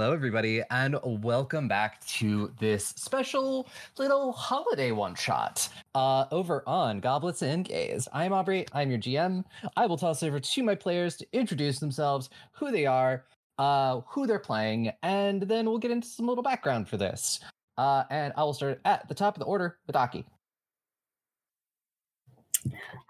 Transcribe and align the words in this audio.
Hello, 0.00 0.14
everybody, 0.14 0.62
and 0.70 0.98
welcome 1.04 1.68
back 1.68 2.02
to 2.06 2.50
this 2.58 2.86
special 2.96 3.68
little 3.98 4.32
holiday 4.32 4.92
one 4.92 5.14
shot 5.14 5.68
uh, 5.94 6.24
over 6.32 6.62
on 6.66 7.00
Goblets 7.00 7.42
and 7.42 7.66
Gays. 7.66 8.08
I'm 8.10 8.32
Aubrey, 8.32 8.64
I'm 8.72 8.88
your 8.88 8.98
GM. 8.98 9.44
I 9.76 9.84
will 9.84 9.98
toss 9.98 10.22
over 10.22 10.40
to 10.40 10.62
my 10.62 10.74
players 10.74 11.18
to 11.18 11.26
introduce 11.34 11.80
themselves, 11.80 12.30
who 12.52 12.70
they 12.72 12.86
are, 12.86 13.26
uh, 13.58 14.00
who 14.08 14.26
they're 14.26 14.38
playing, 14.38 14.90
and 15.02 15.42
then 15.42 15.66
we'll 15.66 15.76
get 15.76 15.90
into 15.90 16.08
some 16.08 16.26
little 16.26 16.42
background 16.42 16.88
for 16.88 16.96
this. 16.96 17.40
Uh, 17.76 18.04
and 18.08 18.32
I 18.38 18.44
will 18.44 18.54
start 18.54 18.80
at 18.86 19.06
the 19.06 19.14
top 19.14 19.36
of 19.36 19.40
the 19.40 19.44
order 19.44 19.76
with 19.86 19.96
Aki. 19.96 20.24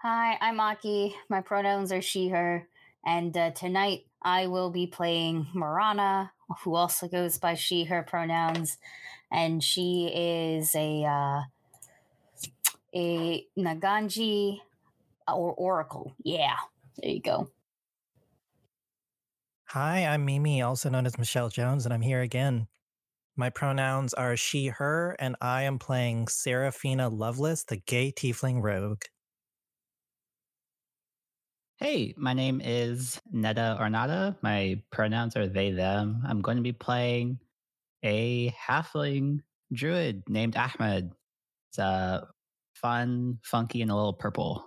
Hi, 0.01 0.37
I'm 0.41 0.59
Aki. 0.59 1.15
My 1.29 1.39
pronouns 1.39 1.93
are 1.93 2.01
she, 2.01 2.27
her. 2.27 2.67
And 3.05 3.35
uh, 3.37 3.51
tonight 3.51 4.07
I 4.23 4.47
will 4.47 4.69
be 4.69 4.87
playing 4.87 5.47
Marana, 5.53 6.31
who 6.63 6.75
also 6.75 7.07
goes 7.07 7.37
by 7.37 7.55
she, 7.55 7.85
her 7.85 8.03
pronouns. 8.03 8.77
And 9.31 9.63
she 9.63 10.11
is 10.13 10.75
a 10.75 11.05
uh, 11.05 11.41
a 12.93 13.47
Nagaji 13.57 14.59
or 15.27 15.53
Oracle. 15.53 16.13
Yeah, 16.23 16.57
there 16.97 17.11
you 17.11 17.21
go. 17.21 17.49
Hi, 19.69 20.05
I'm 20.05 20.25
Mimi, 20.25 20.61
also 20.61 20.89
known 20.89 21.05
as 21.05 21.17
Michelle 21.17 21.47
Jones, 21.47 21.85
and 21.85 21.93
I'm 21.93 22.01
here 22.01 22.19
again. 22.19 22.67
My 23.37 23.49
pronouns 23.49 24.13
are 24.13 24.35
she, 24.35 24.67
her, 24.67 25.15
and 25.17 25.37
I 25.39 25.63
am 25.63 25.79
playing 25.79 26.27
Seraphina 26.27 27.07
Lovelace, 27.07 27.63
the 27.63 27.77
gay 27.77 28.11
tiefling 28.11 28.61
rogue. 28.61 29.03
Hey, 31.81 32.13
my 32.15 32.33
name 32.33 32.61
is 32.63 33.19
Neda 33.33 33.79
Ornata. 33.81 34.35
My 34.43 34.79
pronouns 34.91 35.35
are 35.35 35.47
they, 35.47 35.71
them. 35.71 36.21
I'm 36.27 36.39
going 36.39 36.57
to 36.57 36.61
be 36.61 36.73
playing 36.73 37.39
a 38.03 38.51
halfling 38.51 39.39
druid 39.73 40.21
named 40.29 40.55
Ahmed. 40.55 41.11
It's 41.71 41.79
uh, 41.79 42.25
fun, 42.75 43.39
funky, 43.41 43.81
and 43.81 43.89
a 43.89 43.95
little 43.95 44.13
purple. 44.13 44.63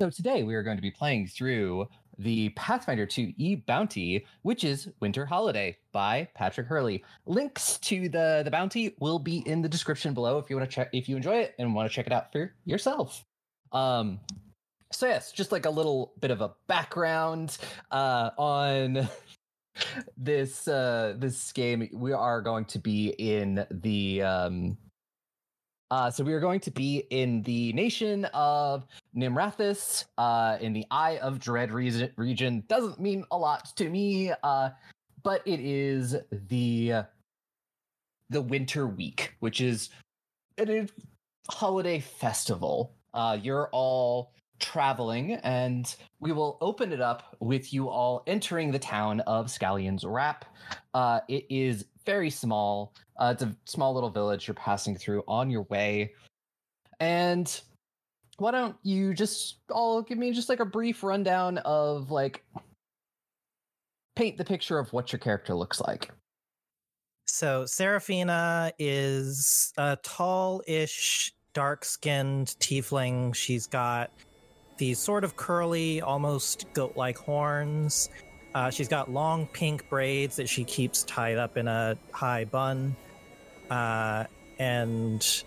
So 0.00 0.10
today 0.10 0.42
we 0.42 0.56
are 0.56 0.64
going 0.64 0.76
to 0.76 0.82
be 0.82 0.90
playing 0.90 1.28
through 1.28 1.86
the 2.18 2.48
Pathfinder 2.56 3.06
2e 3.06 3.64
Bounty, 3.66 4.26
which 4.42 4.64
is 4.64 4.88
Winter 4.98 5.24
Holiday 5.24 5.78
by 5.92 6.28
Patrick 6.34 6.66
Hurley. 6.66 7.04
Links 7.24 7.78
to 7.82 8.08
the 8.08 8.42
the 8.44 8.50
bounty 8.50 8.96
will 8.98 9.20
be 9.20 9.44
in 9.46 9.62
the 9.62 9.68
description 9.68 10.12
below 10.12 10.38
if 10.38 10.50
you 10.50 10.56
want 10.56 10.68
to 10.68 10.74
check 10.74 10.88
if 10.92 11.08
you 11.08 11.14
enjoy 11.14 11.36
it 11.36 11.54
and 11.60 11.72
want 11.72 11.88
to 11.88 11.94
check 11.94 12.08
it 12.08 12.12
out 12.12 12.32
for 12.32 12.52
yourself. 12.64 13.24
Um 13.70 14.18
so 14.92 15.06
yes, 15.06 15.32
just 15.32 15.52
like 15.52 15.66
a 15.66 15.70
little 15.70 16.12
bit 16.20 16.30
of 16.30 16.40
a 16.40 16.52
background 16.66 17.58
uh, 17.90 18.30
on 18.38 19.08
this 20.16 20.68
uh, 20.68 21.14
this 21.18 21.52
game. 21.52 21.88
We 21.92 22.12
are 22.12 22.40
going 22.40 22.66
to 22.66 22.78
be 22.78 23.08
in 23.18 23.66
the 23.70 24.22
um, 24.22 24.76
uh, 25.90 26.10
so 26.10 26.24
we 26.24 26.32
are 26.32 26.40
going 26.40 26.60
to 26.60 26.70
be 26.70 27.04
in 27.10 27.42
the 27.42 27.72
nation 27.74 28.24
of 28.32 28.86
Nirmathas, 29.14 30.06
uh, 30.16 30.56
in 30.60 30.72
the 30.72 30.86
Eye 30.90 31.18
of 31.18 31.38
Dread 31.38 31.70
region. 31.70 32.10
region. 32.16 32.64
Doesn't 32.66 32.98
mean 32.98 33.24
a 33.30 33.36
lot 33.36 33.76
to 33.76 33.90
me, 33.90 34.32
uh, 34.42 34.70
but 35.22 35.42
it 35.46 35.60
is 35.60 36.16
the 36.48 37.04
the 38.30 38.40
Winter 38.40 38.86
Week, 38.86 39.34
which 39.40 39.60
is 39.60 39.90
a 40.58 40.88
holiday 41.50 42.00
festival. 42.00 42.94
Uh, 43.12 43.38
you're 43.40 43.68
all 43.72 44.32
traveling, 44.62 45.34
and 45.42 45.94
we 46.20 46.32
will 46.32 46.56
open 46.62 46.92
it 46.92 47.00
up 47.02 47.36
with 47.40 47.74
you 47.74 47.90
all 47.90 48.22
entering 48.26 48.70
the 48.70 48.78
town 48.78 49.20
of 49.20 49.50
Scallion's 49.50 50.04
Wrap. 50.04 50.46
Uh, 50.94 51.20
it 51.28 51.44
is 51.50 51.84
very 52.06 52.30
small. 52.30 52.94
Uh, 53.18 53.32
it's 53.34 53.42
a 53.42 53.54
small 53.66 53.92
little 53.92 54.08
village 54.08 54.48
you're 54.48 54.54
passing 54.54 54.96
through 54.96 55.22
on 55.28 55.50
your 55.50 55.62
way. 55.64 56.12
And 57.00 57.60
why 58.38 58.52
don't 58.52 58.76
you 58.82 59.12
just 59.12 59.56
all 59.70 60.00
give 60.00 60.16
me 60.16 60.32
just 60.32 60.48
like 60.48 60.60
a 60.60 60.64
brief 60.64 61.02
rundown 61.02 61.58
of 61.58 62.10
like 62.10 62.44
paint 64.16 64.38
the 64.38 64.44
picture 64.44 64.78
of 64.78 64.92
what 64.92 65.12
your 65.12 65.18
character 65.18 65.54
looks 65.54 65.80
like. 65.80 66.10
So, 67.26 67.66
Seraphina 67.66 68.72
is 68.78 69.72
a 69.76 69.96
tall 70.02 70.62
ish, 70.66 71.32
dark 71.54 71.84
skinned 71.84 72.48
tiefling. 72.60 73.34
She's 73.34 73.66
got 73.66 74.10
these 74.76 74.98
sort 74.98 75.24
of 75.24 75.36
curly, 75.36 76.00
almost 76.00 76.66
goat 76.72 76.96
like 76.96 77.18
horns. 77.18 78.08
Uh, 78.54 78.70
she's 78.70 78.88
got 78.88 79.10
long 79.10 79.46
pink 79.46 79.88
braids 79.88 80.36
that 80.36 80.48
she 80.48 80.64
keeps 80.64 81.04
tied 81.04 81.38
up 81.38 81.56
in 81.56 81.68
a 81.68 81.96
high 82.12 82.44
bun. 82.44 82.96
Uh, 83.70 84.24
and 84.58 85.44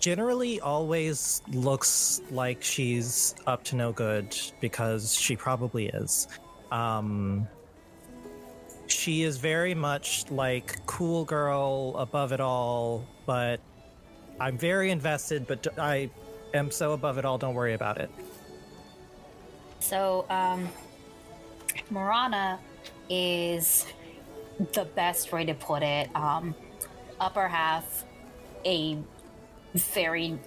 generally 0.00 0.60
always 0.60 1.42
looks 1.52 2.20
like 2.30 2.62
she's 2.62 3.36
up 3.46 3.62
to 3.62 3.76
no 3.76 3.92
good 3.92 4.36
because 4.60 5.14
she 5.14 5.36
probably 5.36 5.86
is. 5.86 6.26
Um, 6.72 7.46
she 8.88 9.22
is 9.22 9.38
very 9.38 9.74
much 9.74 10.28
like 10.30 10.84
cool 10.86 11.24
girl 11.24 11.94
above 11.96 12.32
it 12.32 12.40
all, 12.40 13.06
but 13.26 13.60
I'm 14.40 14.58
very 14.58 14.90
invested, 14.90 15.46
but 15.46 15.66
I 15.78 16.10
am 16.54 16.70
so 16.70 16.92
above 16.92 17.18
it 17.18 17.24
all, 17.24 17.38
don't 17.38 17.54
worry 17.54 17.74
about 17.74 17.98
it. 17.98 18.10
So, 19.80 20.26
um, 20.30 20.68
Marana 21.90 22.58
is 23.08 23.86
the 24.72 24.84
best 24.84 25.32
way 25.32 25.44
to 25.44 25.54
put 25.54 25.82
it. 25.82 26.14
Um, 26.14 26.54
upper 27.20 27.48
half, 27.48 28.04
a 28.64 28.96
very, 29.74 30.38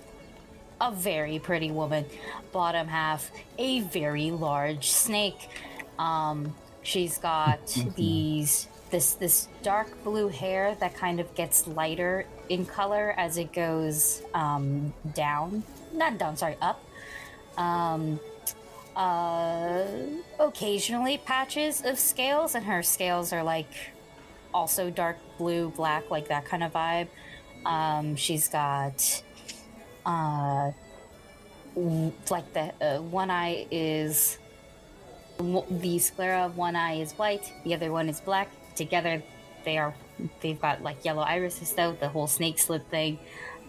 a 0.80 0.92
very 0.92 1.40
pretty 1.40 1.72
woman. 1.72 2.06
Bottom 2.52 2.88
half, 2.88 3.32
a 3.58 3.82
very 3.82 4.32
large 4.32 4.90
snake. 4.90 5.50
Um, 6.00 6.56
she's 6.84 7.18
got 7.18 7.68
these 7.96 8.68
this 8.96 9.16
this 9.16 9.48
dark 9.62 9.90
blue 10.06 10.30
hair 10.30 10.76
that 10.80 10.96
kind 10.96 11.20
of 11.20 11.28
gets 11.36 11.68
lighter 11.68 12.26
in 12.48 12.66
color 12.66 13.14
as 13.18 13.38
it 13.38 13.52
goes 13.52 14.22
um, 14.34 14.94
down 15.14 15.64
not 15.96 16.18
down, 16.18 16.38
sorry, 16.38 16.58
up. 16.62 16.84
Um, 17.58 18.20
uh, 18.96 19.86
occasionally 20.40 21.18
patches 21.18 21.84
of 21.84 22.00
scales, 22.00 22.56
and 22.56 22.66
her 22.66 22.84
scales 22.84 23.34
are 23.34 23.44
like 23.44 23.72
also 24.54 24.90
dark 24.90 25.18
blue, 25.38 25.70
black, 25.70 26.10
like 26.10 26.28
that 26.30 26.46
kind 26.46 26.64
of 26.64 26.74
vibe. 26.74 27.08
Um, 27.66 28.16
she's 28.16 28.48
got 28.48 29.24
uh, 30.06 30.72
like 31.76 32.54
the 32.54 32.74
uh, 32.82 33.02
one 33.02 33.30
eye 33.30 33.68
is 33.72 34.38
the 35.38 36.00
sclera 36.00 36.46
of 36.46 36.56
one 36.56 36.76
eye 36.76 37.02
is 37.02 37.14
white, 37.14 37.52
the 37.64 37.74
other 37.74 37.92
one 37.92 38.08
is 38.08 38.22
black. 38.22 38.50
Together, 38.76 39.24
they 39.64 39.78
are 39.78 39.94
they've 40.42 40.62
got 40.62 40.84
like 40.84 41.04
yellow 41.04 41.24
irises 41.24 41.74
though. 41.74 41.94
The 41.94 42.10
whole 42.10 42.28
snake 42.28 42.60
slip 42.60 42.90
thing 42.90 43.20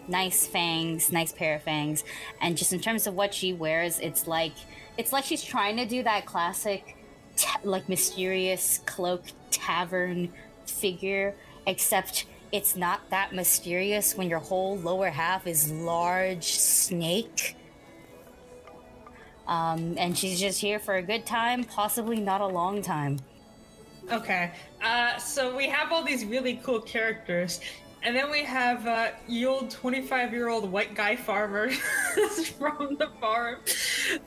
nice 0.07 0.47
fangs, 0.47 1.11
nice 1.11 1.31
pair 1.33 1.55
of 1.55 1.63
fangs, 1.63 2.03
and 2.41 2.57
just 2.57 2.73
in 2.73 2.79
terms 2.79 3.07
of 3.07 3.13
what 3.13 3.33
she 3.33 3.53
wears, 3.53 3.99
it's 3.99 4.27
like 4.27 4.53
it's 4.97 5.13
like 5.13 5.23
she's 5.23 5.43
trying 5.43 5.77
to 5.77 5.85
do 5.85 6.03
that 6.03 6.25
classic, 6.25 6.97
ta- 7.35 7.59
like 7.63 7.87
mysterious 7.89 8.79
cloak 8.85 9.23
tavern 9.51 10.31
figure, 10.65 11.35
except 11.65 12.25
it's 12.51 12.75
not 12.75 13.09
that 13.09 13.33
mysterious 13.33 14.15
when 14.15 14.29
your 14.29 14.39
whole 14.39 14.77
lower 14.77 15.09
half 15.09 15.45
is 15.45 15.71
large 15.71 16.45
snake. 16.45 17.55
Um, 19.47 19.95
and 19.97 20.17
she's 20.17 20.39
just 20.39 20.59
here 20.59 20.79
for 20.79 20.95
a 20.95 21.01
good 21.01 21.25
time, 21.25 21.63
possibly 21.63 22.19
not 22.19 22.41
a 22.41 22.47
long 22.47 22.81
time. 22.81 23.19
Okay, 24.09 24.51
uh, 24.81 25.17
so 25.17 25.55
we 25.55 25.67
have 25.67 25.91
all 25.91 26.01
these 26.01 26.23
really 26.23 26.61
cool 26.63 26.79
characters. 26.79 27.59
And 28.03 28.15
then 28.15 28.31
we 28.31 28.43
have 28.43 28.87
uh, 28.87 29.09
old 29.45 29.69
25 29.69 30.31
year 30.31 30.47
old 30.47 30.71
white 30.71 30.95
guy 30.95 31.15
farmer 31.15 31.69
from 32.57 32.95
the 32.95 33.09
farm. 33.19 33.57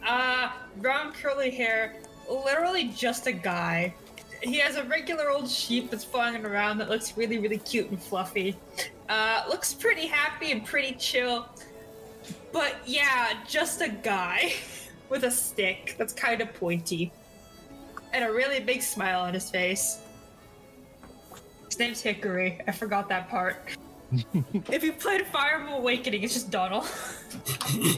Uh, 0.07 0.53
brown 0.79 1.13
curly 1.13 1.51
hair, 1.51 1.97
literally 2.29 2.89
just 2.89 3.27
a 3.27 3.33
guy. 3.33 3.95
He 4.43 4.59
has 4.59 4.77
a 4.77 4.85
regular 4.85 5.31
old 5.31 5.49
sheep 5.49 5.91
that's 5.91 6.05
flying 6.05 6.45
around 6.45 6.79
that 6.79 6.91
looks 6.91 7.17
really, 7.17 7.39
really 7.39 7.59
cute 7.59 7.89
and 7.91 8.03
fluffy. 8.03 8.57
Uh, 9.09 9.45
looks 9.49 9.73
pretty 9.73 10.07
happy 10.07 10.53
and 10.53 10.65
pretty 10.65 10.95
chill. 10.99 11.49
But 12.53 12.77
yeah, 12.85 13.33
just 13.49 13.81
a 13.81 13.89
guy 13.89 14.53
with 15.09 15.25
a 15.25 15.31
stick 15.31 15.95
that's 15.97 16.13
kind 16.13 16.41
of 16.43 16.53
pointy. 16.55 17.13
And 18.13 18.25
a 18.25 18.33
really 18.33 18.61
big 18.61 18.83
smile 18.83 19.21
on 19.21 19.35
his 19.35 19.51
face. 19.51 20.01
His 21.67 21.79
name's 21.79 22.01
Hickory. 22.01 22.61
I 22.67 22.73
forgot 22.73 23.09
that 23.09 23.29
part. 23.29 23.77
if 24.71 24.83
you 24.83 24.93
played 24.93 25.27
Fire 25.27 25.55
Emblem 25.55 25.75
Awakening, 25.75 26.23
it's 26.23 26.35
just 26.35 26.51
Donald. 26.51 26.85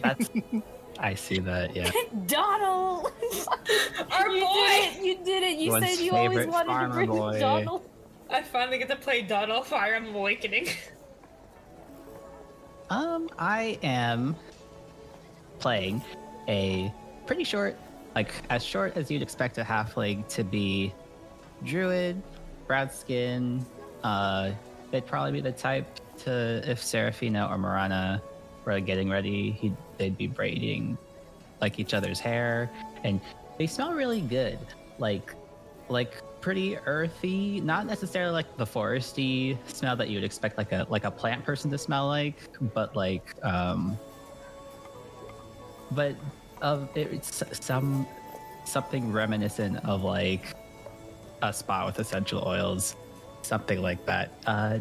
That's, 0.02 0.30
I 0.98 1.14
see 1.14 1.38
that, 1.40 1.74
yeah. 1.74 1.90
Donald! 2.26 3.12
Our 4.10 4.28
you 4.28 4.40
boy! 4.40 4.54
Did 4.54 4.96
it. 4.96 5.04
You 5.04 5.24
did 5.24 5.42
it. 5.42 5.58
You 5.58 5.70
One's 5.70 5.86
said 5.88 6.04
you 6.04 6.12
always 6.12 6.46
wanted 6.46 6.68
to 6.68 6.72
farmer 6.72 6.94
bring 6.94 7.08
boy. 7.08 7.40
Donald. 7.40 7.88
I 8.30 8.42
finally 8.42 8.78
get 8.78 8.88
to 8.88 8.96
play 8.96 9.22
Donald 9.22 9.66
Fire 9.66 9.94
Emblem 9.94 10.16
Awakening. 10.16 10.68
Um, 12.90 13.30
I 13.38 13.78
am 13.82 14.36
playing 15.60 16.02
a 16.48 16.92
pretty 17.26 17.44
short, 17.44 17.76
like 18.14 18.32
as 18.50 18.64
short 18.64 18.96
as 18.96 19.10
you'd 19.10 19.22
expect 19.22 19.58
a 19.58 19.62
halfling 19.62 20.26
to 20.28 20.44
be, 20.44 20.92
druid, 21.64 22.20
brown 22.66 22.90
skin. 22.90 23.64
Uh, 24.04 24.52
they'd 24.90 25.06
probably 25.06 25.32
be 25.32 25.40
the 25.40 25.52
type 25.52 25.86
to 26.18 26.62
if 26.66 26.82
Seraphina 26.82 27.46
or 27.50 27.58
Marana 27.58 28.22
were 28.64 28.78
getting 28.80 29.10
ready, 29.10 29.74
they'd 29.98 30.16
be 30.16 30.26
braiding 30.26 30.98
like 31.60 31.78
each 31.78 31.94
other's 31.94 32.20
hair, 32.20 32.70
and 33.04 33.20
they 33.58 33.66
smell 33.66 33.92
really 33.92 34.20
good, 34.20 34.58
like 34.98 35.34
like 35.88 36.22
pretty 36.40 36.76
earthy, 36.78 37.60
not 37.60 37.86
necessarily 37.86 38.32
like 38.32 38.56
the 38.56 38.64
foresty 38.64 39.56
smell 39.68 39.96
that 39.96 40.08
you 40.08 40.16
would 40.16 40.24
expect 40.24 40.58
like 40.58 40.72
a 40.72 40.86
like 40.88 41.04
a 41.04 41.10
plant 41.10 41.44
person 41.44 41.70
to 41.70 41.78
smell 41.78 42.08
like, 42.08 42.36
but 42.74 42.94
like 42.96 43.34
um 43.44 43.98
but 45.92 46.14
of 46.62 46.88
it's 46.94 47.42
some 47.64 48.06
something 48.64 49.12
reminiscent 49.12 49.84
of 49.84 50.02
like 50.02 50.54
a 51.42 51.52
spa 51.52 51.84
with 51.84 51.98
essential 51.98 52.42
oils, 52.46 52.96
something 53.42 53.82
like 53.82 54.06
that. 54.06 54.32
Uh 54.46 54.78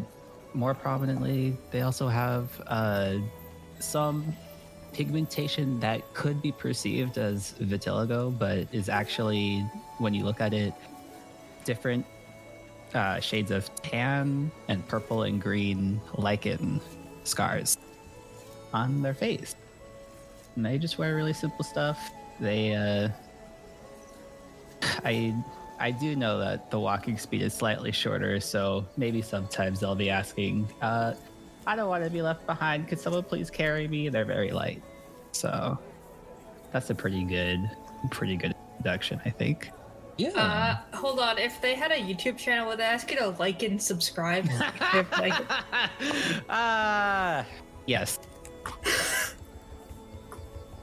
more 0.54 0.74
prominently, 0.74 1.56
they 1.70 1.82
also 1.82 2.08
have 2.08 2.48
uh 2.66 3.16
some 3.80 4.34
pigmentation 4.92 5.80
that 5.80 6.00
could 6.14 6.40
be 6.40 6.52
perceived 6.52 7.18
as 7.18 7.54
vitiligo, 7.60 8.36
but 8.38 8.66
is 8.72 8.88
actually, 8.88 9.60
when 9.98 10.14
you 10.14 10.24
look 10.24 10.40
at 10.40 10.52
it, 10.52 10.74
different 11.64 12.04
uh, 12.94 13.18
shades 13.20 13.50
of 13.50 13.74
tan 13.76 14.50
and 14.68 14.86
purple 14.88 15.22
and 15.22 15.40
green 15.40 16.00
lichen 16.16 16.80
scars 17.24 17.78
on 18.74 19.02
their 19.02 19.14
face. 19.14 19.56
And 20.56 20.64
they 20.64 20.78
just 20.78 20.98
wear 20.98 21.14
really 21.14 21.32
simple 21.32 21.64
stuff. 21.64 22.12
They, 22.40 22.74
uh, 22.74 23.08
I, 25.04 25.34
I 25.78 25.90
do 25.90 26.16
know 26.16 26.38
that 26.38 26.70
the 26.70 26.78
walking 26.78 27.18
speed 27.18 27.42
is 27.42 27.54
slightly 27.54 27.92
shorter, 27.92 28.40
so 28.40 28.86
maybe 28.96 29.22
sometimes 29.22 29.80
they'll 29.80 29.94
be 29.94 30.10
asking, 30.10 30.68
uh, 30.82 31.14
I 31.66 31.76
don't 31.76 31.88
want 31.88 32.04
to 32.04 32.10
be 32.10 32.22
left 32.22 32.46
behind. 32.46 32.88
Could 32.88 32.98
someone 32.98 33.22
please 33.22 33.50
carry 33.50 33.86
me? 33.88 34.08
They're 34.08 34.24
very 34.24 34.50
light. 34.50 34.82
So 35.32 35.78
that's 36.72 36.90
a 36.90 36.94
pretty 36.94 37.24
good, 37.24 37.70
pretty 38.10 38.36
good 38.36 38.54
introduction, 38.76 39.20
I 39.24 39.30
think. 39.30 39.70
Yeah. 40.18 40.30
Uh, 40.92 40.96
hold 40.96 41.20
on. 41.20 41.38
If 41.38 41.60
they 41.62 41.74
had 41.74 41.90
a 41.90 41.96
YouTube 41.96 42.36
channel, 42.36 42.66
would 42.68 42.78
they 42.78 42.84
ask 42.84 43.10
you 43.10 43.16
to 43.18 43.30
like 43.38 43.62
and 43.62 43.80
subscribe? 43.80 44.46
If, 44.94 45.10
like, 45.12 45.32
Ah, 46.48 47.46
yes. 47.86 48.18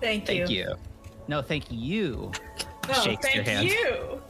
thank 0.02 0.30
you. 0.30 0.38
Thank 0.46 0.50
you. 0.50 0.76
No, 1.28 1.42
thank 1.42 1.66
you. 1.70 2.32
No, 2.88 2.94
Shakes 2.96 3.26
thank 3.26 3.36
your 3.36 3.44
hand. 3.44 3.68
you. 3.68 4.22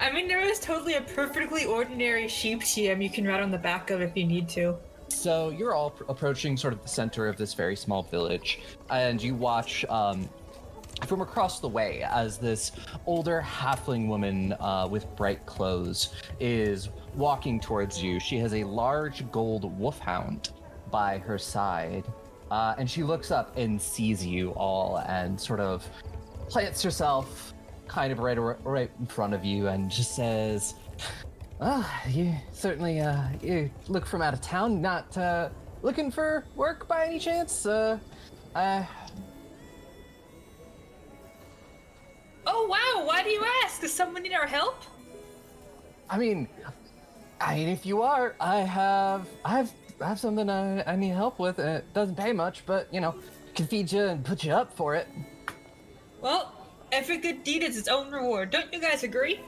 I 0.00 0.12
mean, 0.12 0.28
there 0.28 0.40
is 0.40 0.60
totally 0.60 0.94
a 0.94 1.00
perfectly 1.00 1.64
ordinary 1.64 2.28
sheep 2.28 2.60
TM 2.60 3.02
you 3.02 3.10
can 3.10 3.26
ride 3.26 3.42
on 3.42 3.50
the 3.50 3.58
back 3.58 3.90
of 3.90 4.00
if 4.00 4.16
you 4.16 4.24
need 4.24 4.48
to. 4.50 4.76
So 5.08 5.50
you're 5.50 5.74
all 5.74 5.90
pr- 5.90 6.04
approaching 6.08 6.56
sort 6.56 6.72
of 6.72 6.82
the 6.82 6.88
center 6.88 7.26
of 7.26 7.36
this 7.36 7.54
very 7.54 7.74
small 7.74 8.02
village, 8.02 8.60
and 8.90 9.20
you 9.20 9.34
watch 9.34 9.84
um, 9.86 10.28
from 11.06 11.22
across 11.22 11.60
the 11.60 11.68
way 11.68 12.04
as 12.08 12.38
this 12.38 12.72
older 13.06 13.42
halfling 13.44 14.06
woman 14.06 14.52
uh, 14.60 14.86
with 14.88 15.06
bright 15.16 15.44
clothes 15.46 16.10
is 16.38 16.90
walking 17.14 17.58
towards 17.58 18.02
you. 18.02 18.20
She 18.20 18.36
has 18.38 18.54
a 18.54 18.64
large 18.64 19.28
gold 19.32 19.76
wolfhound 19.78 20.50
by 20.90 21.18
her 21.18 21.38
side, 21.38 22.04
uh, 22.50 22.74
and 22.78 22.90
she 22.90 23.02
looks 23.02 23.30
up 23.30 23.56
and 23.56 23.80
sees 23.80 24.24
you 24.24 24.50
all 24.52 24.98
and 25.08 25.40
sort 25.40 25.60
of 25.60 25.86
plants 26.48 26.82
herself 26.82 27.54
kind 27.86 28.12
of 28.12 28.18
right 28.18 28.38
right 28.38 28.90
in 29.00 29.06
front 29.06 29.34
of 29.34 29.44
you 29.44 29.68
and 29.68 29.90
just 29.90 30.14
says. 30.14 30.74
Ah, 31.60 32.02
you 32.08 32.32
certainly 32.52 33.00
uh 33.00 33.24
you 33.42 33.68
look 33.88 34.06
from 34.06 34.22
out 34.22 34.32
of 34.32 34.40
town, 34.40 34.80
not 34.80 35.16
uh 35.18 35.48
looking 35.82 36.10
for 36.10 36.44
work 36.54 36.86
by 36.86 37.04
any 37.06 37.18
chance? 37.18 37.66
Uh 37.66 37.98
uh 38.54 38.84
Oh 42.46 42.66
wow! 42.66 43.04
Why 43.04 43.22
do 43.22 43.30
you 43.30 43.44
ask? 43.64 43.80
Does 43.80 43.92
someone 43.92 44.22
need 44.22 44.32
our 44.32 44.46
help? 44.46 44.82
I 46.08 46.16
mean 46.16 46.48
I 47.40 47.56
mean 47.56 47.68
if 47.68 47.84
you 47.84 48.02
are, 48.02 48.36
I 48.40 48.60
have 48.60 49.26
I 49.44 49.58
have 49.58 49.72
I 50.00 50.08
have 50.08 50.20
something 50.20 50.48
I, 50.48 50.82
I 50.92 50.96
need 50.96 51.10
help 51.10 51.38
with 51.38 51.58
it 51.58 51.92
doesn't 51.92 52.16
pay 52.16 52.32
much, 52.32 52.64
but 52.66 52.92
you 52.92 53.00
know, 53.00 53.14
can 53.54 53.66
feed 53.66 53.90
you 53.90 54.04
and 54.04 54.24
put 54.24 54.44
you 54.44 54.52
up 54.52 54.72
for 54.72 54.94
it. 54.94 55.08
Well, 56.20 56.52
every 56.92 57.18
good 57.18 57.42
deed 57.44 57.62
is 57.62 57.76
its 57.76 57.88
own 57.88 58.10
reward. 58.12 58.50
Don't 58.50 58.72
you 58.72 58.80
guys 58.80 59.02
agree? 59.02 59.40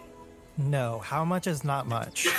No, 0.56 0.99
how 0.99 1.25
much 1.25 1.47
is 1.47 1.64
not 1.64 1.87
much? 1.87 2.29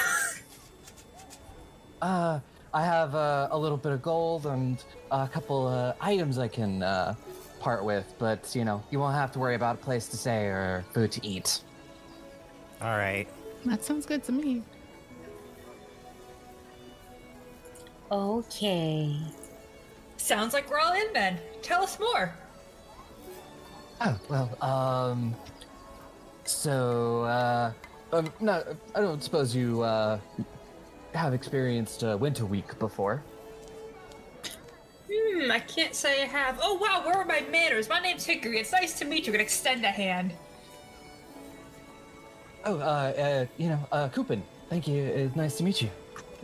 Uh 2.01 2.39
I 2.73 2.85
have 2.85 3.15
uh, 3.15 3.49
a 3.51 3.59
little 3.59 3.77
bit 3.77 3.91
of 3.91 4.01
gold 4.01 4.45
and 4.45 4.83
a 5.11 5.27
couple 5.27 5.67
uh, 5.67 5.93
items 5.99 6.37
I 6.39 6.47
can 6.47 6.81
uh, 6.81 7.15
part 7.59 7.83
with, 7.83 8.13
but 8.17 8.55
you 8.55 8.63
know, 8.63 8.81
you 8.91 8.99
won't 8.99 9.15
have 9.15 9.31
to 9.33 9.39
worry 9.39 9.55
about 9.55 9.75
a 9.75 9.77
place 9.79 10.07
to 10.07 10.17
stay 10.17 10.45
or 10.45 10.85
food 10.93 11.11
to 11.11 11.27
eat. 11.27 11.61
All 12.81 12.97
right. 12.97 13.27
That 13.65 13.83
sounds 13.83 14.05
good 14.05 14.23
to 14.23 14.31
me. 14.31 14.63
Okay. 18.11 19.15
Sounds 20.17 20.53
like 20.53 20.69
we're 20.69 20.79
all 20.79 20.93
in 20.93 21.13
then. 21.13 21.39
Tell 21.61 21.83
us 21.83 21.97
more. 21.97 22.33
Oh 24.01 24.19
well, 24.29 24.57
um, 24.61 25.35
so 26.43 27.23
uh, 27.23 27.71
um, 28.11 28.33
no, 28.39 28.63
I 28.95 28.99
don't 29.01 29.23
suppose 29.23 29.55
you 29.55 29.81
uh 29.83 30.19
have 31.13 31.33
experienced 31.33 32.03
uh, 32.03 32.17
Winter 32.19 32.45
Week 32.45 32.77
before. 32.79 33.23
Hmm, 35.11 35.51
I 35.51 35.59
can't 35.59 35.95
say 35.95 36.23
I 36.23 36.25
have. 36.25 36.59
Oh 36.61 36.75
wow, 36.75 37.03
where 37.05 37.15
are 37.15 37.25
my 37.25 37.41
manners? 37.51 37.87
My 37.87 37.99
name's 37.99 38.25
Hickory. 38.25 38.59
It's 38.59 38.71
nice 38.71 38.97
to 38.99 39.05
meet 39.05 39.25
you. 39.25 39.31
Gonna 39.31 39.43
extend 39.43 39.85
a 39.85 39.89
hand. 39.89 40.33
Oh, 42.65 42.77
uh, 42.79 42.81
uh 42.81 43.45
you 43.57 43.69
know, 43.69 43.79
uh, 43.91 44.09
Kupin, 44.09 44.41
thank 44.69 44.87
you. 44.87 45.03
It's 45.03 45.35
nice 45.35 45.57
to 45.57 45.63
meet 45.63 45.81
you. 45.81 45.89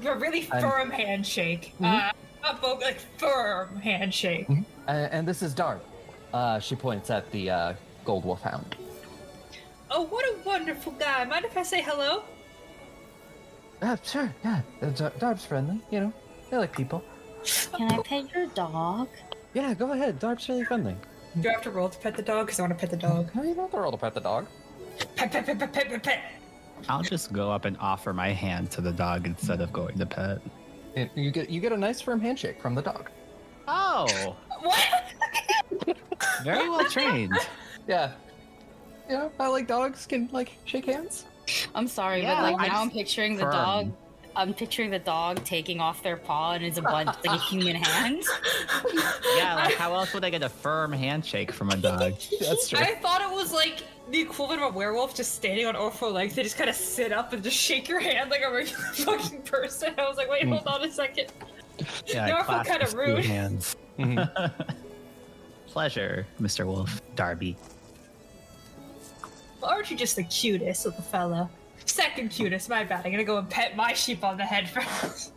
A 0.05 0.15
really 0.15 0.47
I'm- 0.51 0.61
firm 0.61 0.89
handshake. 0.91 1.73
Uh, 1.81 2.11
not 2.43 2.61
both 2.61 2.81
like 2.81 2.99
firm 3.17 3.77
handshake. 3.77 4.47
Uh, 4.87 4.91
and 4.91 5.27
this 5.27 5.41
is 5.41 5.53
Darb. 5.53 5.79
Uh, 6.33 6.59
she 6.59 6.75
points 6.75 7.09
at 7.09 7.29
the 7.31 7.49
uh, 7.49 7.73
gold 8.05 8.23
wolfhound. 8.25 8.75
Oh, 9.89 10.03
what 10.03 10.25
a 10.25 10.35
wonderful 10.45 10.91
guy. 10.93 11.23
Mind 11.25 11.45
if 11.45 11.57
I 11.57 11.63
say 11.63 11.81
hello? 11.81 12.23
Uh, 13.81 13.95
sure, 14.03 14.33
yeah. 14.43 14.61
Uh, 14.81 14.89
Dar- 14.89 15.11
Darb's 15.19 15.45
friendly, 15.45 15.81
you 15.91 15.99
know. 15.99 16.13
They 16.49 16.57
like 16.57 16.75
people. 16.75 17.03
Can 17.75 17.91
I 17.91 17.99
pet 18.01 18.31
your 18.33 18.47
dog? 18.47 19.07
Yeah, 19.53 19.73
go 19.73 19.91
ahead. 19.93 20.19
Darb's 20.19 20.47
really 20.49 20.65
friendly. 20.65 20.95
Do 21.39 21.49
I 21.49 21.53
have 21.53 21.61
to 21.63 21.71
roll 21.71 21.89
to 21.89 21.97
pet 21.99 22.15
the 22.15 22.21
dog? 22.21 22.47
Because 22.47 22.59
I 22.59 22.63
want 22.63 22.73
to 22.73 22.79
pet 22.79 22.89
the 22.89 22.97
dog. 22.97 23.29
No, 23.35 23.43
you 23.43 23.53
don't 23.53 23.65
have 23.65 23.71
to 23.71 23.77
roll 23.79 23.91
to 23.91 23.97
pet 23.97 24.13
the 24.13 24.19
dog. 24.21 24.47
Pet, 25.15 25.31
pet, 25.31 25.45
pet, 25.45 25.59
pet, 25.59 25.73
pet, 25.73 25.89
pet, 25.89 26.03
pet. 26.03 26.19
I'll 26.89 27.01
just 27.03 27.31
go 27.33 27.51
up 27.51 27.65
and 27.65 27.75
offer 27.79 28.13
my 28.13 28.29
hand 28.29 28.71
to 28.71 28.81
the 28.81 28.91
dog 28.91 29.25
instead 29.25 29.61
of 29.61 29.71
going 29.73 29.97
to 29.97 30.05
pet. 30.05 30.39
And 30.95 31.09
you 31.15 31.31
get 31.31 31.49
you 31.49 31.59
get 31.61 31.71
a 31.71 31.77
nice 31.77 32.01
firm 32.01 32.19
handshake 32.19 32.61
from 32.61 32.75
the 32.75 32.81
dog. 32.81 33.09
Oh, 33.67 34.35
What? 34.61 35.03
very 36.43 36.69
well 36.69 36.85
trained. 36.89 37.33
Yeah. 37.87 38.11
You 39.09 39.15
know, 39.15 39.31
I 39.39 39.47
like 39.47 39.67
dogs 39.67 40.05
can 40.05 40.29
like 40.31 40.51
shake 40.65 40.85
hands. 40.85 41.25
I'm 41.75 41.87
sorry, 41.87 42.21
Yeah, 42.23 42.35
but 42.41 42.53
like 42.53 42.61
I 42.61 42.67
now 42.67 42.81
I'm 42.81 42.87
just- 42.87 42.97
picturing 42.97 43.35
the 43.35 43.43
firm. 43.43 43.51
dog. 43.53 43.91
I'm 44.35 44.53
picturing 44.53 44.91
the 44.91 44.99
dog 44.99 45.43
taking 45.45 45.79
off 45.81 46.03
their 46.03 46.15
paw 46.17 46.53
and 46.53 46.63
it's 46.63 46.77
a 46.77 46.81
bunch 46.83 47.07
like 47.07 47.25
a 47.25 47.37
human 47.37 47.75
hand. 47.75 48.23
Yeah, 49.35 49.55
like 49.55 49.73
how 49.75 49.95
else 49.95 50.13
would 50.13 50.23
I 50.23 50.29
get 50.29 50.43
a 50.43 50.49
firm 50.49 50.91
handshake 50.93 51.51
from 51.51 51.69
a 51.71 51.77
dog? 51.77 52.13
That's 52.39 52.69
true. 52.69 52.77
I 52.79 52.95
thought 52.95 53.21
it 53.21 53.31
was 53.33 53.51
like 53.51 53.83
the 54.09 54.21
equivalent 54.21 54.61
of 54.61 54.73
a 54.73 54.77
werewolf 54.77 55.15
just 55.15 55.35
standing 55.35 55.65
on 55.65 55.75
all 55.75 55.89
four 55.89 56.09
legs. 56.09 56.35
They 56.35 56.43
just 56.43 56.57
kind 56.57 56.69
of 56.69 56.75
sit 56.75 57.11
up 57.11 57.33
and 57.33 57.43
just 57.43 57.57
shake 57.57 57.87
your 57.89 57.99
hand 57.99 58.29
like 58.29 58.41
a 58.41 58.51
regular 58.51 58.83
fucking 58.93 59.41
person. 59.43 59.93
I 59.97 60.07
was 60.07 60.17
like, 60.17 60.29
wait, 60.29 60.47
hold 60.47 60.65
on 60.67 60.83
a 60.83 60.91
second. 60.91 61.31
Yeah, 62.05 62.27
Now 62.27 62.39
I 62.47 62.63
feel 62.63 62.73
kinda 62.77 62.97
rude. 62.97 63.25
hands. 63.25 63.75
Mhm. 63.99 64.51
Pleasure, 65.67 66.25
Mr. 66.41 66.65
Wolf. 66.65 67.01
Darby. 67.15 67.55
Well, 69.61 69.71
aren't 69.71 69.91
you 69.91 69.97
just 69.97 70.15
the 70.15 70.23
cutest 70.23 70.85
little 70.85 71.01
fella? 71.01 71.49
Second 71.85 72.29
cutest, 72.31 72.69
my 72.69 72.83
bad. 72.83 73.05
I'm 73.05 73.11
gonna 73.11 73.23
go 73.23 73.37
and 73.37 73.49
pet 73.49 73.75
my 73.75 73.93
sheep 73.93 74.23
on 74.23 74.37
the 74.37 74.45
head 74.45 74.69
first. 75.01 75.33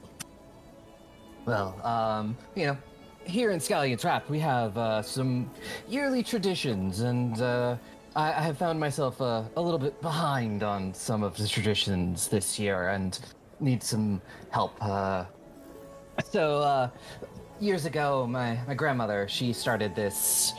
Well, 1.46 1.74
um, 1.84 2.36
you 2.54 2.66
know, 2.66 2.76
here 3.24 3.50
in 3.50 3.58
Scallion 3.60 3.98
Trap, 4.00 4.28
we 4.28 4.38
have 4.40 4.76
uh, 4.76 5.02
some 5.02 5.50
yearly 5.88 6.22
traditions, 6.22 7.00
and 7.00 7.40
uh, 7.40 7.76
I, 8.16 8.28
I 8.28 8.42
have 8.42 8.58
found 8.58 8.78
myself 8.80 9.20
uh, 9.20 9.44
a 9.56 9.60
little 9.60 9.78
bit 9.78 10.00
behind 10.02 10.62
on 10.62 10.92
some 10.94 11.22
of 11.22 11.36
the 11.36 11.46
traditions 11.46 12.28
this 12.28 12.58
year. 12.58 12.88
And 12.88 13.18
need 13.60 13.82
some 13.82 14.20
help. 14.50 14.72
Uh, 14.80 15.24
so 16.24 16.60
uh, 16.60 16.90
years 17.60 17.84
ago, 17.84 18.26
my 18.26 18.58
my 18.66 18.74
grandmother 18.74 19.28
she 19.28 19.52
started 19.52 19.94
this 19.94 20.54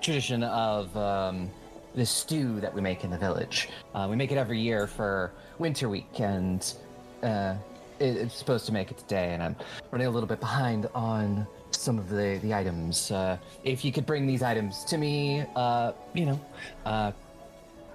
tradition 0.00 0.42
of 0.42 0.94
um, 0.96 1.50
this 1.94 2.10
stew 2.10 2.60
that 2.60 2.74
we 2.74 2.80
make 2.80 3.04
in 3.04 3.10
the 3.10 3.18
village. 3.18 3.68
Uh, 3.94 4.06
we 4.10 4.16
make 4.16 4.32
it 4.32 4.38
every 4.38 4.60
year 4.60 4.86
for 4.86 5.32
Winter 5.58 5.88
Week, 5.88 6.20
and 6.20 6.74
uh, 7.22 7.54
it, 7.98 8.16
it's 8.16 8.36
supposed 8.36 8.66
to 8.66 8.72
make 8.72 8.90
it 8.90 8.98
today. 8.98 9.32
And 9.32 9.42
I'm 9.42 9.56
running 9.90 10.06
a 10.06 10.10
little 10.10 10.28
bit 10.28 10.40
behind 10.40 10.88
on 10.94 11.46
some 11.74 11.98
of 11.98 12.08
the 12.08 12.38
the 12.42 12.54
items. 12.54 13.10
Uh, 13.10 13.36
if 13.64 13.84
you 13.84 13.92
could 13.92 14.06
bring 14.06 14.26
these 14.26 14.42
items 14.42 14.84
to 14.84 14.98
me, 14.98 15.44
uh, 15.56 15.92
you 16.14 16.26
know, 16.26 16.40
uh, 16.86 17.12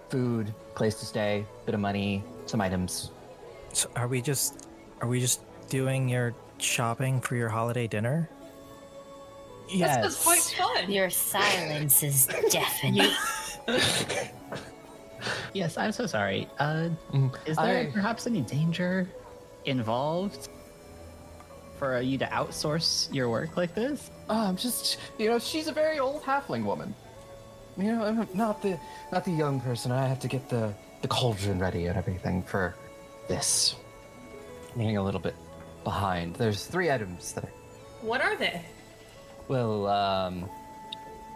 food, 0.10 0.54
place 0.76 0.96
to 1.00 1.06
stay, 1.06 1.46
bit 1.66 1.76
of 1.76 1.82
money, 1.82 2.24
some 2.46 2.62
items. 2.62 3.12
So 3.74 3.90
are 3.96 4.08
we 4.08 4.22
just 4.22 4.68
are 5.02 5.08
we 5.08 5.20
just 5.20 5.42
doing 5.70 6.08
your 6.10 6.34
shopping 6.60 7.22
for 7.22 7.36
your 7.36 7.50
holiday 7.50 7.88
dinner? 7.88 8.30
That 9.80 10.02
sounds 10.04 10.24
quite 10.24 10.40
fun. 10.40 10.90
Your 10.92 11.10
silence 11.10 12.02
is 12.02 12.28
deafening. 12.50 13.12
Yes, 15.54 15.78
I'm 15.78 15.92
so 15.92 16.06
sorry. 16.06 16.48
Uh, 16.60 16.90
Mm, 17.12 17.36
is 17.46 17.58
there 17.58 17.80
I- 17.88 17.92
perhaps 17.92 18.28
any 18.28 18.42
danger 18.42 19.10
involved 19.66 20.50
for 21.78 22.02
you 22.02 22.18
to 22.18 22.26
outsource 22.26 23.14
your 23.14 23.30
work 23.30 23.58
like 23.58 23.74
this? 23.74 24.12
Oh, 24.30 24.48
I'm 24.48 24.58
just, 24.58 24.98
you 25.18 25.30
know, 25.30 25.40
she's 25.40 25.68
a 25.68 25.72
very 25.72 26.00
old 26.00 26.24
halfling 26.24 26.64
woman. 26.64 26.94
You 27.78 27.92
know, 27.96 28.04
I'm 28.04 28.28
not 28.34 28.62
the 28.62 28.80
not 29.12 29.24
the 29.24 29.32
young 29.32 29.62
person. 29.62 29.92
I 29.92 30.08
have 30.08 30.20
to 30.22 30.28
get 30.28 30.50
the 30.50 30.74
the 31.02 31.08
cauldron 31.08 31.60
ready 31.60 31.86
and 31.86 31.98
everything 31.98 32.42
for 32.44 32.76
this. 33.28 33.76
I'm 34.74 34.82
getting 34.82 34.98
a 34.98 35.04
little 35.04 35.20
bit 35.20 35.36
behind. 35.84 36.36
There's 36.36 36.66
three 36.66 36.92
items 36.92 37.34
that 37.34 37.46
I 37.46 37.50
What 38.02 38.22
are 38.22 38.36
they? 38.36 38.62
Well, 39.48 39.88
um, 39.88 40.50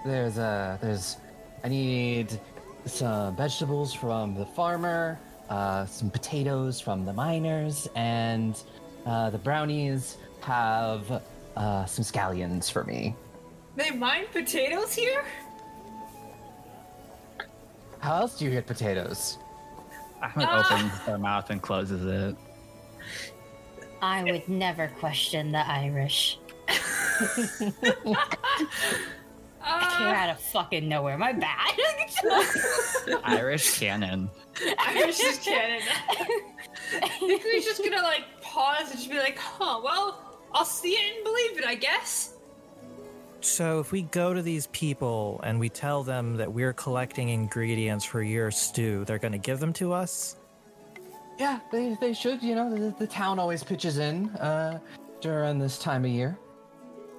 there's 0.05 0.37
uh, 0.37 0.77
there's, 0.81 1.17
I 1.63 1.69
need 1.69 2.39
some 2.85 3.35
vegetables 3.35 3.93
from 3.93 4.35
the 4.35 4.45
farmer, 4.45 5.19
uh, 5.49 5.85
some 5.85 6.09
potatoes 6.09 6.81
from 6.81 7.05
the 7.05 7.13
miners, 7.13 7.87
and 7.95 8.61
uh, 9.05 9.29
the 9.29 9.37
brownies 9.37 10.17
have 10.41 11.21
uh, 11.55 11.85
some 11.85 12.03
scallions 12.03 12.71
for 12.71 12.83
me. 12.83 13.15
They 13.75 13.91
mine 13.91 14.25
potatoes 14.31 14.93
here? 14.93 15.23
How 17.99 18.17
else 18.21 18.37
do 18.37 18.45
you 18.45 18.51
get 18.51 18.67
potatoes? 18.67 19.37
Ahmed 20.21 20.47
Ah! 20.49 20.65
opens 20.73 21.05
their 21.05 21.17
mouth 21.17 21.49
and 21.49 21.61
closes 21.61 22.05
it. 22.05 22.35
I 24.01 24.23
would 24.23 24.47
never 24.49 24.87
question 24.99 25.51
the 25.51 25.65
Irish. 25.67 26.39
I 26.67 26.75
came 29.97 30.07
Uh, 30.07 30.15
out 30.15 30.29
of 30.31 30.39
fucking 30.39 30.87
nowhere. 30.89 31.17
My 31.19 31.33
bad. 31.33 31.75
Irish 33.23 33.79
canon. 33.79 34.29
Irish 34.79 35.19
is 35.19 35.37
canon. 35.37 35.81
I 37.03 37.07
think 37.19 37.43
we're 37.43 37.61
just 37.61 37.83
gonna 37.83 38.01
like 38.01 38.23
pause 38.41 38.89
and 38.89 38.97
just 38.97 39.09
be 39.09 39.19
like, 39.19 39.37
huh, 39.37 39.79
well, 39.83 40.30
I'll 40.53 40.65
see 40.65 40.91
it 40.91 41.15
and 41.15 41.23
believe 41.23 41.57
it, 41.57 41.65
I 41.65 41.75
guess. 41.75 42.35
So 43.41 43.79
if 43.79 43.91
we 43.91 44.03
go 44.03 44.33
to 44.33 44.41
these 44.41 44.67
people 44.67 45.39
and 45.43 45.59
we 45.59 45.67
tell 45.67 46.03
them 46.03 46.37
that 46.37 46.51
we're 46.51 46.73
collecting 46.73 47.29
ingredients 47.29 48.05
for 48.05 48.21
your 48.21 48.51
stew, 48.51 49.03
they're 49.05 49.17
going 49.17 49.31
to 49.31 49.39
give 49.39 49.59
them 49.59 49.73
to 49.73 49.93
us? 49.93 50.35
Yeah, 51.39 51.59
they, 51.71 51.97
they 51.99 52.13
should. 52.13 52.43
You 52.43 52.53
know, 52.53 52.69
the, 52.69 52.95
the 52.99 53.07
town 53.07 53.39
always 53.39 53.63
pitches 53.63 53.97
in 53.97 54.29
uh, 54.35 54.79
during 55.21 55.57
this 55.57 55.79
time 55.79 56.05
of 56.05 56.11
year. 56.11 56.37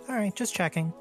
All 0.08 0.14
right, 0.14 0.34
just 0.34 0.54
checking. 0.54 0.92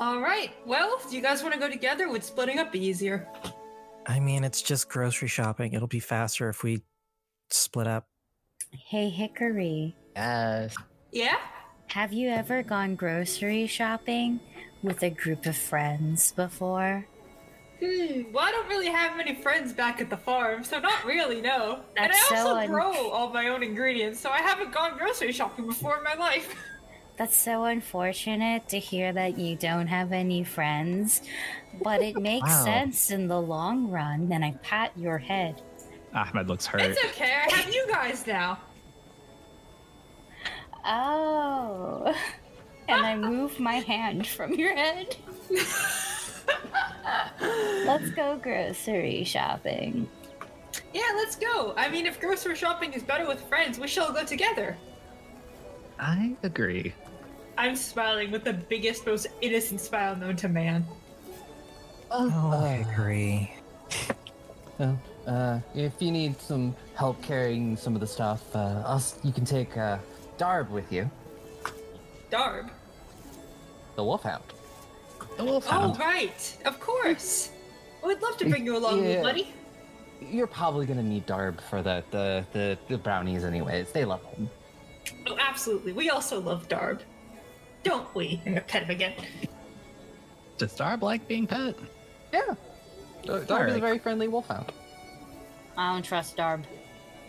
All 0.00 0.20
right. 0.20 0.50
Well, 0.66 1.00
do 1.08 1.14
you 1.14 1.22
guys 1.22 1.42
want 1.42 1.54
to 1.54 1.60
go 1.60 1.68
together? 1.68 2.08
Would 2.08 2.24
splitting 2.24 2.58
up 2.58 2.72
be 2.72 2.84
easier? 2.84 3.28
I 4.06 4.18
mean, 4.18 4.42
it's 4.42 4.62
just 4.62 4.88
grocery 4.88 5.28
shopping. 5.28 5.72
It'll 5.72 5.86
be 5.86 6.00
faster 6.00 6.48
if 6.48 6.64
we 6.64 6.82
split 7.50 7.86
up. 7.86 8.08
hey, 8.72 9.08
Hickory. 9.08 9.96
Yes. 10.14 10.74
Yeah. 11.12 11.36
Have 11.88 12.12
you 12.12 12.28
ever 12.30 12.62
gone 12.62 12.94
grocery 12.96 13.66
shopping 13.66 14.40
with 14.82 15.02
a 15.02 15.10
group 15.10 15.46
of 15.46 15.56
friends 15.56 16.32
before? 16.32 17.06
Hmm. 17.80 18.22
Well, 18.32 18.44
I 18.44 18.50
don't 18.52 18.68
really 18.68 18.88
have 18.88 19.16
many 19.16 19.34
friends 19.34 19.72
back 19.72 20.00
at 20.00 20.08
the 20.10 20.16
farm, 20.16 20.64
so 20.64 20.78
not 20.78 21.04
really, 21.04 21.40
no. 21.40 21.80
That's 21.96 21.98
and 21.98 22.04
I 22.06 22.08
That's 22.08 22.28
so 22.28 22.36
also 22.36 22.54
un- 22.56 22.68
grow 22.68 23.10
all 23.10 23.30
my 23.32 23.48
own 23.48 23.62
ingredients, 23.62 24.20
so 24.20 24.30
I 24.30 24.38
haven't 24.38 24.72
gone 24.72 24.96
grocery 24.96 25.32
shopping 25.32 25.66
before 25.66 25.98
in 25.98 26.04
my 26.04 26.14
life. 26.14 26.54
That's 27.16 27.36
so 27.36 27.64
unfortunate 27.64 28.68
to 28.70 28.78
hear 28.80 29.12
that 29.12 29.38
you 29.38 29.54
don't 29.54 29.86
have 29.86 30.10
any 30.12 30.42
friends, 30.42 31.22
but 31.82 32.02
it 32.02 32.16
makes 32.16 32.48
Wow. 32.48 32.64
sense 32.64 33.10
in 33.12 33.28
the 33.28 33.40
long 33.40 33.88
run. 33.88 34.32
And 34.32 34.44
I 34.44 34.52
pat 34.62 34.90
your 34.96 35.18
head. 35.18 35.62
Ahmed 36.12 36.48
looks 36.48 36.66
hurt. 36.66 36.80
It's 36.80 37.04
okay. 37.04 37.32
I 37.46 37.50
have 37.54 37.72
you 37.72 37.86
guys 37.88 38.26
now. 38.26 38.58
Oh. 40.84 42.14
And 42.86 43.06
I 43.06 43.16
move 43.16 43.58
my 43.58 43.76
hand 43.76 44.26
from 44.26 44.52
your 44.52 44.76
head. 44.76 45.16
Let's 47.40 48.10
go 48.10 48.36
grocery 48.36 49.24
shopping. 49.24 50.06
Yeah, 50.92 51.10
let's 51.16 51.36
go. 51.36 51.72
I 51.76 51.88
mean, 51.88 52.04
if 52.06 52.20
grocery 52.20 52.56
shopping 52.56 52.92
is 52.92 53.02
better 53.02 53.26
with 53.26 53.40
friends, 53.42 53.78
we 53.78 53.88
shall 53.88 54.12
go 54.12 54.24
together. 54.24 54.76
I 55.98 56.36
agree. 56.42 56.92
I'm 57.56 57.76
smiling 57.76 58.30
with 58.30 58.44
the 58.44 58.52
biggest, 58.52 59.06
most 59.06 59.28
innocent 59.40 59.80
smile 59.80 60.16
known 60.16 60.36
to 60.36 60.48
man. 60.48 60.86
Oh, 62.10 62.50
uh, 62.52 62.68
Hickory. 62.68 63.54
Well, 64.78 65.00
uh, 65.26 65.60
if 65.74 65.94
you 66.00 66.10
need 66.12 66.40
some 66.40 66.74
help 66.94 67.22
carrying 67.22 67.76
some 67.76 67.94
of 67.94 68.00
the 68.00 68.06
stuff, 68.06 68.54
uh, 68.54 68.82
I'll, 68.84 69.02
you 69.22 69.32
can 69.32 69.44
take 69.44 69.76
uh, 69.76 69.98
Darb 70.38 70.68
with 70.70 70.90
you, 70.92 71.10
Darb. 72.30 72.70
the 73.96 74.04
wolfhound. 74.04 74.42
The 75.36 75.44
wolf 75.44 75.66
Oh, 75.70 75.94
right. 75.94 76.56
Of 76.64 76.78
course. 76.80 77.50
We'd 78.04 78.20
love 78.22 78.36
to 78.38 78.48
bring 78.48 78.64
you 78.66 78.76
along, 78.76 78.98
Yeah. 78.98 79.04
little 79.08 79.22
buddy. 79.22 79.52
You're 80.20 80.46
probably 80.46 80.86
gonna 80.86 81.02
need 81.02 81.26
Darb 81.26 81.60
for 81.62 81.82
the 81.82 82.04
the, 82.10 82.44
the, 82.52 82.78
the 82.88 82.98
brownies, 82.98 83.44
anyways. 83.44 83.90
They 83.92 84.04
love 84.04 84.22
him. 84.24 84.48
Oh, 85.26 85.36
absolutely. 85.38 85.92
We 85.92 86.10
also 86.10 86.40
love 86.40 86.68
Darb. 86.68 87.00
Don't 87.82 88.12
we? 88.14 88.40
I'm 88.46 88.52
gonna 88.54 88.60
pet 88.62 88.84
him 88.84 88.90
again. 88.90 89.14
Does 90.58 90.72
Darb 90.76 91.02
like 91.02 91.26
being 91.28 91.46
pet? 91.46 91.74
Yeah, 92.32 92.54
oh, 93.28 93.40
Darb 93.40 93.68
is 93.70 93.76
a 93.76 93.80
very 93.80 93.98
friendly 93.98 94.28
wolfhound. 94.28 94.72
I 95.76 95.92
don't 95.92 96.02
trust 96.04 96.36
Darb. 96.36 96.64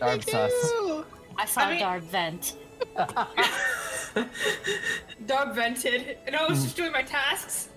Darb 0.00 0.24
sus. 0.28 1.04
I 1.38 1.46
saw 1.46 1.62
I 1.62 1.70
mean- 1.70 1.80
Darb 1.82 2.02
vent. 2.02 2.56
Darb 5.26 5.54
vented, 5.54 6.18
and 6.26 6.34
I 6.36 6.46
was 6.46 6.62
just 6.64 6.76
doing 6.76 6.92
my 6.92 7.02
tasks. 7.02 7.68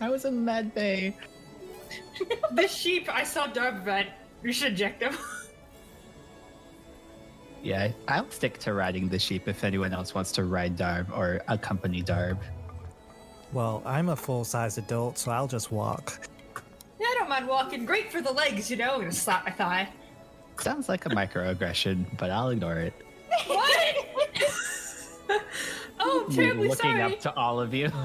I 0.00 0.08
was 0.08 0.24
in 0.24 0.44
Med 0.44 0.74
Bay. 0.74 1.16
This 2.52 2.72
sheep, 2.72 3.08
I 3.12 3.24
saw 3.24 3.46
Darb 3.48 3.82
vent. 3.84 4.08
We 4.42 4.52
should 4.52 4.72
eject 4.72 5.02
him. 5.02 5.16
Yeah, 7.64 7.92
I'll 8.08 8.28
stick 8.30 8.58
to 8.58 8.72
riding 8.74 9.08
the 9.08 9.20
sheep 9.20 9.46
if 9.46 9.62
anyone 9.62 9.92
else 9.92 10.16
wants 10.16 10.32
to 10.32 10.42
ride 10.42 10.76
Darb 10.76 11.16
or 11.16 11.40
accompany 11.46 12.02
Darb. 12.02 12.38
Well, 13.52 13.82
I'm 13.86 14.08
a 14.08 14.16
full 14.16 14.42
size 14.44 14.78
adult, 14.78 15.16
so 15.16 15.30
I'll 15.30 15.46
just 15.46 15.70
walk. 15.70 16.26
yeah, 16.98 17.06
I 17.06 17.14
don't 17.20 17.28
mind 17.28 17.46
walking. 17.46 17.84
Great 17.86 18.10
for 18.10 18.20
the 18.20 18.32
legs, 18.32 18.68
you 18.68 18.76
know. 18.76 18.94
I'm 18.94 19.00
gonna 19.02 19.12
slap 19.12 19.44
my 19.44 19.52
thigh. 19.52 19.88
Sounds 20.60 20.88
like 20.88 21.06
a 21.06 21.08
microaggression, 21.10 22.04
but 22.18 22.30
I'll 22.30 22.50
ignore 22.50 22.78
it. 22.78 22.94
What? 23.46 23.96
oh, 26.00 26.24
I'm 26.28 26.34
terribly 26.34 26.68
Looking 26.68 26.90
sorry. 26.92 27.02
up 27.02 27.20
to 27.20 27.34
all 27.36 27.60
of 27.60 27.72
you. 27.74 27.90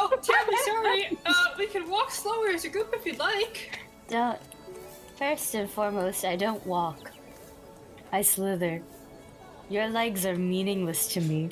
Oh, 0.00 0.16
terribly 0.22 0.56
sorry. 0.64 1.18
Uh, 1.26 1.32
we 1.58 1.66
can 1.66 1.90
walk 1.90 2.12
slower 2.12 2.48
as 2.50 2.64
a 2.64 2.68
group 2.68 2.94
if 2.94 3.04
you'd 3.04 3.18
like. 3.18 3.80
Don't. 4.08 4.38
First 5.18 5.52
and 5.56 5.68
foremost, 5.68 6.24
I 6.24 6.36
don't 6.36 6.64
walk. 6.64 7.10
I 8.12 8.22
slither. 8.22 8.80
Your 9.68 9.88
legs 9.88 10.24
are 10.24 10.36
meaningless 10.36 11.08
to 11.14 11.20
me. 11.20 11.50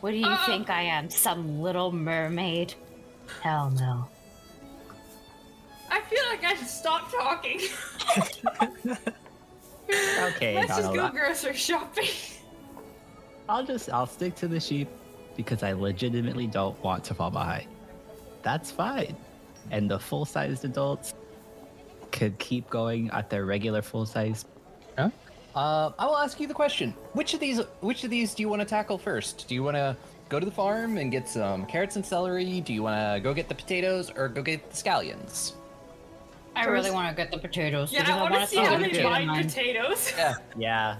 What 0.00 0.10
do 0.10 0.16
you 0.16 0.26
Uh. 0.26 0.44
think 0.46 0.68
I 0.68 0.82
am? 0.82 1.08
Some 1.08 1.60
little 1.62 1.92
mermaid? 1.92 2.74
Hell 3.40 3.70
no. 3.70 4.08
I 5.88 6.00
feel 6.02 6.24
like 6.30 6.42
I 6.44 6.54
should 6.56 6.66
stop 6.66 7.10
talking. 7.12 7.60
Okay, 9.90 10.54
Let's 10.54 10.76
just 10.76 10.92
go 10.94 11.04
I- 11.04 11.10
grocery 11.10 11.54
shopping. 11.54 12.08
I'll 13.48 13.64
just 13.64 13.90
I'll 13.90 14.06
stick 14.06 14.34
to 14.36 14.48
the 14.48 14.58
sheep 14.58 14.88
because 15.36 15.62
I 15.62 15.72
legitimately 15.72 16.46
don't 16.46 16.82
want 16.82 17.04
to 17.04 17.14
fall 17.14 17.30
behind. 17.30 17.66
That's 18.42 18.70
fine. 18.70 19.16
And 19.70 19.90
the 19.90 19.98
full-sized 19.98 20.64
adults, 20.64 21.14
could 22.14 22.38
keep 22.38 22.70
going 22.70 23.10
at 23.10 23.28
their 23.28 23.44
regular 23.44 23.82
full 23.82 24.06
size. 24.06 24.46
Uh, 24.96 25.92
I 25.98 26.06
will 26.06 26.16
ask 26.16 26.40
you 26.40 26.46
the 26.48 26.54
question: 26.54 26.94
Which 27.12 27.34
of 27.34 27.40
these, 27.40 27.60
which 27.80 28.02
of 28.04 28.10
these 28.10 28.34
do 28.34 28.42
you 28.42 28.48
want 28.48 28.60
to 28.60 28.66
tackle 28.66 28.98
first? 28.98 29.46
Do 29.46 29.54
you 29.54 29.62
want 29.62 29.76
to 29.76 29.96
go 30.28 30.40
to 30.40 30.46
the 30.46 30.52
farm 30.52 30.98
and 30.98 31.12
get 31.12 31.28
some 31.28 31.64
carrots 31.66 31.94
and 31.96 32.04
celery? 32.04 32.60
Do 32.60 32.72
you 32.72 32.82
want 32.82 32.96
to 32.96 33.20
go 33.20 33.34
get 33.34 33.48
the 33.48 33.54
potatoes 33.54 34.10
or 34.16 34.28
go 34.28 34.42
get 34.42 34.70
the 34.70 34.76
scallions? 34.76 35.52
I 36.56 36.66
really 36.66 36.90
want 36.90 37.08
to 37.08 37.14
get 37.20 37.30
the 37.30 37.38
potatoes. 37.38 37.92
Yeah, 37.92 38.00
because 38.02 38.16
I 38.16 38.22
want 38.22 38.34
to 38.34 38.46
see 38.46 38.56
see 38.56 38.62
how 38.62 38.76
the 38.76 38.82
they 38.84 38.88
potato 38.90 39.08
mine 39.10 39.26
mine. 39.26 39.44
potatoes. 39.48 40.12
Yeah, 40.16 40.34
Yeah. 40.56 40.96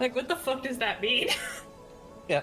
like, 0.00 0.14
what 0.14 0.28
the 0.28 0.36
fuck 0.36 0.62
does 0.62 0.78
that 0.78 1.00
mean? 1.02 1.28
yeah. 2.28 2.42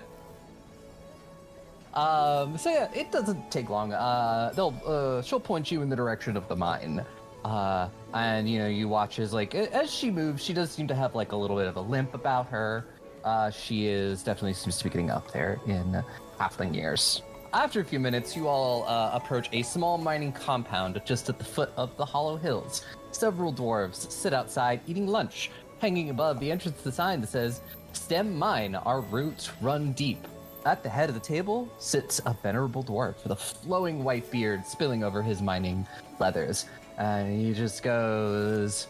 Um. 1.93 2.57
So 2.57 2.69
yeah, 2.69 2.89
it 2.93 3.11
doesn't 3.11 3.49
take 3.51 3.69
long. 3.69 3.93
Uh, 3.93 4.51
they'll 4.55 4.75
uh, 4.85 5.21
she'll 5.21 5.39
point 5.39 5.71
you 5.71 5.81
in 5.81 5.89
the 5.89 5.95
direction 5.95 6.35
of 6.35 6.47
the 6.47 6.55
mine. 6.55 7.05
Uh, 7.45 7.87
and 8.13 8.49
you 8.49 8.59
know, 8.59 8.67
you 8.67 8.87
watch 8.89 9.19
as 9.19 9.31
like 9.33 9.55
as 9.55 9.89
she 9.93 10.11
moves, 10.11 10.43
she 10.43 10.51
does 10.53 10.71
seem 10.71 10.87
to 10.87 10.95
have 10.95 11.15
like 11.15 11.31
a 11.31 11.35
little 11.35 11.55
bit 11.55 11.67
of 11.67 11.77
a 11.77 11.81
limp 11.81 12.13
about 12.13 12.47
her. 12.49 12.85
Uh, 13.23 13.49
she 13.49 13.87
is 13.87 14.23
definitely 14.23 14.53
seems 14.53 14.77
to 14.77 14.83
be 14.83 14.89
getting 14.89 15.09
up 15.09 15.31
there 15.31 15.59
in 15.67 16.03
halfling 16.39 16.75
years. 16.75 17.21
After 17.55 17.79
a 17.79 17.85
few 17.85 18.01
minutes, 18.01 18.35
you 18.35 18.49
all 18.49 18.83
uh, 18.83 19.11
approach 19.13 19.47
a 19.53 19.63
small 19.63 19.97
mining 19.97 20.33
compound 20.33 21.01
just 21.05 21.29
at 21.29 21.39
the 21.39 21.45
foot 21.45 21.71
of 21.77 21.95
the 21.95 22.03
Hollow 22.03 22.35
Hills. 22.35 22.83
Several 23.11 23.53
dwarves 23.53 24.11
sit 24.11 24.33
outside 24.33 24.81
eating 24.87 25.07
lunch. 25.07 25.51
Hanging 25.79 26.09
above 26.09 26.41
the 26.41 26.51
entrance, 26.51 26.81
the 26.81 26.91
sign 26.91 27.21
that 27.21 27.29
says 27.29 27.61
"Stem 27.93 28.37
Mine, 28.37 28.75
our 28.75 28.99
roots 28.99 29.51
run 29.61 29.93
deep." 29.93 30.27
At 30.65 30.83
the 30.83 30.89
head 30.89 31.07
of 31.07 31.15
the 31.15 31.21
table 31.21 31.71
sits 31.79 32.19
a 32.25 32.35
venerable 32.43 32.83
dwarf 32.83 33.23
with 33.23 33.31
a 33.31 33.37
flowing 33.37 34.03
white 34.03 34.29
beard 34.29 34.65
spilling 34.65 35.05
over 35.05 35.23
his 35.23 35.41
mining 35.41 35.87
leathers. 36.19 36.65
And 36.97 37.39
he 37.39 37.53
just 37.53 37.83
goes, 37.83 38.87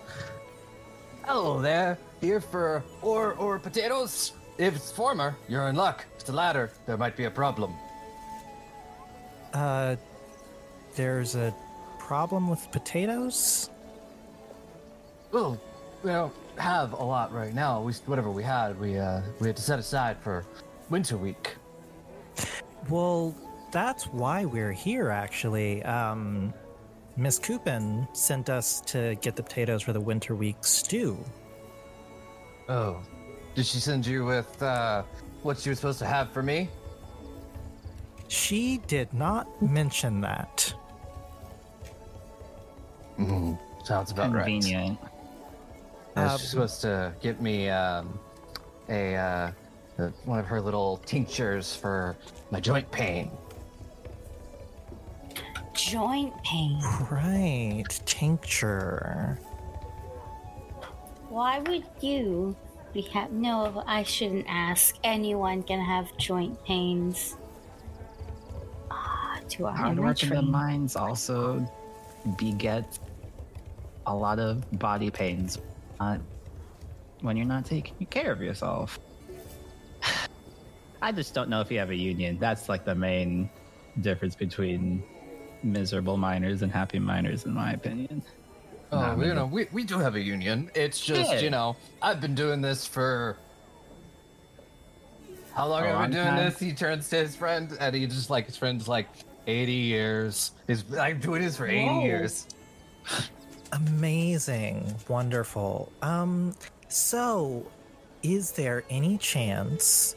Hello 1.24 1.62
there, 1.62 2.00
here 2.19 2.41
for 2.41 2.84
ore 3.03 3.34
or 3.34 3.60
potatoes? 3.60 4.34
If 4.57 4.75
it's 4.75 4.91
former, 4.91 5.36
you're 5.48 5.67
in 5.67 5.75
luck. 5.75 6.05
If 6.13 6.15
it's 6.15 6.24
the 6.24 6.34
latter, 6.34 6.72
there 6.88 6.98
might 6.98 7.15
be 7.15 7.25
a 7.25 7.31
problem. 7.31 7.75
Uh, 9.56 9.96
there's 10.96 11.36
a 11.36 11.56
problem 11.98 12.50
with 12.50 12.70
potatoes? 12.72 13.70
Well, 15.32 15.60
we 16.04 16.12
don't 16.12 16.34
have 16.58 16.92
a 16.92 17.04
lot 17.04 17.34
right 17.34 17.54
now. 17.54 17.82
We, 17.82 17.94
whatever 18.06 18.30
we 18.30 18.44
had, 18.44 18.78
we 18.78 19.00
uh, 19.00 19.22
we 19.40 19.48
had 19.48 19.56
to 19.56 19.62
set 19.62 19.80
aside 19.80 20.18
for 20.22 20.46
winter 20.90 21.16
week. 21.16 21.56
Well, 22.90 23.34
that's 23.72 24.04
why 24.08 24.44
we're 24.44 24.74
here, 24.74 25.10
actually. 25.10 25.82
Um, 25.84 26.54
Miss 27.16 27.40
Coopin 27.40 28.10
sent 28.14 28.50
us 28.50 28.82
to 28.82 29.16
get 29.22 29.38
the 29.38 29.44
potatoes 29.44 29.82
for 29.82 29.94
the 29.94 30.02
winter 30.02 30.36
week 30.36 30.66
stew. 30.66 31.18
Oh, 32.68 33.00
did 33.56 33.66
she 33.66 33.80
send 33.80 34.06
you 34.06 34.26
with 34.26 34.62
uh, 34.62 35.04
what 35.44 35.58
she 35.58 35.70
was 35.70 35.80
supposed 35.80 36.00
to 36.00 36.06
have 36.06 36.32
for 36.32 36.44
me? 36.44 36.68
She 38.28 38.80
did 38.88 39.14
not 39.14 39.48
mention 39.62 40.22
that. 40.22 40.74
Mm, 43.20 43.58
sounds 43.84 44.12
about 44.12 44.34
right. 44.34 44.46
Convenient. 44.46 44.98
Yeah, 46.18 46.26
Uh, 46.34 46.38
she's 46.38 46.50
supposed 46.50 46.82
to 46.82 47.14
get 47.22 47.42
me 47.42 47.70
um, 47.70 48.20
a 48.90 49.16
uh, 49.16 49.52
uh, 50.00 50.10
one 50.26 50.40
of 50.40 50.46
her 50.46 50.60
little 50.60 50.98
tinctures 51.06 51.76
for 51.76 52.16
my 52.52 52.60
joint 52.60 52.90
pain. 52.92 53.32
Joint 55.74 56.34
pain. 56.44 56.82
Right, 57.12 57.86
tincture. 58.06 59.40
Why 61.30 61.60
would 61.60 61.84
you 62.02 62.56
be 62.94 63.02
ha- 63.02 63.28
No, 63.30 63.84
I 63.86 64.04
shouldn't 64.04 64.46
ask. 64.48 64.96
Anyone 65.04 65.64
can 65.64 65.80
have 65.82 66.16
joint 66.18 66.62
pains. 66.64 67.36
To 69.49 69.67
our 69.67 69.75
Hard 69.75 69.99
work 69.99 70.23
in 70.23 70.29
the 70.29 70.41
mines 70.41 70.95
also 70.95 71.65
beget 72.38 72.97
a 74.08 74.15
lot 74.15 74.39
of 74.39 74.63
body 74.79 75.12
pains 75.12 75.60
uh, 75.99 76.17
when 77.21 77.38
you're 77.38 77.45
not 77.45 77.65
taking 77.65 78.08
care 78.08 78.31
of 78.31 78.41
yourself. 78.41 78.99
I 81.01 81.12
just 81.12 81.34
don't 81.34 81.49
know 81.49 81.62
if 81.62 81.71
you 81.71 81.77
have 81.79 81.91
a 81.91 81.95
union. 81.95 82.38
That's 82.39 82.69
like 82.69 82.86
the 82.86 82.95
main 82.95 83.49
difference 84.01 84.36
between 84.36 85.03
miserable 85.63 86.17
miners 86.17 86.62
and 86.63 86.71
happy 86.71 86.99
miners, 86.99 87.45
in 87.45 87.53
my 87.53 87.73
opinion. 87.73 88.23
Oh, 88.91 88.99
Nah, 88.99 89.12
you 89.12 89.17
man. 89.17 89.36
know, 89.36 89.45
we, 89.45 89.67
we 89.71 89.84
do 89.84 89.99
have 89.99 90.15
a 90.15 90.21
union. 90.21 90.71
It's 90.75 90.99
just, 90.99 91.31
Good. 91.31 91.43
you 91.43 91.49
know, 91.49 91.75
I've 92.01 92.21
been 92.21 92.36
doing 92.36 92.62
this 92.62 92.86
for. 92.88 93.38
How 95.56 95.68
long 95.68 95.86
have 95.86 95.96
I 95.96 96.02
been 96.04 96.12
doing 96.12 96.26
time? 96.28 96.46
this? 96.46 96.60
He 96.60 96.74
turns 96.74 97.10
to 97.10 97.18
his 97.18 97.36
friend, 97.36 97.76
and 97.80 97.96
he 97.96 98.06
just 98.08 98.30
like 98.30 98.46
his 98.46 98.58
friend's 98.58 98.88
like, 98.88 99.08
80 99.48 99.72
years. 99.72 100.52
He's 100.68 100.84
I'm 100.98 101.20
doing 101.20 101.41
this 101.41 101.58
for 101.58 101.68
80 101.68 101.86
Whoa. 101.86 102.04
years. 102.04 102.48
Amazing. 103.72 104.96
Wonderful. 105.08 105.91
Um, 106.02 106.56
so 106.88 107.65
is 108.24 108.52
there 108.54 108.84
any 108.89 109.18
chance 109.18 110.15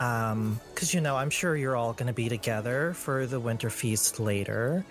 um 0.00 0.60
because 0.72 0.92
you 0.92 1.00
know 1.00 1.16
i'm 1.16 1.30
sure 1.30 1.56
you're 1.56 1.76
all 1.76 1.92
going 1.92 2.06
to 2.06 2.12
be 2.12 2.28
together 2.28 2.92
for 2.94 3.26
the 3.26 3.38
winter 3.38 3.70
feast 3.70 4.18
later 4.18 4.84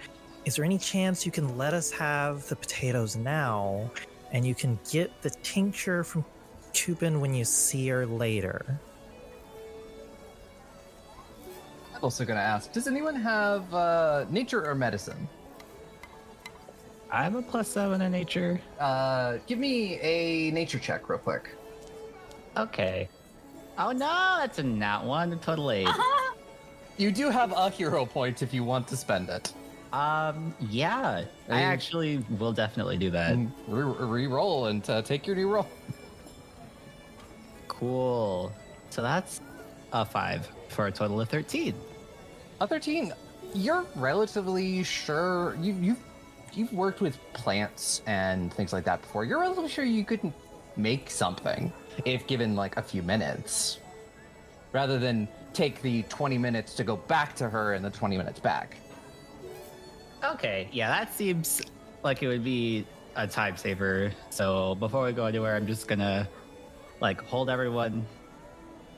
is 0.45 0.55
there 0.55 0.63
any 0.63 0.77
chance 0.77 1.25
you 1.25 1.31
can 1.31 1.57
let 1.57 1.73
us 1.73 1.91
have 1.91 2.47
the 2.47 2.55
potatoes 2.55 3.17
now 3.17 3.89
and 4.31 4.45
you 4.45 4.55
can 4.55 4.79
get 4.89 5.21
the 5.21 5.29
tincture 5.29 6.03
from 6.03 6.23
Tupin 6.71 7.21
when 7.21 7.33
you 7.33 7.45
see 7.45 7.87
her 7.89 8.05
later 8.05 8.79
I'm 12.03 12.07
also 12.07 12.25
gonna 12.25 12.41
ask, 12.41 12.69
does 12.73 12.85
anyone 12.85 13.15
have 13.15 13.73
uh, 13.73 14.25
nature 14.29 14.69
or 14.69 14.75
medicine? 14.75 15.25
I 17.09 17.23
have 17.23 17.35
a 17.35 17.41
plus 17.41 17.69
seven 17.69 18.01
in 18.01 18.11
nature. 18.11 18.59
Uh, 18.77 19.37
give 19.47 19.57
me 19.57 20.01
a 20.01 20.51
nature 20.51 20.79
check 20.79 21.07
real 21.07 21.17
quick. 21.17 21.55
Okay. 22.57 23.07
Oh 23.77 23.93
no, 23.93 24.35
that's 24.37 24.59
a 24.59 24.63
nat 24.63 25.05
one, 25.05 25.31
a 25.31 25.37
total 25.37 25.71
eight. 25.71 25.87
You 26.97 27.09
do 27.09 27.31
have 27.31 27.53
a 27.53 27.71
hero 27.71 28.05
point 28.05 28.43
if 28.43 28.53
you 28.53 28.63
want 28.63 28.87
to 28.89 28.95
spend 28.97 29.27
it. 29.29 29.51
Um, 29.93 30.53
yeah, 30.59 31.23
I 31.49 31.61
actually 31.61 32.17
will 32.37 32.51
definitely 32.51 32.97
do 32.97 33.09
that. 33.11 33.31
And 33.31 33.51
re- 33.67 33.83
re-roll 33.83 34.67
and 34.67 34.87
uh, 34.87 35.01
take 35.01 35.25
your 35.25 35.35
new 35.35 35.51
roll. 35.51 35.67
Cool. 37.67 38.53
So 38.91 39.01
that's 39.01 39.41
a 39.91 40.05
five 40.05 40.47
for 40.69 40.85
a 40.85 40.91
total 40.91 41.19
of 41.19 41.29
13. 41.29 41.73
A 42.63 42.67
13, 42.67 43.11
you're 43.53 43.85
relatively 43.93 44.83
sure 44.83 45.57
you 45.59 45.73
you've 45.81 45.99
you've 46.53 46.71
worked 46.71 47.01
with 47.01 47.19
plants 47.33 48.01
and 48.05 48.53
things 48.53 48.71
like 48.71 48.85
that 48.85 49.01
before. 49.01 49.25
You're 49.25 49.41
relatively 49.41 49.69
sure 49.69 49.83
you 49.83 50.05
could 50.05 50.31
make 50.77 51.09
something 51.09 51.73
if 52.05 52.25
given 52.25 52.55
like 52.55 52.77
a 52.77 52.81
few 52.81 53.03
minutes, 53.03 53.79
rather 54.71 54.97
than 54.97 55.27
take 55.51 55.81
the 55.81 56.03
20 56.03 56.37
minutes 56.37 56.73
to 56.75 56.85
go 56.85 56.95
back 56.95 57.35
to 57.35 57.49
her 57.49 57.73
and 57.73 57.83
the 57.83 57.89
20 57.89 58.15
minutes 58.15 58.39
back. 58.39 58.77
Okay, 60.23 60.69
yeah, 60.71 60.87
that 60.87 61.13
seems 61.13 61.61
like 62.01 62.23
it 62.23 62.29
would 62.29 62.45
be 62.45 62.87
a 63.17 63.27
time 63.27 63.57
saver. 63.57 64.13
So 64.29 64.75
before 64.75 65.03
we 65.03 65.11
go 65.11 65.25
anywhere, 65.25 65.57
I'm 65.57 65.67
just 65.67 65.89
gonna 65.89 66.29
like 67.01 67.19
hold 67.23 67.49
everyone 67.49 68.05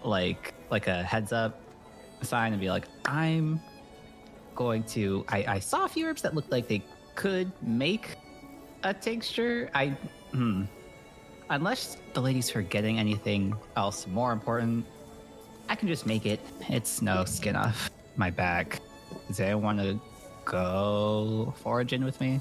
like 0.04 0.54
like 0.70 0.86
a 0.86 1.02
heads 1.02 1.34
up 1.34 1.65
sign 2.22 2.54
and 2.54 2.62
be 2.62 2.70
like, 2.70 2.86
I'm 3.06 3.60
going 4.56 4.84
to 4.84 5.26
I, 5.28 5.46
I 5.48 5.60
saw 5.60 5.86
a 5.86 5.88
few 5.90 6.06
herbs 6.06 6.22
that 6.22 6.34
looked 6.34 6.52
like 6.52 6.68
they 6.68 6.84
could 7.16 7.52
make 7.62 8.16
a 8.84 8.94
tincture. 8.94 9.70
I 9.74 9.90
hmm. 10.32 10.64
Unless 11.50 11.98
the 12.14 12.22
lady's 12.22 12.50
forgetting 12.50 12.98
anything 12.98 13.56
else 13.76 14.08
more 14.08 14.32
important, 14.32 14.86
I 15.70 15.76
can 15.76 15.88
just 15.88 16.06
make 16.06 16.26
it. 16.26 16.40
It's 16.70 17.02
no 17.02 17.24
skin 17.26 17.56
off 17.56 17.90
my 18.16 18.32
back. 18.32 18.80
Does 19.28 19.40
anyone 19.40 19.78
want 19.78 19.80
to 19.80 20.00
go 20.46 21.54
foraging 21.58 22.04
with 22.04 22.20
me? 22.20 22.40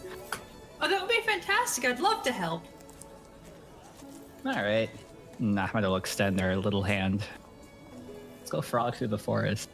Oh, 0.81 0.89
that 0.89 1.01
would 1.01 1.11
be 1.11 1.21
fantastic. 1.21 1.85
I'd 1.85 2.01
love 2.01 2.23
to 2.23 2.33
help. 2.33 2.63
All 4.47 4.53
right. 4.53 4.91
Ahmed 5.41 5.85
will 5.85 5.97
extend 5.97 6.39
their 6.39 6.57
little 6.57 6.83
hand. 6.83 7.25
Let's 8.45 8.51
go 8.51 8.61
frolic 8.61 8.97
through 8.97 9.09
the 9.09 9.17
forest. 9.17 9.71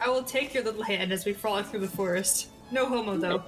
I 0.00 0.08
will 0.08 0.22
take 0.22 0.54
your 0.54 0.64
little 0.64 0.82
hand 0.82 1.12
as 1.12 1.26
we 1.26 1.34
frolic 1.34 1.66
through 1.66 1.80
the 1.80 1.86
forest. 1.86 2.48
No 2.72 2.86
homo, 2.86 3.18
though. 3.18 3.42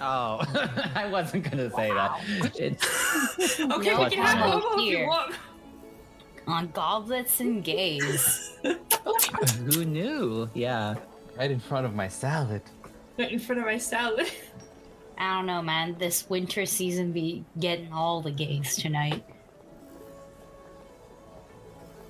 Oh, 0.00 0.40
I 0.94 1.10
wasn't 1.12 1.44
gonna 1.44 1.68
say 1.68 1.92
that. 1.92 2.18
It's 2.54 3.60
Okay, 3.60 3.90
No 3.90 4.04
we 4.04 4.08
can 4.08 4.22
have 4.22 4.38
homo 4.38 4.60
homo 4.60 4.76
if 4.76 4.88
here. 4.88 5.00
you 5.02 5.08
want. 5.08 5.34
On 6.46 6.68
goblets 6.68 7.40
and 7.40 7.62
gays. 7.62 8.56
who 8.62 9.84
knew? 9.84 10.48
Yeah. 10.54 10.94
Right 11.36 11.50
in 11.50 11.60
front 11.60 11.84
of 11.84 11.94
my 11.94 12.08
salad. 12.08 12.62
Right 13.18 13.30
in 13.30 13.38
front 13.38 13.60
of 13.60 13.66
my 13.66 13.76
salad. 13.76 14.30
I 15.18 15.34
don't 15.34 15.44
know, 15.44 15.60
man. 15.60 15.96
This 15.98 16.30
winter 16.30 16.64
season 16.64 17.12
be 17.12 17.44
getting 17.60 17.92
all 17.92 18.22
the 18.22 18.30
gays 18.30 18.74
tonight. 18.76 19.22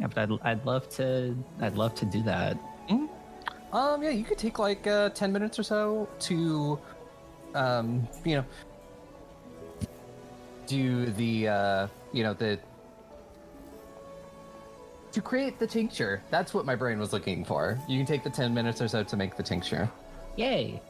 Yeah, 0.01 0.07
but 0.07 0.19
I'd, 0.19 0.39
I'd 0.43 0.67
love 0.67 0.89
to. 0.91 1.37
I'd 1.61 1.75
love 1.75 1.95
to 1.97 2.05
do 2.05 2.23
that. 2.23 2.59
Um, 3.71 4.03
yeah, 4.03 4.11
you 4.11 4.25
could 4.25 4.39
take 4.39 4.59
like 4.59 4.87
uh, 4.87 5.11
ten 5.11 5.31
minutes 5.31 5.59
or 5.59 5.63
so 5.63 6.09
to, 6.21 6.79
um, 7.55 8.09
you 8.25 8.37
know, 8.37 8.45
do 10.67 11.07
the, 11.07 11.49
uh, 11.49 11.89
you 12.13 12.23
know, 12.23 12.33
the 12.33 12.59
to 15.13 15.21
create 15.21 15.59
the 15.59 15.67
tincture. 15.67 16.23
That's 16.31 16.55
what 16.55 16.65
my 16.65 16.75
brain 16.75 16.99
was 16.99 17.13
looking 17.13 17.45
for. 17.45 17.79
You 17.87 17.99
can 17.99 18.07
take 18.07 18.25
the 18.25 18.31
ten 18.31 18.55
minutes 18.55 18.81
or 18.81 18.89
so 18.89 19.03
to 19.05 19.17
make 19.17 19.37
the 19.37 19.43
tincture. 19.43 19.91
Yay! 20.37 20.81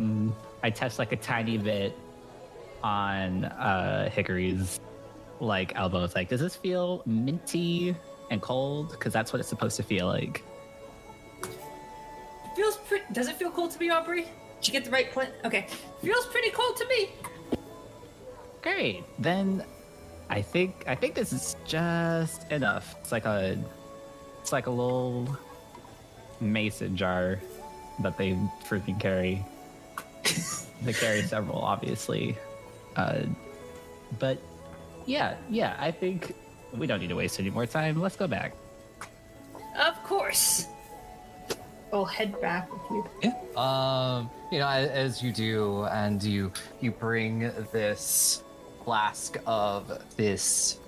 Mm, 0.00 0.32
I 0.62 0.70
test 0.70 0.98
like 0.98 1.12
a 1.12 1.16
tiny 1.16 1.58
bit 1.58 1.98
on 2.82 3.44
uh, 3.44 4.08
Hickory's 4.08 4.80
like 5.42 5.72
elbow. 5.74 6.04
It's 6.04 6.14
like, 6.14 6.28
does 6.28 6.40
this 6.40 6.56
feel 6.56 7.02
minty 7.04 7.94
and 8.30 8.40
cold? 8.40 8.90
Because 8.92 9.12
that's 9.12 9.32
what 9.32 9.40
it's 9.40 9.48
supposed 9.48 9.76
to 9.76 9.82
feel 9.82 10.06
like. 10.06 10.42
It 11.42 12.56
Feels 12.56 12.76
pretty. 12.78 13.04
Does 13.12 13.28
it 13.28 13.36
feel 13.36 13.50
cold 13.50 13.72
to 13.72 13.78
me, 13.78 13.90
Aubrey? 13.90 14.26
Did 14.60 14.68
you 14.68 14.72
get 14.72 14.84
the 14.84 14.90
right 14.90 15.10
plant? 15.10 15.32
Okay. 15.44 15.66
Feels 16.02 16.26
pretty 16.26 16.50
cold 16.50 16.76
to 16.76 16.86
me. 16.86 17.10
Great. 18.62 19.04
Then 19.18 19.64
I 20.30 20.40
think 20.40 20.84
I 20.86 20.94
think 20.94 21.14
this 21.14 21.32
is 21.32 21.56
just 21.64 22.50
enough. 22.52 22.94
It's 23.00 23.10
like 23.10 23.24
a 23.24 23.58
it's 24.40 24.52
like 24.52 24.66
a 24.66 24.70
little 24.70 25.36
mason 26.40 26.96
jar 26.96 27.40
that 28.00 28.16
they 28.16 28.32
freaking 28.64 29.00
carry. 29.00 29.44
they 30.82 30.92
carry 30.92 31.22
several, 31.22 31.58
obviously. 31.58 32.36
Uh, 32.96 33.22
but 34.18 34.38
yeah, 35.06 35.36
yeah, 35.50 35.76
I 35.78 35.90
think 35.90 36.34
we 36.76 36.86
don't 36.86 37.00
need 37.00 37.08
to 37.08 37.16
waste 37.16 37.38
any 37.38 37.50
more 37.50 37.66
time. 37.66 38.00
Let's 38.00 38.16
go 38.16 38.26
back. 38.26 38.54
Of 39.78 40.02
course. 40.04 40.68
I'll 41.92 42.04
head 42.06 42.40
back 42.40 42.72
with 42.72 42.82
you. 42.90 43.04
Yeah. 43.22 43.34
Um, 43.54 44.30
you 44.50 44.58
know, 44.58 44.68
as, 44.68 44.88
as 44.90 45.22
you 45.22 45.32
do, 45.32 45.84
and 45.84 46.22
you 46.22 46.50
you 46.80 46.90
bring 46.90 47.40
this 47.72 48.42
flask 48.84 49.36
of 49.46 50.02
this 50.16 50.78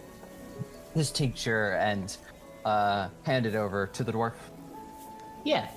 this 0.94 1.10
tincture 1.10 1.72
and 1.74 2.16
uh, 2.64 3.08
hand 3.24 3.44
it 3.44 3.54
over 3.54 3.86
to 3.88 4.02
the 4.02 4.12
dwarf. 4.12 4.32
Yeah. 5.44 5.68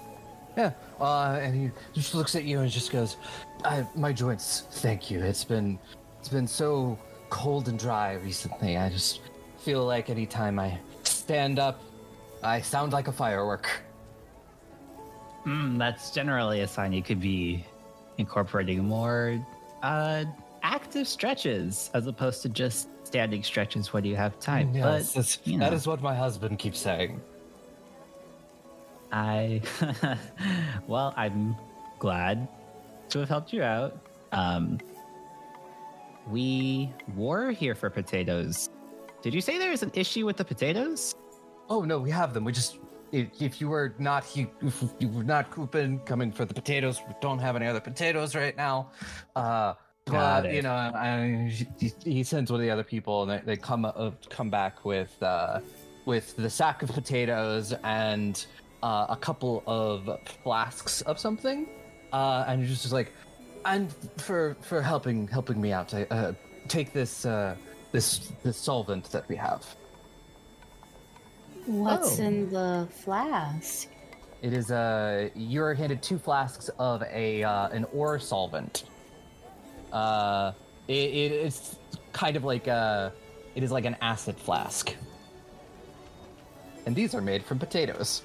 Yeah. 0.55 0.71
Uh, 0.99 1.39
and 1.41 1.53
he 1.53 1.71
just 1.93 2.15
looks 2.15 2.35
at 2.35 2.45
you 2.45 2.59
and 2.59 2.71
just 2.71 2.91
goes, 2.91 3.17
I, 3.65 3.85
"My 3.95 4.13
joints, 4.13 4.63
thank 4.71 5.11
you. 5.11 5.21
It's 5.21 5.43
been 5.43 5.77
it's 6.19 6.29
been 6.29 6.47
so 6.47 6.97
cold 7.29 7.67
and 7.67 7.77
dry 7.77 8.13
recently. 8.13 8.77
I 8.77 8.89
just 8.89 9.21
feel 9.57 9.85
like 9.85 10.09
anytime 10.09 10.59
I 10.59 10.77
stand 11.03 11.59
up, 11.59 11.81
I 12.43 12.61
sound 12.61 12.93
like 12.93 13.07
a 13.07 13.11
firework." 13.11 13.81
Mm, 15.45 15.77
that's 15.77 16.11
generally 16.11 16.61
a 16.61 16.67
sign 16.67 16.91
you 16.91 17.01
could 17.01 17.21
be 17.21 17.65
incorporating 18.17 18.83
more 18.83 19.39
uh, 19.81 20.25
active 20.63 21.07
stretches 21.07 21.89
as 21.93 22.07
opposed 22.07 22.41
to 22.41 22.49
just 22.49 22.89
standing 23.05 23.41
stretches 23.43 23.93
when 23.93 24.03
you 24.03 24.15
have 24.15 24.37
time. 24.39 24.73
Yes, 24.75 25.15
but 25.15 25.47
you 25.47 25.57
know. 25.57 25.71
is 25.71 25.87
what 25.87 26.01
my 26.01 26.13
husband 26.13 26.59
keeps 26.59 26.79
saying. 26.79 27.21
I, 29.11 29.61
well, 30.87 31.13
I'm 31.15 31.55
glad 31.99 32.47
to 33.09 33.19
have 33.19 33.29
helped 33.29 33.53
you 33.53 33.63
out. 33.63 33.97
Um, 34.33 34.79
we 36.29 36.91
were 37.15 37.51
here 37.51 37.75
for 37.75 37.89
potatoes. 37.89 38.69
Did 39.21 39.33
you 39.33 39.41
say 39.41 39.57
there 39.57 39.71
is 39.71 39.83
an 39.83 39.91
issue 39.93 40.25
with 40.25 40.37
the 40.37 40.45
potatoes? 40.45 41.15
Oh 41.69 41.81
no, 41.81 41.99
we 41.99 42.11
have 42.11 42.33
them. 42.33 42.43
We 42.43 42.51
just 42.51 42.79
if, 43.11 43.41
if 43.41 43.61
you 43.61 43.69
were 43.69 43.95
not 43.99 44.23
he, 44.23 44.47
if 44.61 44.83
you 44.99 45.07
were 45.09 45.23
not 45.23 45.51
Coopin 45.51 45.99
coming 46.05 46.31
for 46.31 46.45
the 46.45 46.53
potatoes, 46.53 47.01
we 47.07 47.13
don't 47.21 47.39
have 47.39 47.55
any 47.55 47.67
other 47.67 47.79
potatoes 47.79 48.35
right 48.35 48.55
now. 48.55 48.91
Uh, 49.35 49.73
Got 50.05 50.43
but 50.43 50.45
it. 50.45 50.55
you 50.55 50.61
know, 50.61 50.71
I, 50.71 51.51
he, 51.77 51.91
he 52.03 52.23
sends 52.23 52.49
one 52.49 52.61
of 52.61 52.65
the 52.65 52.71
other 52.71 52.83
people, 52.83 53.23
and 53.23 53.31
they, 53.31 53.55
they 53.55 53.57
come 53.57 53.85
uh, 53.85 54.11
come 54.29 54.49
back 54.49 54.85
with 54.85 55.21
uh, 55.21 55.59
with 56.05 56.35
the 56.37 56.49
sack 56.49 56.81
of 56.83 56.89
potatoes 56.89 57.73
and 57.83 58.45
uh, 58.83 59.07
a 59.09 59.17
couple 59.17 59.63
of 59.67 60.09
flasks 60.43 61.01
of 61.01 61.19
something, 61.19 61.67
uh, 62.13 62.45
and 62.47 62.61
you're 62.61 62.69
just 62.69 62.93
like, 62.93 63.11
and 63.65 63.93
for 64.17 64.55
for 64.61 64.81
helping 64.81 65.27
helping 65.27 65.59
me 65.61 65.71
out, 65.71 65.93
I, 65.93 66.03
uh, 66.03 66.33
take 66.67 66.93
this 66.93 67.25
uh, 67.25 67.55
this 67.91 68.31
this 68.43 68.57
solvent 68.57 69.11
that 69.11 69.27
we 69.29 69.35
have. 69.35 69.65
What's 71.65 72.19
Oh. 72.19 72.23
in 72.23 72.49
the 72.51 72.87
flask? 73.03 73.89
It 74.41 74.53
is 74.53 74.71
uh 74.71 75.29
you're 75.35 75.73
handed 75.73 76.01
two 76.01 76.17
flasks 76.17 76.69
of 76.79 77.01
a 77.03 77.43
uh, 77.43 77.69
an 77.69 77.85
ore 77.93 78.19
solvent. 78.19 78.85
Uh, 79.91 80.51
it, 80.87 80.93
it 80.93 81.31
is 81.31 81.77
kind 82.13 82.35
of 82.35 82.43
like 82.43 82.67
a 82.67 83.11
it 83.55 83.63
is 83.63 83.71
like 83.71 83.85
an 83.85 83.97
acid 84.01 84.37
flask, 84.37 84.93
and 86.85 86.95
these 86.95 87.15
are 87.15 87.21
made 87.21 87.43
from 87.43 87.57
potatoes. 87.59 88.23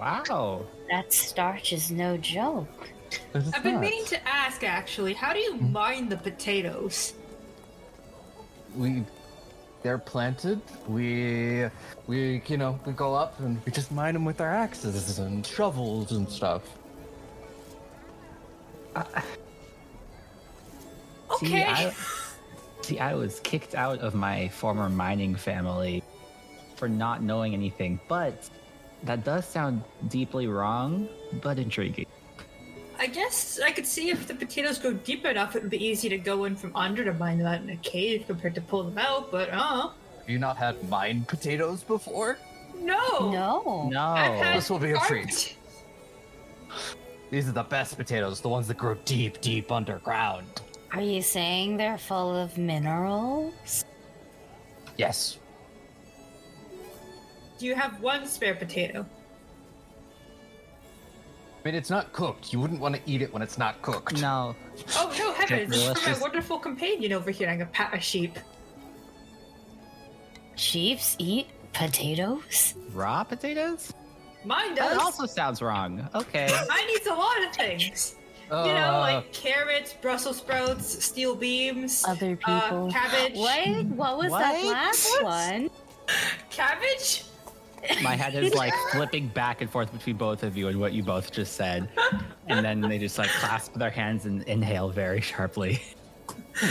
Wow. 0.00 0.64
That 0.90 1.12
starch 1.12 1.72
is 1.72 1.90
no 1.90 2.16
joke. 2.16 2.88
This 3.32 3.46
is 3.46 3.54
I've 3.54 3.62
been 3.62 3.80
meaning 3.80 4.04
to 4.06 4.28
ask 4.28 4.64
actually, 4.64 5.14
how 5.14 5.32
do 5.32 5.40
you 5.40 5.54
hmm? 5.54 5.72
mine 5.72 6.08
the 6.08 6.16
potatoes? 6.16 7.14
We 8.76 9.04
they're 9.82 9.98
planted. 9.98 10.60
We 10.88 11.66
we 12.06 12.42
you 12.46 12.56
know 12.56 12.78
we 12.86 12.92
go 12.92 13.14
up 13.14 13.38
and 13.40 13.62
we 13.64 13.72
just 13.72 13.92
mine 13.92 14.14
them 14.14 14.24
with 14.24 14.40
our 14.40 14.50
axes 14.50 15.18
and 15.18 15.46
shovels 15.46 16.12
and 16.12 16.28
stuff. 16.28 16.62
Okay. 18.96 19.22
Uh, 21.34 21.36
see, 21.38 21.62
I, 21.62 21.92
see, 22.82 22.98
I 22.98 23.14
was 23.14 23.40
kicked 23.40 23.74
out 23.74 23.98
of 23.98 24.14
my 24.14 24.48
former 24.48 24.88
mining 24.88 25.34
family 25.34 26.02
for 26.76 26.88
not 26.88 27.22
knowing 27.22 27.54
anything, 27.54 28.00
but 28.08 28.48
that 29.02 29.24
does 29.24 29.46
sound 29.46 29.82
deeply 30.08 30.46
wrong, 30.46 31.08
but 31.42 31.58
intriguing. 31.58 32.06
I 33.04 33.06
guess 33.08 33.60
I 33.62 33.70
could 33.70 33.84
see 33.86 34.08
if 34.08 34.26
the 34.26 34.34
potatoes 34.34 34.78
go 34.78 34.94
deep 34.94 35.26
enough, 35.26 35.54
it 35.54 35.60
would 35.60 35.70
be 35.70 35.84
easy 35.84 36.08
to 36.08 36.16
go 36.16 36.44
in 36.44 36.56
from 36.56 36.74
under 36.74 37.04
to 37.04 37.12
mine 37.12 37.36
them 37.36 37.46
out 37.46 37.60
in 37.60 37.68
a 37.68 37.76
cave 37.76 38.24
compared 38.26 38.54
to 38.54 38.62
pull 38.62 38.82
them 38.82 38.96
out. 38.96 39.30
But 39.30 39.50
uh, 39.52 39.88
Have 39.88 40.28
you 40.30 40.38
not 40.38 40.56
had 40.56 40.88
mined 40.88 41.28
potatoes 41.28 41.82
before? 41.82 42.38
no, 42.78 43.30
No. 43.30 43.90
No. 43.92 44.40
This 44.54 44.70
will 44.70 44.78
be 44.78 44.92
a 44.92 44.98
treat. 45.00 45.54
pot- 46.70 46.86
These 47.30 47.46
are 47.46 47.52
the 47.52 47.62
best 47.62 47.98
potatoes, 47.98 48.40
the 48.40 48.48
ones 48.48 48.68
that 48.68 48.78
grow 48.78 48.94
deep, 49.04 49.38
deep 49.42 49.70
underground. 49.70 50.62
Are 50.94 51.02
you 51.02 51.20
saying 51.20 51.76
they're 51.76 51.98
full 51.98 52.34
of 52.34 52.56
minerals? 52.56 53.84
Yes. 54.96 55.36
Do 57.58 57.66
you 57.66 57.74
have 57.74 58.00
one 58.00 58.26
spare 58.26 58.54
potato? 58.54 59.04
I 61.64 61.68
mean, 61.68 61.74
it's 61.76 61.88
not 61.88 62.12
cooked. 62.12 62.52
You 62.52 62.60
wouldn't 62.60 62.78
want 62.80 62.94
to 62.94 63.00
eat 63.06 63.22
it 63.22 63.32
when 63.32 63.40
it's 63.40 63.56
not 63.56 63.80
cooked. 63.80 64.20
No. 64.20 64.54
Oh 64.96 65.14
no, 65.18 65.32
heavens! 65.32 65.70
This 65.70 65.78
is 65.80 65.84
for 65.86 65.88
my 65.88 65.94
delicious. 65.94 66.20
wonderful 66.20 66.58
companion 66.58 67.12
over 67.14 67.30
here. 67.30 67.48
I'm 67.48 67.56
gonna 67.58 67.70
pat 67.72 67.94
a 67.94 68.00
sheep. 68.00 68.38
Sheeps 70.56 71.16
eat 71.18 71.48
potatoes? 71.72 72.74
Raw 72.92 73.24
potatoes? 73.24 73.92
Mine 74.44 74.74
does. 74.74 74.90
That 74.96 75.02
also 75.02 75.24
sounds 75.24 75.62
wrong. 75.62 76.06
Okay. 76.14 76.46
Mine 76.68 76.84
eats 76.90 77.06
a 77.06 77.14
lot 77.14 77.42
of 77.44 77.52
things. 77.54 78.16
Uh, 78.50 78.64
You 78.66 78.74
know, 78.74 78.98
like 79.00 79.32
carrots, 79.32 79.94
Brussels 79.94 80.36
sprouts, 80.36 81.02
steel 81.02 81.34
beams, 81.34 82.04
Other 82.06 82.38
uh, 82.44 82.60
people. 82.62 82.92
cabbage. 82.92 83.38
Wait, 83.38 83.84
what 83.86 84.18
was 84.18 84.30
that 84.30 84.52
What? 84.62 84.66
last 84.66 85.22
one? 85.22 85.70
Cabbage? 86.50 87.24
My 88.02 88.16
head 88.16 88.34
is 88.34 88.54
like 88.62 88.72
flipping 88.92 89.28
back 89.28 89.60
and 89.60 89.70
forth 89.70 89.92
between 89.92 90.16
both 90.16 90.42
of 90.42 90.56
you 90.56 90.68
and 90.68 90.80
what 90.80 90.92
you 90.92 91.02
both 91.02 91.32
just 91.32 91.54
said. 91.54 91.88
And 92.46 92.64
then 92.64 92.80
they 92.80 92.98
just 92.98 93.18
like 93.18 93.30
clasp 93.30 93.74
their 93.74 93.90
hands 93.90 94.26
and 94.26 94.42
inhale 94.44 94.90
very 94.90 95.20
sharply. 95.20 95.82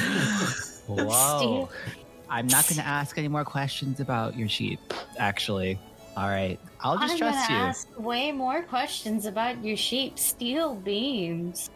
Whoa. 0.88 1.70
Steve. 1.70 1.98
I'm 2.30 2.48
not 2.48 2.68
going 2.68 2.78
to 2.78 2.88
ask 2.88 3.18
any 3.18 3.28
more 3.28 3.46
questions 3.46 4.00
about 4.00 4.36
your 4.36 4.48
sheep, 4.50 4.80
actually. 5.18 5.80
All 6.16 6.30
right. 6.30 6.60
I'll 6.82 6.98
just 6.98 7.14
I'm 7.14 7.20
trust 7.20 7.48
gonna 7.48 7.60
you. 7.60 7.66
ask 7.66 8.00
way 8.00 8.32
more 8.32 8.62
questions 8.64 9.26
about 9.26 9.64
your 9.64 9.78
sheep 9.78 10.20
steel 10.20 10.76
beams. 10.76 11.70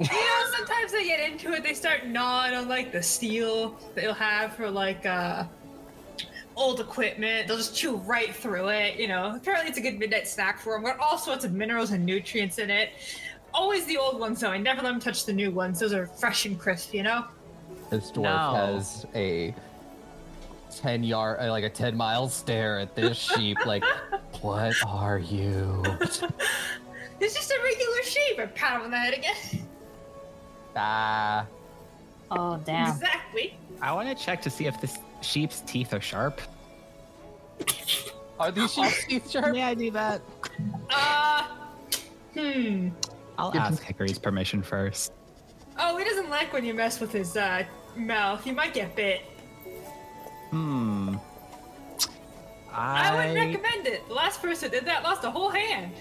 You 0.00 0.06
know, 0.06 0.44
sometimes 0.56 0.92
they 0.92 1.04
get 1.04 1.18
into 1.18 1.52
it, 1.52 1.62
they 1.64 1.74
start 1.74 2.06
gnawing 2.06 2.54
on 2.54 2.68
like 2.68 2.92
the 2.92 3.02
steel 3.02 3.76
that 3.94 4.04
you'll 4.04 4.14
have 4.14 4.54
for 4.54 4.70
like 4.70 5.04
uh 5.04 5.44
old 6.58 6.80
equipment. 6.80 7.46
They'll 7.48 7.56
just 7.56 7.74
chew 7.76 7.96
right 7.96 8.34
through 8.34 8.68
it, 8.68 8.98
you 8.98 9.08
know. 9.08 9.32
Apparently 9.36 9.68
it's 9.68 9.78
a 9.78 9.80
good 9.80 9.98
midnight 9.98 10.26
snack 10.28 10.58
for 10.60 10.74
them. 10.74 10.84
Got 10.84 10.98
all 10.98 11.16
sorts 11.18 11.44
of 11.44 11.52
minerals 11.52 11.92
and 11.92 12.04
nutrients 12.04 12.58
in 12.58 12.70
it. 12.70 12.90
Always 13.54 13.86
the 13.86 13.96
old 13.96 14.18
ones, 14.20 14.40
though. 14.40 14.50
I 14.50 14.58
never 14.58 14.82
let 14.82 14.90
them 14.90 15.00
touch 15.00 15.24
the 15.24 15.32
new 15.32 15.50
ones. 15.50 15.80
Those 15.80 15.92
are 15.94 16.06
fresh 16.06 16.44
and 16.44 16.58
crisp, 16.58 16.92
you 16.92 17.02
know? 17.02 17.24
This 17.90 18.10
dwarf 18.10 18.22
No. 18.24 18.54
has 18.76 19.06
a 19.14 19.54
ten 20.76 21.02
yard, 21.02 21.38
uh, 21.40 21.50
like 21.50 21.64
a 21.64 21.70
ten 21.70 21.96
mile 21.96 22.28
stare 22.28 22.78
at 22.78 22.94
this 22.94 23.16
sheep. 23.34 23.56
Like, 23.64 23.82
what 24.42 24.74
are 24.86 25.18
you? 25.18 25.82
It's 27.20 27.34
just 27.34 27.50
a 27.50 27.58
regular 27.64 28.02
sheep. 28.04 28.38
I 28.38 28.46
pat 28.46 28.76
him 28.76 28.82
on 28.82 28.90
the 28.92 28.96
head 28.96 29.12
again. 29.14 29.66
Ah, 30.76 31.46
Oh 32.30 32.60
damn. 32.64 32.90
Exactly. 32.90 33.56
I 33.82 33.92
want 33.92 34.08
to 34.16 34.24
check 34.24 34.40
to 34.42 34.50
see 34.50 34.66
if 34.66 34.80
this 34.80 34.98
sheep's 35.20 35.60
teeth 35.60 35.92
are 35.92 36.00
sharp. 36.00 36.40
are 38.40 38.50
these 38.50 38.72
sheep's 38.72 39.06
teeth 39.06 39.30
sharp? 39.30 39.52
May 39.52 39.62
I 39.62 39.74
do 39.74 39.90
that? 39.90 40.22
Uh, 40.90 41.42
hmm. 42.34 42.88
I'll 43.38 43.56
ask 43.56 43.82
Hickory's 43.82 44.18
permission 44.18 44.62
first. 44.62 45.12
Oh, 45.78 45.96
he 45.96 46.04
doesn't 46.04 46.28
like 46.28 46.52
when 46.52 46.64
you 46.64 46.74
mess 46.74 47.00
with 47.00 47.12
his 47.12 47.36
uh, 47.36 47.64
mouth. 47.96 48.42
He 48.42 48.50
might 48.50 48.74
get 48.74 48.96
bit. 48.96 49.20
Hmm. 50.50 51.16
I, 52.72 53.10
I, 53.10 53.16
wouldn't 53.16 53.34
recommend 53.36 53.86
it. 53.86 54.06
The 54.08 54.14
last 54.14 54.42
person 54.42 54.70
did 54.70 54.84
that 54.86 55.02
lost 55.02 55.24
a 55.24 55.30
whole 55.30 55.50
hand. 55.50 55.92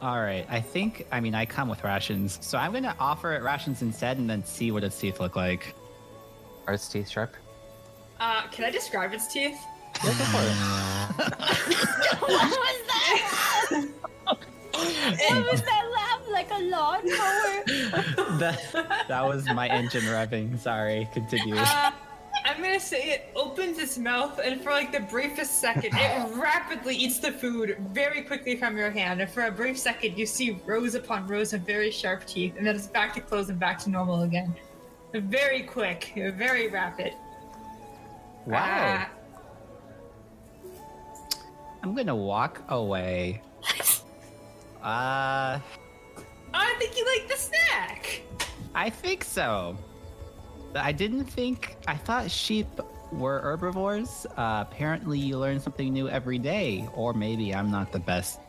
All 0.00 0.20
right. 0.20 0.46
I 0.48 0.60
think. 0.60 1.06
I 1.12 1.20
mean, 1.20 1.34
I 1.34 1.46
come 1.46 1.68
with 1.68 1.84
rations, 1.84 2.38
so 2.42 2.58
I'm 2.58 2.72
gonna 2.72 2.96
offer 2.98 3.34
it 3.34 3.42
rations 3.42 3.82
instead, 3.82 4.18
and 4.18 4.28
then 4.28 4.44
see 4.44 4.70
what 4.70 4.84
its 4.84 4.98
teeth 4.98 5.20
look 5.20 5.36
like. 5.36 5.74
Are 6.66 6.74
its 6.74 6.88
teeth 6.88 7.08
sharp? 7.08 7.36
Uh, 8.22 8.46
can 8.52 8.64
I 8.64 8.70
describe 8.70 9.12
its 9.12 9.26
teeth? 9.26 9.66
Yeah, 10.04 10.10
go 10.10 10.24
for 10.26 10.42
it. 10.42 10.54
what 12.20 12.30
was 12.30 12.78
that? 12.86 13.88
what 14.24 15.50
was 15.50 15.62
that 15.62 15.90
laugh 15.92 16.22
like 16.30 16.48
a 16.52 16.60
lawnmower? 16.60 18.38
that, 18.38 19.06
that 19.08 19.24
was 19.24 19.44
my 19.46 19.66
engine 19.66 20.02
revving. 20.02 20.56
Sorry. 20.56 21.08
Continue. 21.12 21.56
Uh, 21.56 21.90
I'm 22.44 22.62
gonna 22.62 22.78
say 22.78 23.10
it 23.10 23.32
opens 23.34 23.78
its 23.78 23.98
mouth, 23.98 24.38
and 24.38 24.60
for 24.60 24.70
like 24.70 24.92
the 24.92 25.00
briefest 25.00 25.60
second, 25.60 25.90
it 25.92 26.36
rapidly 26.36 26.94
eats 26.94 27.18
the 27.18 27.32
food 27.32 27.76
very 27.90 28.22
quickly 28.22 28.54
from 28.54 28.76
your 28.76 28.92
hand. 28.92 29.20
And 29.20 29.28
for 29.28 29.46
a 29.46 29.50
brief 29.50 29.76
second, 29.76 30.16
you 30.16 30.26
see 30.26 30.60
rows 30.64 30.94
upon 30.94 31.26
rows 31.26 31.54
of 31.54 31.62
very 31.62 31.90
sharp 31.90 32.24
teeth, 32.26 32.54
and 32.56 32.64
then 32.64 32.76
it's 32.76 32.86
back 32.86 33.14
to 33.14 33.20
close 33.20 33.48
and 33.48 33.58
back 33.58 33.80
to 33.80 33.90
normal 33.90 34.22
again. 34.22 34.54
Very 35.12 35.64
quick, 35.64 36.12
very 36.14 36.68
rapid. 36.68 37.14
Wow. 38.46 38.58
Ah, 38.58 39.08
I'm 41.82 41.94
gonna 41.94 42.16
walk 42.16 42.62
away. 42.68 43.42
Uh, 44.82 45.60
I 46.52 46.74
think 46.80 46.98
you 46.98 47.06
like 47.06 47.28
the 47.28 47.36
snack. 47.36 48.22
I 48.74 48.90
think 48.90 49.22
so. 49.22 49.78
I 50.74 50.90
didn't 50.90 51.26
think. 51.26 51.76
I 51.86 51.94
thought 51.94 52.28
sheep 52.28 52.66
were 53.12 53.38
herbivores. 53.42 54.26
Uh, 54.36 54.64
apparently, 54.68 55.20
you 55.20 55.38
learn 55.38 55.60
something 55.60 55.92
new 55.92 56.08
every 56.08 56.38
day. 56.38 56.88
Or 56.96 57.12
maybe 57.14 57.54
I'm 57.54 57.70
not 57.70 57.92
the 57.92 58.00
best 58.00 58.40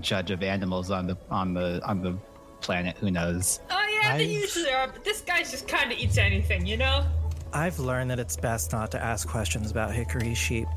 judge 0.00 0.30
of 0.30 0.42
animals 0.42 0.90
on 0.90 1.06
the 1.06 1.16
on 1.30 1.54
the 1.54 1.80
on 1.86 2.02
the 2.02 2.12
planet. 2.60 2.98
Who 2.98 3.10
knows? 3.10 3.60
Oh 3.70 3.86
yeah, 4.02 4.18
they 4.18 4.24
I've- 4.24 4.34
usually 4.34 4.70
are, 4.70 4.86
but 4.88 5.02
this 5.02 5.22
guy 5.22 5.38
just 5.38 5.66
kind 5.66 5.90
of 5.90 5.96
eats 5.98 6.18
anything, 6.18 6.66
you 6.66 6.76
know. 6.76 7.06
I've 7.52 7.78
learned 7.78 8.10
that 8.10 8.18
it's 8.18 8.36
best 8.36 8.72
not 8.72 8.90
to 8.92 9.02
ask 9.02 9.28
questions 9.28 9.70
about 9.70 9.92
hickory 9.92 10.34
sheep. 10.34 10.68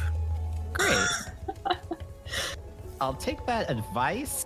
Great. 0.74 1.08
I'll 3.02 3.14
take 3.14 3.46
that 3.46 3.70
advice 3.70 4.46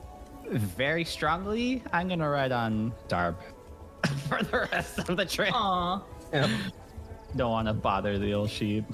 very 0.49 1.05
strongly. 1.05 1.83
I'm 1.93 2.07
gonna 2.07 2.29
ride 2.29 2.51
on 2.51 2.93
Darb 3.07 3.35
for 4.27 4.43
the 4.43 4.67
rest 4.71 4.99
of 4.99 5.15
the 5.15 5.25
trip. 5.25 5.53
Aw. 5.53 6.01
Yep. 6.33 6.49
Don't 7.35 7.51
want 7.51 7.67
to 7.67 7.73
bother 7.73 8.17
the 8.17 8.33
old 8.33 8.49
sheep. 8.49 8.85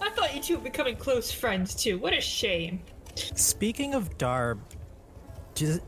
I 0.00 0.10
thought 0.10 0.34
you 0.34 0.42
two 0.42 0.56
were 0.56 0.62
becoming 0.62 0.96
close 0.96 1.30
friends 1.30 1.74
too. 1.74 1.98
What 1.98 2.12
a 2.12 2.20
shame. 2.20 2.80
Speaking 3.14 3.94
of 3.94 4.16
Darb, 4.18 4.58
does, 5.54 5.80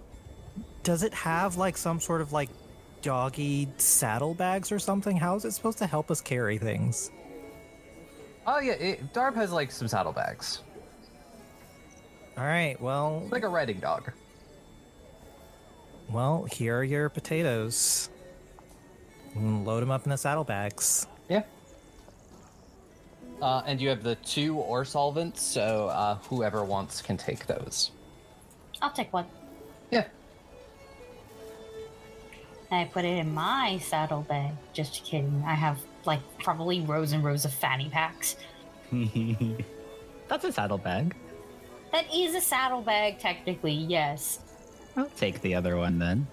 does 0.83 1.03
it 1.03 1.15
have 1.15 1.57
like 1.57 1.77
some 1.77 2.01
sort 2.01 2.21
of 2.21 2.33
like 2.33 2.49
doggy 3.03 3.69
saddlebags 3.77 4.71
or 4.73 4.79
something? 4.79 5.17
How 5.17 5.35
is 5.37 5.45
it 5.45 5.53
supposed 5.53 5.79
to 5.79 5.87
help 5.87 6.11
us 6.11 6.21
carry 6.21 6.59
things? 6.59 7.11
Oh 8.47 8.59
yeah, 8.59 8.73
it, 8.73 9.13
Darb 9.13 9.35
has 9.35 9.53
like 9.53 9.71
some 9.71 9.87
saddlebags, 9.87 10.61
All 12.39 12.45
right, 12.45 12.81
well, 12.81 13.27
like 13.31 13.43
a 13.43 13.49
riding 13.49 13.79
dog. 13.81 14.11
well, 16.11 16.45
here 16.51 16.79
are 16.79 16.85
your 16.85 17.09
potatoes. 17.09 18.09
Mm, 19.37 19.65
Load 19.65 19.81
them 19.83 19.91
up 19.91 20.05
in 20.05 20.11
the 20.11 20.17
saddlebags. 20.17 21.07
Yeah. 21.29 21.43
Uh, 23.41 23.63
and 23.67 23.81
you 23.81 23.89
have 23.89 24.03
the 24.03 24.17
two 24.17 24.57
ore 24.57 24.85
solvents, 24.85 25.41
so 25.43 25.89
uh, 25.89 26.17
whoever 26.29 26.65
wants 26.65 27.01
can 27.01 27.17
take 27.17 27.47
those. 27.47 27.91
I'll 28.83 28.91
take 28.91 29.13
one. 29.13 29.27
Yeah. 29.91 30.07
And 32.71 32.81
I 32.81 32.85
put 32.85 33.05
it 33.05 33.19
in 33.19 33.35
my 33.35 33.79
saddlebag. 33.79 34.53
Just 34.73 35.05
kidding. 35.05 35.43
I 35.47 35.55
have 35.55 35.79
like 36.05 36.21
probably 36.39 36.81
rows 36.81 37.13
and 37.13 37.25
rows 37.25 37.45
of 37.45 37.53
fanny 37.53 37.89
packs. 37.89 38.37
That's 40.29 40.45
a 40.45 40.53
saddlebag. 40.53 41.15
That 41.93 42.13
is 42.15 42.35
a 42.37 42.41
saddlebag, 42.41 43.19
technically, 43.19 43.73
yes. 43.73 44.39
I'll 44.97 45.07
take 45.17 45.41
the 45.41 45.55
other 45.55 45.77
one 45.77 45.99
then. 45.99 46.27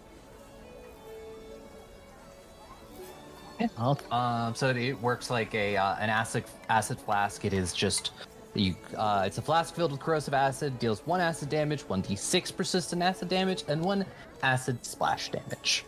Yeah. 3.59 3.67
I'll 3.77 3.99
Um, 4.11 4.53
so 4.53 4.69
it, 4.69 4.77
it 4.77 5.01
works 5.01 5.31
like 5.31 5.53
a 5.55 5.77
uh, 5.77 5.95
an 5.95 6.11
acid 6.11 6.43
acid 6.69 6.99
flask. 6.99 7.43
It 7.43 7.53
is 7.53 7.73
just 7.73 8.11
you. 8.53 8.75
Uh, 8.95 9.23
it's 9.25 9.39
a 9.39 9.41
flask 9.41 9.73
filled 9.73 9.91
with 9.91 9.99
corrosive 9.99 10.35
acid. 10.35 10.77
Deals 10.77 11.01
one 11.05 11.21
acid 11.21 11.49
damage, 11.49 11.81
one 11.81 12.03
d6 12.03 12.55
persistent 12.55 13.01
acid 13.01 13.29
damage, 13.29 13.63
and 13.67 13.81
one 13.81 14.05
acid 14.43 14.85
splash 14.85 15.31
damage. 15.31 15.85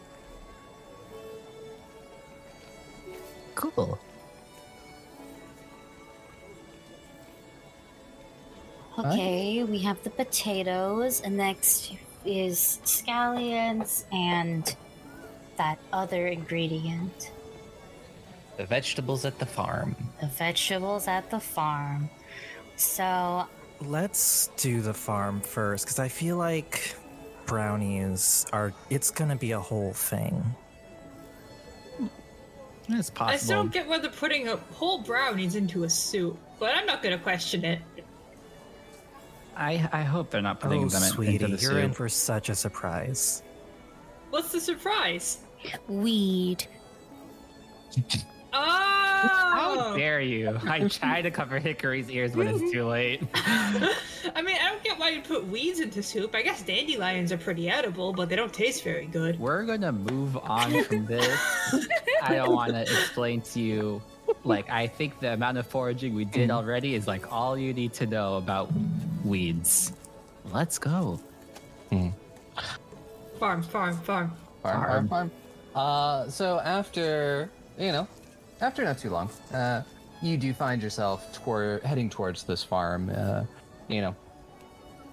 Cool. 3.60 4.00
Okay, 8.98 9.64
we 9.64 9.80
have 9.80 10.02
the 10.04 10.10
potatoes, 10.10 11.22
and 11.22 11.38
next 11.38 11.94
is 12.26 12.80
scallions 12.84 14.06
and 14.12 14.76
that 15.58 15.78
other 15.94 16.28
ingredient. 16.28 17.32
The 18.58 18.66
vegetables 18.66 19.24
at 19.26 19.40
the 19.40 19.46
farm. 19.46 19.96
The 20.20 20.28
vegetables 20.28 21.08
at 21.08 21.30
the 21.30 21.40
farm. 21.40 22.10
So, 22.76 23.46
Let's 23.82 24.50
do 24.58 24.82
the 24.82 24.94
farm 24.94 25.40
first, 25.40 25.86
because 25.86 26.00
I 26.00 26.10
feel 26.10 26.36
like 26.36 26.96
brownies 27.46 28.46
are. 28.52 28.74
It's 28.90 29.10
gonna 29.10 29.38
be 29.38 29.54
a 29.54 29.60
whole 29.60 29.94
thing. 29.94 30.54
It's 32.92 33.12
I 33.20 33.38
still 33.38 33.64
don't 33.64 33.72
get 33.72 33.88
whether 33.88 34.10
putting 34.10 34.48
a 34.48 34.56
whole 34.74 35.00
brownies 35.00 35.56
into 35.56 35.84
a 35.84 35.90
soup, 35.90 36.38
but 36.60 36.76
I'm 36.76 36.86
not 36.86 37.04
gonna 37.04 37.20
question 37.20 37.64
it. 37.64 37.82
I 39.56 39.88
I 39.92 40.02
hope 40.02 40.32
they're 40.32 40.42
not 40.42 40.60
putting 40.60 40.86
oh, 40.86 40.90
them 40.90 41.04
in- 41.04 41.10
sweetie, 41.10 41.36
into 41.36 41.56
the 41.56 41.62
you're 41.62 41.72
soup. 41.74 41.84
in 41.84 41.94
for 41.94 42.10
such 42.10 42.50
a 42.50 42.56
surprise. 42.56 43.44
What's 44.30 44.52
the 44.52 44.60
surprise? 44.60 45.40
weed. 45.88 46.66
How 48.52 49.92
Oh! 49.92 49.98
dare 49.98 50.22
you! 50.22 50.58
I 50.68 50.88
try 50.88 51.22
to 51.22 51.30
cover 51.32 51.60
Hickory's 51.60 52.10
ears, 52.10 52.36
when 52.36 52.48
it's 52.48 52.72
too 52.72 52.86
late. 52.88 53.22
I 53.36 54.42
mean, 54.44 54.58
I 54.62 54.70
don't 54.70 54.84
get 54.84 54.98
why 54.98 55.10
you 55.10 55.22
put 55.22 55.48
weeds 55.48 55.80
into 55.80 56.02
soup. 56.02 56.34
I 56.36 56.42
guess 56.42 56.62
dandelions 56.62 57.32
are 57.32 57.38
pretty 57.38 57.70
edible, 57.70 58.14
but 58.14 58.30
they 58.30 58.36
don't 58.36 58.54
taste 58.54 58.84
very 58.84 59.06
good. 59.08 59.40
We're 59.40 59.64
gonna 59.64 59.92
move 59.92 60.38
on 60.38 60.84
from 60.84 61.06
this. 61.06 61.28
I 62.24 62.36
don't 62.36 62.54
want 62.54 62.72
to 62.74 62.82
explain 62.82 63.42
to 63.42 63.60
you. 63.60 64.02
Like, 64.44 64.70
I 64.70 64.88
think 64.88 65.20
the 65.20 65.34
amount 65.34 65.58
of 65.58 65.68
foraging 65.68 66.14
we 66.14 66.26
did 66.26 66.52
already 66.52 66.96
is 66.96 67.08
like 67.08 67.32
all 67.32 67.58
you 67.58 67.74
need 67.74 67.94
to 67.94 68.06
know 68.06 68.38
about 68.38 68.70
weeds. 69.26 69.94
Let's 70.52 70.78
go. 70.78 71.20
Farm, 73.40 73.62
farm, 73.64 73.64
farm. 73.64 74.02
Farm, 74.02 74.32
farm, 74.64 74.82
Farm. 74.84 75.08
farm. 75.08 75.32
Uh, 75.76 76.30
so 76.30 76.60
after 76.60 77.50
you 77.78 77.92
know, 77.92 78.08
after 78.62 78.84
not 78.84 78.98
too 78.98 79.10
long, 79.10 79.30
uh, 79.54 79.84
you 80.22 80.38
do 80.38 80.54
find 80.54 80.82
yourself 80.82 81.32
toward 81.34 81.84
heading 81.84 82.10
towards 82.10 82.44
this 82.44 82.64
farm. 82.64 83.10
Uh, 83.16 83.44
you 83.88 84.02
know, 84.02 84.16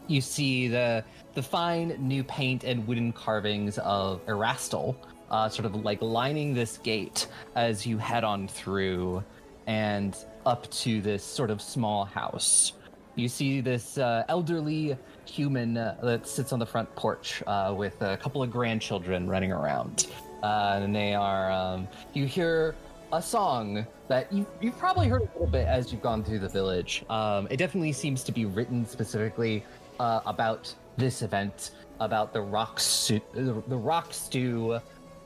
you 0.09 0.21
see 0.21 0.69
the 0.69 1.05
the 1.35 1.43
fine 1.43 1.97
new 2.01 2.25
paint 2.25 2.65
and 2.65 2.87
wooden 2.87 3.13
carvings 3.13 3.79
of 3.79 4.25
Erastil, 4.27 4.97
uh, 5.31 5.49
sort 5.49 5.67
of 5.67 5.85
like 5.85 6.01
lining 6.03 6.55
this 6.55 6.79
gate 6.79 7.29
as 7.55 7.87
you 7.87 7.99
head 7.99 8.25
on 8.25 8.49
through 8.49 9.23
and 9.67 10.17
up 10.45 10.71
to 10.71 11.01
this 11.01 11.25
sort 11.25 11.51
of 11.51 11.61
small 11.61 12.05
house. 12.05 12.73
you 13.17 13.29
see 13.29 13.61
this 13.61 13.99
uh, 13.99 14.25
elderly 14.29 14.97
human 15.25 15.77
uh, 15.77 15.97
that 16.03 16.29
sits 16.29 16.53
on 16.53 16.59
the 16.59 16.67
front 16.67 16.95
porch 16.95 17.43
uh, 17.47 17.75
with 17.77 18.01
a 18.03 18.17
couple 18.19 18.43
of 18.43 18.51
grandchildren 18.51 19.29
running 19.29 19.51
around. 19.51 20.07
Uh, 20.43 20.81
and 20.83 20.95
they 20.95 21.15
are, 21.15 21.51
um, 21.51 21.89
you 22.13 22.27
hear 22.27 22.77
a 23.13 23.23
song 23.23 23.87
that 24.09 24.33
you, 24.33 24.47
you've 24.61 24.79
probably 24.79 25.09
heard 25.09 25.23
a 25.23 25.25
little 25.33 25.47
bit 25.47 25.67
as 25.67 25.93
you've 25.93 26.03
gone 26.03 26.25
through 26.25 26.41
the 26.41 26.49
village. 26.49 27.05
Um, 27.09 27.47
it 27.51 27.57
definitely 27.57 27.93
seems 27.93 28.25
to 28.25 28.33
be 28.33 28.45
written 28.45 28.87
specifically 28.87 29.65
uh, 30.01 30.21
about 30.27 30.75
this 30.97 31.23
event, 31.23 31.73
about 32.01 32.33
the 32.33 32.41
rock, 32.41 32.81
stew, 32.81 33.21
the 33.35 33.77
rock 33.77 34.13
stew, 34.13 34.79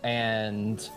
and 0.02 0.88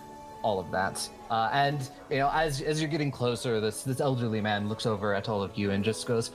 all 0.44 0.60
of 0.60 0.70
that. 0.72 1.08
Uh, 1.30 1.50
and 1.54 1.90
you 2.10 2.18
know, 2.18 2.30
as 2.34 2.62
as 2.62 2.82
you're 2.82 2.90
getting 2.90 3.12
closer, 3.12 3.60
this 3.60 3.84
this 3.84 4.02
elderly 4.02 4.42
man 4.42 4.70
looks 4.70 4.86
over 4.86 5.14
at 5.14 5.30
all 5.30 5.42
of 5.42 5.58
you 5.58 5.72
and 5.72 5.84
just 5.84 6.06
goes, 6.06 6.32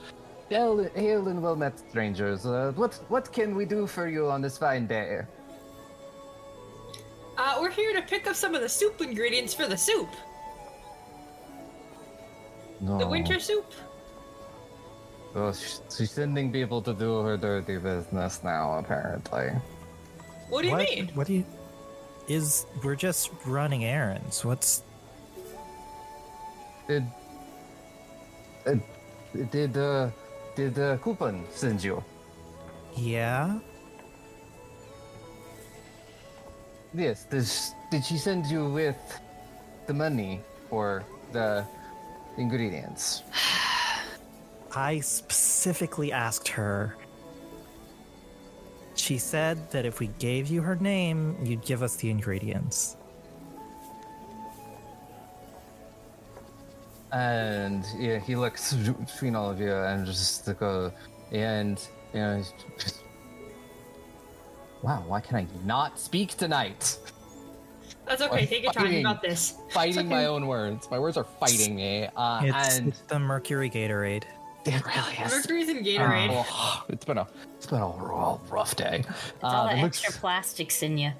"Hail, 0.49 0.83
hail 0.95 1.27
and 1.27 1.41
well 1.41 1.55
met, 1.55 1.79
strangers. 1.89 2.45
Uh, 2.45 2.73
what 2.75 2.95
what 3.09 3.31
can 3.31 3.55
we 3.55 3.65
do 3.65 3.87
for 3.87 4.07
you 4.07 4.29
on 4.29 4.41
this 4.41 4.57
fine 4.57 4.87
day?" 4.87 5.21
Uh, 7.37 7.57
we're 7.61 7.71
here 7.71 7.93
to 7.93 8.01
pick 8.01 8.27
up 8.27 8.35
some 8.35 8.53
of 8.53 8.59
the 8.59 8.67
soup 8.67 8.99
ingredients 8.99 9.53
for 9.53 9.65
the 9.65 9.77
soup. 9.77 10.09
No. 12.81 12.97
The 12.97 13.07
winter 13.07 13.39
soup. 13.39 13.65
Oh, 15.35 15.51
sh- 15.51 15.77
she's 15.95 16.11
sending 16.11 16.51
people 16.51 16.81
to 16.81 16.93
do 16.93 17.19
her 17.19 17.37
dirty 17.37 17.77
business 17.77 18.41
now, 18.43 18.79
apparently. 18.79 19.51
What 20.49 20.63
do 20.63 20.69
you 20.69 20.73
what, 20.73 20.89
mean? 20.89 21.11
What 21.13 21.27
do 21.27 21.33
you? 21.33 21.45
Is 22.27 22.65
we're 22.83 22.95
just 22.95 23.29
running 23.45 23.85
errands? 23.85 24.43
What's? 24.45 24.83
Did 26.87 27.05
uh, 28.65 28.75
did 29.51 29.77
uh, 29.77 30.09
did 30.55 30.79
uh, 30.79 30.97
Coupon 30.97 31.45
send 31.51 31.83
you? 31.83 32.03
Yeah. 32.95 33.59
Yes. 36.93 37.25
Did 37.25 37.45
sh- 37.45 37.73
did 37.91 38.05
she 38.05 38.17
send 38.17 38.47
you 38.47 38.65
with 38.65 38.97
the 39.85 39.93
money 39.93 40.41
for 40.69 41.03
the 41.31 41.65
ingredients? 42.39 43.23
I 44.75 44.99
specifically 45.01 46.11
asked 46.11 46.47
her. 46.47 46.95
She 48.95 49.17
said 49.17 49.71
that 49.71 49.85
if 49.85 49.99
we 49.99 50.07
gave 50.19 50.47
you 50.47 50.61
her 50.61 50.75
name, 50.75 51.37
you'd 51.43 51.63
give 51.63 51.83
us 51.83 51.95
the 51.97 52.09
ingredients. 52.09 52.97
And 57.11 57.85
yeah, 57.97 58.19
he 58.19 58.35
looks 58.35 58.73
between 59.05 59.35
all 59.35 59.49
of 59.49 59.59
you 59.59 59.73
and 59.73 60.05
just 60.05 60.45
to 60.45 60.53
go, 60.53 60.91
and 61.31 61.81
you 62.13 62.19
know, 62.19 62.43
just, 62.77 63.03
wow, 64.83 65.03
why 65.07 65.19
can 65.19 65.37
I 65.37 65.47
not 65.65 65.99
speak 65.99 66.35
tonight? 66.35 66.99
That's 68.09 68.21
okay. 68.23 68.45
Take 68.47 68.63
your 68.63 68.73
time. 68.73 68.91
You 68.91 69.03
got 69.03 69.21
this. 69.21 69.59
Fighting 69.69 70.09
my 70.09 70.25
own 70.25 70.47
words. 70.47 70.89
My 70.89 70.97
words 70.97 71.15
are 71.15 71.23
fighting 71.23 71.75
me. 71.75 72.07
Uh, 72.15 72.41
It's, 72.43 72.77
and 72.79 72.87
it's 72.89 73.01
the 73.01 73.19
Mercury 73.19 73.69
Gatorade. 73.69 74.23
it 74.65 74.83
really 74.85 75.13
is. 75.25 75.31
Mercury's 75.31 75.69
in 75.69 75.83
Gatorade. 75.83 76.29
Oh, 76.31 76.83
it's 76.89 77.05
been 77.05 77.19
a 77.19 77.27
it's 77.55 77.67
been 77.67 77.79
a 77.81 77.87
real 77.87 78.41
rough 78.49 78.75
day. 78.75 79.03
It's 79.07 79.43
all 79.43 79.67
Uh, 79.67 79.67
the 79.73 79.77
it 79.79 79.83
extra 79.83 80.09
looks, 80.09 80.17
plastics 80.19 80.81
in 80.81 80.97
you. 80.97 81.11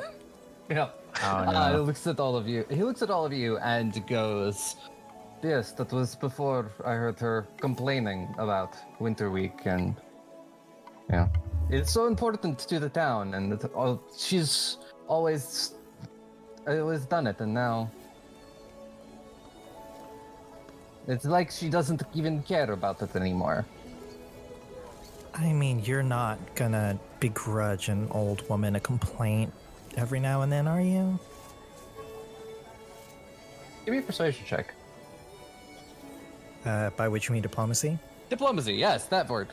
yeah. 0.70 0.88
Oh 1.22 1.26
Uh, 1.26 1.72
he 1.72 1.78
looks 1.78 2.06
at 2.06 2.20
all 2.20 2.36
of 2.36 2.46
you. 2.46 2.64
He 2.70 2.82
looks 2.84 3.00
at 3.02 3.10
all 3.10 3.24
of 3.24 3.32
you 3.32 3.56
and 3.58 4.06
goes, 4.06 4.76
"Yes, 5.42 5.72
that 5.72 5.90
was 5.92 6.14
before 6.14 6.70
I 6.84 6.92
heard 6.92 7.18
her 7.20 7.46
complaining 7.58 8.28
about 8.38 8.76
Winter 9.00 9.30
Week, 9.30 9.58
and 9.64 9.96
yeah, 11.10 11.28
it's 11.70 11.90
so 11.90 12.06
important 12.06 12.58
to 12.68 12.78
the 12.78 12.90
town, 12.90 13.32
and 13.34 13.52
it, 13.54 13.64
oh, 13.74 13.98
she's 14.16 14.76
always 15.08 15.74
always 16.76 17.06
done 17.06 17.26
it, 17.26 17.40
and 17.40 17.54
now." 17.54 17.90
It's 21.08 21.24
like 21.24 21.50
she 21.50 21.70
doesn't 21.70 22.02
even 22.14 22.42
care 22.42 22.70
about 22.70 23.00
it 23.00 23.16
anymore. 23.16 23.64
I 25.32 25.52
mean, 25.52 25.80
you're 25.84 26.02
not 26.02 26.38
gonna 26.54 26.98
begrudge 27.18 27.88
an 27.88 28.08
old 28.10 28.46
woman 28.50 28.76
a 28.76 28.80
complaint 28.80 29.52
every 29.96 30.20
now 30.20 30.42
and 30.42 30.52
then, 30.52 30.68
are 30.68 30.82
you? 30.82 31.18
Give 33.84 33.92
me 33.92 33.98
a 33.98 34.02
persuasion 34.02 34.44
check. 34.46 34.74
Uh, 36.66 36.90
by 36.90 37.08
which 37.08 37.28
you 37.28 37.32
mean 37.32 37.42
diplomacy? 37.42 37.98
Diplomacy, 38.28 38.74
yes, 38.74 39.06
that 39.06 39.28
word. 39.30 39.48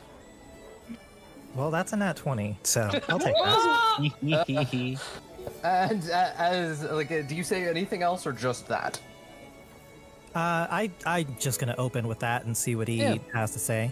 Well, 1.54 1.70
that's 1.70 1.94
a 1.94 1.96
nat 1.96 2.16
20, 2.16 2.58
so 2.62 2.82
I'll 3.08 3.18
take 3.18 3.34
that. 3.34 5.00
And 5.62 6.10
uh, 6.10 6.32
as 6.38 6.82
like, 6.82 7.10
uh, 7.10 7.22
do 7.22 7.34
you 7.34 7.42
say 7.42 7.68
anything 7.68 8.02
else 8.02 8.26
or 8.26 8.32
just 8.32 8.68
that? 8.68 9.00
Uh, 10.34 10.66
I, 10.70 10.90
I'm 11.06 11.36
just 11.40 11.58
gonna 11.60 11.74
open 11.78 12.06
with 12.06 12.18
that 12.20 12.44
and 12.44 12.56
see 12.56 12.76
what 12.76 12.88
he 12.88 12.98
Yeah. 12.98 13.16
has 13.32 13.52
to 13.52 13.58
say. 13.58 13.90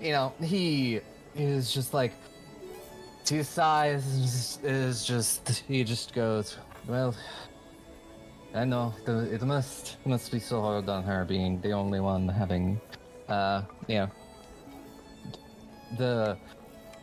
You 0.00 0.12
know, 0.12 0.34
he 0.42 1.00
is 1.34 1.72
just 1.72 1.94
like, 1.94 2.12
two 3.24 3.42
sighs 3.42 4.58
is, 4.62 5.04
just 5.06 5.64
he 5.68 5.84
just 5.84 6.12
goes, 6.12 6.58
well, 6.86 7.14
I 8.54 8.64
know 8.64 8.92
the, 9.06 9.32
it 9.32 9.42
must 9.42 9.96
must 10.04 10.30
be 10.30 10.38
so 10.38 10.60
hard 10.60 10.88
on 10.88 11.04
her 11.04 11.24
being 11.24 11.60
the 11.62 11.72
only 11.72 12.00
one 12.00 12.28
having, 12.28 12.80
uh, 13.28 13.62
you 13.86 13.94
know, 13.94 14.08
the 15.96 16.36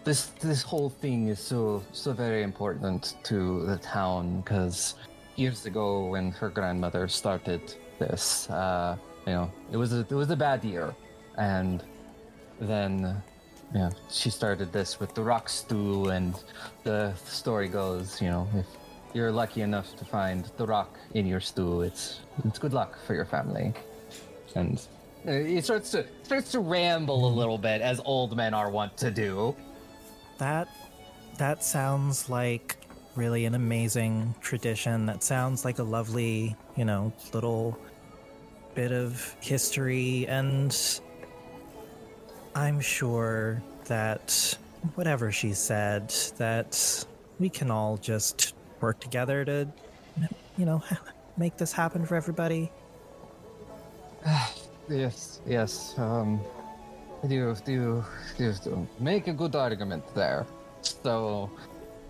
this 0.09 0.25
this 0.41 0.63
whole 0.63 0.89
thing 0.89 1.27
is 1.27 1.39
so 1.39 1.83
so 1.91 2.11
very 2.11 2.41
important 2.41 3.15
to 3.21 3.63
the 3.67 3.77
town 3.77 4.41
because 4.41 4.95
years 5.35 5.67
ago 5.67 6.07
when 6.07 6.31
her 6.31 6.49
grandmother 6.49 7.07
started 7.07 7.61
this 7.99 8.49
uh 8.49 8.97
you 9.27 9.33
know 9.33 9.51
it 9.71 9.77
was 9.77 9.93
a 9.93 9.99
it 9.99 10.17
was 10.23 10.29
a 10.31 10.35
bad 10.35 10.63
year. 10.63 10.95
And 11.37 11.83
then 12.59 13.21
yeah 13.75 13.91
she 14.09 14.31
started 14.31 14.73
this 14.73 14.99
with 14.99 15.13
the 15.13 15.21
rock 15.21 15.47
stew 15.47 16.05
and 16.17 16.33
the 16.83 17.13
story 17.39 17.67
goes 17.67 18.19
you 18.19 18.29
know 18.33 18.47
if 18.55 18.65
you're 19.13 19.31
lucky 19.31 19.61
enough 19.61 19.89
to 19.99 20.05
find 20.05 20.49
the 20.57 20.65
rock 20.65 20.91
in 21.13 21.27
your 21.27 21.39
stew 21.49 21.81
it's 21.81 22.21
it's 22.45 22.57
good 22.57 22.73
luck 22.73 22.97
for 23.05 23.13
your 23.13 23.25
family. 23.25 23.73
And 24.55 24.75
uh, 25.27 25.33
he 25.53 25.61
starts 25.61 25.91
to 25.91 25.99
starts 26.23 26.49
to 26.55 26.59
ramble 26.59 27.21
a 27.31 27.33
little 27.41 27.59
bit 27.59 27.79
as 27.81 28.01
old 28.05 28.35
men 28.35 28.55
are 28.55 28.71
wont 28.71 28.97
to 29.05 29.11
do 29.11 29.55
That 30.39 30.67
that 31.37 31.63
sounds 31.63 32.29
like 32.29 32.77
really 33.15 33.45
an 33.45 33.55
amazing 33.55 34.35
tradition. 34.41 35.05
That 35.05 35.23
sounds 35.23 35.63
like 35.63 35.79
a 35.79 35.83
lovely, 35.83 36.55
you 36.75 36.85
know, 36.85 37.13
little 37.33 37.77
bit 38.75 38.91
of 38.91 39.35
history 39.41 40.25
and 40.27 40.75
I'm 42.55 42.79
sure 42.81 43.61
that 43.85 44.57
whatever 44.95 45.31
she 45.31 45.53
said 45.53 46.09
that 46.37 47.05
we 47.39 47.49
can 47.49 47.71
all 47.71 47.97
just 47.97 48.53
work 48.81 48.99
together 48.99 49.45
to 49.45 49.67
you 50.57 50.65
know, 50.65 50.83
make 51.37 51.57
this 51.57 51.71
happen 51.71 52.05
for 52.05 52.15
everybody. 52.15 52.71
Yes, 54.91 55.39
yes. 55.45 55.93
Um, 55.99 56.41
you 57.27 57.55
do 57.65 58.05
you 58.37 58.87
make 58.99 59.27
a 59.27 59.33
good 59.33 59.55
argument 59.55 60.03
there. 60.15 60.45
So, 60.81 61.49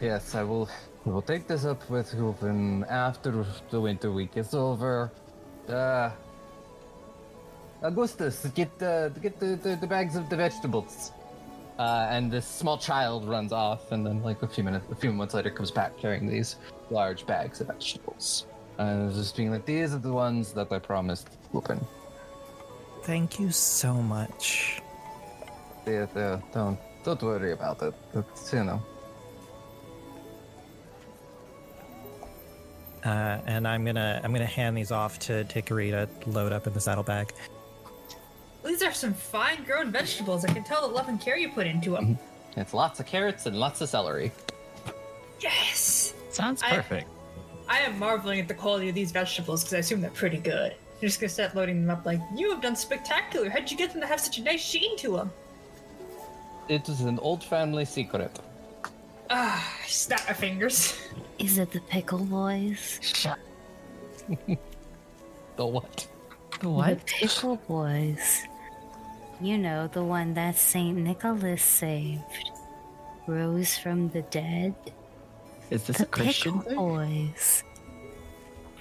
yes, 0.01 0.35
I 0.35 0.43
will. 0.43 0.69
I 1.05 1.09
will 1.09 1.21
take 1.21 1.47
this 1.47 1.65
up 1.65 1.89
with 1.89 2.13
Ruben 2.13 2.83
after 2.89 3.45
the 3.69 3.79
winter 3.79 4.11
week 4.11 4.35
is 4.35 4.53
over. 4.53 5.11
Uh, 5.67 6.11
Augustus, 7.81 8.45
get 8.53 8.77
the 8.77 9.11
get 9.21 9.39
the, 9.39 9.55
the, 9.55 9.75
the 9.75 9.87
bags 9.87 10.15
of 10.15 10.29
the 10.29 10.35
vegetables. 10.35 11.11
Uh, 11.79 12.07
and 12.11 12.29
this 12.29 12.45
small 12.45 12.77
child 12.77 13.25
runs 13.25 13.53
off, 13.53 13.93
and 13.93 14.05
then 14.05 14.21
like 14.21 14.43
a 14.43 14.47
few 14.47 14.65
minutes, 14.65 14.85
a 14.91 14.95
few 14.95 15.13
months 15.13 15.33
later, 15.33 15.49
comes 15.49 15.71
back 15.71 15.97
carrying 15.97 16.27
these 16.27 16.57
large 16.89 17.25
bags 17.25 17.61
of 17.61 17.67
vegetables. 17.67 18.45
And 18.77 19.13
just 19.13 19.37
being 19.37 19.51
like, 19.51 19.65
these 19.65 19.93
are 19.93 19.99
the 19.99 20.11
ones 20.11 20.51
that 20.53 20.71
I 20.73 20.79
promised 20.79 21.29
Ruben. 21.53 21.79
Thank 23.03 23.39
you 23.39 23.49
so 23.51 23.93
much. 23.93 24.81
Yeah, 25.89 26.05
yeah, 26.15 26.39
don't 26.53 26.77
don't 27.03 27.21
worry 27.23 27.51
about 27.53 27.81
it. 27.81 27.93
It's, 28.13 28.53
you 28.53 28.63
know. 28.63 28.81
Uh, 33.03 33.39
and 33.45 33.67
I'm 33.67 33.85
gonna 33.85 34.21
I'm 34.23 34.31
gonna 34.31 34.45
hand 34.45 34.77
these 34.77 34.91
off 34.91 35.17
to 35.19 35.43
Hickory 35.45 35.89
to 35.91 36.07
load 36.27 36.51
up 36.51 36.67
in 36.67 36.73
the 36.73 36.81
saddlebag. 36.81 37.33
These 38.63 38.83
are 38.83 38.93
some 38.93 39.13
fine 39.13 39.63
grown 39.63 39.91
vegetables. 39.91 40.43
I 40.45 40.53
can 40.53 40.63
tell 40.63 40.87
the 40.87 40.93
love 40.93 41.07
and 41.07 41.19
care 41.19 41.37
you 41.37 41.49
put 41.49 41.65
into 41.65 41.91
them. 41.91 42.19
It's 42.57 42.73
lots 42.73 42.99
of 42.99 43.05
carrots 43.05 43.45
and 43.45 43.55
lots 43.55 43.79
of 43.81 43.89
celery. 43.89 44.31
Yes! 45.39 46.13
Sounds 46.29 46.61
I- 46.61 46.75
perfect. 46.75 47.09
I 47.69 47.79
am 47.81 47.99
marveling 47.99 48.39
at 48.39 48.47
the 48.47 48.53
quality 48.55 48.89
of 48.89 48.95
these 48.95 49.11
vegetables 49.11 49.63
because 49.63 49.75
I 49.75 49.77
assume 49.77 50.01
they're 50.01 50.09
pretty 50.09 50.39
good. 50.39 50.71
I'm 50.71 51.01
just 51.07 51.21
gonna 51.21 51.29
start 51.29 51.55
loading 51.55 51.81
them 51.85 51.95
up 51.95 52.05
like, 52.05 52.19
you 52.35 52.49
have 52.49 52.61
done 52.61 52.75
spectacular. 52.75 53.47
How'd 53.49 53.69
you 53.69 53.77
get 53.77 53.91
them 53.91 54.01
to 54.01 54.07
have 54.07 54.19
such 54.19 54.39
a 54.39 54.43
nice 54.43 54.59
sheen 54.59 54.97
to 54.97 55.15
them? 55.17 55.31
It 56.69 56.87
is 56.87 57.01
an 57.01 57.19
old 57.19 57.43
family 57.43 57.85
secret. 57.85 58.39
Ah, 59.29 59.77
I 59.83 59.87
snap 59.87 60.21
my 60.27 60.33
fingers. 60.33 60.95
Is 61.37 61.57
it 61.57 61.71
the 61.71 61.81
Pickle 61.81 62.25
Boys? 62.25 62.99
Shut. 63.01 63.37
the 65.57 65.65
what? 65.65 66.07
The 66.61 66.69
what? 66.69 66.99
The 66.99 67.05
Pickle 67.05 67.55
Boys. 67.67 68.43
You 69.41 69.57
know, 69.57 69.87
the 69.87 70.03
one 70.03 70.33
that 70.33 70.57
St. 70.57 70.97
Nicholas 70.97 71.63
saved. 71.63 72.51
Rose 73.27 73.77
from 73.77 74.09
the 74.09 74.21
dead. 74.23 74.75
Is 75.69 75.85
this 75.85 75.97
The 75.97 76.03
a 76.03 76.07
Christian 76.07 76.59
Pickle 76.59 76.69
thing? 76.69 76.75
Boys. 76.77 77.63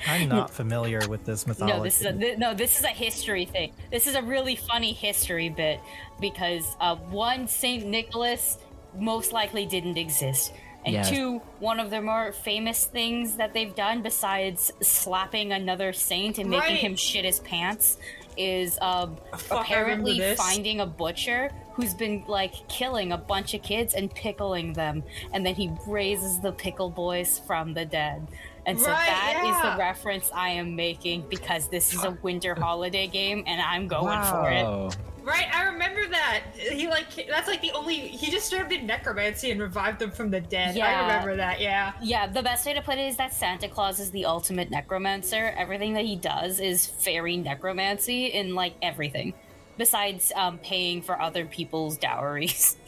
I'm 0.06 0.28
not 0.38 0.50
familiar 0.50 1.00
with 1.08 1.24
this 1.24 1.46
mythology. 1.46 1.76
No, 1.78 1.82
this 1.84 2.00
is 2.00 2.06
a 2.06 2.12
th- 2.12 2.38
no. 2.38 2.54
This 2.54 2.78
is 2.78 2.84
a 2.84 2.88
history 2.88 3.44
thing. 3.44 3.72
This 3.90 4.06
is 4.06 4.14
a 4.14 4.22
really 4.22 4.56
funny 4.56 4.92
history 4.92 5.48
bit 5.48 5.80
because 6.20 6.64
uh, 6.80 6.96
one 6.96 7.48
Saint 7.48 7.86
Nicholas 7.86 8.58
most 8.98 9.32
likely 9.32 9.66
didn't 9.66 9.98
exist, 9.98 10.52
and 10.84 10.94
Yes. 10.94 11.10
two, 11.10 11.38
one 11.60 11.78
of 11.80 11.90
the 11.90 12.00
more 12.00 12.32
famous 12.32 12.84
things 12.86 13.36
that 13.36 13.52
they've 13.52 13.74
done 13.74 14.02
besides 14.02 14.72
slapping 14.80 15.52
another 15.52 15.92
saint 15.92 16.38
and 16.38 16.48
making 16.50 16.68
Right. 16.68 16.78
him 16.80 16.96
shit 16.96 17.24
his 17.24 17.40
pants 17.40 17.98
is 18.36 18.78
uh, 18.80 19.08
Fuck, 19.36 19.70
I 19.70 19.80
remember 19.80 20.10
apparently 20.10 20.34
finding 20.36 20.80
a 20.80 20.86
butcher 20.86 21.50
who's 21.74 21.92
been 21.92 22.24
like 22.28 22.54
killing 22.68 23.12
a 23.12 23.18
bunch 23.18 23.52
of 23.54 23.62
kids 23.62 23.94
and 23.94 24.12
pickling 24.14 24.72
them, 24.72 25.02
and 25.32 25.44
then 25.44 25.54
he 25.56 25.70
raises 25.86 26.40
the 26.40 26.52
pickle 26.52 26.88
boys 26.90 27.40
from 27.46 27.74
the 27.74 27.84
dead. 27.84 28.26
And 28.68 28.78
so 28.78 28.90
Right, 28.90 29.06
that 29.06 29.40
is 29.44 29.64
yeah. 29.64 29.72
the 29.72 29.78
reference 29.78 30.30
I 30.34 30.50
am 30.50 30.76
making 30.76 31.24
because 31.30 31.68
this 31.68 31.94
is 31.94 32.04
a 32.04 32.10
winter 32.22 32.54
holiday 32.58 33.06
game 33.06 33.42
and 33.46 33.62
I'm 33.62 33.88
going 33.88 34.22
for 34.24 34.50
it. 34.50 34.96
Right, 35.24 35.46
I 35.54 35.64
remember 35.64 36.06
that. 36.06 36.42
He 36.54 36.86
like 36.86 37.26
that's 37.28 37.48
like 37.48 37.62
the 37.62 37.72
only 37.72 37.96
he 37.96 38.30
just 38.30 38.50
sort 38.50 38.60
of 38.60 38.68
did 38.68 38.84
necromancy 38.84 39.50
and 39.52 39.60
revived 39.60 40.00
them 40.00 40.10
from 40.10 40.30
the 40.30 40.40
dead. 40.42 40.76
Yeah. 40.76 40.86
I 40.86 41.00
remember 41.00 41.36
that. 41.36 41.62
Yeah. 41.62 41.92
Yeah, 42.02 42.26
the 42.26 42.42
best 42.42 42.66
way 42.66 42.74
to 42.74 42.82
put 42.82 42.98
it 42.98 43.06
is 43.06 43.16
that 43.16 43.32
Santa 43.32 43.68
Claus 43.68 44.00
is 44.00 44.10
the 44.10 44.26
ultimate 44.26 44.70
necromancer. 44.70 45.54
Everything 45.56 45.94
that 45.94 46.04
he 46.04 46.16
does 46.16 46.60
is 46.60 46.84
fairy 46.84 47.38
necromancy 47.38 48.26
in 48.26 48.54
like 48.54 48.74
everything, 48.82 49.32
besides 49.78 50.30
um, 50.36 50.58
paying 50.58 51.00
for 51.00 51.18
other 51.18 51.46
people's 51.46 51.96
dowries. 51.96 52.76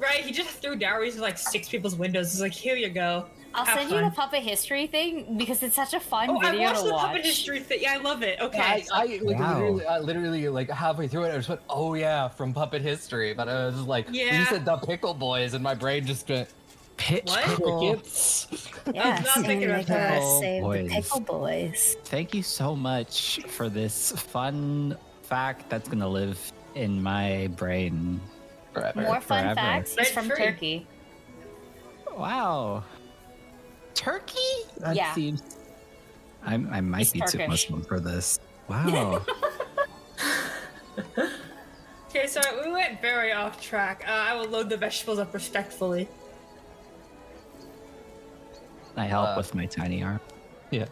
Right, 0.00 0.20
he 0.20 0.32
just 0.32 0.48
threw 0.48 0.76
dowries 0.76 1.16
at 1.16 1.20
like 1.20 1.36
six 1.36 1.68
people's 1.68 1.94
windows. 1.94 2.32
He's 2.32 2.40
like, 2.40 2.54
here 2.54 2.74
you 2.74 2.88
go. 2.88 3.26
I'll 3.52 3.64
Have 3.64 3.78
send 3.78 3.90
you 3.90 4.00
the 4.00 4.10
puppet 4.10 4.42
history 4.42 4.86
thing 4.86 5.36
because 5.36 5.62
it's 5.62 5.74
such 5.74 5.92
a 5.92 5.98
fun 6.00 6.30
Oh, 6.30 6.38
I 6.38 6.50
video 6.52 6.68
watched 6.68 6.80
to 6.82 6.86
the 6.86 6.92
watch. 6.92 7.06
puppet 7.08 7.24
history 7.24 7.58
thing. 7.60 7.80
Yeah, 7.82 7.94
I 7.94 7.96
love 7.96 8.22
it. 8.22 8.40
Okay. 8.40 8.58
I, 8.60 8.84
I 8.92 9.18
like 9.22 9.38
Wow. 9.40 9.54
literally, 9.58 9.86
I 9.86 9.98
literally 9.98 10.48
like 10.48 10.70
halfway 10.70 11.08
through 11.08 11.24
it, 11.24 11.32
I 11.32 11.36
just 11.36 11.48
went, 11.48 11.60
"Oh 11.68 11.94
yeah, 11.94 12.28
from 12.28 12.52
Puppet 12.54 12.80
History." 12.82 13.34
But 13.34 13.48
I 13.48 13.66
was 13.66 13.74
just 13.74 13.88
like, 13.88 14.06
Yeah. 14.10 14.38
you 14.38 14.44
said 14.46 14.64
the 14.64 14.76
Pickle 14.76 15.14
Boys, 15.14 15.54
and 15.54 15.64
my 15.64 15.74
brain 15.74 16.06
just 16.06 16.28
went, 16.28 16.48
Pitch 16.96 17.24
What? 17.26 17.44
pickle. 17.44 17.78
"Crickets." 17.80 18.46
Yeah, 18.94 19.14
not 19.20 19.26
Saint 19.26 19.46
thinking 19.46 19.70
about 19.70 19.86
that. 19.86 20.10
Nicholas 20.14 20.38
saved 20.40 20.62
Boys. 20.64 20.88
the 20.88 20.94
pickle 20.94 21.20
boys. 21.20 21.96
Thank 22.04 22.34
you 22.34 22.42
so 22.42 22.76
much 22.76 23.40
for 23.48 23.68
this 23.68 24.12
fun 24.12 24.96
fact 25.22 25.68
that's 25.70 25.88
gonna 25.88 26.08
live 26.08 26.38
in 26.76 27.02
my 27.02 27.48
brain. 27.56 28.20
Forever. 28.74 29.00
More 29.02 29.20
fun 29.20 29.42
forever. 29.42 29.54
facts 29.56 29.96
is 29.98 30.08
from 30.10 30.28
Rent-free. 30.28 30.46
Turkey. 30.46 30.86
Wow. 32.16 32.84
Turkey? 33.94 34.38
That 34.78 34.96
Yeah. 34.96 35.12
seems. 35.14 35.42
I'm, 36.44 36.68
I 36.72 36.80
might 36.80 37.02
It's 37.02 37.12
be 37.12 37.20
too 37.20 37.46
Muslim 37.48 37.82
for 37.82 38.00
this. 38.00 38.38
Wow. 38.68 39.22
Okay, 42.08 42.26
so 42.28 42.40
we 42.64 42.70
went 42.70 43.00
very 43.02 43.32
off 43.32 43.60
track. 43.60 44.04
Uh, 44.06 44.10
I 44.12 44.34
will 44.34 44.46
load 44.48 44.68
the 44.68 44.76
vegetables 44.76 45.18
up 45.18 45.34
respectfully. 45.34 46.08
I 48.96 49.06
help 49.06 49.30
Uh, 49.30 49.34
with 49.36 49.54
my 49.56 49.66
tiny 49.66 50.02
arm. 50.04 50.20
Yeah. 50.70 50.86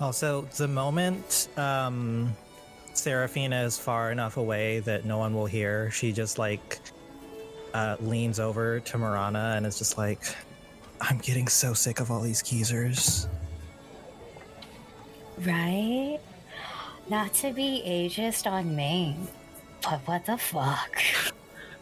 Also, 0.00 0.42
the 0.56 0.68
moment 0.68 1.48
um, 1.56 2.34
Seraphina 2.92 3.62
is 3.62 3.78
far 3.78 4.10
enough 4.12 4.36
away 4.36 4.80
that 4.80 5.04
no 5.06 5.16
one 5.18 5.32
will 5.34 5.46
hear, 5.46 5.90
she 5.90 6.12
just 6.12 6.38
like 6.38 6.78
uh, 7.76 7.96
leans 8.00 8.40
over 8.40 8.80
to 8.80 8.98
Marana 8.98 9.54
and 9.56 9.66
is 9.66 9.76
just 9.78 9.98
like, 9.98 10.20
"I'm 11.00 11.18
getting 11.18 11.46
so 11.48 11.74
sick 11.74 12.00
of 12.00 12.10
all 12.10 12.20
these 12.20 12.42
geezers." 12.42 13.28
Right? 15.44 16.18
Not 17.08 17.34
to 17.34 17.52
be 17.52 17.82
ageist 17.86 18.50
on 18.50 18.74
Maine, 18.74 19.28
but 19.82 20.00
what 20.06 20.24
the 20.26 20.38
fuck? 20.38 21.02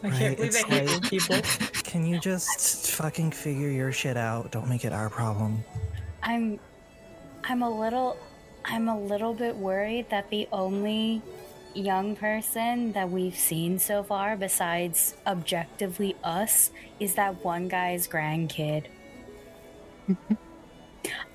I 0.03 0.09
Right, 0.09 0.13
can't 0.13 0.35
believe 0.37 0.53
it's 0.55 0.63
I 0.63 0.67
hate 0.67 0.87
like- 0.89 1.09
people. 1.09 1.37
Can 1.83 2.05
you 2.05 2.19
just 2.19 2.91
fucking 2.91 3.31
figure 3.31 3.69
your 3.69 3.91
shit 3.91 4.17
out? 4.17 4.51
Don't 4.51 4.67
make 4.67 4.83
it 4.85 4.91
our 4.91 5.09
problem. 5.09 5.63
I'm 6.21 6.59
I'm 7.45 7.61
a 7.63 7.69
little 7.69 8.17
I'm 8.65 8.89
a 8.89 8.99
little 8.99 9.33
bit 9.33 9.55
worried 9.55 10.09
that 10.09 10.29
the 10.29 10.47
only 10.51 11.21
young 11.75 12.15
person 12.15 12.91
that 12.93 13.09
we've 13.09 13.35
seen 13.37 13.77
so 13.79 14.03
far 14.03 14.35
besides 14.37 15.15
objectively 15.27 16.15
us 16.23 16.71
is 16.99 17.15
that 17.15 17.43
one 17.43 17.67
guy's 17.67 18.07
grandkid. 18.07 18.85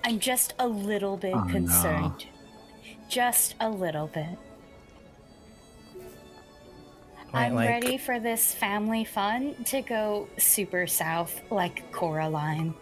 I'm 0.05 0.19
just 0.19 0.55
a 0.59 0.67
little 0.67 1.17
bit 1.17 1.35
Oh, 1.35 1.45
no. 1.45 1.53
concerned. 1.53 2.27
Just 3.09 3.55
a 3.61 3.69
little 3.69 4.07
bit. 4.09 4.39
Right, 7.33 7.47
I'm 7.47 7.55
like- 7.55 7.69
ready 7.69 7.99
for 7.99 8.19
this 8.19 8.53
family 8.55 9.05
fun 9.05 9.55
to 9.67 9.83
go 9.83 10.29
super 10.39 10.87
south 10.87 11.41
like 11.51 11.93
Coraline. 11.93 12.75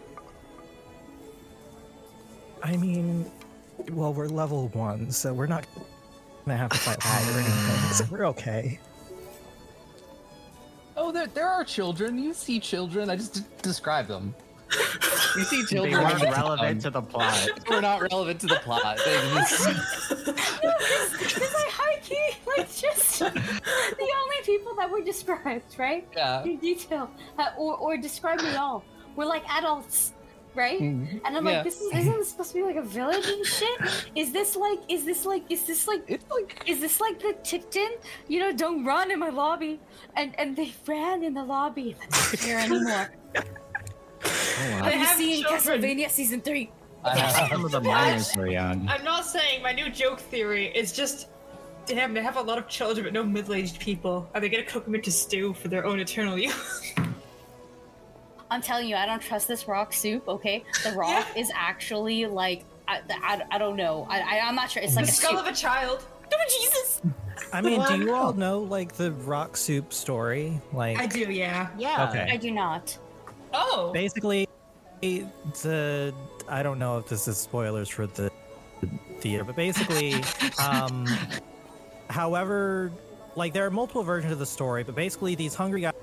I 2.63 2.75
mean, 2.77 3.29
well, 3.91 4.13
we're 4.13 4.27
level 4.27 4.67
one, 4.69 5.11
so 5.11 5.33
we're 5.33 5.45
not 5.47 5.65
gonna 6.49 6.59
have 6.59 6.71
to 6.71 6.77
fight 6.77 6.97
hard 7.01 7.35
or 7.35 7.39
anything. 7.39 7.93
So 7.93 8.05
we're 8.11 8.25
okay. 8.27 8.79
Oh, 10.97 11.11
there, 11.11 11.27
there 11.27 11.47
are 11.47 11.63
children. 11.63 12.17
You 12.21 12.33
see 12.33 12.59
children. 12.59 13.09
I 13.09 13.15
just 13.15 13.35
d- 13.35 13.41
describe 13.61 14.07
them. 14.07 14.35
You 15.35 15.43
see 15.43 15.63
children. 15.65 15.93
They 15.93 15.99
children. 15.99 16.21
weren't 16.21 16.35
relevant 16.37 16.81
to 16.81 16.89
the 16.89 17.01
plot. 17.01 17.47
We're 17.69 17.81
not 17.81 18.01
relevant 18.11 18.39
to 18.41 18.47
the 18.47 18.55
plot. 18.57 18.99
They 19.03 19.15
just- 19.33 19.65
Because 21.17 21.53
I 21.55 21.69
high 21.71 21.99
key, 22.03 22.29
like, 22.45 22.71
just 22.75 23.19
the 23.19 23.25
only 23.31 24.35
people 24.43 24.75
that 24.75 24.89
were 24.91 25.01
described, 25.01 25.75
right? 25.79 26.07
yeah. 26.15 26.43
In 26.43 26.57
detail, 26.57 27.09
uh, 27.39 27.49
or, 27.57 27.77
or 27.77 27.97
described 27.97 28.43
at 28.43 28.57
all, 28.57 28.83
were 29.15 29.25
like 29.25 29.43
adults, 29.49 30.13
right? 30.55 30.79
Mhm. 30.79 31.21
And 31.25 31.37
I'm 31.37 31.45
Yeah. 31.45 31.51
like, 31.57 31.63
this 31.63 31.79
is, 31.81 31.91
isn't 31.93 32.13
this 32.19 32.29
supposed 32.29 32.51
to 32.51 32.55
be 32.57 32.63
like 32.63 32.75
a 32.75 32.81
village 32.81 33.25
and 33.27 33.45
shit? 33.45 33.79
Is 34.15 34.31
this 34.31 34.55
like, 34.55 34.79
is 34.87 35.05
this 35.05 35.25
like, 35.25 35.43
is 35.49 35.63
this 35.63 35.87
like, 35.87 36.03
It's 36.07 36.25
like 36.29 36.63
is 36.65 36.79
this 36.79 36.99
like 36.99 37.19
the 37.19 37.33
Tipton? 37.43 37.91
You 38.27 38.39
know, 38.41 38.51
don't 38.51 38.83
run 38.85 39.11
in 39.11 39.19
my 39.19 39.29
lobby. 39.29 39.79
And 40.15 40.37
and 40.39 40.55
they 40.55 40.73
ran 40.87 41.23
in 41.23 41.33
the 41.33 41.43
lobby. 41.43 41.95
and 42.01 42.11
They're 42.11 42.19
not 42.29 42.39
here 42.39 42.57
anymore. 42.59 43.09
Oh, 44.61 44.71
wow. 44.71 44.85
They 44.89 44.97
Have 44.97 45.21
you 45.21 45.25
seen 45.35 45.43
children. 45.45 45.81
Castlevania 45.81 46.09
season 46.09 46.41
three? 46.41 46.69
Some 47.49 47.63
of 47.63 47.71
the 47.71 47.79
miners 47.93 48.35
were 48.35 48.47
young. 48.47 48.85
I'm 48.89 49.05
not 49.05 49.25
saying 49.25 49.63
my 49.63 49.71
new 49.71 49.89
joke 49.89 50.19
theory 50.19 50.65
is 50.75 50.91
just. 50.91 51.29
Damn, 51.85 52.13
they 52.13 52.21
have 52.21 52.35
a 52.35 52.41
lot 52.41 52.57
of 52.57 52.67
children 52.67 53.05
but 53.05 53.13
no 53.13 53.23
middle-aged 53.23 53.79
people. 53.79 54.29
Are 54.35 54.41
they 54.41 54.49
gonna 54.49 54.63
cook 54.65 54.83
them 54.85 54.93
into 54.95 55.09
stew 55.09 55.53
for 55.53 55.69
their 55.69 55.85
own 55.85 55.99
eternal 55.99 56.37
use? 56.37 56.93
I'm 58.51 58.61
telling 58.61 58.87
you, 58.87 58.95
I 58.95 59.05
don't 59.05 59.21
trust 59.21 59.47
this 59.47 59.67
rock 59.67 59.93
soup. 59.93 60.27
Okay, 60.27 60.63
the 60.83 60.91
rock 60.93 61.27
Yeah. 61.35 61.41
is 61.41 61.51
actually 61.53 62.25
like 62.25 62.65
I, 62.87 63.01
I, 63.09 63.41
I 63.51 63.57
don't 63.59 63.75
know. 63.75 64.07
I, 64.09 64.19
I 64.21 64.39
I'm 64.47 64.55
not 64.55 64.71
sure. 64.71 64.81
It's 64.81 64.95
like 64.95 65.05
the 65.05 65.11
a 65.11 65.13
skull 65.13 65.31
soup. 65.31 65.41
of 65.41 65.47
a 65.47 65.55
child. 65.55 66.05
Oh 66.31 66.37
Jesus! 66.61 67.01
I 67.51 67.59
mean, 67.59 67.83
do 67.87 67.97
you 67.97 68.13
all 68.13 68.33
know 68.33 68.59
like 68.59 68.93
the 68.93 69.11
rock 69.11 69.57
soup 69.57 69.91
story? 69.91 70.61
Like, 70.71 70.99
I 70.99 71.07
do, 71.07 71.21
yeah. 71.31 71.69
Yeah. 71.75 72.07
Okay. 72.07 72.27
I 72.31 72.37
do 72.37 72.51
not. 72.51 72.95
Oh, 73.51 73.89
basically 73.93 74.47
the 75.01 76.13
i 76.49 76.61
don't 76.61 76.77
know 76.77 76.97
if 76.97 77.07
this 77.07 77.27
is 77.27 77.37
spoilers 77.37 77.87
for 77.89 78.05
the 78.05 78.29
theater 79.19 79.43
but 79.43 79.55
basically 79.55 80.13
um 80.59 81.05
however 82.09 82.91
like 83.35 83.53
there 83.53 83.65
are 83.65 83.71
multiple 83.71 84.03
versions 84.03 84.31
of 84.33 84.39
the 84.39 84.45
story 84.45 84.83
but 84.83 84.93
basically 84.95 85.35
these 85.35 85.55
hungry 85.55 85.81
guys 85.81 85.93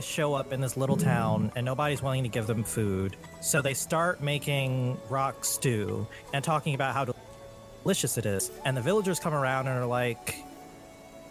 show 0.00 0.34
up 0.34 0.52
in 0.52 0.60
this 0.60 0.76
little 0.76 0.96
town 0.96 1.50
and 1.56 1.64
nobody's 1.64 2.02
willing 2.02 2.22
to 2.22 2.28
give 2.28 2.46
them 2.46 2.62
food 2.62 3.16
so 3.40 3.62
they 3.62 3.74
start 3.74 4.22
making 4.22 4.98
rock 5.08 5.44
stew 5.44 6.06
and 6.34 6.44
talking 6.44 6.74
about 6.74 6.94
how 6.94 7.06
delicious 7.84 8.18
it 8.18 8.26
is 8.26 8.50
and 8.64 8.76
the 8.76 8.80
villagers 8.80 9.18
come 9.18 9.34
around 9.34 9.66
and 9.66 9.78
are 9.78 9.86
like 9.86 10.36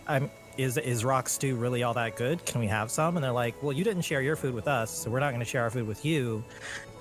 i'm 0.08 0.30
is 0.58 0.78
is 0.78 1.06
rock 1.06 1.30
stew 1.30 1.56
really 1.56 1.84
all 1.84 1.94
that 1.94 2.16
good 2.16 2.44
can 2.46 2.60
we 2.60 2.68
have 2.68 2.90
some 2.92 3.16
and 3.16 3.24
they're 3.24 3.32
like 3.32 3.62
well 3.62 3.72
you 3.72 3.84
didn't 3.84 4.02
share 4.02 4.22
your 4.22 4.36
food 4.36 4.54
with 4.54 4.68
us 4.68 4.90
so 4.90 5.10
we're 5.10 5.20
not 5.20 5.30
going 5.30 5.40
to 5.40 5.46
share 5.46 5.62
our 5.62 5.70
food 5.70 5.88
with 5.88 6.04
you 6.04 6.44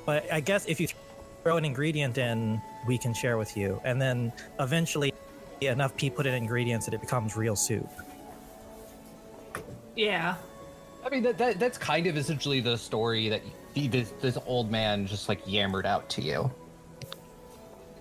but 0.08 0.24
I 0.32 0.40
guess 0.40 0.64
if 0.64 0.80
you 0.80 0.88
throw 1.42 1.58
an 1.58 1.66
ingredient 1.66 2.16
in, 2.16 2.62
we 2.86 2.96
can 2.96 3.12
share 3.12 3.36
with 3.36 3.58
you. 3.58 3.78
And 3.84 4.00
then 4.00 4.32
eventually, 4.58 5.12
enough 5.60 5.94
people 5.98 6.16
put 6.16 6.26
in 6.26 6.32
ingredients 6.32 6.86
that 6.86 6.94
it 6.94 7.02
becomes 7.02 7.36
real 7.36 7.54
soup. 7.54 7.86
Yeah. 9.94 10.36
I 11.08 11.10
mean, 11.10 11.22
that, 11.22 11.38
that 11.38 11.58
that's 11.58 11.78
kind 11.78 12.06
of 12.06 12.18
essentially 12.18 12.60
the 12.60 12.76
story 12.76 13.30
that 13.30 13.40
the, 13.72 13.88
this 13.88 14.12
this 14.20 14.36
old 14.46 14.70
man 14.70 15.06
just 15.06 15.26
like 15.28 15.40
yammered 15.46 15.86
out 15.86 16.06
to 16.10 16.22
you. 16.22 16.50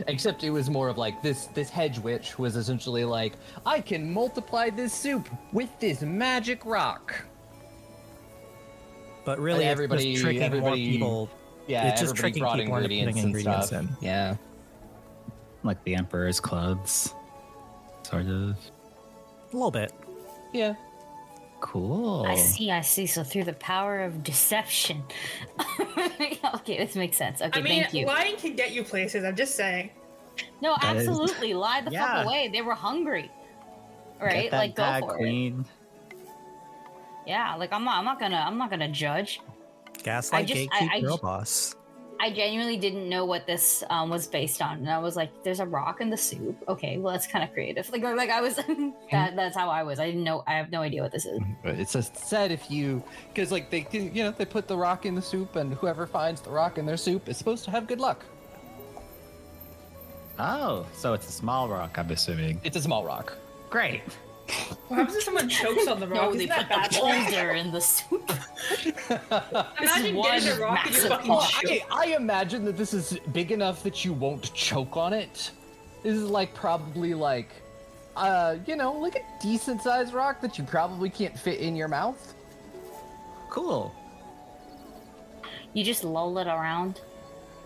Except 0.07 0.43
it 0.43 0.49
was 0.49 0.69
more 0.69 0.89
of 0.89 0.97
like 0.97 1.21
this 1.23 1.45
this 1.47 1.69
hedge 1.69 1.99
witch 1.99 2.37
was 2.37 2.57
essentially 2.57 3.05
like, 3.05 3.33
I 3.65 3.79
can 3.79 4.11
multiply 4.11 4.69
this 4.69 4.93
soup 4.93 5.29
with 5.53 5.69
this 5.79 6.01
magic 6.01 6.65
rock. 6.65 7.15
But 9.23 9.39
really, 9.39 9.63
it's 9.63 9.71
everybody- 9.71 10.11
just 10.11 10.23
tricking 10.23 10.39
more 10.41 10.47
everybody- 10.47 10.91
people. 10.91 11.29
Yeah, 11.67 11.89
It's 11.89 11.99
just 12.01 12.15
tricking 12.15 12.41
brought 12.41 12.57
people 12.57 12.75
into 12.77 12.85
ingredients 12.85 13.11
putting 13.11 13.25
and 13.25 13.35
ingredients 13.35 13.67
stuff. 13.67 13.81
in. 14.01 14.05
Yeah. 14.05 14.35
Like 15.63 15.83
the 15.83 15.95
Emperor's 15.95 16.39
clothes. 16.39 17.13
Sort 18.03 18.25
of. 18.25 18.29
A 18.31 18.57
little 19.51 19.71
bit. 19.71 19.91
Yeah. 20.53 20.75
Cool. 21.59 22.25
I 22.27 22.35
see, 22.35 22.69
I 22.71 22.81
see. 22.81 23.05
So 23.07 23.23
through 23.23 23.45
the 23.45 23.53
power 23.53 24.01
of 24.01 24.23
deception. 24.23 25.03
okay, 26.55 26.77
this 26.77 26.95
makes 26.95 27.17
sense. 27.17 27.41
Okay, 27.41 27.59
I 27.59 27.63
mean, 27.63 27.81
thank 27.83 27.93
you. 27.93 28.05
lying 28.05 28.35
can 28.37 28.55
get 28.55 28.71
you 28.73 28.83
places. 28.83 29.23
I'm 29.23 29.35
just 29.35 29.55
saying. 29.55 29.89
No, 30.61 30.75
That 30.81 30.97
is- 30.97 31.07
absolutely. 31.07 31.53
Lie 31.55 31.81
the 31.81 31.91
Yeah. 31.91 32.17
fuck 32.17 32.25
away. 32.25 32.49
They 32.53 32.61
were 32.61 32.75
hungry. 32.75 33.31
Right? 34.21 34.51
Like 34.51 34.75
go 34.75 34.83
bag, 34.83 35.03
for 35.03 35.17
it. 35.19 35.53
Yeah, 37.25 37.55
like 37.55 37.73
I'm 37.73 37.83
not 37.83 37.97
I'm 37.99 38.05
not 38.05 38.19
gonna 38.19 38.37
I'm 38.37 38.57
not 38.57 38.69
gonna 38.69 38.87
judge. 38.89 39.41
Gaslight 40.03 40.47
just- 40.47 40.69
gatekeep 40.69 40.89
I- 40.91 40.95
I 40.95 41.01
girl 41.01 41.11
just- 41.11 41.21
boss. 41.21 41.75
I 42.20 42.32
genuinely 42.32 42.78
didn't 42.78 43.07
know 43.07 43.26
what 43.26 43.45
this 43.45 43.84
um, 43.89 44.09
was 44.09 44.28
based 44.28 44.61
on, 44.61 44.78
and 44.80 44.89
I 44.89 44.97
was 44.99 45.15
like, 45.15 45.30
"There's 45.43 45.59
a 45.59 45.65
rock 45.65 46.01
in 46.01 46.09
the 46.09 46.18
soup." 46.18 46.57
Okay, 46.68 46.97
well 46.97 47.13
that's 47.13 47.28
kind 47.28 47.43
of 47.43 47.53
creative. 47.53 47.88
Like, 47.91 48.03
like 48.03 48.30
I 48.30 48.41
was 48.41 48.55
that 49.11 49.36
that's 49.36 49.55
how 49.55 49.70
I 49.70 49.84
was. 49.84 49.99
I 49.99 50.07
didn't 50.07 50.24
know. 50.24 50.43
I 50.47 50.53
have 50.53 50.72
no 50.72 50.82
idea 50.82 51.03
what 51.03 51.11
this 51.11 51.26
is. 51.26 51.39
It's 51.63 51.93
just 51.93 52.15
said 52.18 52.51
if 52.51 52.70
you, 52.72 53.03
because 53.34 53.51
like 53.51 53.70
they, 53.70 53.82
can- 53.82 54.13
you 54.15 54.24
know, 54.24 54.32
they 54.32 54.45
put 54.45 54.68
the 54.68 54.78
rock 54.78 55.05
in 55.05 55.15
the 55.15 55.22
soup, 55.22 55.55
and 55.55 55.74
whoever 55.76 56.05
finds 56.07 56.41
the 56.41 56.49
rock 56.49 56.78
in 56.78 56.86
their 56.86 56.97
soup 56.97 57.30
is 57.30 57.38
supposed 57.38 57.63
to 57.65 57.72
have 57.72 57.88
good 57.88 57.99
luck. 57.99 58.26
Oh, 60.39 60.86
so 60.93 61.13
it's 61.13 61.28
a 61.28 61.32
small 61.32 61.68
rock, 61.70 61.97
I'm 61.97 62.09
assuming. 62.11 62.61
It's 62.63 62.78
a 62.78 62.82
small 62.82 63.03
rock. 63.03 63.36
Great. 63.70 64.01
What 64.87 64.97
happens 64.97 65.17
if 65.17 65.23
someone 65.23 65.49
chokes 65.49 65.87
on 65.87 65.99
the 65.99 66.07
rock? 66.07 66.21
No, 66.21 66.33
they 66.33 66.45
Isn't 66.45 66.55
put 66.57 66.69
that 66.69 66.91
the 66.91 66.99
boulder 66.99 67.51
in 67.51 67.71
the 67.71 67.81
soup. 67.81 68.31
Imagine 69.09 70.15
getting 70.21 70.49
a 70.49 70.59
rock 70.59 70.85
and 70.85 70.95
you 70.95 71.01
massive 71.01 71.09
fucking 71.09 71.29
Well, 71.29 71.41
choke. 71.41 71.71
I, 71.71 71.83
I 71.91 72.05
imagine 72.15 72.63
that 72.65 72.77
this 72.77 72.93
is 72.93 73.19
big 73.33 73.51
enough 73.51 73.83
that 73.83 74.05
you 74.05 74.13
won't 74.13 74.53
choke 74.53 74.95
on 74.95 75.11
it. 75.13 75.51
This 76.03 76.15
is 76.15 76.23
like 76.29 76.53
probably 76.53 77.13
like, 77.13 77.49
uh, 78.15 78.55
you 78.65 78.75
know, 78.77 78.93
like 78.93 79.15
a 79.15 79.23
decent 79.41 79.81
sized 79.81 80.13
rock 80.13 80.39
that 80.41 80.57
you 80.57 80.63
probably 80.63 81.09
can't 81.09 81.37
fit 81.37 81.59
in 81.59 81.75
your 81.75 81.89
mouth. 81.89 82.33
Cool. 83.49 83.93
You 85.73 85.83
just 85.83 86.03
lull 86.03 86.37
it 86.37 86.47
around. 86.47 87.01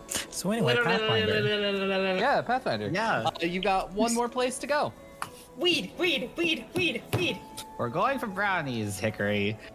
So 0.08 0.52
anyway, 0.52 0.76
Pathfinder. 0.84 2.18
Yeah, 2.18 2.42
Pathfinder. 2.42 2.90
Yeah. 2.92 3.24
Uh, 3.26 3.32
you 3.46 3.62
got 3.62 3.94
one 3.94 4.14
more 4.14 4.28
place 4.28 4.58
to 4.60 4.68
go. 4.68 4.92
Weed, 5.58 5.92
weed, 5.98 6.30
weed, 6.38 6.66
weed, 6.76 7.04
weed. 7.16 7.40
We're 7.78 7.90
going 7.90 8.20
for 8.20 8.28
brownies, 8.28 9.00
Hickory. 9.00 9.58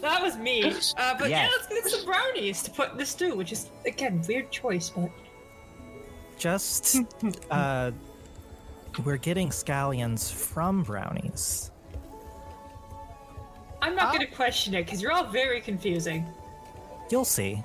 That 0.00 0.20
was 0.22 0.36
me. 0.36 0.64
Uh, 0.96 1.14
but 1.18 1.30
yeah, 1.30 1.48
let's 1.52 1.68
get 1.68 1.86
some 1.86 2.04
brownies 2.04 2.62
to 2.62 2.70
put 2.70 2.92
in 2.92 2.98
the 2.98 3.06
stew, 3.06 3.36
which 3.36 3.52
is 3.52 3.70
again 3.86 4.22
weird 4.28 4.50
choice, 4.50 4.90
but 4.90 5.08
Just, 6.36 6.96
uh, 7.50 7.92
we're 9.04 9.16
getting 9.16 9.50
scallions 9.50 10.32
from 10.32 10.82
brownies. 10.82 11.70
I'm 13.82 13.94
not 13.94 14.12
gonna 14.12 14.26
question 14.26 14.74
it 14.74 14.84
because 14.84 15.00
you're 15.00 15.12
all 15.12 15.26
very 15.26 15.60
confusing. 15.60 16.26
You'll 17.10 17.24
see. 17.24 17.62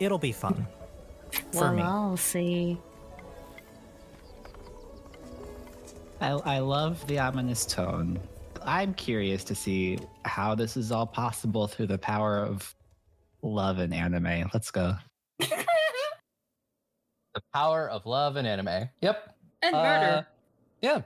It'll 0.00 0.18
be 0.18 0.32
fun. 0.32 0.66
For 1.52 1.60
well, 1.60 1.74
me. 1.74 1.82
I'll 1.82 2.16
see. 2.16 2.78
I, 6.20 6.30
I 6.30 6.58
love 6.58 7.06
the 7.06 7.18
ominous 7.18 7.64
tone. 7.66 8.18
I'm 8.64 8.92
curious 8.94 9.44
to 9.44 9.54
see 9.54 9.98
how 10.24 10.54
this 10.54 10.76
is 10.76 10.90
all 10.92 11.06
possible 11.06 11.66
through 11.68 11.86
the 11.86 11.98
power 11.98 12.38
of 12.38 12.74
love 13.42 13.78
and 13.78 13.94
anime. 13.94 14.50
Let's 14.52 14.70
go. 14.70 14.94
The 17.34 17.42
power 17.54 17.88
of 17.88 18.04
love 18.06 18.34
and 18.36 18.48
anime. 18.48 18.88
Yep. 19.00 19.36
And 19.62 19.76
Uh, 19.76 19.82
murder. 19.82 20.26
yeah. 20.82 21.02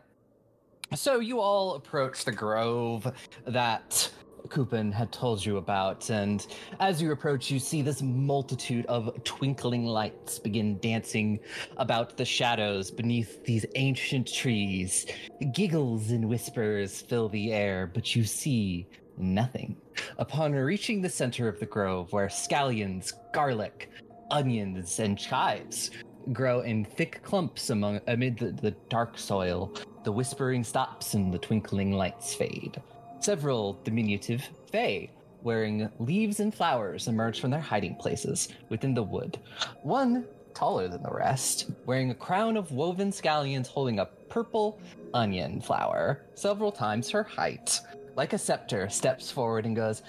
So 0.95 1.19
you 1.21 1.41
all 1.41 1.75
approach 1.75 2.25
the 2.25 2.33
grove 2.33 3.13
that 3.47 4.11
Kupin 4.49 4.93
had 4.93 5.13
told 5.13 5.45
you 5.45 5.57
about, 5.57 6.11
and 6.11 6.47
as 6.81 7.01
you 7.01 7.13
approach, 7.13 7.51
you 7.51 7.59
see 7.59 7.83
this 7.83 8.03
multitude 8.03 8.87
of 8.87 9.23
twinkling 9.25 9.87
lights 9.87 10.39
begin 10.39 10.79
dancing 10.79 11.41
about 11.77 12.17
the 12.17 12.25
shadows 12.25 12.91
beneath 12.91 13.45
these 13.45 13.65
ancient 13.75 14.33
trees. 14.33 15.07
Giggles 15.53 16.11
and 16.11 16.29
whispers 16.29 17.01
fill 17.01 17.29
the 17.29 17.53
air, 17.53 17.91
but 17.93 18.15
you 18.15 18.25
see 18.25 18.87
nothing. 19.17 19.77
Upon 20.19 20.53
reaching 20.53 21.01
the 21.01 21.09
center 21.09 21.49
of 21.49 21.61
the 21.61 21.67
grove, 21.67 22.13
where 22.13 22.29
scallions, 22.29 23.13
garlic, 23.33 23.91
onions, 24.31 24.99
and 24.99 25.19
chives 25.19 25.91
grow 26.33 26.61
in 26.61 26.85
thick 26.85 27.21
clumps 27.23 27.71
among 27.71 28.01
amid 28.07 28.39
the, 28.39 28.53
the 28.53 28.71
dark 28.89 29.19
soil. 29.19 29.75
The 30.05 30.13
whispering 30.13 30.65
stops 30.65 31.15
and 31.15 31.33
the 31.33 31.39
twinkling 31.39 31.93
lights 31.93 32.35
fade. 32.35 32.81
Several 33.23 33.79
diminutive 33.85 34.49
fae 34.73 35.09
wearing 35.45 35.89
leaves 36.01 36.41
and 36.41 36.53
flowers 36.53 37.07
emerge 37.07 37.41
from 37.41 37.53
their 37.53 37.61
hiding 37.61 37.95
places 37.95 38.49
within 38.69 38.95
the 38.95 39.03
wood. 39.05 39.39
One 39.85 40.27
taller 40.55 40.89
than 40.89 41.05
the 41.05 41.11
rest, 41.13 41.71
wearing 41.87 42.11
a 42.11 42.17
crown 42.17 42.57
of 42.57 42.73
woven 42.73 43.13
scallions 43.13 43.69
holding 43.69 44.01
a 44.01 44.07
purple 44.29 44.81
onion 45.15 45.61
flower, 45.61 46.23
several 46.35 46.73
times 46.73 47.11
her 47.11 47.23
height. 47.23 47.79
Like 48.17 48.33
a 48.33 48.39
scepter, 48.39 48.89
steps 48.89 49.31
forward 49.31 49.67
and 49.67 49.77
goes, 49.77 50.03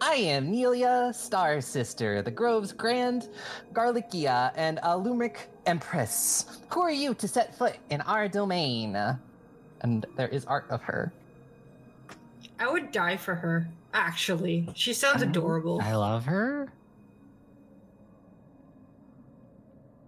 I 0.00 0.14
am 0.14 0.50
Nelia, 0.50 1.14
Star 1.14 1.60
Sister, 1.60 2.22
the 2.22 2.30
Grove's 2.30 2.72
Grand 2.72 3.28
Garlicia, 3.74 4.52
and 4.56 4.78
Alumic 4.78 5.36
Empress. 5.66 6.60
Who 6.70 6.80
are 6.80 6.90
you 6.90 7.12
to 7.12 7.28
set 7.28 7.54
foot 7.54 7.76
in 7.90 8.00
our 8.00 8.26
domain? 8.26 8.96
And 9.82 10.06
there 10.16 10.28
is 10.28 10.46
art 10.46 10.64
of 10.70 10.80
her. 10.80 11.12
I 12.64 12.72
would 12.72 12.92
die 12.92 13.18
for 13.18 13.34
her. 13.34 13.68
Actually, 13.92 14.66
she 14.74 14.94
sounds 14.94 15.20
adorable. 15.20 15.82
I 15.82 15.94
love 15.94 16.24
her. 16.24 16.72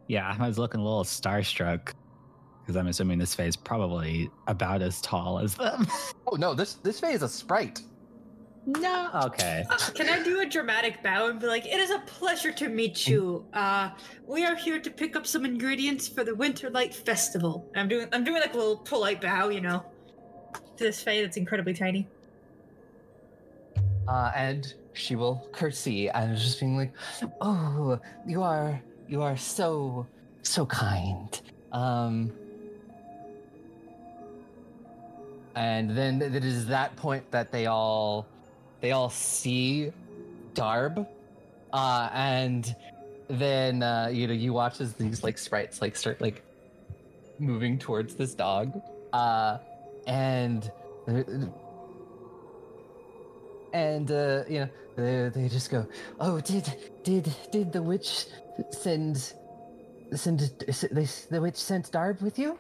Yeah, 0.09 0.35
I 0.39 0.47
was 0.47 0.59
looking 0.59 0.81
a 0.81 0.83
little 0.83 1.05
starstruck 1.05 1.93
because 2.63 2.77
I'm 2.77 2.87
assuming 2.87 3.19
this 3.19 3.35
face 3.35 3.57
probably 3.57 4.31
about 4.47 4.81
as 4.81 5.03
tall 5.03 5.39
as 5.39 5.55
them. 5.57 5.87
Oh 6.29 6.37
no, 6.37 6.55
this 6.55 6.75
this 6.75 6.99
Fae 6.99 7.11
is 7.11 7.23
a 7.23 7.29
sprite. 7.29 7.83
no. 8.65 9.11
Okay. 9.27 9.65
Uh, 9.69 9.77
can 9.95 10.09
I 10.09 10.23
do 10.25 10.41
a 10.41 10.47
dramatic 10.47 11.03
bow 11.03 11.29
and 11.29 11.39
be 11.39 11.47
like, 11.47 11.67
"It 11.67 11.79
is 11.79 11.91
a 11.91 11.99
pleasure 12.01 12.53
to 12.53 12.69
meet 12.71 13.07
you. 13.07 13.45
Uh, 13.53 13.91
we 14.27 14.45
are 14.47 14.57
here 14.57 14.81
to 14.81 14.91
pick 14.91 15.15
up 15.15 15.27
some 15.27 15.45
ingredients 15.45 16.09
for 16.09 16.25
the 16.25 16.35
Winter 16.35 16.71
Light 16.71 16.95
Festival." 16.95 17.71
And 17.75 17.83
I'm 17.83 17.89
doing, 17.89 18.09
I'm 18.13 18.25
doing 18.25 18.41
like 18.41 18.55
a 18.55 18.57
little 18.57 18.79
polite 18.79 19.21
bow, 19.21 19.51
you 19.51 19.61
know, 19.61 19.85
to 20.79 20.85
this 20.85 21.03
fae 21.03 21.21
that's 21.21 21.37
incredibly 21.37 21.75
tiny. 21.75 22.09
Uh, 24.09 24.31
and 24.35 24.75
she 24.93 25.17
will 25.17 25.47
curtsy 25.53 26.09
and 26.09 26.37
just 26.37 26.61
being 26.61 26.77
like, 26.77 26.93
"Oh, 27.41 27.99
you 28.27 28.43
are 28.43 28.81
you 29.09 29.23
are 29.23 29.37
so 29.37 30.07
so 30.43 30.65
kind." 30.67 31.41
Um, 31.73 32.33
and 35.55 35.91
then 35.91 36.23
it 36.23 36.45
is 36.45 36.67
that 36.67 36.97
point 36.97 37.31
that 37.31 37.51
they 37.53 37.67
all 37.67 38.27
they 38.81 38.93
all 38.93 39.11
see 39.11 39.93
Darb, 40.55 41.07
uh, 41.73 42.09
and 42.13 42.75
then 43.29 43.83
uh, 43.83 44.09
you 44.13 44.27
know 44.27 44.35
you 44.35 44.53
watch 44.53 44.81
as 44.81 44.95
these 44.95 45.25
like 45.25 45.37
sprites 45.37 45.83
like 45.83 45.97
start 45.97 46.21
like 46.21 46.43
moving 47.39 47.79
towards 47.79 48.15
this 48.15 48.35
dog, 48.35 48.81
uh, 49.13 49.59
and. 50.07 50.71
And 53.73 54.11
uh, 54.11 54.45
you 54.49 54.61
know 54.61 54.69
they, 54.97 55.29
they 55.43 55.49
just 55.49 55.71
go 55.71 55.87
oh 56.21 56.41
did 56.41 56.73
did 57.05 57.35
did 57.53 57.73
the 57.73 57.83
witch 57.83 58.27
send 58.71 59.33
send 60.14 60.41
they, 60.41 61.07
the 61.31 61.41
witch 61.41 61.57
sent 61.57 61.91
darb 61.93 62.21
with 62.23 62.39
you 62.39 62.59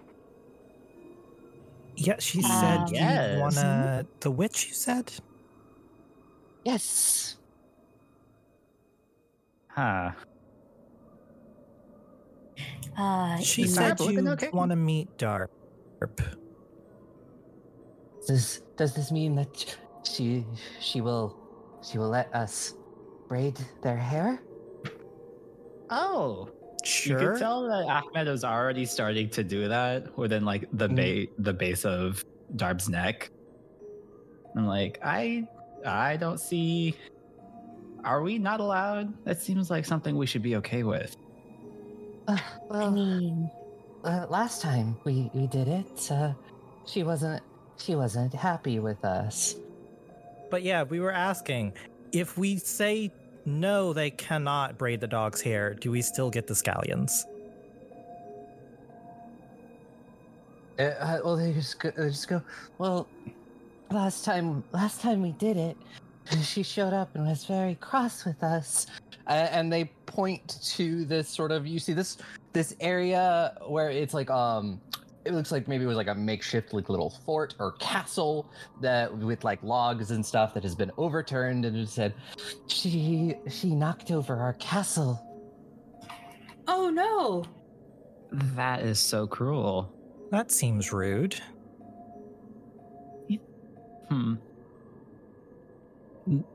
Yeah, 1.96 2.16
she 2.18 2.42
Um, 2.42 2.50
said 2.60 2.90
Yes. 2.90 3.32
you 3.34 3.40
wanna 3.40 4.06
the 4.20 4.30
witch. 4.30 4.68
You 4.68 4.74
said 4.74 5.12
yes 6.64 7.36
Huh. 9.70 10.12
Uh, 12.98 13.36
she 13.38 13.66
said 13.66 14.00
you 14.00 14.26
okay? 14.30 14.48
want 14.52 14.70
to 14.70 14.76
meet 14.76 15.08
Darb. 15.18 15.48
does 18.26 18.62
does 18.76 18.94
this 18.94 19.12
mean 19.12 19.34
that 19.36 19.76
she 20.06 20.44
she 20.80 21.00
will 21.00 21.36
she 21.82 21.98
will 21.98 22.08
let 22.08 22.32
us 22.34 22.74
braid 23.28 23.58
their 23.82 23.96
hair. 23.96 24.40
Oh, 25.90 26.48
Sure. 26.84 27.20
you 27.20 27.30
could 27.30 27.38
tell 27.38 27.66
that 27.68 27.84
Ahmed 27.86 28.28
was 28.28 28.44
already 28.44 28.84
starting 28.86 29.28
to 29.30 29.42
do 29.42 29.66
that 29.68 30.16
within 30.16 30.44
like 30.44 30.68
the 30.72 30.88
ba- 30.88 31.26
the 31.38 31.52
base 31.52 31.84
of 31.84 32.24
Darb's 32.54 32.88
neck. 32.88 33.30
I'm 34.56 34.66
like, 34.66 34.98
I 35.02 35.48
I 35.84 36.16
don't 36.16 36.38
see. 36.38 36.94
Are 38.04 38.22
we 38.22 38.38
not 38.38 38.60
allowed? 38.60 39.12
That 39.24 39.40
seems 39.42 39.68
like 39.68 39.84
something 39.84 40.16
we 40.16 40.26
should 40.26 40.42
be 40.42 40.54
okay 40.56 40.84
with. 40.84 41.16
Uh, 42.28 42.38
I 42.70 42.88
mean, 42.88 43.50
uh, 44.04 44.26
last 44.30 44.62
time 44.62 44.96
we 45.04 45.28
we 45.34 45.48
did 45.48 45.66
it, 45.66 46.08
uh, 46.12 46.34
she 46.84 47.02
wasn't 47.02 47.42
she 47.78 47.96
wasn't 47.96 48.32
happy 48.32 48.78
with 48.78 49.04
us. 49.04 49.56
But 50.50 50.62
yeah, 50.62 50.82
we 50.82 51.00
were 51.00 51.12
asking 51.12 51.72
if 52.12 52.38
we 52.38 52.56
say 52.56 53.10
no, 53.44 53.92
they 53.92 54.10
cannot 54.10 54.78
braid 54.78 55.00
the 55.00 55.06
dog's 55.06 55.40
hair. 55.40 55.74
Do 55.74 55.90
we 55.90 56.02
still 56.02 56.30
get 56.30 56.46
the 56.46 56.54
scallions? 56.54 57.24
Uh, 60.78 60.82
uh, 60.82 61.20
well, 61.24 61.36
they 61.36 61.52
just 61.52 61.78
go, 61.78 61.90
they 61.96 62.08
just 62.08 62.28
go. 62.28 62.42
Well, 62.78 63.08
last 63.90 64.24
time, 64.24 64.62
last 64.72 65.00
time 65.00 65.22
we 65.22 65.32
did 65.32 65.56
it, 65.56 65.76
she 66.42 66.62
showed 66.62 66.92
up 66.92 67.14
and 67.14 67.26
was 67.26 67.44
very 67.44 67.76
cross 67.76 68.24
with 68.24 68.42
us. 68.42 68.86
Uh, 69.26 69.48
and 69.50 69.72
they 69.72 69.84
point 70.06 70.60
to 70.62 71.04
this 71.04 71.28
sort 71.28 71.50
of 71.50 71.66
you 71.66 71.78
see 71.78 71.92
this 71.92 72.18
this 72.52 72.74
area 72.80 73.56
where 73.66 73.90
it's 73.90 74.14
like 74.14 74.30
um 74.30 74.80
it 75.26 75.34
looks 75.34 75.52
like 75.52 75.68
maybe 75.68 75.84
it 75.84 75.88
was 75.88 75.96
like 75.96 76.06
a 76.08 76.14
makeshift 76.14 76.72
like 76.72 76.88
little 76.88 77.10
fort 77.10 77.54
or 77.58 77.72
castle 77.72 78.50
that 78.80 79.14
with 79.16 79.44
like 79.44 79.62
logs 79.62 80.10
and 80.10 80.24
stuff 80.24 80.54
that 80.54 80.62
has 80.62 80.74
been 80.74 80.92
overturned 80.96 81.64
and 81.64 81.76
it 81.76 81.88
said 81.88 82.14
she 82.68 83.34
she 83.48 83.74
knocked 83.74 84.10
over 84.10 84.36
our 84.36 84.54
castle 84.54 85.22
Oh 86.68 86.90
no! 86.90 87.44
That 88.56 88.82
is 88.82 88.98
so 88.98 89.26
cruel. 89.26 89.92
That 90.30 90.50
seems 90.50 90.92
rude. 90.92 91.40
Hmm. 94.08 94.34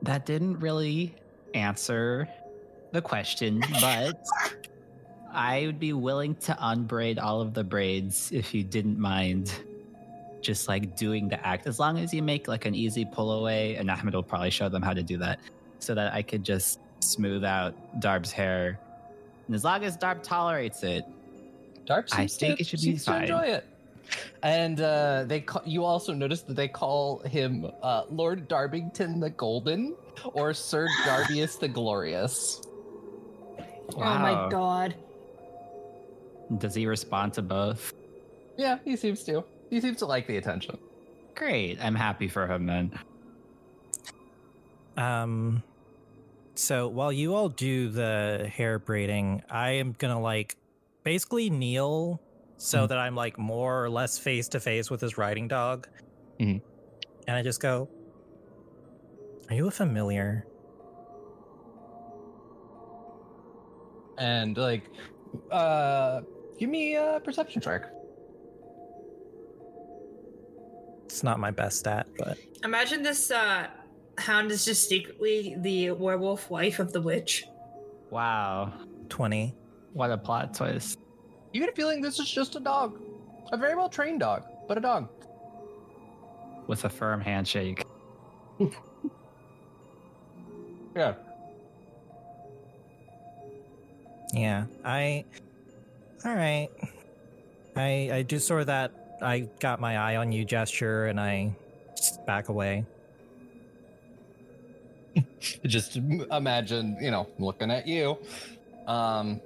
That 0.02 0.26
didn't 0.26 0.58
really 0.60 1.14
answer 1.54 2.28
the 2.92 3.00
question, 3.00 3.62
but 3.80 4.22
I 5.32 5.66
would 5.66 5.78
be 5.80 5.92
willing 5.92 6.34
to 6.36 6.56
unbraid 6.60 7.18
all 7.18 7.40
of 7.40 7.54
the 7.54 7.64
braids 7.64 8.30
if 8.32 8.52
you 8.54 8.62
didn't 8.64 8.98
mind 8.98 9.52
just 10.40 10.68
like 10.68 10.96
doing 10.96 11.28
the 11.28 11.44
act. 11.46 11.66
As 11.66 11.78
long 11.78 11.98
as 11.98 12.12
you 12.12 12.22
make 12.22 12.48
like 12.48 12.66
an 12.66 12.74
easy 12.74 13.04
pull 13.04 13.32
away, 13.32 13.76
and 13.76 13.90
Ahmed 13.90 14.14
will 14.14 14.22
probably 14.22 14.50
show 14.50 14.68
them 14.68 14.82
how 14.82 14.92
to 14.92 15.02
do 15.02 15.16
that 15.18 15.38
so 15.78 15.94
that 15.94 16.12
I 16.12 16.22
could 16.22 16.44
just 16.44 16.80
smooth 17.00 17.44
out 17.44 17.74
Darb's 18.00 18.32
hair. 18.32 18.78
And 19.46 19.54
as 19.56 19.64
long 19.64 19.84
as 19.84 19.96
Darb 19.96 20.22
tolerates 20.22 20.82
it, 20.82 21.04
Dark 21.86 22.08
I 22.12 22.26
seems 22.26 22.36
think 22.36 22.56
to, 22.56 22.62
it 22.62 22.66
should 22.66 22.80
be 22.80 22.86
seems 22.86 23.04
to 23.04 23.10
fine. 23.12 23.22
enjoy 23.22 23.42
it. 23.42 23.66
And 24.42 24.80
uh, 24.80 25.24
they 25.26 25.40
ca- 25.40 25.62
you 25.64 25.84
also 25.84 26.12
notice 26.12 26.42
that 26.42 26.54
they 26.54 26.68
call 26.68 27.20
him 27.20 27.70
uh, 27.82 28.04
Lord 28.10 28.46
Darbington 28.48 29.20
the 29.20 29.30
Golden 29.30 29.96
or 30.34 30.52
Sir 30.52 30.88
Darbius 31.04 31.58
the 31.58 31.68
Glorious. 31.68 32.60
Oh 33.96 34.00
my 34.00 34.48
god. 34.50 34.94
Does 36.58 36.74
he 36.74 36.86
respond 36.86 37.32
to 37.34 37.42
both? 37.42 37.92
Yeah, 38.56 38.78
he 38.84 38.96
seems 38.96 39.22
to. 39.24 39.44
He 39.70 39.80
seems 39.80 39.98
to 39.98 40.06
like 40.06 40.26
the 40.26 40.36
attention. 40.36 40.78
Great. 41.34 41.78
I'm 41.82 41.94
happy 41.94 42.28
for 42.28 42.46
him 42.46 42.66
then. 42.66 42.92
Um, 44.96 45.62
so 46.54 46.88
while 46.88 47.10
you 47.12 47.34
all 47.34 47.48
do 47.48 47.88
the 47.88 48.50
hair 48.54 48.78
braiding, 48.78 49.42
I 49.50 49.70
am 49.70 49.92
gonna 49.98 50.20
like 50.20 50.56
basically 51.04 51.48
kneel 51.50 52.20
so 52.58 52.84
Mhm. 52.84 52.88
that 52.90 52.98
I'm 52.98 53.14
like 53.16 53.38
more 53.38 53.82
or 53.82 53.88
less 53.90 54.18
face 54.18 54.48
to 54.48 54.60
face 54.60 54.90
with 54.90 55.00
his 55.00 55.16
riding 55.16 55.48
dog. 55.48 55.88
Mhm. 56.38 56.60
And 57.26 57.36
I 57.36 57.42
just 57.42 57.60
go, 57.60 57.88
Are 59.48 59.54
you 59.54 59.66
a 59.66 59.70
familiar? 59.70 60.46
And 64.18 64.56
like, 64.56 64.84
uh, 65.50 66.20
give 66.58 66.70
me 66.70 66.94
a 66.94 67.20
perception 67.24 67.60
check. 67.60 67.90
It's 71.04 71.22
not 71.22 71.38
my 71.38 71.50
best 71.50 71.78
stat, 71.78 72.06
but 72.18 72.38
Imagine 72.64 73.02
this 73.02 73.30
uh, 73.30 73.66
hound 74.18 74.50
is 74.50 74.64
just 74.64 74.88
secretly 74.88 75.56
the 75.58 75.90
werewolf 75.90 76.48
wife 76.48 76.78
of 76.78 76.92
the 76.92 77.00
witch. 77.00 77.44
Wow. 78.10 78.72
20. 79.08 79.54
What 79.92 80.10
a 80.10 80.16
plot 80.16 80.54
twist. 80.54 80.98
You 81.52 81.60
get 81.60 81.68
a 81.68 81.72
feeling 81.72 82.00
this 82.00 82.18
is 82.18 82.30
just 82.30 82.56
a 82.56 82.60
dog, 82.60 82.98
a 83.52 83.56
very 83.56 83.74
well 83.74 83.88
trained 83.88 84.20
dog, 84.20 84.44
but 84.68 84.78
a 84.78 84.80
dog. 84.80 85.08
With 86.66 86.84
a 86.84 86.88
firm 86.88 87.20
handshake. 87.20 87.84
Yeah. 90.94 91.14
Yeah, 94.34 94.64
I. 94.84 95.24
All 96.24 96.34
right. 96.34 96.68
I 97.74 98.10
I 98.12 98.22
do 98.22 98.38
sort 98.38 98.60
of 98.60 98.66
that. 98.68 99.18
I 99.20 99.48
got 99.60 99.80
my 99.80 99.96
eye 99.98 100.16
on 100.16 100.30
you 100.30 100.44
gesture, 100.44 101.06
and 101.06 101.18
I 101.20 101.52
back 102.26 102.48
away. 102.48 102.84
Just 105.66 105.96
imagine, 105.96 106.96
you 107.00 107.10
know, 107.10 107.28
looking 107.38 107.70
at 107.70 107.86
you. 107.86 108.18
Um. 108.86 109.40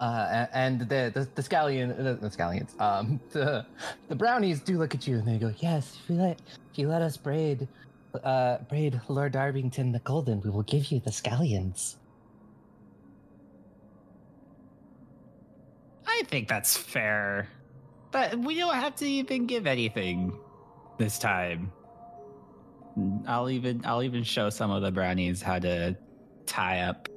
Uh, 0.00 0.46
and 0.54 0.80
the 0.80 1.10
the, 1.12 1.28
the 1.34 1.42
scallion, 1.42 1.94
the, 1.94 2.14
the 2.14 2.30
scallions, 2.30 2.78
um, 2.80 3.20
the 3.32 3.66
the 4.08 4.14
brownies 4.16 4.60
do 4.60 4.78
look 4.78 4.94
at 4.94 5.06
you 5.06 5.16
and 5.16 5.28
they 5.28 5.36
go, 5.38 5.52
"Yes, 5.58 5.98
if 6.02 6.10
you 6.10 6.16
let 6.16 6.40
if 6.72 6.78
you 6.78 6.88
let 6.88 7.02
us 7.02 7.18
braid, 7.18 7.68
uh, 8.24 8.58
braid 8.68 8.98
Lord 9.08 9.32
Darbington 9.32 9.92
the 9.92 9.98
Golden, 10.00 10.40
we 10.40 10.48
will 10.48 10.62
give 10.62 10.90
you 10.90 11.00
the 11.00 11.10
scallions." 11.10 11.96
I 16.10 16.22
think 16.26 16.48
that's 16.48 16.76
fair. 16.76 17.48
But 18.10 18.38
we 18.38 18.56
don't 18.56 18.74
have 18.74 18.96
to 18.96 19.06
even 19.06 19.46
give 19.46 19.66
anything 19.66 20.36
this 20.98 21.18
time. 21.18 21.72
I'll 23.26 23.48
even 23.48 23.82
I'll 23.84 24.02
even 24.02 24.24
show 24.24 24.50
some 24.50 24.70
of 24.70 24.82
the 24.82 24.90
brownies 24.90 25.40
how 25.40 25.60
to 25.60 25.96
tie 26.44 26.80
up 26.80 27.08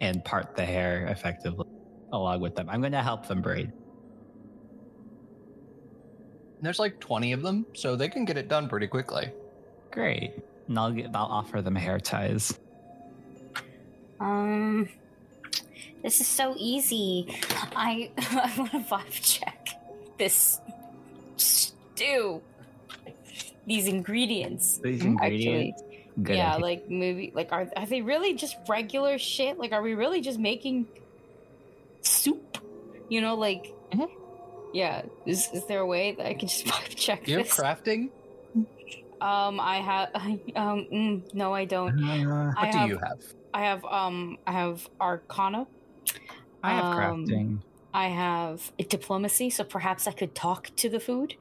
and 0.00 0.22
part 0.24 0.54
the 0.54 0.64
hair 0.64 1.06
effectively 1.06 1.66
along 2.12 2.40
with 2.40 2.54
them. 2.54 2.68
I'm 2.68 2.80
going 2.80 2.92
to 2.92 3.02
help 3.02 3.26
them 3.26 3.40
braid. 3.40 3.72
There's 6.60 6.78
like 6.78 7.00
twenty 7.00 7.32
of 7.32 7.42
them, 7.42 7.66
so 7.74 7.96
they 7.96 8.08
can 8.08 8.24
get 8.24 8.36
it 8.36 8.48
done 8.48 8.68
pretty 8.68 8.86
quickly. 8.86 9.32
Great. 9.90 10.34
And 10.68 10.78
I'll 10.78 10.92
get, 10.92 11.10
I'll 11.14 11.24
offer 11.24 11.60
them 11.62 11.74
hair 11.74 11.98
ties. 11.98 12.60
um, 14.20 14.88
this 16.02 16.20
is 16.20 16.26
so 16.26 16.54
easy. 16.58 17.26
I 17.76 18.10
I 18.18 18.52
want 18.58 18.70
to 18.72 18.78
vibe 18.80 19.10
check 19.22 19.68
this 20.18 20.60
stew. 21.36 22.42
These 23.66 23.86
ingredients. 23.86 24.78
These 24.82 25.02
Mhm. 25.02 25.06
ingredients. 25.06 25.82
Good. 26.22 26.36
yeah, 26.36 26.52
idea. 26.54 26.62
like 26.62 26.82
maybe 26.90 27.32
like 27.34 27.52
are 27.52 27.68
are 27.76 27.86
they 27.86 28.02
really 28.02 28.34
just 28.34 28.56
regular 28.68 29.18
shit? 29.18 29.58
Like 29.58 29.72
are 29.72 29.80
we 29.82 29.94
really 29.94 30.20
just 30.20 30.38
making 30.38 30.88
soup? 32.02 32.58
You 33.08 33.20
know, 33.20 33.34
like 33.36 33.64
Mhm. 33.94 34.08
yeah. 34.74 35.02
Is 35.26 35.48
is 35.52 35.64
there 35.66 35.80
a 35.80 35.86
way 35.86 36.12
that 36.12 36.26
I 36.26 36.34
can 36.34 36.48
just 36.48 36.66
vibe 36.70 36.94
check 36.96 37.24
Do 37.24 37.30
you 37.32 37.38
have 37.38 37.46
this? 37.46 37.56
crafting? 37.56 38.10
um, 39.20 39.60
I 39.60 39.76
have. 39.76 40.08
I, 40.14 40.40
um, 40.56 40.86
mm, 40.92 41.34
no, 41.34 41.54
I 41.54 41.64
don't. 41.64 42.02
Uh, 42.02 42.52
I 42.58 42.66
What 42.66 42.72
do 42.72 42.78
have, 42.78 42.88
you 42.90 42.98
have? 42.98 43.18
I 43.54 43.60
have. 43.64 43.84
Um, 43.84 44.36
I 44.46 44.52
have 44.52 44.86
Arcana. 45.00 45.66
I 46.62 46.72
have 46.74 46.84
Um, 46.84 47.26
crafting. 47.26 47.58
I 47.94 48.08
have 48.08 48.72
diplomacy, 48.88 49.50
so 49.50 49.64
perhaps 49.64 50.06
I 50.08 50.12
could 50.12 50.34
talk 50.34 50.70
to 50.76 50.88
the 50.88 50.98
food. 50.98 51.34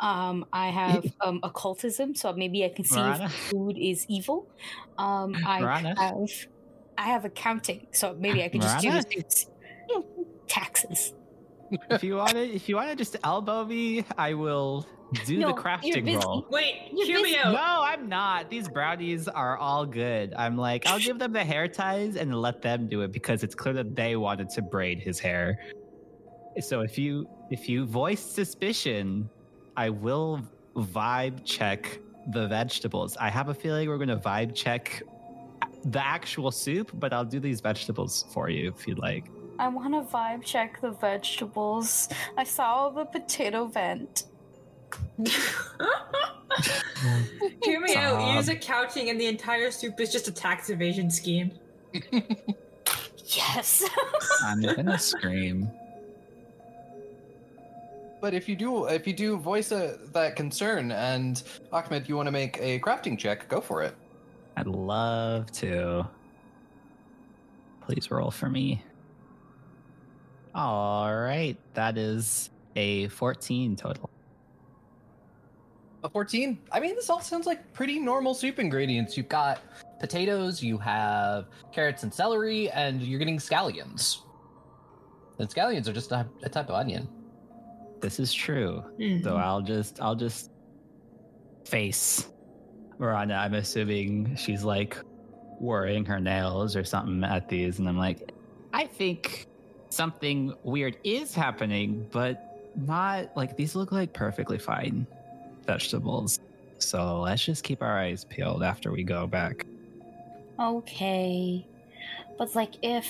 Um, 0.00 0.46
I 0.52 0.68
have 0.70 1.04
um, 1.20 1.40
occultism, 1.42 2.14
so 2.14 2.32
maybe 2.32 2.64
I 2.64 2.70
can 2.70 2.84
see 2.84 2.96
Marana? 3.00 3.24
if 3.26 3.32
food 3.32 3.76
is 3.78 4.06
evil. 4.08 4.48
Um, 4.96 5.36
I 5.46 5.60
Marana? 5.60 5.94
have 6.00 6.14
I 6.96 7.02
have 7.02 7.24
accounting, 7.26 7.86
so 7.92 8.16
maybe 8.18 8.42
I 8.42 8.48
could 8.48 8.62
just 8.62 8.78
do 8.80 8.88
Marana? 8.88 9.04
this. 9.14 9.46
taxes. 10.48 11.14
if 11.90 12.02
you 12.02 12.16
want 12.16 12.30
to, 12.32 12.42
if 12.42 12.68
you 12.68 12.76
want 12.76 12.88
to 12.90 12.96
just 12.96 13.16
elbow 13.22 13.64
me, 13.64 14.04
I 14.16 14.32
will 14.34 14.86
do 15.24 15.38
No, 15.38 15.48
the 15.48 15.54
you're 15.54 15.62
crafting 15.62 16.04
busy. 16.04 16.16
roll. 16.16 16.46
Wait, 16.50 16.90
You're 16.92 17.06
hear 17.06 17.22
me 17.22 17.36
out. 17.36 17.52
No, 17.52 17.82
I'm 17.84 18.08
not. 18.08 18.50
These 18.50 18.68
brownies 18.68 19.28
are 19.28 19.56
all 19.56 19.86
good. 19.86 20.34
I'm 20.34 20.56
like, 20.56 20.86
I'll 20.86 20.98
give 20.98 21.18
them 21.18 21.32
the 21.32 21.44
hair 21.44 21.68
ties 21.68 22.16
and 22.16 22.34
let 22.34 22.62
them 22.62 22.88
do 22.88 23.02
it 23.02 23.12
because 23.12 23.42
it's 23.42 23.54
clear 23.54 23.74
that 23.74 23.94
they 23.96 24.16
wanted 24.16 24.50
to 24.50 24.62
braid 24.62 24.98
his 25.00 25.18
hair. 25.18 25.58
So 26.60 26.80
if 26.80 26.98
you 26.98 27.28
if 27.50 27.68
you 27.68 27.86
voice 27.86 28.20
suspicion, 28.20 29.28
I 29.76 29.90
will 29.90 30.42
vibe 30.76 31.44
check 31.44 32.00
the 32.32 32.46
vegetables. 32.48 33.16
I 33.16 33.30
have 33.30 33.48
a 33.48 33.54
feeling 33.54 33.88
we're 33.88 33.96
going 33.96 34.08
to 34.08 34.16
vibe 34.16 34.54
check 34.54 35.02
the 35.84 36.04
actual 36.04 36.50
soup, 36.50 36.90
but 36.94 37.12
I'll 37.12 37.24
do 37.24 37.40
these 37.40 37.60
vegetables 37.60 38.26
for 38.32 38.50
you 38.50 38.74
if 38.76 38.86
you'd 38.86 38.98
like. 38.98 39.26
I 39.60 39.68
want 39.68 39.94
to 39.94 40.00
vibe 40.14 40.42
check 40.44 40.80
the 40.80 40.90
vegetables. 40.90 42.08
I 42.36 42.44
saw 42.44 42.90
the 42.90 43.04
potato 43.04 43.66
vent. 43.66 44.24
Hear 47.62 47.80
me 47.80 47.94
out. 47.94 48.36
Use 48.36 48.48
a 48.48 48.56
couching, 48.56 49.10
and 49.10 49.20
the 49.20 49.26
entire 49.26 49.70
soup 49.70 50.00
is 50.00 50.10
just 50.12 50.28
a 50.28 50.32
tax 50.32 50.70
evasion 50.70 51.10
scheme. 51.10 51.52
Yes. 53.36 53.84
I'm 54.42 54.62
gonna 54.62 54.98
scream. 54.98 55.70
But 58.20 58.34
if 58.34 58.48
you 58.48 58.56
do, 58.56 58.86
if 58.86 59.06
you 59.06 59.12
do 59.12 59.36
voice 59.36 59.70
a, 59.70 59.98
that 60.12 60.34
concern, 60.34 60.90
and 60.92 61.42
Ahmed, 61.70 62.08
you 62.08 62.16
want 62.16 62.26
to 62.26 62.32
make 62.32 62.58
a 62.58 62.80
crafting 62.80 63.18
check, 63.18 63.48
go 63.48 63.60
for 63.60 63.82
it. 63.82 63.94
I'd 64.56 64.66
love 64.66 65.52
to. 65.52 66.08
Please 67.82 68.10
roll 68.10 68.30
for 68.30 68.48
me. 68.48 68.82
All 70.54 71.14
right, 71.14 71.56
that 71.74 71.96
is 71.98 72.50
a 72.74 73.08
14 73.08 73.76
total. 73.76 74.10
A 76.04 76.08
14? 76.08 76.58
I 76.70 76.78
mean, 76.78 76.94
this 76.94 77.10
all 77.10 77.20
sounds 77.20 77.46
like 77.46 77.72
pretty 77.72 77.98
normal 77.98 78.34
soup 78.34 78.58
ingredients. 78.58 79.16
You've 79.16 79.28
got 79.28 79.60
potatoes, 79.98 80.62
you 80.62 80.78
have 80.78 81.46
carrots 81.72 82.04
and 82.04 82.14
celery, 82.14 82.70
and 82.70 83.02
you're 83.02 83.18
getting 83.18 83.38
scallions. 83.38 84.18
And 85.38 85.48
scallions 85.48 85.88
are 85.88 85.92
just 85.92 86.12
a, 86.12 86.26
a 86.42 86.48
type 86.48 86.68
of 86.68 86.76
onion. 86.76 87.08
This 88.00 88.20
is 88.20 88.32
true. 88.32 88.84
Hmm. 89.00 89.22
So 89.22 89.36
I'll 89.36 89.60
just 89.60 90.00
I'll 90.00 90.14
just 90.14 90.52
face 91.64 92.28
Miranda. 92.98 93.34
I'm 93.34 93.54
assuming 93.54 94.36
she's 94.36 94.62
like 94.62 94.96
worrying 95.60 96.04
her 96.04 96.20
nails 96.20 96.76
or 96.76 96.84
something 96.84 97.24
at 97.24 97.48
these, 97.48 97.80
and 97.80 97.88
I'm 97.88 97.98
like, 97.98 98.30
I 98.72 98.86
think 98.86 99.46
something 99.90 100.54
weird 100.62 100.96
is 101.02 101.34
happening, 101.34 102.06
but 102.12 102.72
not 102.76 103.36
like 103.36 103.56
these 103.56 103.74
look 103.74 103.90
like 103.90 104.12
perfectly 104.12 104.58
fine 104.58 105.06
vegetables. 105.68 106.40
So 106.78 107.20
let's 107.20 107.44
just 107.44 107.62
keep 107.62 107.82
our 107.82 107.98
eyes 107.98 108.24
peeled 108.24 108.62
after 108.64 108.90
we 108.90 109.04
go 109.04 109.26
back. 109.28 109.66
okay. 110.58 111.64
But 112.38 112.54
like 112.56 112.74
if 112.82 113.06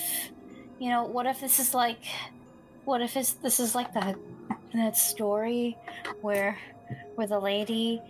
you 0.79 0.89
know, 0.89 1.03
what 1.03 1.25
if 1.25 1.39
this 1.41 1.59
is 1.59 1.73
like 1.73 2.03
what 2.85 3.01
if 3.01 3.15
it's, 3.15 3.33
this 3.33 3.59
is 3.59 3.75
like 3.75 3.93
that 3.93 4.15
that 4.73 4.97
story 4.97 5.77
where 6.21 6.57
where 7.15 7.27
the 7.27 7.39
lady 7.39 8.01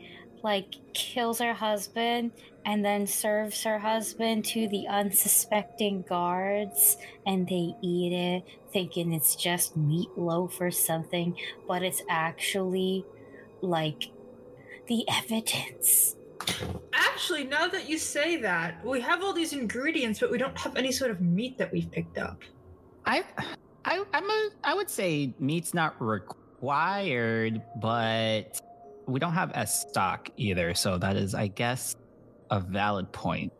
like 0.43 0.75
kills 0.93 1.39
her 1.39 1.53
husband 1.53 2.31
and 2.65 2.83
then 2.83 3.07
serves 3.07 3.63
her 3.63 3.79
husband 3.79 4.45
to 4.45 4.67
the 4.69 4.87
unsuspecting 4.87 6.01
guards 6.07 6.97
and 7.25 7.47
they 7.47 7.73
eat 7.81 8.13
it 8.13 8.43
thinking 8.71 9.13
it's 9.13 9.35
just 9.35 9.77
meatloaf 9.77 10.59
or 10.61 10.71
something 10.71 11.35
but 11.67 11.81
it's 11.81 12.01
actually 12.09 13.05
like 13.61 14.09
the 14.89 15.05
evidence 15.07 16.17
Actually, 16.93 17.43
now 17.43 17.67
that 17.67 17.89
you 17.89 17.97
say 17.97 18.37
that, 18.37 18.83
we 18.85 19.01
have 19.01 19.23
all 19.23 19.33
these 19.33 19.53
ingredients, 19.53 20.19
but 20.19 20.31
we 20.31 20.37
don't 20.37 20.57
have 20.57 20.75
any 20.75 20.91
sort 20.91 21.11
of 21.11 21.21
meat 21.21 21.57
that 21.57 21.71
we've 21.71 21.91
picked 21.91 22.17
up. 22.17 22.41
I, 23.05 23.23
I, 23.85 24.03
I'm 24.13 24.29
a, 24.29 24.49
I 24.63 24.73
would 24.73 24.89
say 24.89 25.33
meat's 25.39 25.73
not 25.73 26.01
required, 26.01 27.61
but 27.81 28.59
we 29.05 29.19
don't 29.19 29.33
have 29.33 29.51
a 29.55 29.67
stock 29.67 30.29
either. 30.37 30.73
So 30.73 30.97
that 30.97 31.15
is, 31.17 31.35
I 31.35 31.47
guess, 31.47 31.95
a 32.51 32.59
valid 32.59 33.11
point. 33.11 33.51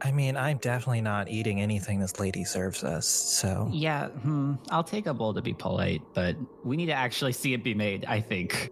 I 0.00 0.12
mean, 0.12 0.36
I'm 0.36 0.58
definitely 0.58 1.00
not 1.00 1.28
eating 1.28 1.60
anything 1.60 1.98
this 1.98 2.20
lady 2.20 2.44
serves 2.44 2.84
us. 2.84 3.06
So 3.06 3.68
Yeah, 3.72 4.08
hmm, 4.08 4.54
I'll 4.70 4.84
take 4.84 5.06
a 5.06 5.14
bowl 5.14 5.34
to 5.34 5.42
be 5.42 5.54
polite, 5.54 6.02
but 6.14 6.36
we 6.64 6.76
need 6.76 6.86
to 6.86 6.92
actually 6.92 7.32
see 7.32 7.52
it 7.52 7.64
be 7.64 7.74
made. 7.74 8.04
I 8.04 8.20
think 8.20 8.70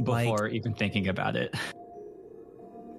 Like- 0.00 0.26
before 0.26 0.48
even 0.48 0.74
thinking 0.74 1.08
about 1.08 1.36
it. 1.36 1.54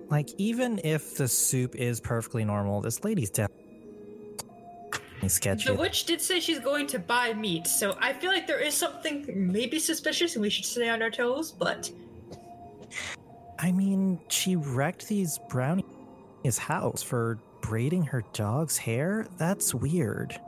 Like, 0.10 0.30
even 0.38 0.80
if 0.86 1.16
the 1.16 1.28
soup 1.28 1.76
is 1.76 2.00
perfectly 2.00 2.46
normal, 2.46 2.80
this 2.80 3.04
lady's 3.04 3.30
definitely 3.30 3.66
sketchy. 5.28 5.70
The 5.70 5.76
witch 5.76 6.06
did 6.06 6.22
say 6.22 6.40
she's 6.40 6.60
going 6.60 6.88
to 6.88 7.00
buy 7.00 7.34
meat, 7.34 7.68
so 7.68 7.98
I 8.00 8.14
feel 8.14 8.32
like 8.32 8.48
there 8.48 8.62
is 8.62 8.74
something 8.74 9.26
maybe 9.52 9.80
suspicious 9.80 10.36
and 10.36 10.42
we 10.42 10.50
should 10.50 10.64
stay 10.64 10.88
on 10.88 11.02
our 11.02 11.10
toes, 11.12 11.52
but 11.52 11.92
I 13.60 13.72
mean, 13.72 14.20
she 14.30 14.56
wrecked 14.56 15.08
these 15.08 15.40
brownies' 15.50 16.58
house 16.58 17.04
for 17.04 17.40
braiding 17.62 18.04
her 18.04 18.24
dog's 18.32 18.78
hair. 18.78 19.28
That's 19.38 19.74
weird. 19.74 20.40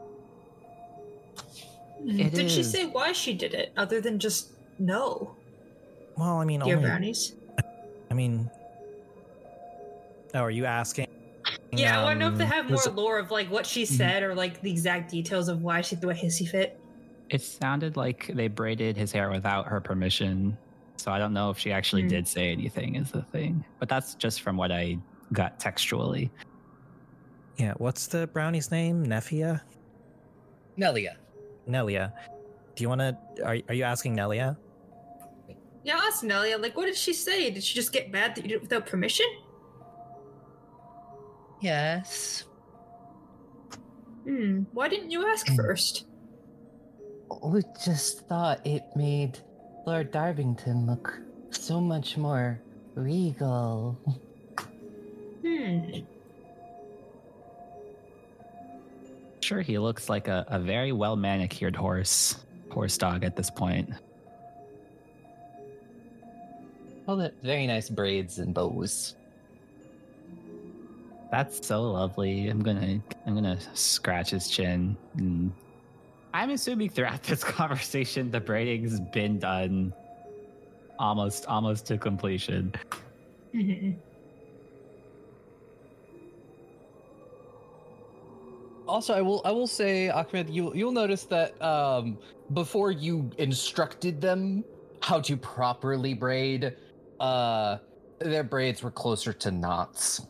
It 2.05 2.33
did 2.33 2.49
she 2.49 2.63
say 2.63 2.85
why 2.85 3.11
she 3.11 3.33
did 3.33 3.53
it 3.53 3.73
other 3.75 3.99
than 3.99 4.19
just 4.19 4.51
no? 4.77 5.35
Well, 6.19 6.37
I 6.37 6.43
mean, 6.45 6.59
Dear 6.59 6.75
only. 6.75 6.89
brownies. 6.89 7.33
I 8.11 8.13
mean, 8.13 8.49
oh, 10.33 10.39
are 10.39 10.51
you 10.51 10.65
asking? 10.65 11.05
Yeah, 11.71 11.97
I 11.99 12.03
want 12.03 12.19
to 12.19 12.25
know 12.25 12.31
if 12.33 12.37
they 12.37 12.43
um, 12.43 12.49
have 12.49 12.69
more 12.69 12.83
lore 12.93 13.19
of 13.19 13.31
like 13.31 13.49
what 13.49 13.65
she 13.65 13.83
Mm-hmm. 13.83 13.93
said 13.95 14.23
or 14.23 14.35
like 14.35 14.59
the 14.61 14.69
exact 14.69 15.11
details 15.11 15.47
of 15.47 15.61
why 15.61 15.79
she 15.79 15.95
threw 15.95 16.09
a 16.09 16.13
hissy 16.13 16.45
fit. 16.47 16.77
It 17.29 17.41
sounded 17.41 17.95
like 17.95 18.27
they 18.33 18.47
braided 18.47 18.97
his 18.97 19.13
hair 19.13 19.29
without 19.29 19.67
her 19.67 19.79
permission. 19.79 20.57
So 20.97 21.11
I 21.11 21.19
don't 21.19 21.31
know 21.31 21.51
if 21.51 21.57
she 21.59 21.71
actually 21.71 22.01
Hmm. 22.01 22.07
did 22.09 22.27
say 22.27 22.51
anything, 22.51 22.95
is 22.95 23.11
the 23.11 23.21
thing. 23.21 23.63
But 23.79 23.87
that's 23.87 24.15
just 24.15 24.41
from 24.41 24.57
what 24.57 24.71
I 24.73 24.97
got 25.31 25.57
textually. 25.59 26.31
Yeah, 27.57 27.73
what's 27.77 28.07
the 28.07 28.27
brownie's 28.33 28.71
name? 28.71 29.05
Nefia? 29.05 29.61
Nelia. 30.77 31.11
Nelia. 31.69 32.11
Do 32.75 32.83
you 32.83 32.89
want 32.89 32.99
to? 32.99 33.17
Are, 33.45 33.57
are 33.69 33.73
you 33.73 33.83
asking 33.83 34.17
Nelia? 34.17 34.57
Yeah, 35.83 35.95
ask 35.95 36.23
Nelia, 36.23 36.61
like 36.61 36.75
what 36.75 36.85
did 36.85 36.97
she 36.97 37.13
say? 37.13 37.49
Did 37.49 37.63
she 37.63 37.75
just 37.75 37.93
get 37.93 38.11
mad 38.11 38.35
that 38.35 38.43
you 38.43 38.49
did 38.49 38.55
it 38.55 38.61
without 38.61 38.85
permission? 38.85 39.25
Yes. 41.61 42.43
Hmm. 44.25 44.63
Why 44.73 44.87
didn't 44.87 45.11
you 45.11 45.25
ask 45.27 45.47
first? 45.55 46.05
We 47.43 47.61
just 47.83 48.27
thought 48.27 48.65
it 48.65 48.83
made 48.95 49.39
Lord 49.85 50.11
Darbington 50.11 50.85
look 50.85 51.19
so 51.51 51.79
much 51.79 52.17
more 52.17 52.59
regal. 52.95 53.97
Hmm. 55.41 55.99
Sure, 59.39 59.61
he 59.61 59.79
looks 59.79 60.09
like 60.09 60.27
a, 60.27 60.45
a 60.47 60.59
very 60.59 60.91
well 60.91 61.15
manicured 61.15 61.75
horse, 61.75 62.35
horse 62.69 62.97
dog 62.97 63.23
at 63.23 63.35
this 63.35 63.49
point. 63.49 63.89
All 67.09 67.15
the 67.15 67.33
very 67.41 67.65
nice 67.65 67.89
braids 67.89 68.37
and 68.37 68.53
bows. 68.53 69.15
That's 71.31 71.65
so 71.65 71.81
lovely. 71.81 72.49
I'm 72.49 72.61
gonna 72.61 73.01
I'm 73.25 73.33
gonna 73.33 73.57
scratch 73.73 74.29
his 74.29 74.47
chin. 74.47 74.95
And 75.17 75.51
I'm 76.35 76.51
assuming 76.51 76.89
throughout 76.89 77.23
this 77.31 77.43
conversation 77.43 78.29
the 78.29 78.39
braiding's 78.39 78.99
been 78.99 79.39
done 79.39 79.91
almost 80.99 81.47
almost 81.47 81.87
to 81.87 81.97
completion. 81.97 82.75
Also, 88.87 89.13
I 89.13 89.21
will 89.21 89.41
I 89.45 89.51
will 89.51 89.67
say, 89.67 90.09
Ahmed, 90.09 90.49
you 90.49 90.73
you'll 90.73 90.91
notice 90.91 91.23
that 91.25 91.59
um, 91.61 92.17
before 92.53 92.89
you 92.89 93.29
instructed 93.37 94.19
them 94.19 94.63
how 95.01 95.19
to 95.21 95.37
properly 95.37 96.15
braid, 96.15 96.75
uh, 97.19 97.77
their 98.19 98.43
braids 98.43 98.81
were 98.83 98.91
closer 98.91 99.33
to 99.33 99.51
knots. 99.51 100.25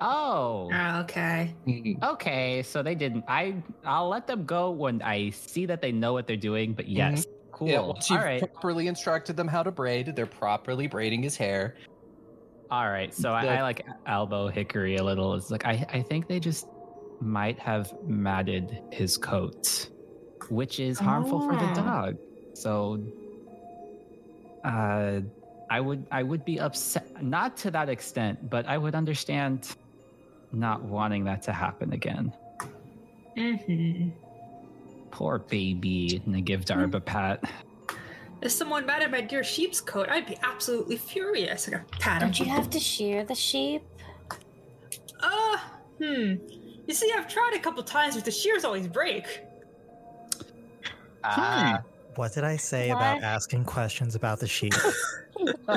Oh. 0.00 0.68
Ah, 0.72 1.00
okay. 1.02 1.54
Okay, 2.02 2.62
so 2.64 2.82
they 2.82 2.94
didn't. 2.96 3.24
I 3.28 3.62
I'll 3.84 4.08
let 4.08 4.26
them 4.26 4.44
go 4.44 4.70
when 4.70 5.00
I 5.02 5.30
see 5.30 5.66
that 5.66 5.80
they 5.80 5.92
know 5.92 6.12
what 6.12 6.26
they're 6.26 6.36
doing. 6.36 6.72
But 6.72 6.88
yes, 6.88 7.24
cool. 7.52 7.68
Yeah, 7.68 7.80
once 7.80 8.10
you've 8.10 8.20
right, 8.20 8.40
properly 8.52 8.88
instructed 8.88 9.36
them 9.36 9.46
how 9.46 9.62
to 9.62 9.70
braid, 9.70 10.14
they're 10.16 10.26
properly 10.26 10.88
braiding 10.88 11.22
his 11.22 11.36
hair. 11.36 11.76
all 12.70 12.88
right. 12.90 13.14
So 13.14 13.32
I, 13.32 13.44
the- 13.44 13.50
I 13.52 13.62
like 13.62 13.86
elbow 14.06 14.48
Hickory 14.48 14.96
a 14.96 15.04
little. 15.04 15.34
It's 15.34 15.50
like 15.52 15.64
I 15.66 15.86
I 15.92 16.02
think 16.02 16.26
they 16.26 16.40
just 16.40 16.66
might 17.20 17.60
have 17.60 17.94
matted 18.04 18.82
his 18.90 19.16
coat, 19.16 19.88
which 20.48 20.80
is 20.80 20.98
harmful 20.98 21.40
for 21.48 21.54
the 21.54 21.70
Oh. 21.70 21.74
dog. 21.74 22.16
So, 22.54 22.98
uh, 24.64 25.20
I 25.72 25.80
would 25.80 26.06
I 26.10 26.22
would 26.22 26.44
be 26.44 26.60
upset. 26.60 27.22
Not 27.22 27.56
to 27.58 27.70
that 27.70 27.88
extent, 27.88 28.50
but 28.50 28.66
I 28.68 28.76
would 28.76 28.94
understand 28.94 29.74
not 30.52 30.82
wanting 30.82 31.24
that 31.24 31.40
to 31.44 31.52
happen 31.52 31.94
again. 31.94 32.30
hmm 33.34 34.10
Poor 35.10 35.38
baby. 35.38 36.20
And 36.26 36.36
I 36.36 36.40
give 36.40 36.66
Darb 36.66 36.94
a 36.94 37.00
pat. 37.00 37.42
If 38.42 38.52
someone 38.52 38.84
mad 38.84 39.02
at 39.02 39.10
my 39.10 39.22
dear 39.22 39.42
sheep's 39.42 39.80
coat? 39.80 40.10
I'd 40.10 40.26
be 40.26 40.36
absolutely 40.42 40.98
furious. 40.98 41.68
Like 41.68 41.80
a 41.80 41.84
pat 41.98 42.20
him. 42.20 42.28
Don't 42.28 42.40
you 42.40 42.46
have 42.46 42.68
to 42.68 42.78
shear 42.78 43.24
the 43.24 43.34
sheep? 43.34 43.82
Uh, 45.20 45.56
hmm. 45.98 46.34
You 46.86 46.92
see, 46.92 47.10
I've 47.16 47.28
tried 47.28 47.54
a 47.54 47.60
couple 47.60 47.82
times, 47.82 48.14
but 48.14 48.26
the 48.26 48.30
shears 48.30 48.64
always 48.64 48.88
break. 48.88 49.24
Ah, 51.24 51.80
What 52.16 52.34
did 52.34 52.44
I 52.44 52.56
say 52.56 52.90
about 52.90 53.22
asking 53.22 53.64
questions 53.64 54.14
about 54.16 54.38
the 54.38 54.48
sheep? 54.48 54.74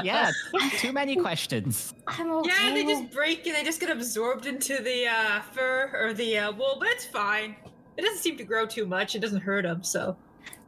yeah, 0.04 0.32
too 0.78 0.92
many 0.94 1.16
questions. 1.16 1.94
I'm 2.08 2.32
okay. 2.32 2.50
Yeah, 2.68 2.74
they 2.74 2.84
just 2.84 3.12
break 3.12 3.46
and 3.48 3.56
they 3.56 3.64
just 3.64 3.80
get 3.80 3.90
absorbed 3.90 4.46
into 4.46 4.82
the 4.82 5.08
uh, 5.08 5.42
fur 5.42 5.92
or 5.94 6.14
the 6.14 6.38
uh, 6.38 6.52
wool, 6.52 6.78
but 6.80 6.88
it's 6.90 7.06
fine. 7.06 7.56
It 7.98 8.02
doesn't 8.02 8.20
seem 8.20 8.38
to 8.38 8.44
grow 8.44 8.66
too 8.66 8.86
much. 8.86 9.16
It 9.16 9.20
doesn't 9.20 9.42
hurt 9.42 9.64
them, 9.64 9.84
so. 9.84 10.18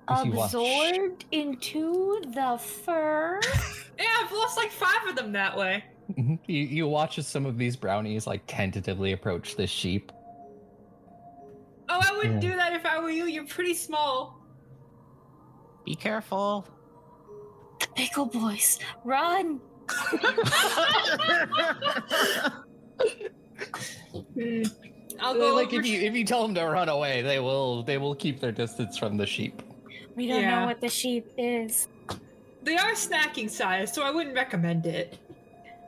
If 0.09 0.25
you 0.25 0.31
watch- 0.31 0.53
absorbed 0.53 1.25
into 1.31 2.21
the 2.33 2.57
fur. 2.57 3.39
Yeah, 3.99 4.05
I've 4.23 4.31
lost 4.31 4.57
like 4.57 4.69
five 4.69 5.07
of 5.09 5.15
them 5.15 5.31
that 5.31 5.57
way. 5.57 5.83
Mhm. 6.13 6.37
You, 6.45 6.61
you 6.61 6.87
watch 6.87 7.17
as 7.17 7.25
some 7.27 7.47
of 7.47 7.57
these 7.57 7.75
brownies 7.75 8.27
like 8.27 8.43
tentatively 8.45 9.13
approach 9.13 9.55
this 9.55 9.71
sheep. 9.71 10.11
Oh, 11.89 11.99
I 11.99 12.15
wouldn't 12.15 12.43
Yeah. 12.43 12.51
do 12.51 12.55
that 12.57 12.73
if 12.73 12.85
I 12.85 12.99
were 12.99 13.09
you. 13.09 13.25
You're 13.25 13.47
pretty 13.47 13.73
small. 13.73 14.39
Be 15.83 15.95
careful. 15.95 16.67
The 17.97 18.03
pickle 18.03 18.25
boys, 18.27 18.77
run! 19.03 19.59
I'll 25.19 25.31
Uh, 25.31 25.33
go 25.33 25.55
like 25.55 25.67
over 25.67 25.79
if 25.79 25.85
you 25.87 25.99
if 26.01 26.13
you 26.15 26.23
tell 26.23 26.43
them 26.43 26.53
to 26.55 26.63
run 26.65 26.89
away, 26.89 27.21
they 27.21 27.39
will 27.39 27.83
they 27.83 27.97
will 27.97 28.13
keep 28.15 28.39
their 28.39 28.51
distance 28.51 28.97
from 28.97 29.17
the 29.17 29.25
sheep. 29.25 29.61
We 30.15 30.27
don't 30.27 30.41
Yeah. 30.41 30.59
know 30.61 30.65
what 30.67 30.79
the 30.81 30.89
sheep 30.89 31.31
is. 31.37 31.87
They 32.63 32.75
are 32.77 32.91
snacking 32.91 33.49
size, 33.49 33.93
so 33.93 34.03
I 34.03 34.11
wouldn't 34.11 34.35
recommend 34.35 34.85
it. 34.85 35.17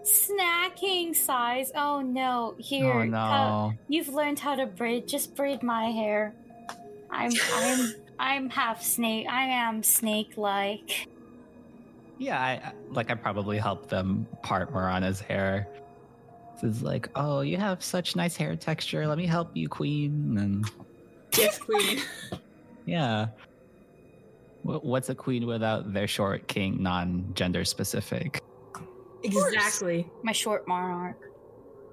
Snacking 0.03 1.13
size. 1.15 1.71
Oh 1.75 2.01
no! 2.01 2.55
Here, 2.57 2.91
oh 2.91 3.01
uh, 3.01 3.05
no. 3.05 3.73
you've 3.87 4.09
learned 4.09 4.39
how 4.39 4.55
to 4.55 4.65
braid. 4.65 5.07
Just 5.07 5.35
braid 5.35 5.61
my 5.61 5.85
hair. 5.91 6.33
I'm 7.11 7.31
I'm 7.53 7.93
I'm 8.19 8.49
half 8.49 8.81
snake. 8.81 9.27
I 9.29 9.43
am 9.45 9.83
snake-like. 9.83 11.07
Yeah, 12.19 12.39
I 12.39 12.51
I- 12.51 12.73
like 12.91 13.09
I 13.09 13.15
probably 13.15 13.57
helped 13.57 13.89
them 13.89 14.27
part 14.43 14.71
Marana's 14.73 15.19
hair. 15.21 15.67
This 16.61 16.75
is 16.77 16.83
like, 16.83 17.09
oh, 17.15 17.39
you 17.41 17.55
have 17.57 17.81
such 17.81 18.15
nice 18.17 18.35
hair 18.35 18.55
texture. 18.57 19.07
Let 19.07 19.17
me 19.17 19.25
help 19.25 19.55
you, 19.55 19.67
queen. 19.69 20.37
And 20.37 20.69
Yes, 21.37 21.57
queen. 21.57 22.01
yeah. 22.85 23.27
Wh- 24.63 24.83
What's 24.83 25.07
a 25.09 25.15
queen 25.15 25.45
without 25.47 25.93
their 25.93 26.07
short 26.07 26.47
king, 26.49 26.83
non-gender 26.83 27.63
specific? 27.65 28.41
exactly. 29.23 30.05
My 30.23 30.31
short 30.33 30.67
monarch. 30.67 31.17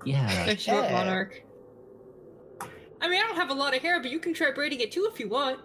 Yeah. 0.04 0.46
A 0.46 0.56
short 0.56 0.84
Yeah. 0.84 0.92
monarch. 0.92 1.42
I 3.00 3.08
mean, 3.08 3.20
I 3.22 3.26
don't 3.26 3.36
have 3.36 3.50
a 3.50 3.54
lot 3.54 3.76
of 3.76 3.82
hair, 3.82 4.00
but 4.00 4.10
you 4.10 4.18
can 4.18 4.32
try 4.34 4.50
braiding 4.52 4.80
it 4.80 4.90
too 4.90 5.08
if 5.12 5.20
you 5.20 5.28
want. 5.28 5.60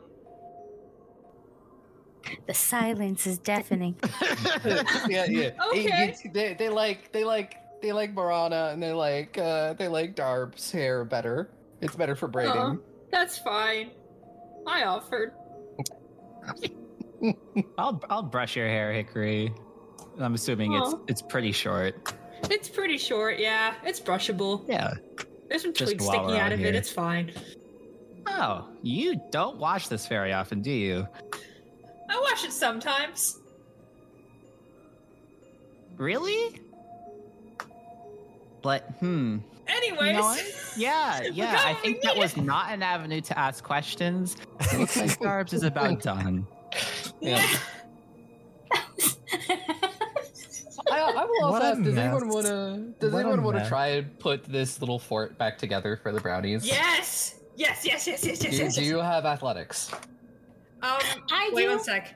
The 2.48 2.54
silence 2.54 3.26
is 3.28 3.38
deafening. 3.40 3.96
yeah, 5.10 5.26
yeah. 5.26 5.50
Okay. 5.72 6.16
You- 6.24 6.32
they, 6.32 6.54
they 6.54 6.70
like 6.70 7.12
they 7.12 7.24
like 7.24 7.58
they 7.82 7.92
like 7.94 8.14
Marana 8.14 8.70
and 8.72 8.82
they 8.82 8.92
like 8.94 9.38
uh 9.38 9.74
they 9.74 9.88
like 9.88 10.16
Darb's 10.16 10.72
hair 10.72 11.04
better. 11.04 11.50
It's 11.82 11.96
better 11.96 12.16
for 12.16 12.28
braiding. 12.28 12.52
Aw, 12.56 12.76
that's 13.12 13.38
fine. 13.40 13.92
I 14.68 14.84
offered. 14.84 15.34
I'll 17.78 18.02
I'll 18.10 18.24
brush 18.24 18.56
your 18.56 18.68
hair, 18.68 18.92
Hickory. 18.94 19.54
I'm 20.20 20.34
assuming 20.34 20.74
it's 20.74 20.94
it's 21.08 21.22
pretty 21.22 21.52
short. 21.52 22.14
It's 22.50 22.68
pretty 22.70 22.98
short, 22.98 23.40
yeah. 23.40 23.76
It's 23.84 24.00
brushable. 24.00 24.68
Yeah. 24.68 24.94
There's 25.50 25.62
some 25.62 25.74
Just 25.74 25.92
twigs 25.92 26.06
sticking 26.06 26.38
out 26.38 26.52
of 26.52 26.60
here. 26.60 26.70
it. 26.70 26.76
It's 26.76 26.90
fine. 26.92 27.32
Oh, 28.28 28.68
you 28.82 29.20
don't 29.32 29.58
watch 29.58 29.90
this 29.90 30.08
very 30.08 30.32
often, 30.34 30.62
do 30.62 30.72
you? 30.72 31.08
I 32.12 32.20
wash 32.20 32.44
it 32.44 32.52
sometimes. 32.52 33.40
Really? 35.98 36.60
But 38.62 38.82
hmm. 39.00 39.38
Anyways. 39.68 40.08
You 40.08 40.14
know 40.14 40.22
what? 40.22 40.74
Yeah, 40.76 41.22
yeah. 41.34 41.62
I 41.64 41.74
think 41.76 42.02
that 42.02 42.18
was 42.18 42.36
not 42.36 42.72
an 42.72 42.84
avenue 42.84 43.22
to 43.22 43.40
ask 43.40 43.64
questions. 43.64 44.36
It 44.60 44.80
looks 44.80 44.98
like 44.98 45.20
Darb's 45.22 45.54
is 45.54 45.64
about 45.64 46.02
done. 46.02 46.46
Yeah. 47.22 47.46
I, 50.92 51.00
I 51.00 51.26
will 51.26 51.46
also 51.46 51.52
What 51.52 51.62
ask, 51.64 51.84
does 51.84 51.98
anyone 51.98 52.28
want 52.28 52.46
to 52.48 52.94
does 53.00 53.14
What 53.14 53.20
anyone 53.20 53.44
want 53.44 53.56
to 53.56 53.62
mess. 53.62 53.70
try 53.70 53.88
and 53.88 54.20
put 54.20 54.44
this 54.44 54.82
little 54.82 55.00
fort 55.00 55.38
back 55.38 55.58
together 55.58 55.98
for 56.02 56.12
the 56.12 56.20
brownies? 56.20 56.66
yes! 56.66 57.36
Yes, 57.56 57.86
yes, 57.86 58.08
yes, 58.08 58.26
yes, 58.26 58.26
yes, 58.26 58.40
Do, 58.40 58.48
yes. 58.64 58.76
do 58.76 58.82
yes. 58.82 58.90
you 58.90 58.98
have 58.98 59.26
athletics? 59.26 59.92
Um, 60.84 61.00
I 61.32 61.50
wait 61.54 61.64
do. 61.64 61.70
one 61.70 61.84
sec. 61.84 62.16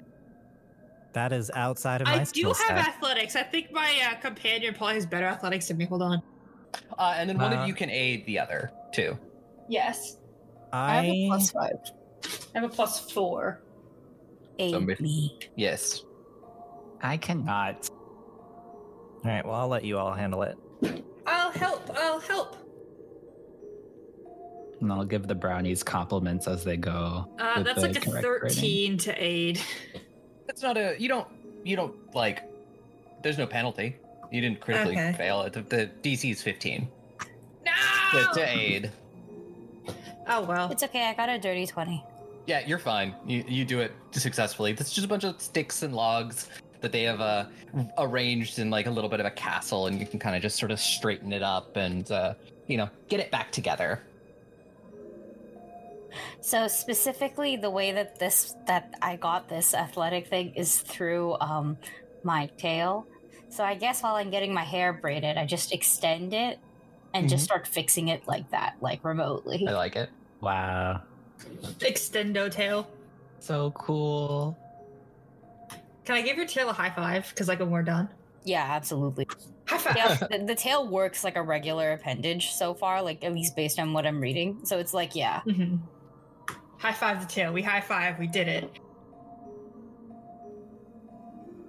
That 1.14 1.32
is 1.32 1.50
outside 1.54 2.02
of 2.02 2.08
my 2.08 2.16
I 2.22 2.24
do 2.26 2.48
have 2.48 2.56
set. 2.58 2.72
athletics. 2.78 3.36
I 3.36 3.44
think 3.44 3.72
my 3.72 3.94
uh, 4.12 4.20
companion 4.20 4.74
probably 4.74 4.96
has 4.96 5.06
better 5.06 5.28
athletics 5.28 5.68
than 5.70 5.78
me. 5.78 5.86
Hold 5.86 6.02
on. 6.02 6.22
Uh, 6.98 7.14
and 7.16 7.30
then 7.30 7.38
one 7.38 7.54
Uh, 7.54 7.62
of 7.62 7.68
you 7.68 7.74
can 7.74 7.90
aid 7.90 8.26
the 8.26 8.38
other 8.38 8.72
too. 8.92 9.18
Yes. 9.70 10.18
I, 10.74 10.96
have 10.96 11.06
a 11.06 11.28
plus 11.28 11.52
five. 11.52 11.72
I 12.54 12.60
have 12.60 12.64
a 12.70 12.74
plus 12.74 13.12
four. 13.12 13.62
Aid 14.60 14.72
Somebody- 14.72 15.04
me. 15.04 15.40
Yes. 15.56 16.04
I 17.02 17.16
cannot. 17.18 17.90
All 19.24 19.32
right, 19.32 19.46
well, 19.46 19.56
I'll 19.56 19.68
let 19.68 19.86
you 19.86 19.98
all 19.98 20.14
handle 20.14 20.44
it. 20.44 20.58
I'll 21.26 21.52
help. 21.52 21.90
I'll 21.96 22.20
help. 22.20 22.58
And 24.82 24.92
I'll 24.92 25.06
give 25.06 25.28
the 25.28 25.36
brownies 25.36 25.84
compliments 25.84 26.48
as 26.48 26.64
they 26.64 26.78
go. 26.78 27.28
Uh, 27.40 27.64
that's 27.64 27.82
the 27.82 27.88
like 27.88 27.98
a 27.98 28.10
correct 28.10 28.28
rating. 28.44 28.98
13 28.98 28.98
to 29.00 29.24
aid. 29.24 29.62
That's 30.48 30.62
not 30.62 30.78
a 30.78 30.96
you 31.00 31.08
don't 31.08 31.28
you 31.64 31.76
don't 31.76 31.96
like. 32.14 32.44
There's 33.24 33.38
no 33.38 33.48
penalty. 33.48 33.96
You 34.32 34.42
didn't 34.42 34.60
critically 34.60 34.94
Okay. 34.94 35.14
fail 35.14 35.42
it. 35.44 35.54
The, 35.54 35.62
the 35.62 35.90
DC 36.04 36.32
is 36.32 36.42
15 36.42 36.88
No! 37.66 37.72
to, 38.12 38.40
to 38.40 38.48
aid. 38.48 38.92
Oh, 40.28 40.44
well. 40.44 40.72
It's 40.72 40.84
okay. 40.84 41.06
I 41.08 41.14
got 41.14 41.30
a 41.30 41.38
dirty 41.40 41.66
twenty. 41.68 42.04
Yeah, 42.48 42.66
you're 42.68 42.80
fine. 42.80 43.16
You 43.26 43.44
you 43.48 43.66
do 43.66 43.80
it 43.80 43.92
successfully. 44.12 44.72
It's 44.72 44.92
just 44.94 45.06
a 45.06 45.10
bunch 45.10 45.24
of 45.24 45.40
sticks 45.42 45.84
and 45.84 45.96
logs 45.96 46.50
that 46.82 46.92
they 46.92 47.04
have 47.04 47.22
uh, 47.22 47.46
arranged 47.98 48.60
in 48.60 48.70
like 48.70 48.86
a 48.88 48.92
little 48.92 49.10
bit 49.10 49.20
of 49.20 49.26
a 49.26 49.32
castle, 49.32 49.88
and 49.88 50.00
you 50.00 50.06
can 50.06 50.20
kind 50.20 50.36
of 50.36 50.42
just 50.42 50.58
sort 50.58 50.72
of 50.72 50.80
straighten 50.80 51.32
it 51.34 51.42
up 51.44 51.76
and 51.78 52.12
uh, 52.12 52.34
you 52.68 52.78
know 52.78 52.90
get 53.08 53.20
it 53.20 53.32
back 53.32 53.52
together. 53.52 54.02
So 56.42 56.68
specifically, 56.68 57.56
the 57.58 57.70
way 57.70 57.92
that 57.92 58.20
this 58.20 58.56
that 58.68 58.94
I 59.02 59.16
got 59.16 59.50
this 59.50 59.74
athletic 59.74 60.28
thing 60.28 60.54
is 60.56 60.78
through 60.82 61.38
um 61.40 61.78
my 62.24 62.48
tail. 62.58 63.08
So 63.50 63.64
I 63.64 63.76
guess 63.76 64.02
while 64.04 64.16
I'm 64.16 64.32
getting 64.32 64.54
my 64.54 64.64
hair 64.64 64.94
braided, 64.94 65.38
I 65.38 65.46
just 65.46 65.72
extend 65.72 66.34
it 66.34 66.60
and 67.14 67.30
just 67.30 67.44
start 67.46 67.68
fixing 67.68 68.10
it 68.10 68.28
like 68.28 68.50
that, 68.52 68.76
like 68.82 69.04
remotely. 69.06 69.66
I 69.68 69.72
like 69.72 69.96
it. 69.96 70.10
Wow. 70.42 71.02
Extendo 71.80 72.52
tail. 72.52 72.88
So 73.40 73.72
cool. 73.72 74.58
Can 76.04 76.16
I 76.16 76.22
give 76.22 76.38
your 76.38 76.46
tail 76.46 76.70
a 76.70 76.74
high 76.74 76.90
five? 76.90 77.28
Because, 77.30 77.48
like, 77.48 77.60
when 77.60 77.72
we're 77.72 77.82
done. 77.84 78.10
Yeah, 78.44 78.64
absolutely. 78.70 79.28
High 79.68 79.78
five. 79.78 79.96
Yeah, 79.96 80.16
the, 80.16 80.46
the 80.46 80.56
tail 80.56 80.88
works 80.88 81.24
like 81.24 81.36
a 81.36 81.42
regular 81.42 81.94
appendage 81.94 82.52
so 82.52 82.74
far, 82.74 83.02
like 83.02 83.24
at 83.24 83.34
least 83.34 83.56
based 83.56 83.80
on 83.80 83.94
what 83.94 84.06
I'm 84.06 84.20
reading. 84.20 84.60
So 84.66 84.78
it's 84.78 84.94
like, 84.94 85.16
yeah, 85.16 85.42
Mhm. 85.48 85.80
High 86.78 86.94
five 86.94 87.22
the 87.22 87.28
tail. 87.28 87.54
We 87.54 87.62
high 87.62 87.82
five. 87.82 88.20
We 88.20 88.28
did 88.28 88.48
it. 88.48 88.80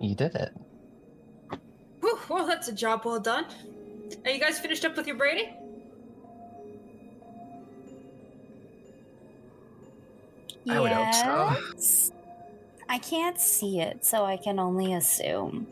You 0.01 0.15
did 0.15 0.35
it. 0.35 0.53
Whew, 2.01 2.19
well, 2.29 2.47
that's 2.47 2.69
a 2.69 2.73
job 2.73 3.03
well 3.05 3.21
done. 3.21 3.47
Are 4.25 4.31
you 4.31 4.39
guys 4.39 4.59
finished 4.59 4.85
up 4.85 4.97
with 4.97 5.07
your 5.07 5.17
braiding? 5.17 5.55
I 10.69 10.81
would 10.81 10.91
hope 10.91 11.15
so. 11.15 11.57
Yes. 11.75 12.13
I 12.89 12.99
can't 12.99 13.41
see 13.41 13.81
it, 13.81 14.05
so 14.05 14.25
I 14.25 14.37
can 14.37 14.59
only 14.59 14.95
assume. 14.95 15.67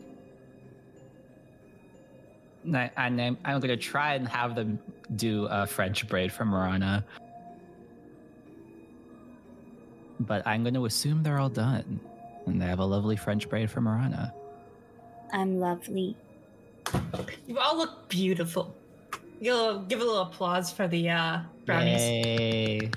And 2.63 2.77
I, 2.77 2.91
I'm, 2.97 3.19
I'm 3.19 3.59
going 3.59 3.69
to 3.69 3.77
try 3.77 4.15
and 4.15 4.27
have 4.27 4.55
them 4.55 4.79
do 5.15 5.45
a 5.45 5.67
French 5.67 6.07
braid 6.07 6.31
for 6.31 6.45
Marana. 6.45 7.05
But 10.19 10.45
I'm 10.45 10.63
going 10.63 10.73
to 10.75 10.85
assume 10.85 11.23
they're 11.23 11.39
all 11.39 11.49
done. 11.49 11.99
And 12.45 12.61
they 12.61 12.65
have 12.65 12.79
a 12.79 12.85
lovely 12.85 13.15
French 13.15 13.49
braid 13.49 13.69
for 13.71 13.81
Marana. 13.81 14.33
I'm 15.33 15.59
lovely. 15.59 16.15
You 17.47 17.57
all 17.57 17.77
look 17.77 18.07
beautiful. 18.07 18.75
Give 19.41 19.53
a 19.53 19.57
little, 19.57 19.79
give 19.81 19.99
a 19.99 20.03
little 20.03 20.21
applause 20.21 20.71
for 20.71 20.87
the 20.87 21.09
uh, 21.09 21.39
brownies. 21.65 22.01
Yay. 22.01 22.91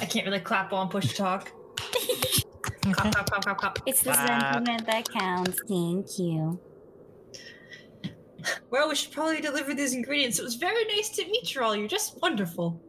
I 0.00 0.06
can't 0.06 0.26
really 0.26 0.40
clap 0.40 0.72
on 0.72 0.88
push 0.88 1.14
talk. 1.16 1.52
Cop, 2.92 3.14
cop, 3.14 3.30
cop, 3.30 3.44
cop, 3.44 3.60
cop. 3.60 3.78
It's 3.86 4.02
the 4.02 4.14
sentiment 4.14 4.84
that 4.86 5.08
counts. 5.08 5.60
Thank 5.68 6.18
you. 6.18 6.58
Well, 8.70 8.88
we 8.88 8.96
should 8.96 9.12
probably 9.12 9.40
deliver 9.40 9.74
these 9.74 9.94
ingredients. 9.94 10.40
It 10.40 10.42
was 10.42 10.56
very 10.56 10.84
nice 10.86 11.10
to 11.10 11.24
meet 11.26 11.54
you 11.54 11.62
all. 11.62 11.76
You're 11.76 11.86
just 11.86 12.20
wonderful. 12.20 12.80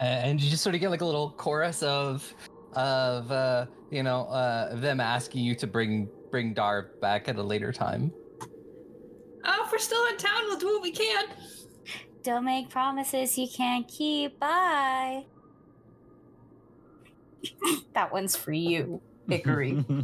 And 0.00 0.40
you 0.42 0.50
just 0.50 0.62
sort 0.62 0.74
of 0.74 0.80
get 0.80 0.90
like 0.90 1.00
a 1.00 1.04
little 1.04 1.30
chorus 1.30 1.82
of 1.82 2.32
of 2.74 3.32
uh 3.32 3.64
you 3.90 4.02
know 4.02 4.24
uh 4.24 4.74
them 4.76 5.00
asking 5.00 5.42
you 5.42 5.54
to 5.54 5.66
bring 5.66 6.08
bring 6.30 6.54
Darb 6.54 7.00
back 7.00 7.28
at 7.28 7.36
a 7.36 7.42
later 7.42 7.72
time. 7.72 8.12
Oh, 9.44 9.62
if 9.64 9.72
we're 9.72 9.78
still 9.78 10.04
in 10.06 10.16
town, 10.16 10.42
we'll 10.46 10.58
do 10.58 10.66
what 10.66 10.82
we 10.82 10.90
can. 10.92 11.26
Don't 12.22 12.44
make 12.44 12.68
promises 12.68 13.38
you 13.38 13.46
can't 13.48 13.86
keep. 13.86 14.38
Bye. 14.40 15.24
that 17.94 18.12
one's 18.12 18.34
for 18.36 18.52
you, 18.52 19.00
Hickory. 19.28 19.84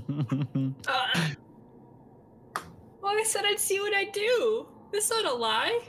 Uh, 0.87 1.29
well, 3.03 3.13
I 3.19 3.25
said 3.25 3.45
I'd 3.45 3.59
see 3.59 3.81
what 3.81 3.93
I 3.93 4.05
do. 4.05 4.67
This 4.93 5.11
not 5.11 5.25
a 5.25 5.35
lie. 5.35 5.81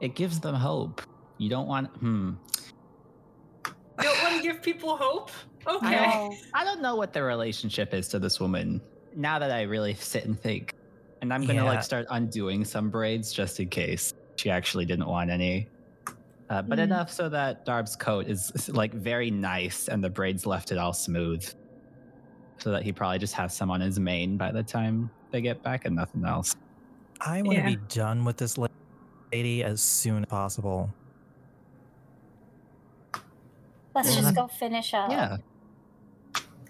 it 0.00 0.14
gives 0.14 0.38
them 0.40 0.54
hope. 0.54 1.00
You 1.38 1.48
don't 1.48 1.66
want. 1.66 1.88
Hmm. 1.96 2.32
You 3.98 4.04
don't 4.04 4.22
want 4.22 4.36
to 4.36 4.42
give 4.42 4.62
people 4.62 4.96
hope? 4.96 5.30
Okay. 5.66 5.86
I 5.96 6.04
don't, 6.12 6.34
I 6.54 6.64
don't 6.64 6.80
know 6.80 6.94
what 6.96 7.12
the 7.12 7.22
relationship 7.22 7.92
is 7.94 8.08
to 8.08 8.18
this 8.18 8.40
woman. 8.40 8.80
Now 9.16 9.38
that 9.38 9.50
I 9.50 9.62
really 9.62 9.94
sit 9.94 10.24
and 10.24 10.38
think, 10.38 10.72
and 11.20 11.32
I'm 11.34 11.42
gonna 11.42 11.54
Yeah. 11.64 11.64
like 11.64 11.82
start 11.82 12.06
undoing 12.10 12.64
some 12.64 12.90
braids 12.90 13.32
just 13.32 13.58
in 13.60 13.68
case 13.68 14.12
she 14.36 14.50
actually 14.50 14.84
didn't 14.84 15.06
want 15.06 15.30
any. 15.30 15.68
Uh, 16.50 16.62
but 16.62 16.78
Mm. 16.78 16.84
enough 16.84 17.10
so 17.10 17.28
that 17.28 17.64
Darb's 17.66 17.96
coat 17.96 18.26
is 18.28 18.70
like 18.70 18.94
very 18.94 19.30
nice 19.30 19.88
and 19.88 20.02
the 20.02 20.08
braids 20.08 20.46
left 20.46 20.70
it 20.72 20.78
all 20.78 20.92
smooth. 20.94 21.46
So 22.58 22.70
that 22.70 22.82
he 22.82 22.92
probably 22.92 23.18
just 23.18 23.34
has 23.34 23.54
some 23.54 23.70
on 23.70 23.80
his 23.80 23.98
mane 24.00 24.36
by 24.36 24.52
the 24.52 24.62
time 24.62 25.10
they 25.30 25.40
get 25.40 25.62
back 25.62 25.84
and 25.84 25.94
nothing 25.94 26.24
else. 26.24 26.54
I 27.20 27.42
want 27.42 27.58
to 27.58 27.62
Yeah. 27.62 27.76
be 27.76 27.76
done 27.88 28.24
with 28.24 28.36
this 28.36 28.56
lady 29.32 29.62
as 29.64 29.80
soon 29.82 30.22
as 30.22 30.28
possible. 30.30 30.88
Let's 33.94 34.08
Well, 34.08 34.16
just 34.16 34.28
mm-hmm. 34.28 34.36
go 34.36 34.48
finish 34.48 34.94
up. 34.94 35.10
Yeah. 35.10 35.38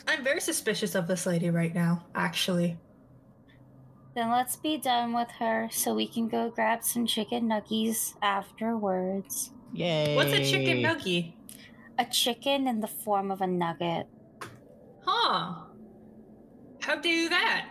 I'm 0.06 0.24
very 0.24 0.40
suspicious 0.40 0.94
of 0.94 1.06
this 1.06 1.26
lady 1.26 1.50
right 1.50 1.74
now, 1.74 2.06
actually. 2.14 2.78
Then 4.14 4.30
let's 4.30 4.56
be 4.56 4.78
done 4.78 5.12
with 5.12 5.28
her 5.38 5.68
so 5.70 5.94
we 5.94 6.08
can 6.08 6.28
go 6.28 6.50
grab 6.50 6.82
some 6.82 7.06
chicken 7.06 7.48
nuggies 7.48 8.14
afterwards. 8.22 9.52
Yay. 9.74 10.16
What's 10.16 10.32
a 10.32 10.42
chicken 10.50 10.78
nuggie? 10.78 11.34
A 11.98 12.04
chicken 12.06 12.66
in 12.66 12.80
the 12.80 12.88
form 12.88 13.30
of 13.30 13.42
a 13.42 13.46
nugget. 13.46 14.06
Huh. 15.04 15.54
How 16.80 16.96
do 16.96 17.08
you 17.08 17.24
do 17.24 17.28
that? 17.30 17.66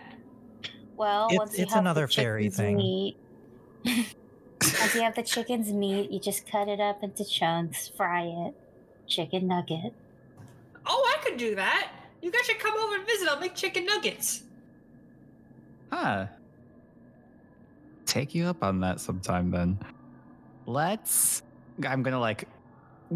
Well, 0.96 1.26
It's- 1.26 1.38
once 1.38 1.58
you 1.58 1.64
it's 1.64 1.72
have 1.74 1.82
another 1.82 2.06
the 2.06 2.12
fairy 2.12 2.50
thing. 2.50 2.76
Meat, 2.76 3.16
once 3.84 4.94
you 4.94 5.02
have 5.02 5.14
the 5.16 5.22
chicken's 5.22 5.72
meat, 5.72 6.10
you 6.10 6.20
just 6.20 6.46
cut 6.50 6.68
it 6.68 6.80
up 6.80 7.02
into 7.02 7.24
chunks, 7.24 7.88
fry 7.88 8.22
it. 8.24 8.54
Chicken 9.08 9.48
nugget. 9.48 9.92
Oh, 10.86 11.14
I 11.18 11.22
could 11.24 11.36
do 11.38 11.54
that. 11.56 11.90
You 12.22 12.30
guys 12.30 12.42
should 12.46 12.58
come 12.58 12.74
over 12.78 12.96
and 12.96 13.06
visit. 13.06 13.28
I'll 13.28 13.40
make 13.40 13.54
chicken 13.54 13.84
nuggets. 13.86 14.42
Huh. 15.90 16.26
Take 18.06 18.34
you 18.34 18.46
up 18.46 18.62
on 18.62 18.80
that 18.80 19.00
sometime 19.00 19.50
then. 19.50 19.78
Let's. 20.66 21.42
I'm 21.86 22.02
gonna 22.02 22.18
like 22.20 22.48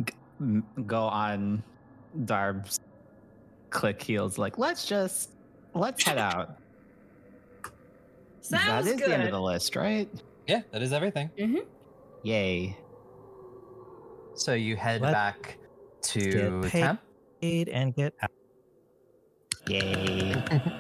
g- 0.05 0.15
m- 0.41 0.65
go 0.87 1.03
on 1.03 1.63
Darb's 2.25 2.79
click 3.71 4.01
heels. 4.03 4.39
Like, 4.39 4.59
let's 4.59 4.87
just 4.87 5.31
let's 5.75 6.03
head 6.03 6.19
out. 6.19 6.59
that 7.63 8.61
Sounds 8.65 8.87
is 8.87 8.95
good. 8.95 9.11
the 9.11 9.15
end 9.15 9.23
of 9.25 9.31
the 9.33 9.41
list, 9.41 9.77
right? 9.77 10.09
Yeah, 10.47 10.63
that 10.71 10.83
is 10.83 10.93
everything. 10.93 11.31
Mm-hmm. 11.39 11.59
Yay! 12.23 12.77
So 14.35 14.55
you 14.55 14.77
head 14.77 15.01
Let- 15.03 15.13
back 15.13 15.59
to 16.03 16.21
Get 16.61 16.63
paid. 16.63 16.71
camp. 16.71 17.01
Aid 17.43 17.69
and 17.69 17.95
get 17.95 18.15
out. 18.23 18.31
Yay! 19.69 20.43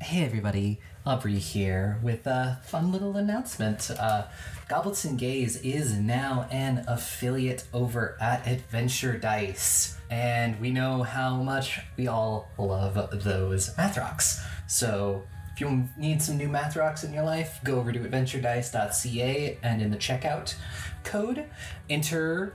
Hey 0.00 0.24
everybody, 0.24 0.80
Aubrey 1.04 1.38
here 1.40 1.98
with 2.04 2.26
a 2.28 2.60
fun 2.64 2.92
little 2.92 3.16
announcement. 3.16 3.90
Uh, 3.90 4.26
Goblets 4.68 5.04
and 5.04 5.18
Gaze 5.18 5.56
is 5.56 5.92
now 5.98 6.46
an 6.52 6.84
affiliate 6.86 7.64
over 7.74 8.16
at 8.20 8.46
Adventure 8.46 9.18
Dice, 9.18 9.98
and 10.08 10.58
we 10.60 10.70
know 10.70 11.02
how 11.02 11.34
much 11.42 11.80
we 11.96 12.06
all 12.06 12.48
love 12.56 12.94
those 13.24 13.76
math 13.76 13.98
rocks. 13.98 14.42
So 14.68 15.24
if 15.52 15.60
you 15.60 15.88
need 15.98 16.22
some 16.22 16.38
new 16.38 16.48
math 16.48 16.76
rocks 16.76 17.02
in 17.02 17.12
your 17.12 17.24
life, 17.24 17.58
go 17.64 17.78
over 17.78 17.92
to 17.92 17.98
adventuredice.ca 17.98 19.58
and 19.64 19.82
in 19.82 19.90
the 19.90 19.96
checkout 19.98 20.54
code, 21.02 21.44
enter 21.90 22.54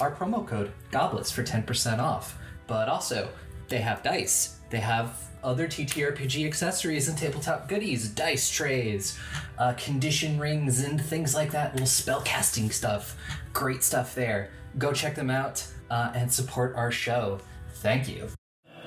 our 0.00 0.14
promo 0.14 0.46
code 0.46 0.72
Goblets 0.90 1.30
for 1.30 1.42
10% 1.42 1.98
off. 1.98 2.38
But 2.66 2.88
also, 2.88 3.28
they 3.68 3.78
have 3.78 4.02
dice. 4.02 4.58
They 4.70 4.80
have 4.80 5.20
other 5.42 5.68
TTRPG 5.68 6.46
accessories 6.46 7.08
and 7.08 7.16
tabletop 7.16 7.68
goodies, 7.68 8.08
dice 8.08 8.50
trays, 8.50 9.18
uh, 9.58 9.74
condition 9.74 10.38
rings, 10.38 10.82
and 10.82 11.00
things 11.00 11.34
like 11.34 11.52
that. 11.52 11.72
Little 11.74 11.86
spell 11.86 12.22
casting 12.22 12.70
stuff. 12.70 13.16
Great 13.52 13.84
stuff 13.84 14.14
there. 14.14 14.50
Go 14.78 14.92
check 14.92 15.14
them 15.14 15.30
out 15.30 15.66
uh, 15.90 16.12
and 16.14 16.32
support 16.32 16.74
our 16.76 16.90
show. 16.90 17.38
Thank 17.76 18.08
you. 18.08 18.28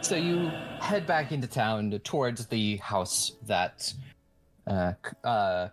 So 0.01 0.15
you 0.15 0.49
head 0.79 1.05
back 1.05 1.31
into 1.31 1.47
town 1.47 1.91
towards 2.03 2.45
the 2.47 2.77
house 2.77 3.33
that 3.45 3.93
uh, 4.65 4.93
uh, 5.23 5.69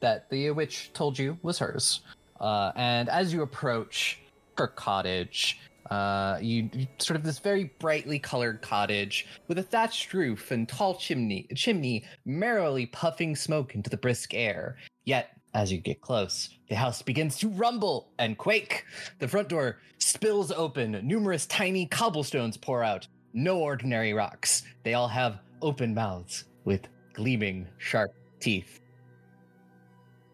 that 0.00 0.28
the 0.30 0.50
witch 0.50 0.90
told 0.92 1.18
you 1.18 1.38
was 1.42 1.58
hers. 1.58 2.00
Uh, 2.40 2.72
and 2.76 3.08
as 3.08 3.32
you 3.32 3.42
approach 3.42 4.20
her 4.58 4.66
cottage, 4.68 5.60
uh, 5.90 6.38
you, 6.40 6.68
you 6.72 6.86
sort 6.98 7.16
of 7.16 7.24
this 7.24 7.38
very 7.38 7.72
brightly 7.78 8.18
colored 8.18 8.60
cottage 8.60 9.26
with 9.46 9.58
a 9.58 9.62
thatched 9.62 10.12
roof 10.12 10.50
and 10.50 10.68
tall 10.68 10.94
chimney, 10.96 11.46
chimney 11.54 12.04
merrily 12.26 12.86
puffing 12.86 13.34
smoke 13.34 13.74
into 13.74 13.88
the 13.88 13.96
brisk 13.96 14.34
air. 14.34 14.76
Yet, 15.04 15.30
as 15.54 15.72
you 15.72 15.78
get 15.78 16.02
close, 16.02 16.50
the 16.68 16.74
house 16.74 17.00
begins 17.00 17.38
to 17.38 17.48
rumble 17.48 18.10
and 18.18 18.36
quake. 18.36 18.84
The 19.18 19.28
front 19.28 19.48
door 19.48 19.78
spills 19.98 20.52
open. 20.52 21.00
Numerous 21.02 21.46
tiny 21.46 21.86
cobblestones 21.86 22.58
pour 22.58 22.84
out. 22.84 23.06
No 23.32 23.58
ordinary 23.58 24.12
rocks. 24.12 24.64
They 24.82 24.94
all 24.94 25.08
have 25.08 25.40
open 25.62 25.94
mouths 25.94 26.44
with 26.64 26.82
gleaming, 27.14 27.66
sharp 27.78 28.12
teeth. 28.40 28.80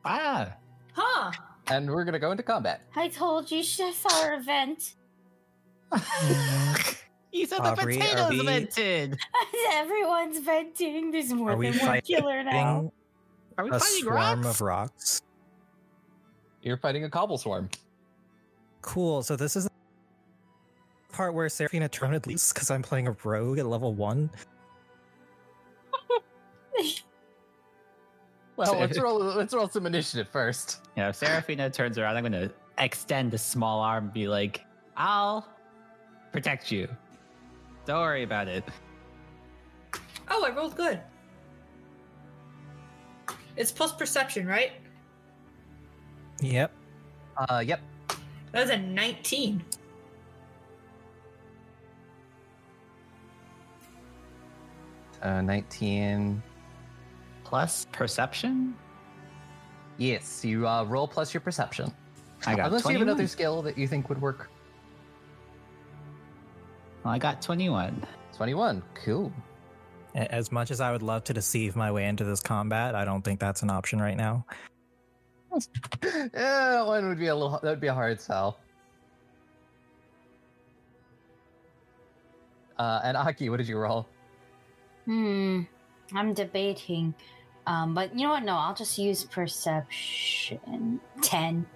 ah, 0.04 0.52
Huh. 0.92 1.32
And 1.68 1.90
we're 1.90 2.04
gonna 2.04 2.18
go 2.18 2.30
into 2.30 2.42
combat. 2.42 2.82
I 2.94 3.08
told 3.08 3.50
you, 3.50 3.60
I 3.60 3.92
saw 3.92 4.22
her 4.26 4.40
vent. 4.42 4.94
you 7.32 7.46
said 7.46 7.60
Aubrey, 7.60 7.96
the 7.96 8.00
potatoes 8.02 8.30
we- 8.30 8.44
vented. 8.46 9.18
Everyone's 9.72 10.38
venting. 10.38 11.10
There's 11.10 11.32
more 11.32 11.52
Are 11.52 11.56
than 11.56 11.78
one 11.78 12.00
killer 12.02 12.42
now. 12.42 12.92
Are 13.56 13.64
we 13.64 13.70
a 13.70 13.78
fighting 13.78 14.02
swarm 14.02 14.16
rocks? 14.16 14.46
of 14.46 14.60
rocks? 14.60 15.22
You're 16.62 16.76
fighting 16.76 17.04
a 17.04 17.10
cobble 17.10 17.38
swarm. 17.38 17.70
Cool. 18.82 19.22
So 19.22 19.36
this 19.36 19.56
is 19.56 19.64
the 19.64 19.70
part 21.12 21.34
where 21.34 21.48
Seraphina 21.48 21.88
turned 21.88 22.26
loose 22.26 22.52
because 22.52 22.70
I'm 22.70 22.82
playing 22.82 23.06
a 23.06 23.16
rogue 23.24 23.58
at 23.58 23.66
level 23.66 23.94
one. 23.94 24.30
Well, 28.56 28.76
let's 28.80 28.98
roll. 28.98 29.18
Let's 29.18 29.54
roll 29.54 29.68
some 29.68 29.86
initiative 29.86 30.28
first. 30.28 30.80
Yeah, 30.96 31.08
if 31.08 31.16
Seraphina 31.16 31.70
turns 31.70 31.98
around, 31.98 32.16
I'm 32.16 32.22
gonna 32.22 32.50
extend 32.78 33.34
a 33.34 33.38
small 33.38 33.80
arm 33.80 34.04
and 34.04 34.12
be 34.12 34.28
like, 34.28 34.64
I'll 34.96 35.46
protect 36.32 36.70
you. 36.70 36.88
Don't 37.86 38.00
worry 38.00 38.22
about 38.22 38.48
it. 38.48 38.64
Oh, 40.30 40.44
I 40.44 40.50
rolled 40.50 40.76
good. 40.76 41.00
It's 43.56 43.70
plus 43.70 43.92
perception, 43.92 44.46
right? 44.46 44.72
Yep. 46.40 46.72
Uh, 47.36 47.62
yep. 47.64 47.80
That 48.52 48.60
was 48.62 48.70
a 48.70 48.78
19. 48.78 49.62
Uh, 55.22 55.40
nineteen. 55.40 56.42
Plus 57.44 57.86
perception? 57.92 58.74
Yes, 59.98 60.44
you 60.44 60.66
uh, 60.66 60.84
roll 60.84 61.06
plus 61.06 61.32
your 61.32 61.40
perception. 61.40 61.92
I 62.46 62.56
got 62.56 62.66
Unless 62.66 62.84
you 62.84 62.90
have 62.90 62.98
21. 62.98 63.02
another 63.08 63.26
skill 63.28 63.62
that 63.62 63.78
you 63.78 63.86
think 63.86 64.08
would 64.08 64.20
work. 64.20 64.50
Well, 67.04 67.14
I 67.14 67.18
got 67.18 67.40
21. 67.40 68.02
Twenty-one. 68.36 68.82
Cool. 68.94 69.32
As 70.14 70.50
much 70.50 70.70
as 70.70 70.80
I 70.80 70.90
would 70.90 71.02
love 71.02 71.24
to 71.24 71.32
deceive 71.32 71.76
my 71.76 71.92
way 71.92 72.06
into 72.06 72.24
this 72.24 72.40
combat, 72.40 72.94
I 72.94 73.04
don't 73.04 73.22
think 73.22 73.38
that's 73.38 73.62
an 73.62 73.70
option 73.70 74.00
right 74.00 74.16
now. 74.16 74.44
yeah, 76.02 76.28
that 76.32 76.86
one 76.86 77.08
would 77.08 77.18
be 77.18 77.28
a 77.28 77.34
little. 77.34 77.60
That 77.62 77.70
would 77.70 77.80
be 77.80 77.86
a 77.86 77.94
hard 77.94 78.20
sell. 78.20 78.58
Uh, 82.78 83.00
and 83.04 83.16
Aki, 83.16 83.50
what 83.50 83.58
did 83.58 83.68
you 83.68 83.78
roll? 83.78 84.08
Hmm. 85.04 85.62
I'm 86.14 86.32
debating. 86.34 87.14
Um, 87.66 87.94
but 87.94 88.14
you 88.16 88.24
know 88.26 88.30
what? 88.30 88.44
No, 88.44 88.54
I'll 88.56 88.74
just 88.74 88.98
use 88.98 89.24
perception. 89.24 91.00
Ten. 91.22 91.66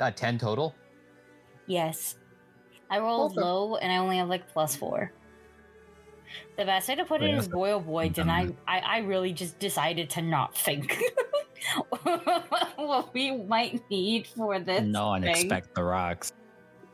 Uh, 0.00 0.10
10 0.12 0.38
total. 0.38 0.74
Yes. 1.66 2.16
I 2.88 2.98
rolled 3.00 3.32
Okay. 3.32 3.40
low 3.40 3.76
and 3.76 3.92
I 3.92 3.96
only 3.96 4.16
have 4.18 4.28
like 4.28 4.48
plus 4.52 4.76
four. 4.76 5.12
The 6.56 6.64
best 6.64 6.88
way 6.88 6.94
to 6.94 7.04
put 7.04 7.22
it 7.22 7.30
Yeah. 7.30 7.38
is 7.38 7.48
boy 7.48 7.72
oh 7.72 7.80
boy, 7.80 8.08
did 8.10 8.28
I, 8.28 8.48
I 8.66 8.78
I 8.78 8.98
really 8.98 9.32
just 9.32 9.58
decided 9.58 10.08
to 10.10 10.22
not 10.22 10.56
think 10.56 10.96
what 12.76 13.12
we 13.12 13.36
might 13.36 13.82
need 13.90 14.26
for 14.28 14.60
this. 14.60 14.84
no 14.84 15.08
one 15.08 15.22
thing. 15.22 15.30
expects 15.32 15.68
the 15.74 15.82
rocks. 15.82 16.32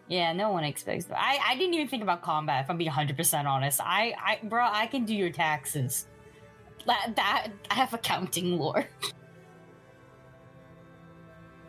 Yeah, 0.08 0.32
no 0.34 0.50
one 0.50 0.64
expects 0.64 1.06
that. 1.06 1.18
I, 1.18 1.38
I 1.50 1.54
didn't 1.56 1.74
even 1.74 1.88
think 1.88 2.02
about 2.02 2.20
combat, 2.22 2.64
if 2.64 2.70
I'm 2.70 2.76
being 2.76 2.90
100% 2.90 3.44
honest. 3.46 3.80
I, 3.82 4.14
I, 4.22 4.38
bro, 4.46 4.66
I 4.70 4.86
can 4.86 5.06
do 5.06 5.14
your 5.14 5.30
taxes. 5.30 6.06
That, 6.86 7.12
that, 7.16 7.48
I 7.70 7.74
have 7.74 7.94
accounting 7.94 8.58
lore. 8.58 8.86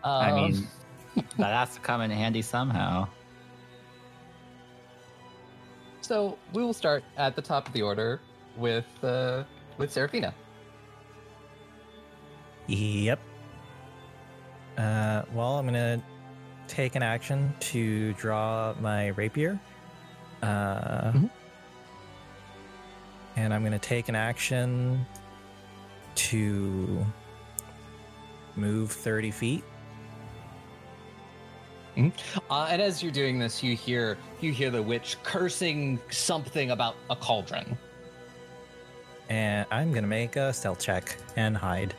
I 0.03 0.31
Um, 0.31 0.36
mean, 0.36 0.67
that 1.38 1.53
has 1.53 1.73
to 1.75 1.79
come 1.79 2.01
in 2.01 2.11
handy 2.11 2.41
somehow. 2.41 3.07
so 6.01 6.38
we 6.53 6.61
will 6.61 6.73
start 6.73 7.03
at 7.17 7.36
the 7.36 7.41
top 7.41 7.65
of 7.67 7.73
the 7.73 7.81
order 7.81 8.19
with 8.57 8.86
uh, 9.03 9.43
with 9.79 9.91
Seraphina. 9.91 10.31
Yep. 12.67 13.19
Uh, 14.77 15.23
well, 15.33 15.57
I'm 15.57 15.65
gonna 15.65 15.99
take 16.68 16.95
an 16.95 17.03
action 17.03 17.53
to 17.59 18.13
draw 18.13 18.74
my 18.80 19.07
rapier. 19.09 19.59
Uh, 20.41 21.11
Mhm. 21.11 21.30
And 23.36 23.53
I'm 23.53 23.63
gonna 23.63 23.80
take 23.80 24.07
an 24.09 24.16
action 24.16 25.05
to 26.16 27.05
move 28.55 28.91
30 28.91 29.32
feet. 29.32 29.63
Uh, 32.49 32.68
and 32.70 32.82
as 32.82 33.01
you're 33.01 33.11
doing 33.11 33.39
this, 33.39 33.63
you 33.63 33.76
hear 33.76 34.18
you 34.41 34.51
hear 34.51 34.70
the 34.70 34.82
witch 34.82 35.18
cursing 35.24 35.99
something 36.09 36.72
about 36.72 36.95
a 37.09 37.16
cauldron. 37.16 37.78
And 39.30 39.66
I'm 39.72 39.93
gonna 39.93 40.07
make 40.07 40.36
a 40.36 40.53
stealth 40.53 40.80
check 40.80 41.18
and 41.36 41.55
hide. 41.55 41.93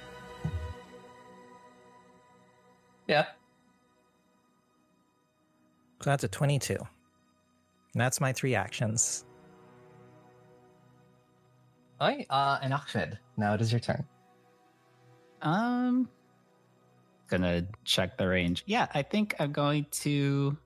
Yeah. 3.06 3.26
So 6.06 6.10
that's 6.10 6.22
a 6.22 6.28
22. 6.28 6.74
And 6.76 6.86
that's 7.96 8.20
my 8.20 8.32
three 8.32 8.54
actions. 8.54 9.24
All 12.00 12.06
right. 12.06 12.24
Uh, 12.30 12.60
and 12.62 12.72
Ahmed, 12.72 13.18
now 13.36 13.54
it 13.54 13.60
is 13.60 13.72
your 13.72 13.80
turn. 13.80 14.04
Um, 15.42 16.08
gonna 17.28 17.66
check 17.82 18.16
the 18.18 18.28
range. 18.28 18.62
Yeah, 18.66 18.86
I 18.94 19.02
think 19.02 19.34
I'm 19.40 19.50
going 19.50 19.84
to 20.02 20.56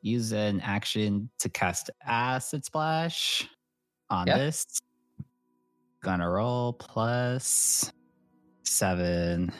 use 0.00 0.32
an 0.32 0.62
action 0.62 1.28
to 1.40 1.50
cast 1.50 1.90
Acid 2.02 2.64
Splash 2.64 3.46
on 4.08 4.26
Yeah. 4.26 4.38
this. 4.38 4.64
Gonna 6.02 6.30
roll 6.30 6.72
plus 6.72 7.92
seven. 8.62 9.52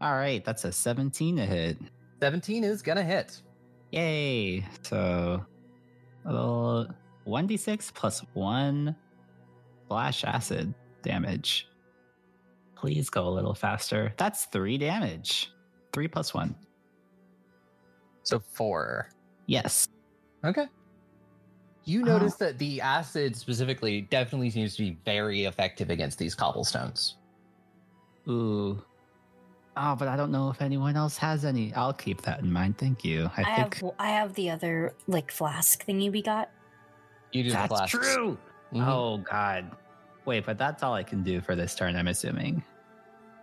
All 0.00 0.14
right, 0.14 0.44
that's 0.44 0.64
a 0.64 0.72
17 0.72 1.36
to 1.36 1.46
hit. 1.46 1.78
17 2.20 2.64
is 2.64 2.82
gonna 2.82 3.02
hit. 3.02 3.42
Yay! 3.92 4.64
So, 4.82 5.44
a 6.24 6.32
little 6.32 6.88
1d6 7.26 7.94
plus 7.94 8.20
1 8.34 8.94
splash 9.84 10.24
acid 10.24 10.74
damage. 11.02 11.68
Please 12.74 13.08
go 13.08 13.26
a 13.26 13.30
little 13.30 13.54
faster. 13.54 14.12
That's 14.16 14.46
3 14.46 14.76
damage. 14.78 15.52
3 15.92 16.08
plus 16.08 16.34
1. 16.34 16.54
So 18.22 18.40
four. 18.40 19.08
Yes. 19.46 19.86
Okay. 20.44 20.66
You 21.84 22.02
Uh, 22.02 22.06
notice 22.06 22.34
that 22.34 22.58
the 22.58 22.80
acid 22.80 23.36
specifically 23.36 24.00
definitely 24.02 24.50
seems 24.50 24.74
to 24.76 24.82
be 24.82 24.98
very 25.04 25.44
effective 25.44 25.90
against 25.90 26.18
these 26.18 26.34
cobblestones. 26.34 27.18
Ooh. 28.28 28.82
Oh, 29.78 29.94
but 29.94 30.08
I 30.08 30.16
don't 30.16 30.30
know 30.32 30.48
if 30.50 30.62
anyone 30.62 30.96
else 30.96 31.18
has 31.18 31.44
any. 31.44 31.72
I'll 31.74 31.92
keep 31.92 32.22
that 32.22 32.40
in 32.40 32.50
mind. 32.50 32.78
Thank 32.78 33.04
you. 33.04 33.30
I, 33.36 33.42
I, 33.42 33.56
think 33.56 33.74
have, 33.76 33.90
I 33.98 34.08
have 34.10 34.34
the 34.34 34.50
other, 34.50 34.94
like, 35.06 35.30
flask 35.30 35.84
thingy 35.86 36.10
we 36.10 36.22
got. 36.22 36.50
You 37.32 37.42
do 37.42 37.50
the 37.50 37.54
that's 37.56 37.68
flasks. 37.68 37.90
true. 37.90 38.38
Mhm. 38.72 38.86
Oh, 38.86 39.18
God. 39.18 39.70
Wait, 40.24 40.46
but 40.46 40.56
that's 40.56 40.82
all 40.82 40.94
I 40.94 41.02
can 41.02 41.22
do 41.22 41.40
for 41.42 41.54
this 41.54 41.74
turn, 41.74 41.94
I'm 41.94 42.08
assuming. 42.08 42.62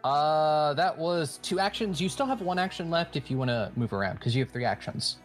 Uh, 0.03 0.73
that 0.73 0.97
was 0.97 1.39
two 1.43 1.59
actions. 1.59 2.01
You 2.01 2.09
still 2.09 2.25
have 2.25 2.41
one 2.41 2.57
action 2.59 2.89
left 2.89 3.15
if 3.15 3.29
you 3.31 3.37
want 3.37 3.49
to 3.49 3.71
move 3.75 3.93
around 3.93 4.15
because 4.15 4.35
you 4.35 4.43
have 4.43 4.51
three 4.51 4.65
actions. 4.65 5.17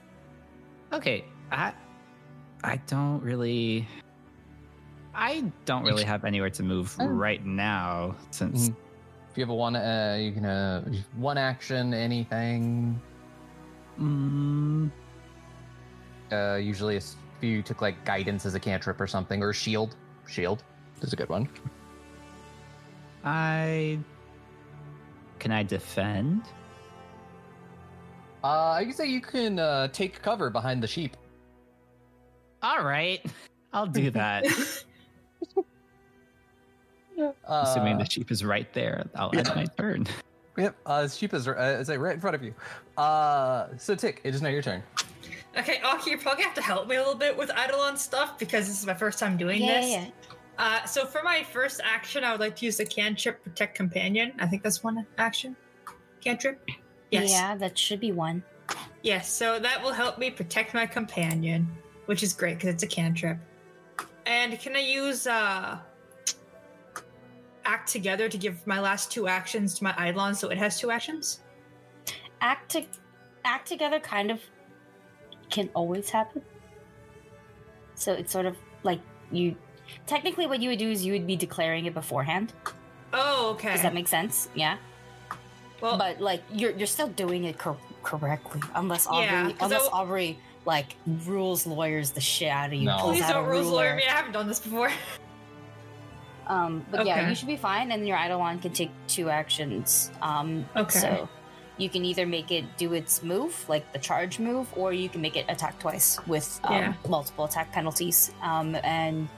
Okay, 0.93 1.25
I 1.51 1.73
I 2.63 2.77
don't 2.87 3.21
really 3.21 3.89
I 5.15 5.51
don't 5.65 5.83
really 5.83 6.05
have 6.05 6.25
anywhere 6.25 6.51
to 6.51 6.63
move 6.63 6.95
Oh. 7.01 7.07
right 7.07 7.45
now 7.45 8.15
since 8.31 8.69
Mhm. 8.69 8.77
If 9.31 9.37
you 9.37 9.43
have 9.43 9.51
a 9.51 9.55
one, 9.55 9.77
uh, 9.77 10.17
you 10.21 10.33
can 10.33 10.45
uh, 10.45 10.85
one 11.17 11.39
action, 11.39 11.95
anything. 11.95 13.01
mm, 13.99 14.91
Uh, 16.33 16.57
usually, 16.57 16.97
if 16.97 17.15
you 17.41 17.63
took 17.63 17.81
like 17.83 18.05
guidance 18.05 18.45
as 18.47 18.55
a 18.55 18.61
cantrip 18.61 19.01
or 19.01 19.07
something, 19.07 19.43
or 19.43 19.53
shield. 19.53 19.95
Shield 20.27 20.63
is 21.03 21.13
a 21.13 21.17
good 21.17 21.29
one. 21.29 21.49
I 23.25 23.99
can 25.39 25.53
I 25.53 25.63
defend? 25.63 26.43
Uh, 28.43 28.73
I 28.73 28.85
can 28.85 28.93
say 28.93 29.07
you 29.09 29.21
can 29.21 29.59
uh, 29.59 29.89
take 29.89 30.21
cover 30.23 30.51
behind 30.51 30.83
the 30.83 30.87
sheep. 30.87 31.17
All 32.63 32.85
right. 32.85 33.25
I'll 33.73 33.87
do 33.87 34.11
that. 34.11 34.45
Uh, 37.19 37.33
Assuming 37.67 37.99
the 37.99 38.09
sheep 38.09 38.31
is 38.31 38.45
right 38.45 38.73
there, 38.73 39.07
I'll 39.15 39.31
end 39.37 39.51
my 39.55 39.65
turn. 39.77 40.07
Yep, 40.57 40.75
uh, 40.87 41.07
sheep 41.07 41.35
is, 41.35 41.47
uh, 41.47 41.53
is 41.81 41.89
like 41.89 42.01
right 42.01 42.15
in 42.15 42.21
front 42.21 42.35
of 42.35 42.43
you. 42.43 42.53
Uh, 42.97 43.69
so 43.77 43.95
Tick, 43.95 44.21
it 44.25 44.35
is 44.35 44.43
now 44.43 44.49
your 44.49 44.61
turn. 44.61 44.83
Okay, 45.57 45.81
Aki, 45.85 46.11
you're 46.11 46.19
probably 46.19 46.43
gonna 46.43 46.49
have 46.53 46.55
to 46.57 46.63
help 46.63 46.89
me 46.89 46.97
a 46.97 46.99
little 46.99 47.15
bit 47.15 47.37
with 47.37 47.49
Eidolon 47.51 47.97
stuff 47.97 48.37
because 48.41 48.67
this 48.67 48.77
is 48.81 48.85
my 48.85 48.93
first 48.95 49.21
time 49.21 49.37
doing 49.37 49.63
Yeah, 49.63 49.81
this. 49.81 49.91
yeah, 49.93 50.07
Uh, 50.59 50.85
so 50.85 51.07
for 51.07 51.23
my 51.23 51.45
first 51.45 51.81
action, 51.85 52.25
I 52.25 52.33
would 52.33 52.41
like 52.41 52.57
to 52.57 52.65
use 52.65 52.77
the 52.79 52.85
cantrip 52.87 53.41
protect 53.45 53.77
companion. 53.77 54.33
I 54.41 54.49
think 54.49 54.65
that's 54.65 54.83
one 54.83 55.07
action. 55.17 55.55
Cantrip. 56.25 56.61
Yes. 57.13 57.31
Yeah, 57.31 57.55
that 57.55 57.79
should 57.79 58.01
be 58.01 58.11
one. 58.11 58.43
Yes. 59.03 59.31
So 59.33 59.61
that 59.61 59.81
will 59.81 59.93
help 59.93 60.19
me 60.19 60.29
protect 60.29 60.75
my 60.75 60.87
companion, 60.87 61.69
which 62.07 62.25
is 62.25 62.33
great 62.33 62.57
because 62.57 62.71
it's 62.71 62.83
a 62.83 62.89
cantrip. 62.89 63.39
And 64.27 64.59
can 64.59 64.75
I 64.75 64.81
use 64.81 65.29
uh 65.29 65.79
act 67.69 67.89
together 67.89 68.29
to 68.29 68.39
give 68.39 68.67
my 68.67 68.81
last 68.81 69.13
two 69.13 69.29
actions 69.29 69.75
to 69.75 69.85
my 69.85 69.93
Eidolon 70.09 70.35
so 70.35 70.49
it 70.49 70.57
has 70.59 70.81
two 70.81 70.91
actions? 70.91 71.41
Act, 72.41 72.71
to, 72.73 72.83
act 73.45 73.69
together 73.69 74.01
kind 74.01 74.31
of 74.31 74.41
can 75.51 75.69
always 75.75 76.09
happen. 76.11 76.43
So 77.95 78.13
it's 78.15 78.33
sort 78.33 78.47
of 78.47 78.57
like 78.83 79.01
you. 79.31 79.55
Technically, 80.07 80.47
what 80.47 80.61
you 80.61 80.71
would 80.71 80.79
do 80.79 80.91
is 80.91 81.05
you 81.05 81.13
would 81.13 81.27
be 81.27 81.37
declaring 81.37 81.87
it 81.87 81.95
beforehand. 81.95 82.53
Oh, 83.13 83.51
okay. 83.53 83.73
Does 83.73 83.83
that 83.83 83.95
make 83.95 84.09
sense? 84.09 84.49
Yeah. 84.55 84.77
well, 85.81 85.97
but 85.99 86.21
like 86.21 86.43
you're 86.53 86.73
you're 86.73 86.87
still 86.87 87.09
doing 87.09 87.45
it 87.45 87.59
cor- 87.59 87.79
correctly, 88.03 88.61
unless 88.75 89.07
Aubrey 89.07 89.25
Yeah, 89.25 89.45
'cause 89.53 89.57
unless 89.73 89.89
I- 89.93 89.99
Aubrey 89.99 90.39
like 90.65 90.95
rules 91.25 91.67
lawyers 91.67 92.11
the 92.13 92.21
shit 92.21 92.51
out 92.51 92.67
of 92.69 92.75
you. 92.75 92.85
No. 92.87 92.99
please 92.99 93.27
don't 93.27 93.47
rules 93.47 93.67
ruler. 93.67 93.77
lawyer 93.77 93.97
me. 93.97 94.05
I 94.07 94.13
haven't 94.13 94.33
done 94.33 94.47
this 94.47 94.61
before. 94.61 94.91
Um, 96.49 96.85
but 96.91 97.07
yeah, 97.07 97.29
you 97.29 97.35
should 97.35 97.47
be 97.49 97.57
fine, 97.57 97.93
and 97.93 98.07
your 98.09 98.17
Eidolon 98.17 98.59
can 98.61 98.73
take 98.73 98.91
two 99.07 99.29
actions. 99.31 100.11
Um, 100.23 100.65
Okay. 100.77 100.99
So 100.99 101.29
you 101.77 101.89
can 101.89 102.05
either 102.05 102.27
make 102.27 102.51
it 102.51 102.65
do 102.77 102.93
its 102.95 103.23
move, 103.23 103.55
like 103.69 103.93
the 103.93 103.99
charge 103.99 104.39
move, 104.39 104.67
or 104.77 104.93
you 104.93 105.09
can 105.09 105.21
make 105.21 105.37
it 105.37 105.45
attack 105.49 105.79
twice 105.79 106.19
with 106.27 106.59
um, 106.65 106.73
Yeah. 106.75 106.93
multiple 107.09 107.45
attack 107.45 107.71
penalties. 107.73 108.33
Um, 108.43 108.75
and 108.83 109.29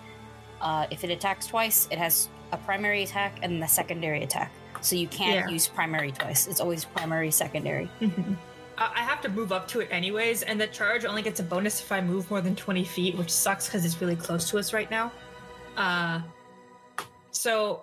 uh, 0.61 0.87
if 0.91 1.05
it 1.05 1.11
attacks 1.11 1.47
twice, 1.49 1.89
it 1.91 1.99
has 1.99 2.29
a 2.53 2.57
primary 2.57 3.03
attack 3.03 3.39
and 3.43 3.61
the 3.63 3.67
secondary 3.67 4.23
attack. 4.23 4.51
So 4.81 4.97
you 4.97 5.09
can't 5.09 5.47
Yeah. 5.47 5.53
use 5.53 5.67
primary 5.69 6.13
twice. 6.13 6.47
It's 6.47 6.61
always 6.61 6.85
primary, 6.85 7.31
secondary. 7.31 7.91
Mhm. 8.01 8.37
Uh, 8.79 8.89
I 8.95 9.01
have 9.01 9.21
to 9.23 9.29
move 9.29 9.53
up 9.53 9.69
to 9.69 9.81
it 9.81 9.89
anyways, 9.91 10.43
and 10.43 10.59
the 10.59 10.67
charge 10.69 11.05
only 11.05 11.21
gets 11.21 11.39
a 11.41 11.43
bonus 11.43 11.81
if 11.81 11.93
I 11.93 12.01
move 12.01 12.31
more 12.31 12.41
than 12.41 12.57
20 12.57 12.85
feet, 12.85 13.19
which 13.19 13.31
sucks 13.31 13.67
because 13.67 13.85
it's 13.85 14.01
really 14.01 14.17
close 14.17 14.49
to 14.51 14.59
us 14.59 14.73
right 14.73 14.91
now. 14.91 15.13
Uh, 15.77 16.21
so 17.31 17.83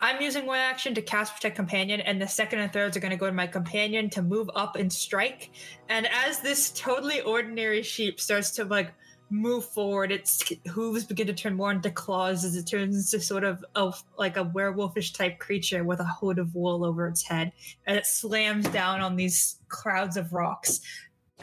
I'm 0.00 0.20
using 0.20 0.46
one 0.46 0.58
action 0.58 0.94
to 0.94 1.02
cast 1.02 1.34
Protect 1.34 1.56
Companion, 1.56 2.00
and 2.00 2.20
the 2.20 2.28
second 2.28 2.58
and 2.58 2.72
thirds 2.72 2.96
are 2.96 3.00
going 3.00 3.12
to 3.12 3.16
go 3.16 3.26
to 3.26 3.32
my 3.32 3.46
companion 3.46 4.10
to 4.10 4.22
move 4.22 4.50
up 4.54 4.76
and 4.76 4.92
strike. 4.92 5.50
And 5.88 6.06
as 6.06 6.40
this 6.40 6.70
totally 6.70 7.22
ordinary 7.22 7.82
sheep 7.82 8.20
starts 8.20 8.50
to 8.52 8.64
like 8.64 8.92
move 9.30 9.64
forward, 9.64 10.12
its 10.12 10.52
hooves 10.68 11.04
begin 11.04 11.26
to 11.26 11.32
turn 11.32 11.54
more 11.54 11.72
into 11.72 11.90
claws 11.90 12.44
as 12.44 12.56
it 12.56 12.64
turns 12.64 13.12
into 13.12 13.24
sort 13.24 13.42
of 13.42 13.64
a, 13.74 13.92
like 14.18 14.36
a 14.36 14.44
werewolfish 14.44 15.14
type 15.14 15.38
creature 15.38 15.82
with 15.82 15.98
a 15.98 16.04
hood 16.04 16.38
of 16.38 16.54
wool 16.54 16.84
over 16.84 17.08
its 17.08 17.22
head, 17.22 17.52
and 17.86 17.96
it 17.96 18.06
slams 18.06 18.68
down 18.68 19.00
on 19.00 19.16
these 19.16 19.56
crowds 19.68 20.16
of 20.16 20.32
rocks. 20.32 20.80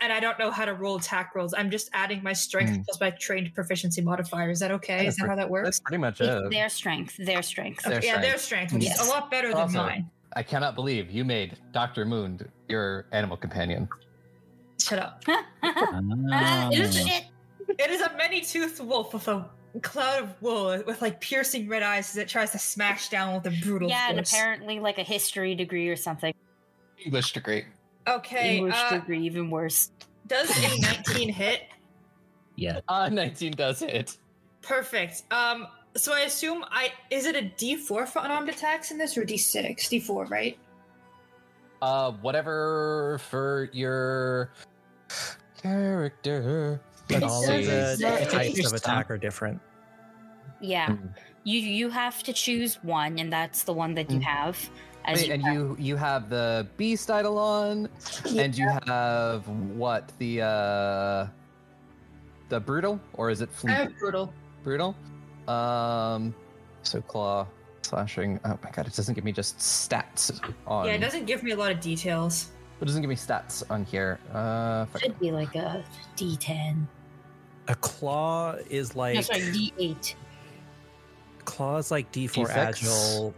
And 0.04 0.12
I 0.12 0.20
don't 0.20 0.38
know 0.38 0.52
how 0.52 0.66
to 0.66 0.74
roll 0.74 0.98
attack 0.98 1.34
rolls. 1.34 1.54
I'm 1.58 1.72
just 1.72 1.90
adding 1.94 2.22
my 2.22 2.34
strength 2.34 2.72
Hmm. 2.76 2.82
plus 2.82 3.00
my 3.00 3.12
trained 3.12 3.56
proficiency 3.56 4.02
modifier. 4.02 4.50
Is 4.52 4.60
that 4.60 4.70
okay? 4.72 5.04
Yeah, 5.04 5.08
Is 5.08 5.16
that 5.16 5.30
how 5.30 5.36
that 5.38 5.50
works? 5.50 5.66
That's 5.68 5.80
pretty 5.80 6.00
much 6.02 6.20
it. 6.20 6.50
their 6.52 6.68
strength. 6.68 7.16
Their 7.18 7.42
strength. 7.42 7.84
Their 7.84 8.00
Okay, 8.00 8.08
yeah, 8.08 8.20
their 8.20 8.38
strength. 8.38 8.72
strength, 8.72 8.74
which 8.86 8.92
is 8.92 9.00
a 9.08 9.10
lot 9.10 9.32
better 9.32 9.54
than 9.54 9.72
mine. 9.72 10.10
I 10.36 10.44
cannot 10.44 10.76
believe 10.76 11.10
you 11.10 11.24
made 11.24 11.58
Dr. 11.72 12.04
Moon 12.06 12.38
your 12.68 13.06
animal 13.14 13.38
companion. 13.38 13.88
Shut 14.82 15.00
up. 15.00 15.24
It 15.64 16.80
is 16.80 16.96
shit. 17.08 17.24
It 17.80 17.90
is 17.90 18.02
a 18.02 18.12
many-toothed 18.18 18.82
wolf 18.82 19.14
with 19.14 19.28
a 19.30 19.50
cloud 19.82 20.24
of 20.24 20.42
wool 20.42 20.84
with 20.86 21.02
like 21.02 21.22
piercing 21.22 21.70
red 21.70 21.82
eyes 21.82 22.10
as 22.10 22.18
it 22.18 22.28
tries 22.28 22.52
to 22.52 22.60
smash 22.60 23.08
down 23.08 23.36
with 23.36 23.46
a 23.48 23.58
brutal 23.64 23.88
Yeah, 23.90 24.10
and 24.10 24.20
apparently 24.20 24.82
like 24.82 24.98
a 24.98 25.04
history 25.04 25.56
degree 25.56 25.88
or 25.88 25.96
something. 25.96 26.34
English 27.06 27.32
degree. 27.32 27.64
Okay, 28.08 28.58
English 28.58 28.76
uh, 28.76 28.90
degree, 29.00 29.26
even 29.26 29.50
worse. 29.50 29.92
does 30.28 30.50
a 30.58 30.82
19 30.82 31.30
hit? 31.30 31.62
yeah. 32.56 32.80
Uh, 32.88 33.10
19 33.10 33.54
does 33.54 33.80
hit. 33.80 34.18
Perfect. 34.62 35.24
Um, 35.32 35.68
so 35.96 36.14
I 36.14 36.22
assume 36.22 36.64
I 36.70 36.92
is 37.10 37.26
it 37.26 37.36
a 37.36 37.42
D4 37.58 38.08
for 38.08 38.20
unarmed 38.24 38.50
attacks 38.50 38.92
in 38.92 38.98
this 38.98 39.18
or 39.18 39.24
D6? 39.24 39.76
D4, 39.90 40.30
right? 40.30 40.58
Uh, 41.82 42.12
whatever 42.22 43.20
for 43.30 43.70
your 43.74 44.52
character. 45.62 46.82
Let's 47.10 47.24
All 47.26 47.44
of 47.44 47.66
the 47.66 47.94
It's- 47.94 48.32
types 48.32 48.66
of 48.66 48.74
attack 48.74 49.12
are 49.12 49.18
different. 49.18 49.60
Yeah. 50.62 50.88
Mm. 50.88 51.14
You 51.44 51.60
you 51.60 51.90
have 51.90 52.24
to 52.24 52.32
choose 52.32 52.76
one, 52.84 53.20
and 53.20 53.32
that's 53.32 53.64
the 53.64 53.74
one 53.74 53.94
that 53.96 54.10
you 54.10 54.20
Mm. 54.20 54.24
have. 54.24 54.70
As 55.06 55.20
Wait, 55.20 55.28
you, 55.28 55.34
and 55.34 55.44
you 55.44 55.76
you 55.80 55.96
have 55.98 56.30
the 56.30 56.68
beast 56.78 57.10
eidolon, 57.10 57.90
and 58.38 58.58
you 58.58 58.70
have 58.88 59.48
what 59.48 60.12
the 60.18 60.42
uh 60.42 61.28
the 62.50 62.60
brutal 62.60 63.00
or 63.14 63.30
is 63.30 63.42
it 63.42 63.50
I 63.52 63.56
fleet 63.58 63.74
have 63.74 63.98
brutal. 64.00 64.34
brutal? 64.64 64.96
Um, 65.48 66.34
so 66.84 67.02
claw 67.02 67.48
slashing. 67.82 68.40
Oh 68.46 68.58
my 68.64 68.72
god, 68.72 68.88
it 68.88 68.96
doesn't 68.96 69.14
give 69.14 69.26
me 69.26 69.32
just 69.34 69.58
stats 69.58 70.40
on. 70.66 70.86
Yeah, 70.86 70.94
it 70.94 71.00
doesn't 71.00 71.26
give 71.26 71.44
me 71.44 71.52
a 71.52 71.58
lot 71.58 71.72
of 71.72 71.82
details. 71.82 72.52
It 72.80 72.86
doesn't 72.86 73.02
give 73.02 73.10
me 73.10 73.16
stats 73.16 73.64
on 73.70 73.84
here. 73.86 74.20
Uh, 74.34 74.86
if 74.94 75.02
should 75.02 75.20
be 75.20 75.32
like 75.32 75.56
a 75.56 75.84
D10. 76.18 76.86
A 77.70 77.76
claw 77.76 78.56
is 78.70 78.96
like 78.96 79.16
No, 79.16 79.22
sorry, 79.22 79.40
D8. 79.42 80.16
claw 81.46 81.78
is 81.78 81.92
like 81.92 82.12
D4 82.12 82.48
D6? 82.48 82.50
agile. 82.56 83.34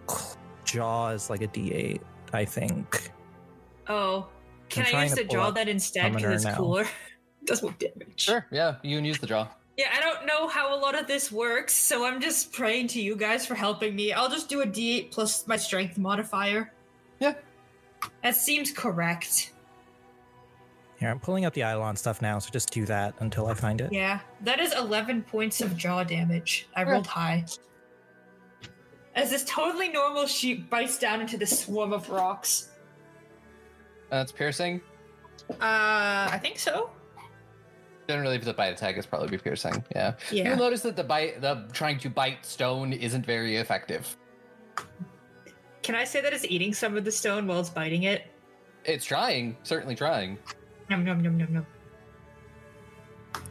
C- 0.75 0.79
Jaw 0.79 1.09
is 1.09 1.29
like 1.29 1.41
a 1.41 1.47
D8, 1.47 2.01
I 2.33 2.45
think. 2.45 3.11
Oh, 3.87 4.27
can 4.69 4.83
I'm 4.83 4.87
I 4.87 4.91
trying 4.91 5.09
use 5.09 5.15
the 5.17 5.23
jaw 5.25 5.51
that 5.51 5.67
instead 5.67 6.13
because 6.13 6.33
it's 6.33 6.45
now. 6.45 6.57
cooler? 6.57 6.85
Does 7.45 7.61
more 7.61 7.75
damage. 7.77 8.13
Sure, 8.19 8.45
yeah, 8.51 8.75
you 8.81 8.97
can 8.97 9.05
use 9.05 9.19
the 9.19 9.27
jaw. 9.27 9.47
Yeah, 9.77 9.89
I 9.95 9.99
don't 9.99 10.25
know 10.25 10.47
how 10.47 10.73
a 10.75 10.79
lot 10.79 10.97
of 10.97 11.05
this 11.05 11.31
works, 11.31 11.75
so 11.75 12.05
I'm 12.05 12.21
just 12.21 12.51
praying 12.53 12.87
to 12.89 13.01
you 13.01 13.15
guys 13.15 13.45
for 13.45 13.55
helping 13.55 13.95
me. 13.95 14.13
I'll 14.13 14.29
just 14.29 14.49
do 14.49 14.61
a 14.61 14.65
D8 14.65 15.11
plus 15.11 15.45
my 15.47 15.57
strength 15.57 15.97
modifier. 15.97 16.71
Yeah. 17.19 17.33
That 18.23 18.35
seems 18.35 18.71
correct. 18.71 19.51
Here, 20.97 21.09
I'm 21.09 21.19
pulling 21.19 21.43
up 21.45 21.53
the 21.53 21.61
Eidolon 21.61 21.97
stuff 21.97 22.21
now, 22.21 22.39
so 22.39 22.49
just 22.51 22.71
do 22.71 22.85
that 22.85 23.15
until 23.19 23.47
I 23.47 23.53
find 23.53 23.81
it. 23.81 23.91
Yeah, 23.91 24.21
that 24.41 24.59
is 24.61 24.73
11 24.73 25.23
points 25.23 25.59
of 25.59 25.75
jaw 25.75 26.03
damage. 26.03 26.67
I 26.75 26.83
rolled 26.83 27.07
high. 27.07 27.45
As 29.15 29.29
this 29.29 29.45
totally 29.45 29.89
normal 29.89 30.27
sheep 30.27 30.69
bites 30.69 30.99
down 30.99 31.21
into 31.21 31.37
the 31.37 31.45
swarm 31.45 31.93
of 31.93 32.09
rocks. 32.09 32.69
Uh, 34.11 34.17
That's 34.17 34.31
piercing. 34.31 34.81
Uh, 35.49 35.55
I 35.61 36.39
think 36.41 36.59
so. 36.59 36.89
Generally, 38.07 38.35
if 38.35 38.41
it's 38.41 38.49
a 38.49 38.53
bite 38.53 38.73
attack, 38.73 38.97
it's 38.97 39.07
probably 39.07 39.29
be 39.29 39.37
piercing. 39.37 39.83
Yeah. 39.95 40.13
Yeah. 40.31 40.49
You'll 40.49 40.57
notice 40.57 40.81
that 40.81 40.95
the 40.95 41.03
bite, 41.03 41.41
the 41.41 41.67
trying 41.71 41.97
to 41.99 42.09
bite 42.09 42.45
stone, 42.45 42.93
isn't 42.93 43.25
very 43.25 43.55
effective. 43.55 44.15
Can 45.81 45.95
I 45.95 46.03
say 46.03 46.21
that 46.21 46.33
it's 46.33 46.45
eating 46.45 46.73
some 46.73 46.97
of 46.97 47.05
the 47.05 47.11
stone 47.11 47.47
while 47.47 47.59
it's 47.59 47.69
biting 47.69 48.03
it? 48.03 48.23
It's 48.83 49.05
trying, 49.05 49.57
certainly 49.63 49.95
trying. 49.95 50.37
Num 50.89 51.03
num 51.03 51.21
num 51.21 51.37
num 51.37 51.53
num. 51.53 51.65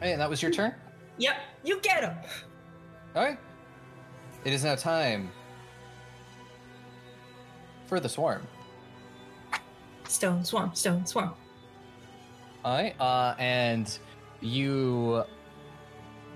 Hey, 0.01 0.13
and 0.13 0.21
that 0.21 0.29
was 0.29 0.41
your 0.41 0.51
turn. 0.51 0.73
Yep, 1.17 1.35
you 1.63 1.79
get 1.81 2.03
him. 2.03 2.15
All 3.15 3.23
right. 3.23 3.37
It 4.45 4.53
is 4.53 4.63
now 4.63 4.75
time 4.75 5.29
for 7.87 7.99
the 7.99 8.09
swarm. 8.09 8.45
Stone 10.07 10.45
swarm, 10.45 10.73
stone 10.73 11.05
swarm. 11.05 11.33
All 12.63 12.77
right. 12.77 12.99
Uh, 12.99 13.35
and 13.37 13.97
you 14.41 15.23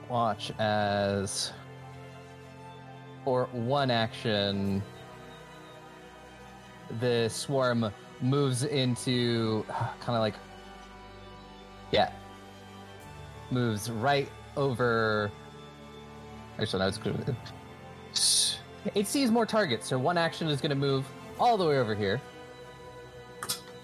watch 0.09 0.51
as, 0.59 1.53
for 3.23 3.45
one 3.51 3.91
action, 3.91 4.81
the 6.99 7.29
swarm 7.29 7.91
moves 8.21 8.63
into 8.63 9.63
kind 9.69 10.15
of 10.15 10.19
like, 10.19 10.35
yeah, 11.91 12.11
moves 13.51 13.89
right 13.89 14.29
over. 14.57 15.31
Actually, 16.59 16.79
no, 16.79 16.87
it's 16.87 16.97
good. 16.97 17.35
It 18.95 19.07
sees 19.07 19.31
more 19.31 19.45
targets, 19.45 19.87
so 19.87 19.97
one 19.97 20.17
action 20.17 20.47
is 20.47 20.61
going 20.61 20.69
to 20.69 20.75
move 20.75 21.05
all 21.39 21.57
the 21.57 21.65
way 21.65 21.77
over 21.77 21.95
here. 21.95 22.21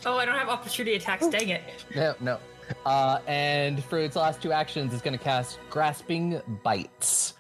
Oh, 0.06 0.18
I 0.18 0.26
don't 0.26 0.36
have 0.36 0.50
opportunity 0.50 0.96
attacks. 0.96 1.28
Dang 1.28 1.50
it. 1.50 1.64
No, 1.96 2.16
no. 2.20 2.40
Uh, 2.86 3.20
and 3.28 3.84
for 3.84 4.00
its 4.00 4.16
last 4.16 4.42
two 4.42 4.52
actions, 4.52 4.94
it's 4.94 5.02
going 5.02 5.18
to 5.18 5.24
cast 5.24 5.60
Grasping 5.70 6.42
Bites. 6.64 7.34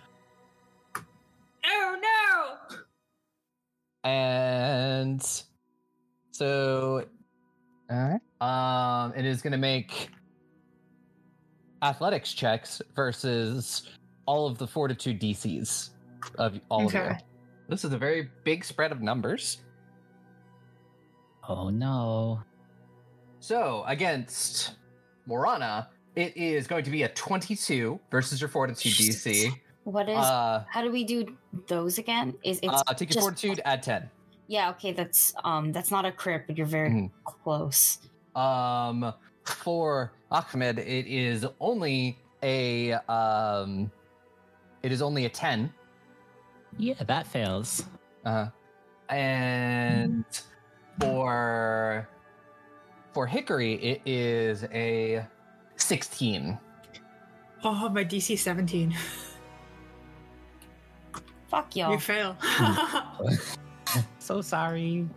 Oh 1.65 1.97
no! 2.01 2.77
And 4.03 5.21
so, 6.31 7.05
alright. 7.91 8.21
Um, 8.41 9.13
it 9.15 9.25
is 9.25 9.41
going 9.41 9.51
to 9.51 9.57
make 9.57 10.09
athletics 11.81 12.33
checks 12.33 12.81
versus 12.95 13.89
all 14.25 14.47
of 14.47 14.57
the 14.57 14.67
fortitude 14.67 15.19
DCs 15.19 15.89
of 16.37 16.59
all 16.69 16.85
of 16.87 16.93
you. 16.93 16.99
Okay. 16.99 17.17
This 17.69 17.83
is 17.83 17.93
a 17.93 17.97
very 17.97 18.29
big 18.43 18.63
spread 18.63 18.91
of 18.91 19.01
numbers. 19.01 19.59
Oh 21.47 21.69
no. 21.69 22.41
So 23.39 23.83
against 23.87 24.75
Marana, 25.27 25.89
it 26.15 26.35
is 26.35 26.67
going 26.67 26.83
to 26.83 26.89
be 26.91 27.03
a 27.03 27.09
22 27.09 27.99
versus 28.09 28.41
your 28.41 28.47
fortitude 28.49 28.93
DC. 28.93 29.51
What 29.83 30.09
is? 30.09 30.17
Uh, 30.17 30.63
how 30.69 30.81
do 30.81 30.91
we 30.91 31.03
do 31.03 31.37
those 31.67 31.97
again? 31.99 32.33
Is 32.43 32.59
it's 32.63 32.73
uh, 32.87 32.93
take 32.93 33.09
your 33.09 33.15
just- 33.15 33.19
fortitude, 33.25 33.61
add 33.65 33.83
10. 33.83 34.09
Yeah, 34.47 34.69
okay, 34.71 34.91
that's 34.91 35.33
um 35.43 35.71
that's 35.71 35.89
not 35.91 36.05
a 36.05 36.11
crit, 36.11 36.45
but 36.47 36.57
you're 36.57 36.67
very 36.67 36.89
Mhm. 36.89 37.11
close. 37.23 37.97
Um, 38.35 39.11
for 39.43 40.13
Ahmed, 40.31 40.77
it 40.79 41.07
is 41.07 41.45
only 41.59 42.17
a 42.43 42.93
um, 43.11 43.91
it 44.83 44.91
is 44.91 45.01
only 45.01 45.25
a 45.25 45.29
10. 45.29 45.71
Yeah, 46.77 46.93
that 47.07 47.25
fails. 47.27 47.85
Uh, 48.23 48.47
and 49.09 50.25
for 50.99 52.07
for 53.13 53.25
Hickory, 53.25 53.75
it 53.75 54.01
is 54.05 54.65
a 54.73 55.25
16. 55.77 56.57
Oh, 57.63 57.89
my 57.89 58.03
DC 58.03 58.37
17. 58.37 58.95
Fuck 61.47 61.75
y'all. 61.75 61.91
You 61.91 61.99
fail. 61.99 62.37
So 64.25 64.41
sorry. 64.41 65.07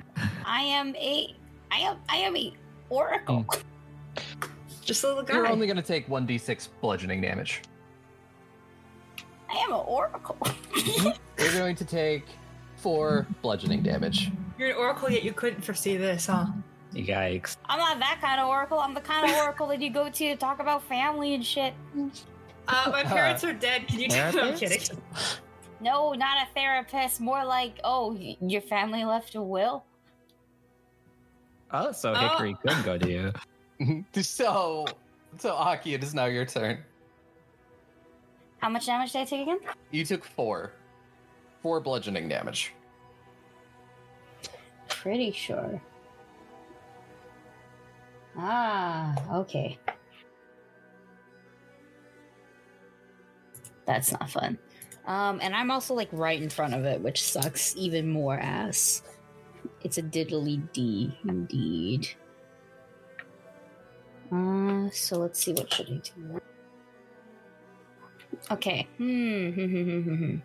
I 0.44 0.60
am 0.60 0.94
a 0.96 1.34
I 1.70 1.78
am 1.78 1.96
I 2.10 2.16
am 2.16 2.36
a 2.36 2.52
oracle. 2.90 3.46
Hmm. 3.48 4.50
Just 4.84 5.02
a 5.02 5.09
little 5.09 5.22
guy. 5.22 5.34
You're 5.34 5.48
only 5.48 5.66
going 5.66 5.78
to 5.78 5.82
take 5.82 6.09
1d6 6.09 6.68
bludgeoning 6.82 7.22
damage. 7.22 7.62
I 9.48 9.56
am 9.60 9.72
an 9.72 9.80
oracle. 9.86 10.36
You're 11.38 11.52
going 11.55 11.74
to 11.76 11.86
take 11.86 12.24
four 12.76 13.26
bludgeoning 13.40 13.82
damage. 13.82 14.30
You're 14.59 14.70
an 14.70 14.76
oracle, 14.76 15.10
yet 15.10 15.22
you 15.22 15.32
couldn't 15.32 15.62
foresee 15.62 15.97
this, 15.97 16.26
huh? 16.26 16.47
You 16.93 17.05
yikes. 17.05 17.56
I'm 17.66 17.78
not 17.78 17.98
that 18.01 18.18
kind 18.20 18.40
of 18.40 18.48
oracle. 18.48 18.78
I'm 18.78 18.94
the 18.94 19.01
kind 19.01 19.30
of 19.30 19.36
oracle 19.36 19.66
that 19.68 19.80
you 19.80 19.90
go 19.90 20.05
to 20.09 20.10
to 20.12 20.36
talk 20.36 20.59
about 20.59 20.82
family 20.82 21.35
and 21.35 21.44
shit. 21.44 21.74
Uh, 22.66 22.89
my 22.90 23.02
parents 23.05 23.44
are 23.44 23.52
dead. 23.52 23.86
Can 23.86 24.01
you 24.01 24.09
tell? 24.09 24.39
I'm 24.43 24.56
kidding. 24.56 24.80
No, 25.80 26.12
not 26.12 26.43
a 26.43 26.55
therapist. 26.55 27.20
More 27.20 27.44
like, 27.44 27.78
oh, 27.85 28.12
y- 28.14 28.36
your 28.40 28.60
family 28.62 29.05
left 29.05 29.35
a 29.36 29.43
will. 29.43 29.85
Oh, 31.70 31.93
so 31.93 32.12
Oh. 32.12 32.28
Hickory 32.28 32.56
could 32.66 32.85
go 32.85 32.98
to 32.98 33.32
you. 33.78 34.05
so, 34.22 34.86
so 35.39 35.52
Aki, 35.55 35.94
it 35.94 36.02
is 36.02 36.14
now 36.14 36.24
your 36.24 36.47
turn. 36.47 36.78
How 38.59 38.68
much 38.70 38.86
damage 38.86 39.12
did 39.12 39.20
I 39.20 39.24
take 39.24 39.43
again? 39.43 39.60
You 39.93 40.05
took 40.05 40.24
four, 40.24 40.72
four 41.62 41.80
bludgeoning 41.80 42.28
damage. 42.28 42.72
Pretty 45.02 45.30
sure. 45.30 45.80
Ah, 48.36 49.14
okay. 49.32 49.78
That's 53.86 54.10
not 54.10 54.28
fun. 54.28 54.58
Um, 55.06 55.38
and 55.40 55.54
I'm 55.54 55.70
also 55.70 55.94
like 55.94 56.08
right 56.10 56.42
in 56.42 56.50
front 56.50 56.74
of 56.74 56.84
it, 56.84 57.00
which 57.00 57.22
sucks 57.22 57.76
even 57.76 58.10
more 58.10 58.38
ass. 58.40 59.04
It's 59.82 59.98
a 59.98 60.02
diddly 60.02 60.60
D 60.72 61.16
indeed. 61.28 62.08
Uh, 64.32 64.90
so 64.90 65.18
let's 65.18 65.38
see 65.44 65.52
what 65.52 65.72
should 65.72 65.88
I 65.88 66.00
do. 66.02 66.40
Okay. 68.50 68.88
Hmm. 68.98 69.50
hmm, 69.50 69.64
hmm, 69.64 70.00
hmm. 70.00 70.36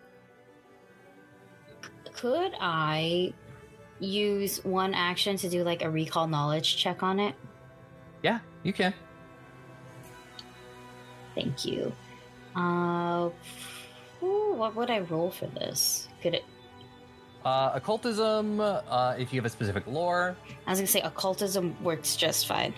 Could 2.14 2.54
I 2.62 3.34
use 4.04 4.64
one 4.64 4.94
action 4.94 5.38
to 5.38 5.50
do 5.50 5.64
like 5.64 5.84
a 5.84 5.90
recall 5.90 6.28
knowledge 6.28 6.78
check 6.78 7.04
on 7.04 7.20
it? 7.20 7.36
Yeah, 8.22 8.40
you 8.64 8.74
can. 8.74 8.94
Thank 11.36 11.66
you. 11.66 11.92
Uh, 12.56 13.30
ooh, 14.22 14.54
what 14.54 14.76
would 14.76 14.90
I 14.90 15.00
roll 15.00 15.32
for 15.32 15.48
this? 15.48 16.08
Could 16.22 16.36
it? 16.36 16.46
Uh, 17.44 17.72
occultism, 17.74 18.60
uh, 18.60 19.16
if 19.18 19.34
you 19.34 19.40
have 19.40 19.46
a 19.46 19.50
specific 19.50 19.86
lore. 19.88 20.36
I 20.66 20.70
was 20.70 20.80
gonna 20.80 20.88
say 20.88 21.02
occultism 21.02 21.76
works 21.84 22.16
just 22.16 22.48
fine. 22.48 22.74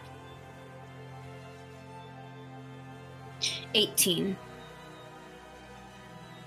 18. 3.76 4.36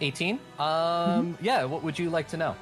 18. 0.01 0.41
Um, 0.59 1.39
yeah, 1.41 1.65
what 1.65 1.83
would 1.85 1.99
you 1.99 2.11
like 2.11 2.29
to 2.29 2.37
know? 2.37 2.57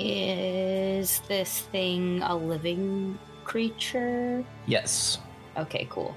Is 0.00 1.20
this 1.28 1.60
thing 1.72 2.22
a 2.22 2.34
living 2.34 3.18
creature? 3.44 4.42
Yes. 4.66 5.18
Okay, 5.58 5.86
cool. 5.90 6.16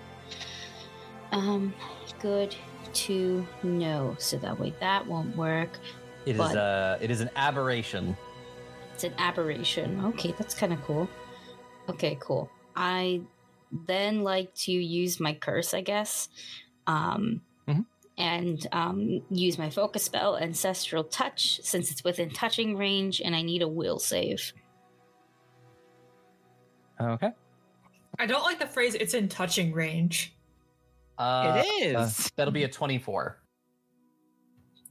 Um, 1.34 1.74
good 2.22 2.56
to 2.94 3.46
know. 3.62 4.16
So 4.20 4.38
that 4.38 4.58
way 4.58 4.74
that 4.80 5.06
won't 5.06 5.36
work. 5.36 5.78
It 6.26 6.32
is 6.32 6.38
But- 6.38 6.56
uh 6.58 6.98
it 7.02 7.12
is 7.12 7.20
an 7.20 7.30
aberration. 7.36 8.16
It's 8.94 9.04
an 9.04 9.14
aberration. 9.18 10.06
Okay, 10.06 10.34
that's 10.38 10.54
kind 10.56 10.72
of 10.72 10.82
cool. 10.84 11.10
Okay, 11.90 12.18
cool. 12.22 12.50
I 12.76 13.22
then 13.86 14.22
like 14.24 14.54
to 14.56 14.72
use 14.72 15.20
my 15.20 15.34
curse, 15.34 15.74
I 15.74 15.82
guess, 15.82 16.30
um. 16.88 17.42
And 18.18 18.66
um, 18.72 19.22
use 19.30 19.58
my 19.58 19.70
focus 19.70 20.04
spell, 20.04 20.38
Ancestral 20.38 21.04
Touch, 21.04 21.60
since 21.64 21.92
it's 21.92 22.04
within 22.04 22.30
touching 22.30 22.78
range, 22.78 23.22
and 23.22 23.36
I 23.36 23.42
need 23.42 23.62
a 23.62 23.68
will 23.68 24.00
save. 24.00 24.54
Okay. 27.02 27.32
I 28.20 28.26
don't 28.26 28.44
like 28.44 28.60
the 28.60 28.68
phrase 28.68 28.96
"it's 28.96 29.14
in 29.14 29.28
touching 29.28 29.74
range." 29.74 30.36
Uh, 31.18 31.64
it 31.66 31.96
uh, 31.96 32.10
that'll 32.36 32.54
be 32.54 32.64
a 32.64 32.68
24. 32.68 33.40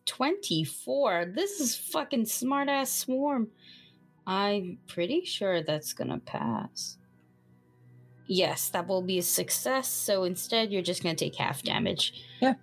24. 0.05 1.27
This 1.35 1.61
is 1.61 1.77
fucking 1.77 2.27
smart 2.27 2.69
ass 2.69 2.93
swarm. 2.93 3.49
I'm 4.27 4.79
pretty 4.87 5.25
sure 5.25 5.63
that's 5.63 5.93
gonna 5.93 6.19
pass. 6.19 6.99
Yes, 8.27 8.71
that 8.71 8.87
will 8.87 9.03
be 9.03 9.19
a 9.19 9.23
success. 9.23 9.89
So 9.89 10.25
instead, 10.25 10.73
you're 10.73 10.83
just 10.83 11.03
gonna 11.03 11.15
take 11.15 11.37
half 11.37 11.63
damage. 11.63 12.25
Yeah. 12.41 12.55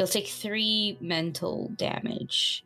You'll 0.00 0.08
take 0.08 0.28
three 0.28 0.96
mental 1.02 1.70
damage. 1.76 2.64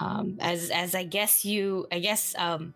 Um, 0.00 0.38
as 0.40 0.70
as 0.70 0.92
I 0.96 1.04
guess 1.04 1.44
you, 1.44 1.86
I 1.92 2.00
guess 2.00 2.34
um, 2.36 2.74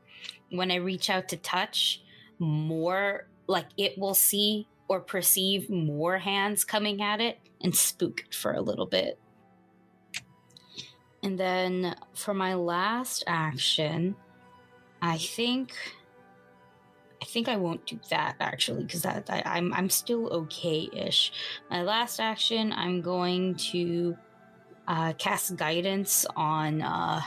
when 0.51 0.71
I 0.71 0.77
reach 0.77 1.11
out 1.11 1.29
to 1.31 1.37
touch, 1.37 2.01
more 2.39 3.27
like 3.49 3.67
it 3.77 3.99
will 3.99 4.15
see 4.15 4.69
or 4.87 5.01
perceive 5.01 5.69
more 5.69 6.17
hands 6.17 6.63
coming 6.63 7.03
at 7.03 7.21
it 7.21 7.41
and 7.61 7.75
spook 7.75 8.21
it 8.21 8.37
for 8.37 8.53
a 8.53 8.61
little 8.61 8.87
bit. 8.87 9.19
And 11.25 11.37
then 11.37 11.97
for 12.15 12.35
my 12.35 12.55
last 12.55 13.25
action, 13.27 14.15
I 15.03 15.19
think 15.19 15.73
I 17.23 17.27
think 17.27 17.49
I 17.49 17.57
won't 17.57 17.85
do 17.87 17.99
that 18.09 18.37
actually 18.41 18.85
because 18.85 19.03
that 19.03 19.29
I, 19.29 19.43
I'm 19.45 19.73
I'm 19.75 19.91
still 19.91 20.29
okay-ish. 20.29 21.33
My 21.71 21.83
last 21.83 22.19
action, 22.19 22.73
I'm 22.73 23.03
going 23.03 23.57
to 23.57 24.17
uh, 24.89 25.13
cast 25.15 25.57
guidance 25.57 26.25
on. 26.35 26.81
Uh, 26.83 27.21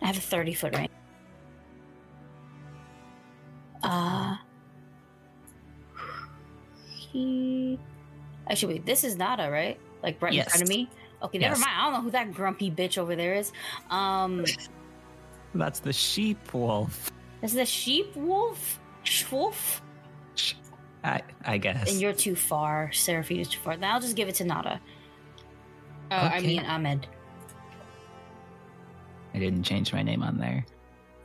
I 0.00 0.06
have 0.06 0.16
a 0.16 0.20
thirty 0.20 0.54
foot 0.54 0.76
range. 0.76 0.90
Uh, 3.82 4.36
he. 7.12 7.78
Actually, 8.48 8.74
wait. 8.74 8.86
This 8.86 9.02
is 9.04 9.16
Nada, 9.16 9.50
right? 9.50 9.78
Like 10.02 10.20
right 10.22 10.34
in 10.34 10.44
front 10.44 10.62
of 10.62 10.68
me. 10.68 10.88
Okay, 11.22 11.38
never 11.38 11.56
Yes. 11.56 11.64
mind. 11.64 11.72
I 11.76 11.84
don't 11.84 11.92
know 11.94 12.00
who 12.02 12.10
that 12.10 12.32
grumpy 12.34 12.70
bitch 12.70 12.98
over 12.98 13.16
there 13.16 13.34
is. 13.34 13.52
Um, 13.90 14.44
That's 15.54 15.80
the 15.80 15.92
sheep 15.92 16.52
wolf. 16.52 17.10
Is 17.44 17.52
the 17.52 17.66
sheep 17.66 18.16
wolf? 18.16 18.80
Schwolf? 19.04 19.82
I, 21.04 21.20
I 21.44 21.58
guess. 21.58 21.90
And 21.92 22.00
you're 22.00 22.14
too 22.14 22.34
far. 22.34 22.90
Seraphina 22.90 23.42
is 23.42 23.50
too 23.50 23.60
far. 23.60 23.76
Then 23.76 23.90
I'll 23.90 24.00
just 24.00 24.16
give 24.16 24.28
it 24.28 24.36
to 24.36 24.44
Nada. 24.44 24.80
Uh, 26.10 26.30
I 26.32 26.40
mean 26.40 26.60
Ahmed. 26.60 27.06
I 29.34 29.38
didn't 29.38 29.62
change 29.62 29.92
my 29.92 30.02
name 30.02 30.22
on 30.22 30.38
there. 30.38 30.64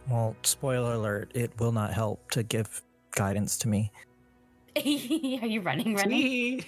Well, 0.09 0.35
spoiler 0.43 0.95
alert, 0.95 1.31
it 1.35 1.57
will 1.57 1.71
not 1.71 1.93
help 1.93 2.31
to 2.31 2.43
give 2.43 2.81
guidance 3.11 3.57
to 3.59 3.69
me. 3.69 3.89
Are 4.75 4.81
you 4.81 5.61
running? 5.61 5.95
Running? 5.95 6.65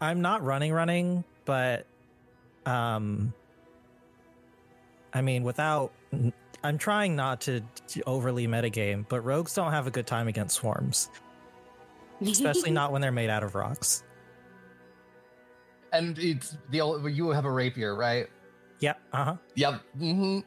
I'm 0.00 0.22
not 0.22 0.42
running 0.42 0.72
running, 0.72 1.24
but 1.44 1.84
um 2.64 3.34
I 5.12 5.20
mean 5.20 5.42
without 5.42 5.92
I'm 6.62 6.76
trying 6.78 7.16
not 7.16 7.40
to 7.42 7.62
overly 8.06 8.46
metagame, 8.46 9.06
but 9.08 9.22
rogues 9.22 9.54
don't 9.54 9.72
have 9.72 9.86
a 9.86 9.90
good 9.90 10.06
time 10.06 10.28
against 10.28 10.56
swarms, 10.56 11.10
especially 12.20 12.70
not 12.80 12.92
when 12.92 13.00
they're 13.00 13.12
made 13.12 13.30
out 13.30 13.42
of 13.42 13.54
rocks. 13.54 14.04
And 15.92 16.18
it's 16.18 16.56
the 16.70 16.80
old, 16.80 17.10
you 17.10 17.30
have 17.30 17.44
a 17.46 17.50
rapier, 17.50 17.94
right? 17.96 18.28
Yeah, 18.80 18.94
uh-huh. 19.12 19.36
Yep. 19.56 19.80
Mm-hmm. 19.98 20.38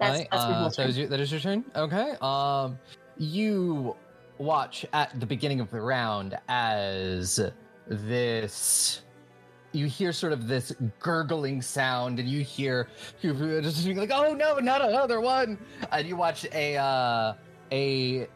That's, 0.00 0.18
Right, 0.18 0.28
that's 0.30 0.44
uh, 0.44 0.70
so 0.70 0.82
is 0.82 0.98
your- 0.98 1.08
that 1.08 1.20
is 1.20 1.30
your 1.32 1.40
turn. 1.40 1.64
Okay. 1.74 2.14
Um, 2.20 2.78
you 3.16 3.96
watch 4.38 4.86
at 4.92 5.18
the 5.18 5.26
beginning 5.26 5.60
of 5.60 5.70
the 5.70 5.80
round 5.80 6.38
as 6.48 7.40
this. 7.88 9.02
You 9.72 9.86
hear 9.86 10.12
sort 10.12 10.32
of 10.32 10.48
this 10.48 10.72
gurgling 10.98 11.60
sound, 11.60 12.18
and 12.18 12.28
you 12.28 12.42
hear 12.42 12.88
you 13.20 13.34
just 13.60 13.84
being 13.84 13.98
like, 13.98 14.10
"Oh 14.12 14.32
no, 14.32 14.58
not 14.58 14.80
another 14.80 15.20
one!" 15.20 15.58
And 15.92 16.08
you 16.08 16.16
watch 16.16 16.46
a 16.52 16.76
uh, 16.76 17.34
a 17.70 18.28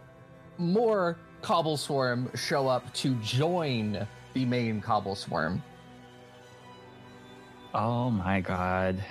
more 0.59 1.17
cobble 1.41 1.77
swarm 1.77 2.31
show 2.35 2.69
up 2.69 2.93
to 2.95 3.15
join 3.17 4.07
the 4.35 4.45
main 4.45 4.81
cobble 4.81 5.15
swarm. 5.15 5.63
Oh 7.75 8.11
my 8.11 8.41
god. 8.41 9.03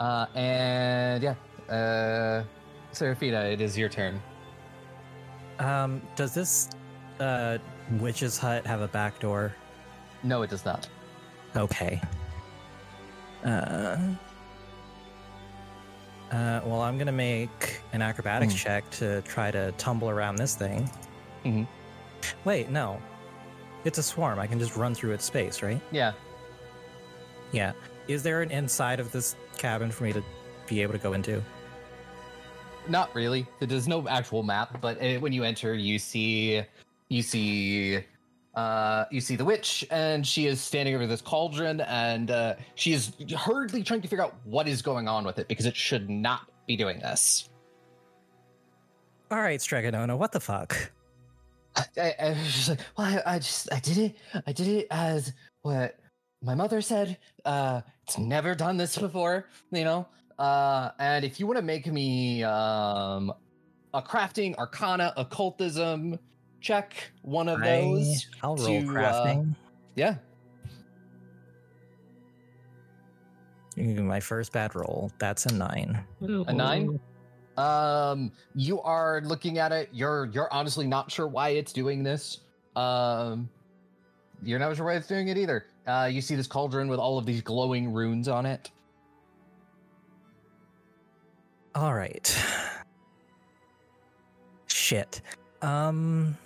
Uh, 0.00 0.26
and 0.34 1.22
yeah, 1.22 1.34
uh, 1.68 2.42
Seraphina, 2.92 3.40
it 3.44 3.60
is 3.60 3.76
your 3.76 3.88
turn. 3.88 4.20
Um 5.58 6.00
does 6.16 6.34
this 6.34 6.70
uh 7.20 7.58
witch's 8.00 8.38
hut 8.38 8.66
have 8.66 8.80
a 8.80 8.88
back 8.88 9.20
door? 9.20 9.54
No, 10.22 10.42
it 10.42 10.50
does 10.50 10.64
not. 10.64 10.88
Okay. 11.56 12.00
Uh 13.44 13.96
uh, 16.30 16.60
well, 16.64 16.80
I'm 16.80 16.96
gonna 16.96 17.12
make 17.12 17.80
an 17.92 18.00
acrobatics 18.00 18.54
Mhm. 18.54 18.58
check 18.58 18.90
to 18.92 19.20
try 19.22 19.50
to 19.50 19.70
tumble 19.72 20.08
around 20.08 20.36
this 20.36 20.54
thing. 20.54 20.88
Mhm. 21.44 21.66
Wait, 22.44 22.70
no, 22.70 23.00
it's 23.84 23.98
a 23.98 24.02
swarm. 24.02 24.38
I 24.38 24.46
can 24.46 24.58
just 24.58 24.74
run 24.76 24.94
through 24.94 25.12
its 25.12 25.24
space, 25.26 25.62
right? 25.62 25.80
Yeah. 25.90 26.12
Yeah. 27.50 27.72
Is 28.08 28.22
there 28.22 28.40
an 28.40 28.50
inside 28.50 28.98
of 28.98 29.12
this 29.12 29.36
cabin 29.58 29.90
for 29.90 30.04
me 30.04 30.12
to 30.14 30.22
be 30.66 30.80
able 30.82 30.92
to 30.94 30.98
go 30.98 31.12
into? 31.12 31.42
not 32.88 33.14
really. 33.14 33.46
There's 33.60 33.86
no 33.86 34.08
actual 34.08 34.42
map, 34.42 34.80
but 34.80 35.00
uh, 35.00 35.20
when 35.20 35.32
you 35.32 35.44
enter, 35.44 35.72
you 35.74 36.00
see 36.00 36.62
you 37.08 37.22
see 37.22 38.02
uh 38.54 39.04
you 39.10 39.20
see 39.20 39.34
the 39.34 39.44
witch 39.44 39.84
and 39.90 40.26
she 40.26 40.46
is 40.46 40.60
standing 40.60 40.94
over 40.94 41.06
this 41.06 41.22
cauldron 41.22 41.80
and 41.82 42.30
uh 42.30 42.54
she 42.74 42.92
is 42.92 43.12
hurriedly 43.36 43.82
trying 43.82 44.02
to 44.02 44.08
figure 44.08 44.24
out 44.24 44.34
what 44.44 44.68
is 44.68 44.82
going 44.82 45.08
on 45.08 45.24
with 45.24 45.38
it 45.38 45.48
because 45.48 45.64
it 45.64 45.74
should 45.74 46.10
not 46.10 46.50
be 46.66 46.76
doing 46.76 46.98
this. 46.98 47.48
All 49.30 49.40
right, 49.40 49.60
Strega 49.60 49.90
Nona, 49.90 50.16
what 50.16 50.32
the 50.32 50.40
fuck? 50.40 50.92
I, 51.96 52.14
I 52.20 52.28
was 52.30 52.52
just 52.52 52.68
like 52.68 52.80
well 52.98 53.22
I, 53.26 53.34
I 53.34 53.38
just 53.38 53.72
i 53.72 53.80
did 53.80 53.96
it. 53.96 54.16
I 54.46 54.52
did 54.52 54.68
it 54.68 54.86
as 54.90 55.32
what 55.62 55.98
my 56.42 56.54
mother 56.54 56.82
said. 56.82 57.16
Uh 57.46 57.80
it's 58.02 58.18
never 58.18 58.54
done 58.54 58.76
this 58.76 58.98
before 58.98 59.46
you 59.70 59.84
know? 59.84 60.06
Uh 60.38 60.90
and 60.98 61.24
if 61.24 61.40
you 61.40 61.46
want 61.46 61.56
to 61.56 61.64
make 61.64 61.86
me 61.86 62.42
um 62.42 63.32
a 63.94 64.02
crafting 64.02 64.54
arcana 64.56 65.14
occultism 65.16 66.18
check 66.62 67.10
one 67.22 67.48
of 67.48 67.60
those 67.60 68.26
I, 68.42 68.46
will 68.46 68.56
roll 68.56 68.66
to, 68.66 68.78
uh, 68.78 68.92
crafting. 68.92 69.54
yeah 69.96 70.16
Ooh, 73.78 74.02
My 74.02 74.20
first 74.20 74.52
bad 74.52 74.74
roll. 74.74 75.10
That's 75.18 75.46
a 75.46 75.54
nine. 75.54 75.98
A 76.20 76.52
nine? 76.52 77.00
Um, 77.56 78.32
you 78.54 78.80
are 78.82 79.20
looking 79.22 79.58
at 79.58 79.72
it. 79.72 79.88
You're 79.92 80.26
you're 80.26 80.52
honestly 80.52 80.86
not 80.86 81.10
sure 81.10 81.26
why 81.26 81.50
it's 81.50 81.72
doing 81.72 82.02
this. 82.02 82.40
Um, 82.76 83.48
you're 84.42 84.58
not 84.58 84.76
sure 84.76 84.86
why 84.86 84.94
it's 84.94 85.06
doing 85.06 85.28
it 85.28 85.38
either. 85.38 85.66
Uh, 85.86 86.08
you 86.10 86.20
see 86.20 86.34
this 86.34 86.46
cauldron 86.46 86.88
with 86.88 86.98
all 86.98 87.18
of 87.18 87.26
these 87.26 87.42
glowing 87.42 87.92
runes 87.92 88.28
on 88.28 88.46
it. 88.46 88.70
All 91.74 91.94
right. 91.94 92.36
Shit. 94.66 95.20
Um. 95.60 96.36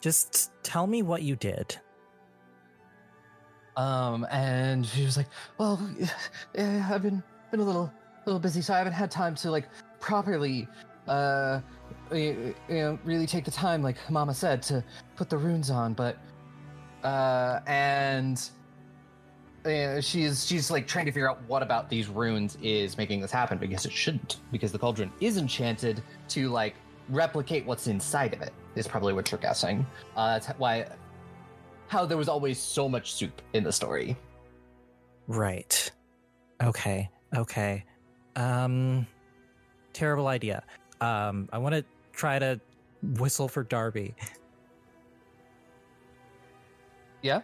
Just 0.00 0.50
tell 0.62 0.86
me 0.86 1.02
what 1.02 1.22
you 1.22 1.36
did. 1.36 1.76
Um, 3.76 4.26
and 4.30 4.84
she 4.84 5.04
was 5.04 5.16
like, 5.16 5.28
"Well, 5.58 5.80
yeah, 6.54 6.88
I've 6.90 7.02
been 7.02 7.22
been 7.50 7.60
a 7.60 7.64
little 7.64 7.92
little 8.26 8.40
busy, 8.40 8.60
so 8.62 8.74
I 8.74 8.78
haven't 8.78 8.92
had 8.92 9.10
time 9.10 9.34
to 9.36 9.50
like 9.50 9.68
properly, 10.00 10.68
uh, 11.08 11.60
you 12.12 12.54
know, 12.68 12.98
really 13.04 13.26
take 13.26 13.44
the 13.44 13.50
time, 13.50 13.82
like 13.82 13.96
Mama 14.10 14.34
said, 14.34 14.62
to 14.64 14.84
put 15.16 15.30
the 15.30 15.38
runes 15.38 15.70
on. 15.70 15.94
But, 15.94 16.18
uh, 17.02 17.60
and 17.66 18.42
uh, 19.64 20.00
she's 20.00 20.46
she's 20.46 20.70
like 20.70 20.86
trying 20.86 21.06
to 21.06 21.12
figure 21.12 21.30
out 21.30 21.40
what 21.46 21.62
about 21.62 21.88
these 21.88 22.08
runes 22.08 22.56
is 22.62 22.96
making 22.96 23.20
this 23.20 23.30
happen 23.30 23.58
because 23.58 23.86
it 23.86 23.92
shouldn't, 23.92 24.38
because 24.52 24.72
the 24.72 24.78
cauldron 24.78 25.12
is 25.20 25.36
enchanted 25.36 26.02
to 26.28 26.48
like 26.48 26.74
replicate 27.08 27.66
what's 27.66 27.86
inside 27.86 28.34
of 28.34 28.42
it. 28.42 28.52
Is 28.76 28.86
probably 28.86 29.12
what 29.12 29.30
you're 29.30 29.40
guessing. 29.40 29.86
Uh, 30.16 30.38
that's 30.38 30.46
why 30.58 30.86
how 31.88 32.06
there 32.06 32.16
was 32.16 32.28
always 32.28 32.58
so 32.58 32.88
much 32.88 33.12
soup 33.12 33.42
in 33.52 33.64
the 33.64 33.72
story. 33.72 34.16
Right. 35.26 35.90
Okay. 36.62 37.10
Okay. 37.34 37.84
Um. 38.36 39.06
Terrible 39.92 40.28
idea. 40.28 40.62
Um. 41.00 41.48
I 41.52 41.58
want 41.58 41.74
to 41.74 41.84
try 42.12 42.38
to 42.38 42.60
whistle 43.02 43.48
for 43.48 43.64
Darby. 43.64 44.14
Yeah. 47.22 47.40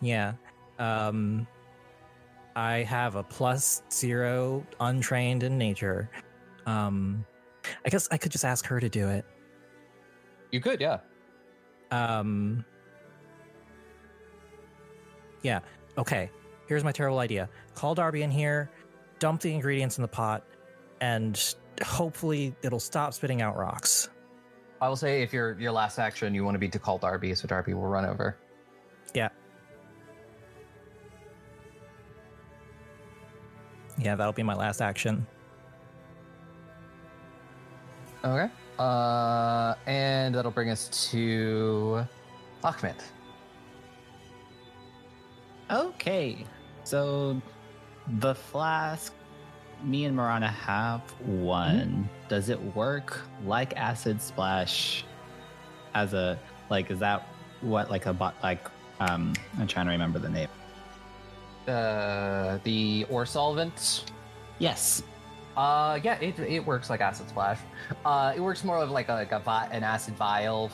Yeah. 0.00 0.34
Um. 0.78 1.46
I 2.54 2.78
have 2.82 3.16
a 3.16 3.22
plus 3.22 3.82
zero 3.92 4.64
untrained 4.78 5.42
in 5.42 5.58
nature. 5.58 6.08
Um. 6.66 7.24
I 7.84 7.88
guess 7.88 8.08
I 8.10 8.16
could 8.16 8.32
just 8.32 8.44
ask 8.44 8.64
her 8.66 8.78
to 8.78 8.88
do 8.88 9.08
it. 9.08 9.24
You 10.50 10.60
could, 10.60 10.80
yeah. 10.80 10.98
Um. 11.90 12.64
Yeah. 15.42 15.60
Okay. 15.96 16.30
Here's 16.66 16.84
my 16.84 16.92
terrible 16.92 17.18
idea. 17.18 17.48
Call 17.74 17.94
Darby 17.94 18.22
in 18.22 18.30
here, 18.30 18.70
dump 19.18 19.40
the 19.40 19.52
ingredients 19.54 19.96
in 19.96 20.02
the 20.02 20.08
pot, 20.08 20.44
and 21.00 21.54
hopefully 21.82 22.54
it'll 22.62 22.80
stop 22.80 23.14
spitting 23.14 23.40
out 23.40 23.56
rocks. 23.56 24.10
I 24.80 24.88
will 24.88 24.96
say 24.96 25.22
if 25.22 25.32
your 25.32 25.58
your 25.58 25.72
last 25.72 25.98
action 25.98 26.34
you 26.34 26.44
want 26.44 26.54
to 26.54 26.58
be 26.58 26.68
to 26.68 26.78
call 26.78 26.98
Darby, 26.98 27.34
so 27.34 27.48
Darby 27.48 27.74
will 27.74 27.86
run 27.86 28.04
over. 28.04 28.36
Yeah, 29.14 29.30
Yeah, 33.98 34.14
that'll 34.14 34.32
be 34.32 34.44
my 34.44 34.54
last 34.54 34.80
action. 34.80 35.26
Okay. 38.24 38.52
Uh, 38.78 39.74
and 39.86 40.34
that'll 40.34 40.50
bring 40.50 40.70
us 40.70 41.10
to 41.10 42.06
Ahmed. 42.62 42.96
Okay, 45.70 46.44
so 46.84 47.40
the 48.20 48.34
flask 48.34 49.12
me 49.82 50.04
and 50.04 50.16
Marana 50.16 50.48
have 50.48 51.02
one. 51.20 52.08
Does 52.28 52.48
it 52.48 52.60
work 52.74 53.20
like 53.44 53.76
acid 53.76 54.20
splash 54.20 55.04
as 55.94 56.14
a 56.14 56.38
like 56.70 56.90
is 56.90 56.98
that 56.98 57.26
what 57.60 57.90
like 57.90 58.06
a 58.06 58.12
bot 58.12 58.34
like 58.42 58.68
um 59.00 59.32
I'm 59.58 59.66
trying 59.66 59.86
to 59.86 59.92
remember 59.92 60.18
the 60.18 60.28
name. 60.28 60.48
Uh, 61.66 62.58
the 62.64 63.06
ore 63.10 63.26
solvent. 63.26 64.04
Yes. 64.58 65.02
Uh, 65.58 65.98
yeah, 66.04 66.14
it, 66.20 66.38
it 66.38 66.64
works 66.64 66.88
like 66.88 67.00
acid 67.00 67.28
splash. 67.28 67.58
Uh, 68.04 68.32
it 68.36 68.38
works 68.38 68.62
more 68.62 68.78
of 68.78 68.92
like 68.92 69.08
a, 69.08 69.12
like 69.12 69.32
a 69.32 69.40
vi- 69.40 69.68
an 69.72 69.82
acid 69.82 70.14
vial. 70.14 70.70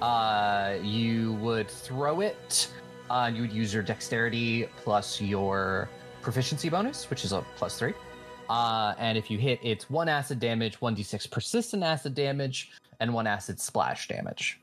Uh, 0.00 0.76
you 0.82 1.34
would 1.34 1.68
throw 1.68 2.20
it. 2.22 2.70
Uh, 3.10 3.30
you 3.32 3.42
would 3.42 3.52
use 3.52 3.74
your 3.74 3.82
dexterity 3.82 4.70
plus 4.78 5.20
your 5.20 5.90
proficiency 6.22 6.70
bonus, 6.70 7.10
which 7.10 7.26
is 7.26 7.32
a 7.32 7.44
plus 7.56 7.78
three. 7.78 7.92
Uh, 8.48 8.94
and 8.96 9.18
if 9.18 9.30
you 9.30 9.36
hit, 9.36 9.60
it's 9.62 9.90
one 9.90 10.08
acid 10.08 10.40
damage, 10.40 10.80
one 10.80 10.96
d6 10.96 11.30
persistent 11.30 11.82
acid 11.82 12.14
damage, 12.14 12.70
and 13.00 13.12
one 13.12 13.26
acid 13.26 13.60
splash 13.60 14.08
damage. 14.08 14.58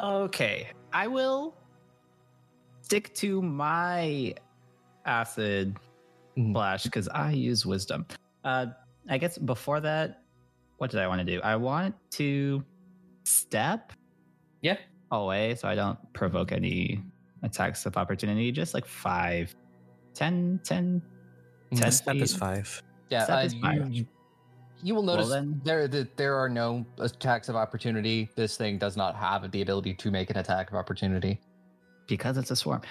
Okay, 0.00 0.68
I 0.92 1.08
will 1.08 1.56
stick 2.82 3.12
to 3.14 3.42
my 3.42 4.32
acid 5.06 5.76
Mhm. 6.36 6.50
splash 6.50 6.84
because 6.84 7.08
I 7.08 7.30
use 7.32 7.64
wisdom. 7.66 8.06
Uh, 8.44 8.66
I 9.08 9.18
guess 9.18 9.38
before 9.38 9.80
that, 9.80 10.22
what 10.78 10.90
did 10.90 11.00
I 11.00 11.06
want 11.08 11.20
to 11.20 11.24
do? 11.24 11.40
I 11.42 11.56
want 11.56 11.94
to 12.12 12.64
step 13.24 13.92
Yeah. 14.62 14.76
away 15.10 15.54
so 15.54 15.68
I 15.68 15.74
don't 15.74 15.98
provoke 16.12 16.52
any 16.52 17.02
attacks 17.42 17.86
of 17.86 17.96
opportunity. 17.96 18.52
Just 18.52 18.74
like 18.74 18.86
five, 18.86 19.54
10, 20.14 20.60
10, 20.64 21.02
Mhm. 21.72 21.80
10 21.80 21.92
Step 21.92 22.16
is 22.16 22.36
five. 22.36 22.82
Yeah, 23.10 23.24
Step 23.24 23.36
uh, 23.36 23.40
is 23.46 23.54
you, 23.54 23.84
you, 23.90 24.06
you 24.82 24.94
will 24.94 25.02
notice 25.02 25.28
then- 25.30 25.60
there 25.64 25.88
that 25.88 26.16
there 26.16 26.36
are 26.36 26.48
no 26.48 26.84
attacks 26.98 27.48
of 27.48 27.56
opportunity. 27.56 28.28
This 28.36 28.56
thing 28.56 28.78
does 28.78 28.96
not 28.96 29.14
have 29.16 29.50
the 29.50 29.62
ability 29.62 29.94
to 29.94 30.10
make 30.10 30.30
an 30.30 30.36
attack 30.38 30.70
of 30.70 30.76
opportunity. 30.76 31.40
because 32.08 32.36
it's 32.38 32.52
a 32.52 32.56
swarm. 32.56 32.82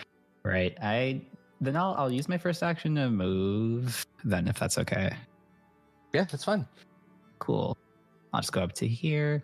Right. 0.43 0.77
I 0.81 1.21
then 1.61 1.75
I'll 1.75 1.95
I'll 1.97 2.11
use 2.11 2.27
my 2.29 2.37
first 2.37 2.63
action 2.63 2.95
to 2.95 3.09
move. 3.09 4.05
Then 4.23 4.47
if 4.47 4.59
that's 4.59 4.77
okay. 4.77 5.13
Yeah, 6.13 6.25
that's 6.29 6.43
fine. 6.45 6.65
Cool. 7.39 7.77
I'll 8.33 8.41
just 8.41 8.51
go 8.51 8.61
up 8.61 8.73
to 8.73 8.87
here 8.87 9.43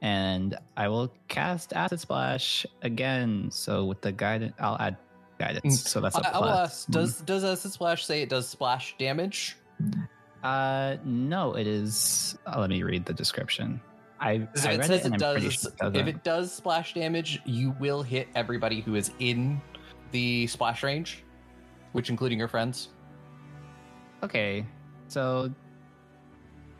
and 0.00 0.56
I 0.76 0.88
will 0.88 1.12
cast 1.28 1.72
Acid 1.72 2.00
Splash 2.00 2.66
again. 2.82 3.48
So 3.50 3.84
with 3.84 4.00
the 4.00 4.12
guidance, 4.12 4.54
I'll 4.60 4.76
add 4.80 4.96
guidance. 5.38 5.88
So 5.88 6.00
that's 6.00 6.16
a 6.16 6.20
Mm. 6.20 6.32
I, 6.32 6.38
will 6.38 6.46
plus. 6.46 6.58
ask, 6.58 6.88
does 6.88 7.20
does 7.22 7.44
acid 7.44 7.72
splash 7.72 8.04
say 8.04 8.22
it 8.22 8.28
does 8.28 8.48
splash 8.48 8.96
damage? 8.98 9.56
Uh, 10.42 10.96
no, 11.04 11.54
it 11.54 11.66
is. 11.66 12.36
uh, 12.46 12.58
let 12.60 12.70
me 12.70 12.82
read 12.82 13.04
the 13.06 13.14
description. 13.14 13.80
I, 14.20 14.38
Because 14.38 14.66
I 14.66 14.72
it 14.72 14.78
read 14.78 14.86
says 14.86 15.00
it 15.00 15.04
and 15.06 15.14
it 15.16 15.18
does, 15.18 15.42
sure 15.42 15.72
it 15.88 15.96
if 15.96 16.06
it 16.06 16.22
does 16.24 16.52
splash 16.52 16.94
damage, 16.94 17.40
you 17.44 17.74
will 17.80 18.02
hit 18.02 18.28
everybody 18.36 18.80
who 18.80 18.94
is 18.94 19.10
in 19.18 19.60
the 20.12 20.46
splash 20.46 20.82
range, 20.84 21.21
which 21.92 22.10
including 22.10 22.38
your 22.38 22.48
friends. 22.48 22.88
Okay, 24.22 24.64
so 25.08 25.50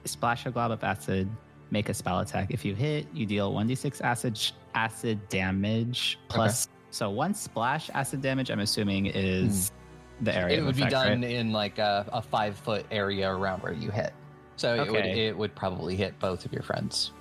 splash 0.05 0.47
a 0.47 0.51
glob 0.51 0.71
of 0.71 0.83
acid, 0.85 1.29
make 1.71 1.89
a 1.89 1.95
spell 1.95 2.21
attack. 2.21 2.49
If 2.51 2.65
you 2.65 2.75
hit, 2.75 3.07
you 3.13 3.27
deal 3.27 3.53
1d6 3.53 4.01
acid 4.03 4.39
acid 4.75 5.29
damage 5.29 6.19
plus. 6.29 6.69
So 6.91 7.11
one 7.11 7.35
splash 7.35 7.91
acid 7.95 8.21
damage, 8.21 8.51
I'm 8.51 8.61
assuming, 8.61 9.07
is 9.07 9.73
the 10.21 10.37
area. 10.37 10.57
It 10.57 10.61
of 10.61 10.67
would 10.67 10.77
be 10.77 10.83
effect, 10.83 10.95
right? 10.95 11.09
done 11.09 11.25
in 11.25 11.53
like 11.53 11.79
a, 11.79 12.07
a 12.13 12.21
five 12.23 12.57
foot 12.57 12.87
area 12.91 13.31
around 13.31 13.63
where 13.63 13.73
you 13.73 13.91
hit. 13.91 14.13
So 14.57 14.75
it 14.75 14.91
would 14.91 15.05
it 15.07 15.37
would 15.37 15.55
probably 15.55 15.97
hit 15.97 16.19
both 16.21 16.45
of 16.45 16.53
your 16.53 16.63
friends 16.63 17.13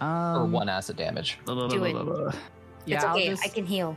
Um, 0.00 0.08
or 0.36 0.44
one 0.46 0.68
acid 0.68 0.96
damage. 0.96 1.38
blah, 1.44 1.54
blah, 1.54 1.68
Do 1.68 1.84
it. 1.84 1.92
blah, 1.92 2.02
blah. 2.02 2.32
Yeah, 2.86 2.96
it's 2.96 3.04
okay. 3.04 3.28
just- 3.28 3.44
I 3.44 3.48
can 3.48 3.66
heal. 3.66 3.96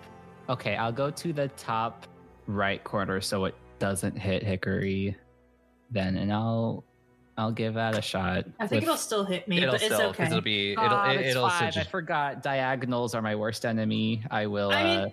Okay, 0.49 0.75
I'll 0.75 0.91
go 0.91 1.09
to 1.09 1.33
the 1.33 1.47
top 1.49 2.05
right 2.49 2.83
corner 2.83 3.21
so 3.21 3.45
it 3.45 3.55
doesn't 3.79 4.17
hit 4.17 4.43
Hickory, 4.43 5.15
then 5.91 6.17
and 6.17 6.33
I'll 6.33 6.83
I'll 7.37 7.51
give 7.51 7.75
that 7.75 7.97
a 7.97 8.01
shot. 8.01 8.45
I 8.59 8.67
think 8.67 8.81
with- 8.81 8.83
it'll 8.83 8.97
still 8.97 9.23
hit 9.23 9.47
me, 9.47 9.57
it'll 9.59 9.71
but 9.71 9.81
it's 9.81 9.93
still 9.93 10.11
because 10.11 10.27
okay. 10.27 10.31
it'll 10.37 10.41
be 10.41 10.71
it'll 10.73 10.83
Ah, 10.85 11.09
it, 11.11 11.15
that's 11.17 11.27
it'll 11.29 11.49
fine. 11.49 11.73
I 11.77 11.83
forgot 11.83 12.43
diagonals 12.43 13.15
are 13.15 13.21
my 13.21 13.35
worst 13.35 13.65
enemy. 13.65 14.23
I 14.29 14.47
will. 14.47 14.71
I 14.71 14.83
mean, 14.83 14.99
uh, 14.99 15.09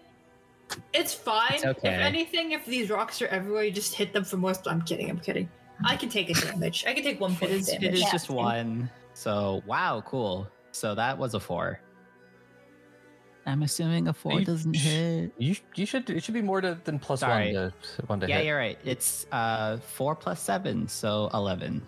It's 0.93 1.15
fine. 1.15 1.55
It's 1.55 1.65
okay. 1.65 1.95
If 1.95 2.01
anything, 2.01 2.53
if 2.53 2.67
these 2.67 2.91
rocks 2.91 3.23
are 3.23 3.29
everywhere, 3.29 3.63
you 3.65 3.71
just 3.71 3.95
hit 3.95 4.13
them 4.13 4.25
for 4.25 4.37
more. 4.39 4.55
I'm 4.67 4.83
kidding. 4.83 5.09
I'm 5.09 5.21
kidding. 5.21 5.49
I 5.85 5.97
can 5.97 6.09
take 6.09 6.31
a 6.31 6.35
damage. 6.35 6.85
I 6.87 6.95
can 6.95 7.05
take 7.05 7.21
one 7.21 7.33
it 7.33 7.39
point 7.39 7.53
of 7.53 7.59
is. 7.59 7.69
Damage. 7.69 7.95
is 7.95 8.01
Yeah. 8.01 8.11
just 8.11 8.31
one. 8.31 8.91
So 9.15 9.63
wow, 9.67 10.03
cool. 10.05 10.49
So 10.73 10.95
that 10.97 11.17
was 11.17 11.35
a 11.35 11.41
four. 11.41 11.81
I'm 13.47 13.63
assuming 13.63 14.09
a 14.09 14.13
four 14.13 14.41
You- 14.41 14.45
doesn't 14.45 14.75
hit. 14.75 15.33
you 15.39 15.55
you 15.77 15.87
should 15.87 16.11
it 16.11 16.23
should 16.25 16.35
be 16.35 16.43
more 16.43 16.61
to, 16.61 16.77
than 16.85 16.99
plus 16.99 17.21
Sorry. 17.21 17.55
one 17.55 17.73
to 17.73 17.73
one 18.07 18.21
to 18.21 18.29
Yeah, 18.29 18.39
hit. 18.39 18.47
you're 18.47 18.59
right. 18.59 18.79
It's 18.85 19.27
uh 19.33 19.79
four 19.79 20.15
plus 20.17 20.41
seven, 20.41 20.89
so 20.89 21.31
eleven. 21.33 21.87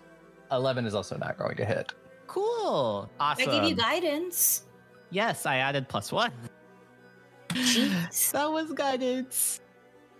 Eleven 0.51 0.85
is 0.85 0.95
also 0.95 1.17
not 1.17 1.37
going 1.37 1.55
to 1.57 1.65
hit. 1.65 1.93
Cool. 2.27 3.09
Awesome. 3.19 3.49
I 3.49 3.51
gave 3.51 3.63
you 3.69 3.75
guidance. 3.75 4.63
Yes, 5.11 5.45
I 5.45 5.57
added 5.57 5.87
plus 5.89 6.11
one. 6.11 6.31
Jeez. 7.49 8.31
that 8.33 8.49
was 8.51 8.71
guidance. 8.73 9.59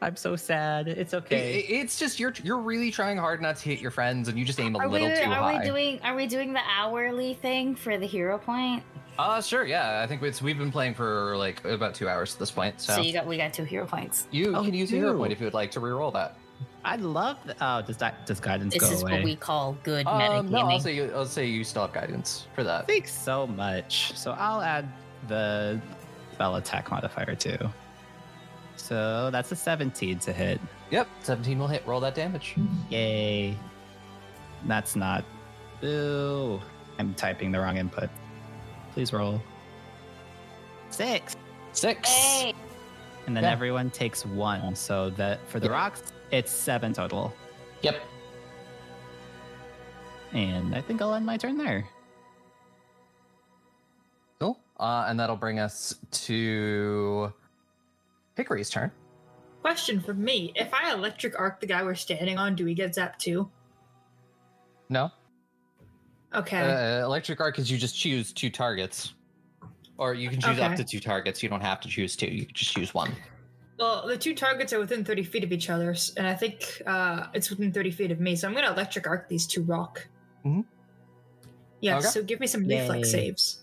I'm 0.01 0.15
so 0.15 0.35
sad. 0.35 0.87
It's 0.87 1.13
okay. 1.13 1.59
It- 1.59 1.73
it's 1.73 1.99
just 1.99 2.19
you're 2.19 2.33
you're 2.43 2.59
really 2.59 2.91
trying 2.91 3.17
hard 3.17 3.41
not 3.41 3.57
to 3.57 3.69
hit 3.69 3.79
your 3.79 3.91
friends, 3.91 4.27
and 4.29 4.37
you 4.39 4.45
just 4.45 4.59
aim 4.59 4.75
a 4.75 4.79
Are 4.79 4.87
we, 4.87 4.99
little 4.99 5.15
too 5.17 5.29
are 5.29 5.35
high. 5.35 5.59
we 5.59 5.65
doing 5.65 5.99
are 6.03 6.15
we 6.15 6.25
doing 6.27 6.53
the 6.53 6.61
hourly 6.77 7.33
thing 7.35 7.75
for 7.75 7.97
the 7.97 8.05
hero 8.07 8.37
point? 8.37 8.83
Uh, 9.17 9.41
sure, 9.41 9.65
yeah. 9.65 9.99
I 10.01 10.07
think 10.07 10.21
it's 10.23 10.41
we've 10.41 10.57
been 10.57 10.71
playing 10.71 10.93
for 10.93 11.35
like 11.35 11.63
about 11.65 11.93
two 11.93 12.07
hours 12.07 12.33
at 12.33 12.39
this 12.39 12.51
point, 12.51 12.79
so, 12.79 12.95
So, 12.95 13.01
you 13.01 13.11
got 13.11 13.27
we 13.27 13.35
got 13.35 13.53
two 13.53 13.65
hero 13.65 13.85
points. 13.85 14.27
you 14.31 14.55
Oh, 14.55 14.63
can 14.63 14.73
use 14.73 14.91
a 14.93 14.95
hero 14.95 15.17
point 15.17 15.33
if 15.33 15.39
you 15.41 15.45
would 15.45 15.53
like 15.53 15.71
to 15.71 15.81
reroll 15.81 16.13
that. 16.13 16.37
I 16.85 16.95
love. 16.95 17.37
th- 17.43 17.57
oh, 17.59 17.81
does 17.81 17.97
that 17.97 18.25
does 18.25 18.39
guidance 18.39 18.73
This 18.73 18.83
go 18.83 18.91
is 18.95 19.01
away? 19.01 19.11
what 19.13 19.23
we 19.25 19.35
call 19.35 19.73
good 19.83 20.07
Um, 20.07 20.21
metagaming. 20.21 20.49
no, 20.51 20.59
I'll 20.59 20.79
say 20.79 20.95
you, 20.95 21.11
I'll 21.13 21.25
say 21.25 21.45
you 21.45 21.65
still 21.65 21.81
have 21.81 21.91
guidance 21.91 22.47
for 22.55 22.63
that. 22.63 22.87
Thanks 22.87 23.11
so 23.13 23.45
much. 23.47 24.13
So 24.15 24.31
I'll 24.31 24.61
add 24.61 24.87
the 25.27 25.81
spell 26.31 26.55
attack 26.55 26.89
modifier 26.89 27.35
too. 27.35 27.57
So 28.89 29.29
that's 29.29 29.51
a 29.51 29.55
17 29.55 30.17
to 30.17 30.33
hit. 30.33 30.59
Yep, 30.89 31.07
seventeen 31.21 31.59
will 31.59 31.67
hit. 31.67 31.85
Roll 31.85 31.99
that 31.99 32.15
damage. 32.15 32.55
Yay. 32.89 33.55
That's 34.65 34.95
not. 34.95 35.23
Boo. 35.79 36.59
I'm 36.97 37.13
typing 37.13 37.51
the 37.51 37.59
wrong 37.59 37.77
input. 37.77 38.09
Please 38.93 39.13
roll. 39.13 39.39
Six. 40.89 41.37
Six. 41.71 42.09
Hey, 42.09 42.55
And 43.27 43.37
then 43.37 43.43
Yeah. 43.43 43.51
everyone 43.51 43.91
takes 43.91 44.25
one. 44.25 44.75
So 44.75 45.11
that 45.11 45.39
for 45.49 45.59
the 45.59 45.67
Yeah. 45.67 45.73
rocks, 45.73 46.01
it's 46.31 46.51
seven 46.51 46.91
total. 46.91 47.31
Yep. 47.83 48.01
And 50.33 50.73
I 50.73 50.81
think 50.81 50.99
I'll 50.99 51.13
end 51.13 51.27
my 51.27 51.37
turn 51.37 51.57
there. 51.59 51.87
Cool. 54.39 54.57
Uh, 54.79 55.05
and 55.07 55.19
that'll 55.19 55.35
bring 55.35 55.59
us 55.59 55.93
to 56.25 57.31
Hickory's 58.39 58.69
turn. 58.69 58.89
Question 59.61 59.99
for 59.99 60.13
me: 60.13 60.53
If 60.55 60.73
I 60.73 60.93
electric 60.93 61.37
arc 61.37 61.59
the 61.59 61.67
guy 61.67 61.83
we're 61.83 61.93
standing 61.93 62.37
on, 62.37 62.55
do 62.55 62.63
we 62.63 62.73
get 62.73 62.91
zapped 62.91 63.17
too? 63.17 63.49
No. 64.87 65.11
Okay. 66.33 66.59
Uh, 66.61 67.03
electric 67.05 67.41
arc 67.41 67.59
is 67.59 67.69
you 67.69 67.77
just 67.77 67.99
choose 67.99 68.31
two 68.31 68.49
targets, 68.49 69.13
or 69.97 70.13
you 70.13 70.29
can 70.29 70.39
choose 70.39 70.57
up 70.59 70.75
to 70.77 70.85
two 70.85 71.01
targets. 71.01 71.43
You 71.43 71.49
don't 71.49 71.59
have 71.61 71.81
to 71.81 71.89
choose 71.89 72.15
two. 72.15 72.27
You 72.27 72.45
can 72.45 72.55
just 72.55 72.73
choose 72.73 72.93
one. 72.93 73.11
Well, 73.77 74.07
the 74.07 74.17
two 74.17 74.33
targets 74.35 74.71
are 74.73 74.79
within 74.79 75.03
30 75.05 75.23
feet 75.23 75.43
of 75.43 75.51
each 75.51 75.69
other, 75.69 75.93
and 76.17 76.25
I 76.27 76.35
think 76.35 76.81
uh, 76.85 77.27
it's 77.33 77.49
within 77.49 77.71
30 77.73 77.91
feet 77.91 78.11
of 78.11 78.19
me, 78.19 78.35
so 78.37 78.47
I'm 78.47 78.53
going 78.53 78.65
to 78.65 78.71
electric 78.71 79.05
arc 79.07 79.27
these 79.29 79.45
two 79.47 79.63
rock. 79.63 80.05
Mhm. 80.45 80.63
Yeah, 81.81 81.97
Okay. 81.97 82.07
so 82.07 82.23
give 82.23 82.39
me 82.39 82.47
some 82.47 82.63
Yay. 82.63 82.81
reflex 82.81 83.11
saves. 83.11 83.58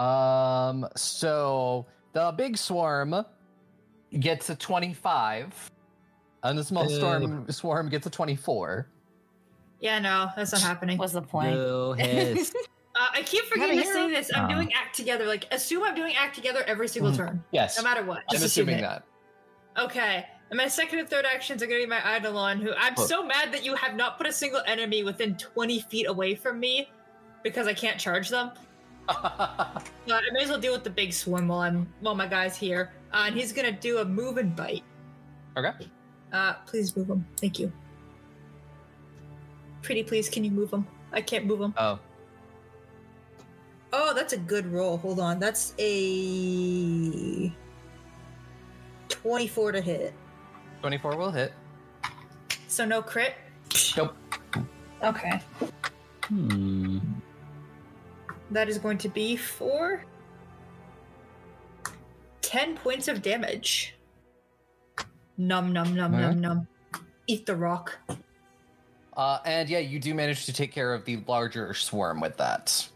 Um. 0.00 0.86
So 0.96 1.86
the 2.12 2.32
big 2.32 2.56
swarm 2.56 3.14
gets 4.18 4.48
a 4.50 4.54
twenty-five, 4.56 5.70
and 6.42 6.58
the 6.58 6.64
small 6.64 6.86
Boo. 6.86 6.96
storm 6.96 7.50
swarm 7.50 7.88
gets 7.88 8.06
a 8.06 8.10
twenty-four. 8.10 8.88
Yeah, 9.80 9.98
no, 9.98 10.28
that's 10.36 10.52
not 10.52 10.60
happening. 10.62 10.98
what's 10.98 11.12
the 11.12 11.22
point? 11.22 11.54
Boo 11.54 11.92
hiss. 11.94 12.52
Uh, 13.00 13.06
I 13.14 13.22
keep 13.22 13.44
forgetting 13.44 13.78
to 13.78 13.84
say 13.86 14.10
this. 14.10 14.30
I'm 14.34 14.48
doing 14.48 14.72
act 14.74 14.96
together. 14.96 15.24
Like, 15.24 15.46
assume 15.52 15.84
I'm 15.84 15.94
doing 15.94 16.16
act 16.16 16.34
together 16.34 16.64
every 16.66 16.88
single 16.88 17.12
Mhm. 17.12 17.16
turn, 17.16 17.44
Yes, 17.52 17.78
no 17.78 17.84
matter 17.84 18.02
what. 18.02 18.18
I'm 18.18 18.24
Just 18.32 18.44
assume 18.44 18.64
assuming 18.68 18.80
it. 18.80 18.82
that. 18.82 19.04
Okay. 19.78 20.26
And 20.50 20.56
my 20.58 20.66
second 20.66 20.98
and 20.98 21.08
third 21.08 21.24
actions 21.24 21.62
are 21.62 21.66
going 21.66 21.80
to 21.80 21.86
be 21.86 21.88
my 21.88 22.16
Eidolon, 22.16 22.60
who 22.60 22.72
I'm 22.76 22.94
Oh. 22.98 23.06
so 23.06 23.24
mad 23.24 23.52
that 23.52 23.64
you 23.64 23.76
have 23.76 23.94
not 23.94 24.18
put 24.18 24.26
a 24.26 24.32
single 24.32 24.60
enemy 24.66 25.04
within 25.04 25.36
20 25.36 25.80
feet 25.82 26.08
away 26.08 26.34
from 26.34 26.58
me 26.58 26.90
because 27.44 27.68
I 27.68 27.74
can't 27.74 27.98
charge 27.98 28.28
them. 28.28 28.50
But 29.10 30.24
I 30.24 30.30
may 30.32 30.42
as 30.42 30.48
well 30.48 30.58
deal 30.60 30.72
with 30.72 30.84
the 30.84 30.90
big 30.90 31.12
swarm 31.12 31.48
while 31.48 31.60
I'm 31.60 31.86
while 32.00 32.14
my 32.14 32.26
guy's 32.26 32.56
here. 32.56 32.92
Uh, 33.12 33.24
and 33.26 33.34
he's 33.36 33.52
gonna 33.52 33.72
do 33.72 33.98
a 33.98 34.04
move 34.04 34.36
and 34.38 34.54
bite. 34.54 34.84
okay. 35.56 35.72
Uh, 36.32 36.54
please 36.66 36.96
move 36.96 37.08
him. 37.10 37.26
Thank 37.40 37.58
you. 37.58 37.72
Pretty 39.82 40.02
please, 40.04 40.28
can 40.28 40.44
you 40.44 40.50
move 40.52 40.70
him? 40.72 40.86
I 41.12 41.20
can't 41.20 41.44
move 41.46 41.60
him. 41.60 41.74
Oh, 41.76 41.98
Oh, 43.92 44.14
that's 44.14 44.32
a 44.32 44.36
good 44.36 44.66
roll. 44.72 44.96
Hold 44.98 45.18
on. 45.18 45.40
That's 45.40 45.74
a 45.80 47.52
24 49.08 49.72
to 49.72 49.80
hit. 49.80 50.14
twenty-four 50.80 51.16
will 51.16 51.32
hit. 51.32 51.52
So 52.68 52.84
no 52.84 53.02
crit? 53.02 53.34
Nope. 53.96 54.16
Okay. 55.02 55.40
Hmm. 56.24 56.79
That 58.50 58.68
is 58.68 58.78
going 58.78 58.98
to 58.98 59.08
be 59.08 59.36
for 59.36 60.04
10 62.42 62.76
points 62.76 63.08
of 63.08 63.22
damage. 63.22 63.94
Num 65.38 65.72
num 65.72 65.94
num 65.94 66.14
Alright. 66.14 66.30
num 66.36 66.40
num. 66.40 66.68
Eat 67.26 67.46
the 67.46 67.56
rock. 67.56 67.96
Uh, 69.16 69.38
and 69.44 69.68
yeah, 69.68 69.78
you 69.78 69.98
do 69.98 70.14
manage 70.14 70.46
to 70.46 70.52
take 70.52 70.72
care 70.72 70.92
of 70.92 71.04
the 71.04 71.22
larger 71.26 71.72
swarm 71.74 72.20
with 72.20 72.36
that. 72.36 72.88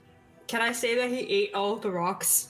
Can 0.47 0.61
I 0.61 0.73
say 0.73 0.95
that 0.97 1.09
he 1.11 1.21
ate 1.21 1.55
all 1.55 1.73
of 1.73 1.83
the 1.83 1.91
rocks? 1.91 2.49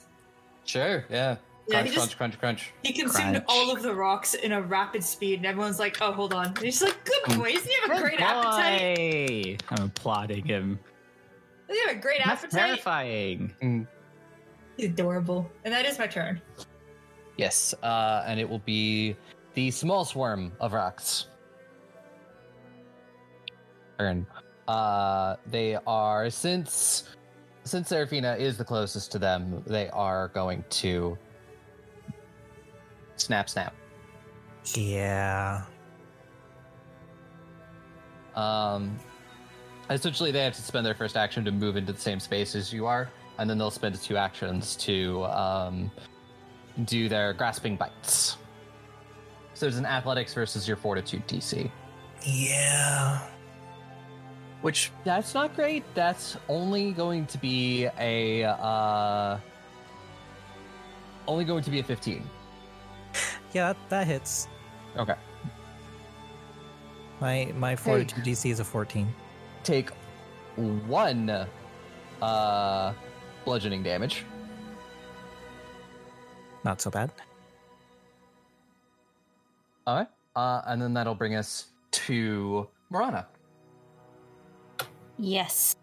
Sure. 0.65 1.05
Yeah. 1.09 1.37
Yeah, 1.67 1.77
Crunch, 1.81 1.89
he 1.89 1.95
just 1.95 2.17
crunch, 2.17 2.37
crunch, 2.39 2.59
crunch. 2.61 2.73
he 2.83 2.93
consumed 2.93 3.31
Crunch. 3.37 3.45
all 3.47 3.71
of 3.75 3.81
the 3.81 3.93
rocks 3.95 4.35
in 4.35 4.51
a 4.51 4.61
rapid 4.61 5.03
speed, 5.03 5.37
and 5.39 5.47
everyone's 5.47 5.79
like, 5.79 5.97
"Oh, 5.99 6.11
hold 6.11 6.31
on." 6.31 6.47
And 6.47 6.57
he's 6.59 6.79
like, 6.79 6.95
"Good 7.05 7.37
boy. 7.39 7.53
Doesn't 7.53 7.67
he 7.67 7.75
have 7.81 7.89
a 7.89 7.93
Good 7.95 8.01
great 8.03 8.21
appetite? 8.21 8.97
boy. 8.97 9.57
I'm 9.75 9.85
applauding 9.85 10.45
him. 10.45 10.79
Doesn't 11.67 11.87
have 11.87 11.97
a 11.97 11.99
great 11.99 12.21
That's 12.23 12.43
appetite?" 12.43 12.67
terrifying. 12.67 13.87
He's 14.77 14.89
adorable. 14.89 15.49
And 15.63 15.73
that 15.73 15.85
is 15.85 15.97
my 15.97 16.07
turn. 16.07 16.41
Yes. 17.37 17.73
Uh, 17.81 18.23
and 18.27 18.39
it 18.39 18.47
will 18.47 18.59
be 18.59 19.15
the 19.53 19.71
small 19.71 20.05
swarm 20.05 20.51
of 20.59 20.73
rocks. 20.73 21.27
Turn. 23.97 24.27
Uh, 24.67 25.35
they 25.45 25.77
are 25.87 26.29
since 26.29 27.15
since 27.65 27.89
Seraphina 27.89 28.35
is 28.35 28.57
the 28.57 28.63
closest 28.63 29.11
to 29.13 29.19
them, 29.19 29.63
they 29.65 29.89
are 29.89 30.27
going 30.29 30.63
to 30.69 31.17
snap, 33.15 33.49
snap. 33.49 33.73
Yeah. 34.75 35.63
Um, 38.35 38.99
essentially, 39.89 40.31
they 40.31 40.43
have 40.43 40.55
to 40.55 40.61
spend 40.61 40.85
their 40.85 40.95
first 40.95 41.15
action 41.17 41.45
to 41.45 41.51
move 41.51 41.77
into 41.77 41.93
the 41.93 41.99
same 41.99 42.19
space 42.19 42.55
as 42.55 42.73
you 42.73 42.85
are, 42.85 43.09
and 43.37 43.49
then 43.49 43.57
they'll 43.57 43.71
spend 43.71 43.99
two 44.01 44.17
actions 44.17 44.75
to 44.77 45.23
um, 45.25 45.91
do 46.85 47.07
their 47.09 47.33
grasping 47.33 47.75
bites. 47.75 48.37
So 49.53 49.65
there's 49.65 49.77
an 49.77 49.85
athletics 49.85 50.33
versus 50.33 50.67
your 50.67 50.75
fortitude 50.77 51.25
DC, 51.27 51.69
Yeah. 52.23 53.19
which 54.61 54.91
that's 55.05 55.33
not 55.33 55.55
great. 55.55 55.83
That's 55.95 56.35
only 56.49 56.91
going 56.91 57.25
to 57.27 57.37
be 57.37 57.87
a 57.97 58.43
uh, 58.43 59.37
only 61.27 61.45
going 61.45 61.63
to 61.63 61.71
be 61.71 61.79
a 61.79 61.83
15. 61.83 62.27
Yeah, 63.53 63.67
that, 63.71 63.77
that 63.89 64.07
hits. 64.07 64.49
Okay. 64.97 65.15
My 67.21 67.53
my 67.55 67.75
fortitude 67.77 68.25
DC 68.25 68.51
is 68.51 68.59
a 68.59 68.65
14. 68.65 69.07
Take 69.65 69.89
one 70.55 71.47
uh, 72.21 72.93
bludgeoning 73.43 73.81
damage. 73.81 74.23
Not 76.63 76.79
so 76.81 76.91
bad. 76.91 77.11
All 79.87 79.97
right. 79.97 80.07
Uh, 80.35 80.61
and 80.67 80.79
then 80.81 80.93
that'll 80.93 81.15
bring 81.15 81.35
us 81.35 81.67
to 81.91 82.67
Marana. 82.91 83.27
Yes. 85.17 85.75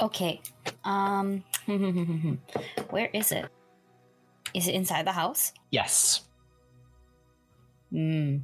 Okay. 0.00 0.40
Um 0.84 1.42
where 2.90 3.08
is 3.12 3.32
it? 3.32 3.48
Is 4.54 4.68
it 4.68 4.74
inside 4.74 5.06
the 5.06 5.12
house? 5.12 5.52
Yes. 5.70 6.22
Hmm. 7.90 8.38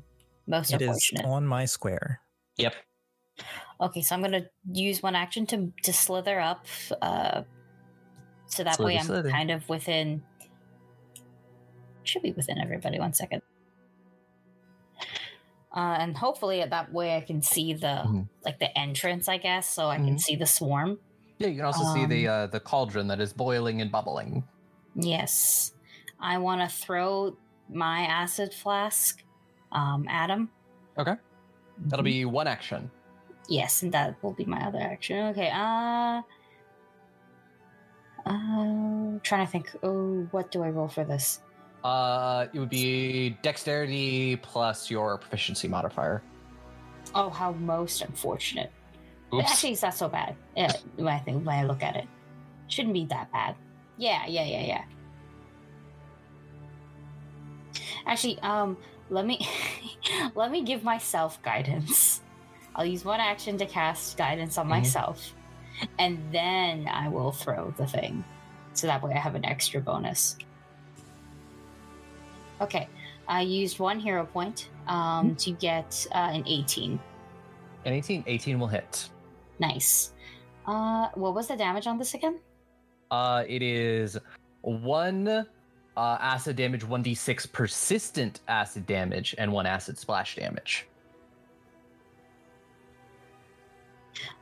Most 0.46 0.72
It 0.72 0.80
is 0.82 0.88
unfortunate. 0.88 1.24
on 1.26 1.46
my 1.46 1.64
square. 1.66 2.20
Yep. 2.56 2.74
Okay, 3.80 4.02
so 4.02 4.14
I'm 4.14 4.22
gonna 4.22 4.46
use 4.72 5.02
one 5.02 5.14
action 5.14 5.46
to 5.46 5.72
to 5.84 5.92
slither 5.92 6.40
up, 6.40 6.66
uh, 7.00 7.42
so 8.46 8.64
that 8.64 8.78
way 8.80 8.98
I'm 8.98 9.06
slither. 9.06 9.30
kind 9.30 9.50
of 9.50 9.68
within. 9.68 10.22
Should 12.02 12.22
be 12.22 12.32
within 12.32 12.58
everybody. 12.58 12.98
One 12.98 13.12
second. 13.12 13.42
Uh, 15.70 15.96
and 16.00 16.16
hopefully 16.16 16.64
that 16.64 16.92
way 16.92 17.16
I 17.16 17.20
can 17.20 17.42
see 17.42 17.74
the 17.74 18.02
Mhm. 18.06 18.28
like 18.44 18.58
the 18.58 18.76
entrance, 18.76 19.28
I 19.28 19.36
guess, 19.36 19.68
so 19.68 19.88
I 19.88 19.96
can 19.96 20.16
Mhm. 20.16 20.20
see 20.20 20.34
the 20.34 20.46
swarm. 20.46 20.98
Yeah, 21.38 21.48
you 21.48 21.56
can 21.56 21.66
also 21.66 21.84
see 21.84 22.06
the 22.06 22.26
Um, 22.26 22.34
uh, 22.34 22.46
the 22.46 22.58
cauldron 22.60 23.06
that 23.08 23.20
is 23.20 23.32
boiling 23.32 23.80
and 23.80 23.92
bubbling. 23.92 24.42
Yes, 24.94 25.72
I 26.18 26.38
want 26.38 26.62
to 26.62 26.74
throw 26.74 27.36
my 27.68 28.00
acid 28.06 28.52
flask, 28.54 29.22
um, 29.70 30.08
at 30.08 30.30
him. 30.30 30.50
Okay. 30.96 31.14
That'll 31.86 32.02
Mhm. 32.02 32.04
be 32.06 32.24
one 32.24 32.48
action. 32.48 32.90
Yes, 33.48 33.82
and 33.82 33.92
that 33.92 34.22
will 34.22 34.34
be 34.34 34.44
my 34.44 34.60
other 34.66 34.80
action. 34.80 35.28
Okay, 35.28 35.50
uh 35.50 36.22
uh 38.26 39.18
trying 39.22 39.44
to 39.44 39.50
think, 39.50 39.74
oh, 39.82 40.28
what 40.30 40.50
do 40.50 40.62
I 40.62 40.70
roll 40.70 40.88
for 40.88 41.04
this? 41.04 41.40
Uh, 41.84 42.46
it 42.52 42.58
would 42.58 42.68
be 42.68 43.30
dexterity 43.42 44.36
plus 44.36 44.90
your 44.90 45.16
proficiency 45.18 45.68
modifier. 45.68 46.22
Oh, 47.14 47.30
how 47.30 47.52
most 47.52 48.02
unfortunate. 48.02 48.70
Oops. 49.32 49.50
Actually, 49.50 49.72
it's 49.72 49.82
not 49.82 49.94
so 49.94 50.08
bad. 50.08 50.36
Yeah, 50.56 50.72
when 50.96 51.08
I 51.08 51.18
think 51.18 51.46
when 51.46 51.56
I 51.56 51.64
look 51.64 51.82
at 51.82 51.96
it. 51.96 52.06
Shouldn't 52.66 52.94
be 52.94 53.06
that 53.06 53.32
bad. 53.32 53.56
Yeah, 53.96 54.26
yeah, 54.26 54.44
yeah, 54.44 54.64
yeah. 54.64 54.84
Actually, 58.06 58.38
um, 58.40 58.76
let 59.10 59.26
me 59.26 59.46
let 60.34 60.50
me 60.50 60.62
give 60.62 60.84
myself 60.84 61.40
guidance. 61.42 62.22
I'll 62.78 62.86
use 62.86 63.04
one 63.04 63.18
action 63.18 63.58
to 63.58 63.66
cast 63.66 64.16
guidance 64.16 64.56
on 64.56 64.66
Mhm. 64.66 64.70
myself, 64.70 65.34
and 65.98 66.16
then 66.32 66.86
I 66.88 67.08
will 67.08 67.32
throw 67.32 67.72
the 67.76 67.86
thing. 67.88 68.22
So 68.72 68.86
that 68.86 69.02
way 69.02 69.12
I 69.12 69.18
have 69.18 69.34
an 69.34 69.44
extra 69.44 69.80
bonus. 69.80 70.38
Okay. 72.60 72.88
I 73.26 73.42
used 73.42 73.78
one 73.78 73.98
hero 74.00 74.24
point 74.24 74.70
um, 74.86 75.34
to 75.36 75.50
get 75.50 76.06
uh, 76.12 76.30
an 76.32 76.44
18. 76.46 76.98
An 77.84 77.92
18, 77.92 78.24
18 78.26 78.58
will 78.58 78.68
hit. 78.68 79.10
Nice. 79.58 80.12
Uh, 80.66 81.08
what 81.14 81.34
was 81.34 81.48
the 81.48 81.56
damage 81.56 81.86
on 81.86 81.98
this 81.98 82.14
again? 82.14 82.38
Uh, 83.10 83.44
it 83.46 83.60
is 83.60 84.16
one 84.62 85.28
uh, 85.28 85.44
acid 86.20 86.56
damage, 86.56 86.84
1d6 86.84 87.52
persistent 87.52 88.40
acid 88.48 88.86
damage, 88.86 89.34
and 89.36 89.52
one 89.52 89.66
acid 89.66 89.98
splash 89.98 90.36
damage. 90.36 90.86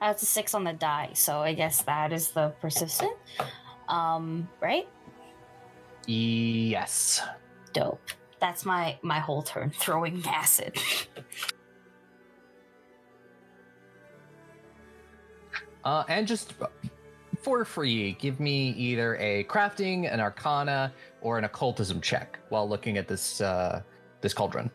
That's 0.01 0.23
a 0.23 0.27
six 0.27 0.55
on 0.55 0.65
the 0.65 0.73
die, 0.73 1.11
so 1.15 1.39
I 1.39 1.55
guess 1.55 1.83
that 1.83 2.13
is 2.13 2.31
the 2.31 2.53
persistent. 2.61 3.13
Um, 3.89 4.49
right? 4.61 4.89
Yes. 6.07 7.21
Dope. 7.73 8.01
That's 8.41 8.65
my 8.65 8.99
my 9.03 9.19
whole 9.19 9.43
turn 9.43 9.71
throwing 9.79 10.23
acid. 10.27 10.79
Uh, 15.85 16.05
and 16.09 16.27
just 16.27 16.55
for 17.43 17.65
free, 17.65 18.13
give 18.19 18.41
me 18.41 18.71
either 18.71 19.17
a 19.17 19.45
crafting, 19.45 20.13
an 20.13 20.19
arcana, 20.19 20.93
or 21.21 21.39
an 21.39 21.45
occultism 21.45 22.01
check 22.01 22.41
while 22.49 22.69
looking 22.69 22.99
at 22.99 23.07
this 23.07 23.41
uh, 23.41 23.83
this 24.21 24.35
cauldron. 24.35 24.71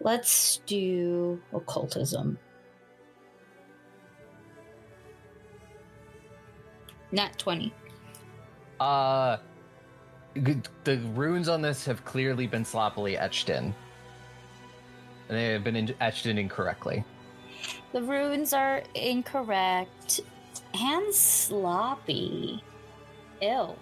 Let's 0.00 0.58
do 0.66 1.40
occultism. 1.52 2.38
Nat 7.16 7.38
twenty. 7.38 7.72
Uh, 8.78 9.38
the 10.34 10.98
runes 11.14 11.48
on 11.48 11.62
this 11.62 11.86
have 11.86 12.04
clearly 12.04 12.46
been 12.46 12.64
sloppily 12.64 13.16
etched 13.16 13.48
in. 13.48 13.74
And 15.28 15.36
they 15.36 15.46
have 15.46 15.64
been 15.64 15.76
in- 15.76 15.94
etched 15.98 16.26
in 16.26 16.36
incorrectly. 16.36 17.02
The 17.92 18.02
runes 18.02 18.52
are 18.52 18.82
incorrect 18.94 20.20
and 20.74 21.12
sloppy. 21.12 22.62
Ill. 23.40 23.76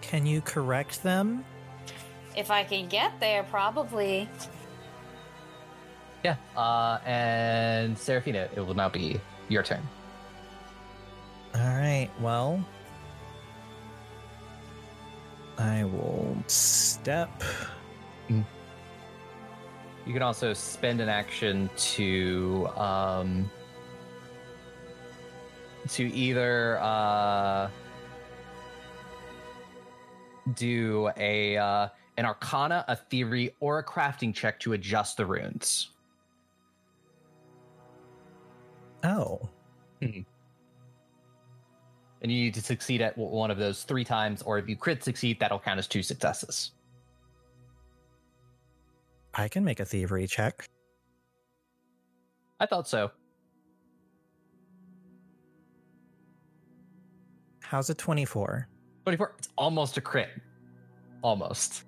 Can 0.00 0.26
you 0.26 0.40
correct 0.40 1.04
them? 1.04 1.44
If 2.36 2.50
I 2.50 2.64
can 2.64 2.88
get 2.88 3.20
there, 3.20 3.44
probably. 3.44 4.28
Yeah. 6.24 6.36
Uh, 6.56 6.98
and 7.06 7.96
Seraphina, 7.96 8.48
it 8.56 8.60
will 8.60 8.74
now 8.74 8.88
be 8.88 9.20
your 9.48 9.62
turn. 9.62 9.86
All 11.54 11.60
right. 11.60 12.10
Well, 12.20 12.64
I 15.58 15.84
will 15.84 16.36
step. 16.46 17.42
You 18.28 20.12
can 20.12 20.22
also 20.22 20.52
spend 20.52 21.00
an 21.00 21.08
action 21.08 21.70
to 21.76 22.68
um, 22.76 23.50
to 25.90 26.12
either 26.12 26.78
uh, 26.80 27.68
do 30.54 31.10
a 31.16 31.56
uh, 31.56 31.88
an 32.16 32.24
Arcana, 32.24 32.84
a 32.88 32.96
Thievery, 32.96 33.54
or 33.60 33.78
a 33.78 33.84
Crafting 33.84 34.34
check 34.34 34.58
to 34.60 34.72
adjust 34.72 35.16
the 35.16 35.26
runes. 35.26 35.90
Oh, 39.04 39.48
And 42.22 42.30
you 42.30 42.44
need 42.44 42.54
to 42.54 42.62
succeed 42.62 43.02
at 43.02 43.18
one 43.18 43.50
of 43.50 43.58
those 43.58 43.82
three 43.82 44.04
times, 44.04 44.42
or 44.42 44.56
if 44.56 44.68
you 44.68 44.76
crit 44.76 45.02
succeed, 45.02 45.40
that'll 45.40 45.58
count 45.58 45.78
as 45.78 45.88
two 45.88 46.02
successes. 46.02 46.70
I 49.34 49.48
can 49.48 49.64
make 49.64 49.80
a 49.80 49.84
thievery 49.84 50.26
check. 50.28 50.66
I 52.60 52.66
thought 52.66 52.86
so. 52.88 53.10
How's 57.60 57.90
a 57.90 57.94
24? 57.94 58.68
24. 59.04 59.34
It's 59.38 59.48
almost 59.56 59.96
a 59.96 60.00
crit. 60.00 60.28
Almost. 61.22 61.84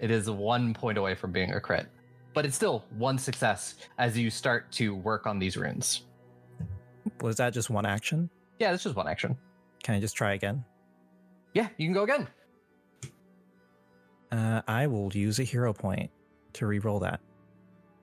It 0.00 0.10
is 0.10 0.28
one 0.28 0.74
point 0.74 0.98
away 0.98 1.14
from 1.14 1.30
being 1.30 1.52
a 1.52 1.60
crit. 1.60 1.86
But 2.34 2.44
it's 2.44 2.56
still 2.56 2.84
one 2.96 3.18
success 3.18 3.76
as 3.98 4.18
you 4.18 4.30
start 4.30 4.72
to 4.72 4.94
work 4.94 5.26
on 5.26 5.38
these 5.38 5.56
runes. 5.56 6.02
Was 7.20 7.36
that 7.36 7.52
just 7.52 7.70
one 7.70 7.86
action? 7.86 8.28
Yeah, 8.58 8.72
this 8.72 8.82
just 8.82 8.96
one 8.96 9.06
action. 9.06 9.36
Can 9.86 9.94
I 9.94 10.00
just 10.00 10.16
try 10.16 10.32
again? 10.32 10.64
Yeah, 11.54 11.68
you 11.76 11.86
can 11.86 11.94
go 11.94 12.02
again. 12.02 12.26
Uh, 14.32 14.60
I 14.66 14.88
will 14.88 15.12
use 15.12 15.38
a 15.38 15.44
hero 15.44 15.72
point 15.72 16.10
to 16.54 16.66
re-roll 16.66 16.98
that. 16.98 17.20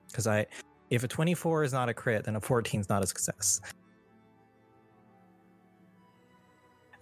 Because 0.08 0.26
I, 0.26 0.46
if 0.88 1.04
a 1.04 1.08
24 1.08 1.62
is 1.62 1.74
not 1.74 1.90
a 1.90 1.94
crit, 1.94 2.24
then 2.24 2.36
a 2.36 2.40
14 2.40 2.80
is 2.80 2.88
not 2.88 3.02
a 3.02 3.06
success. 3.06 3.60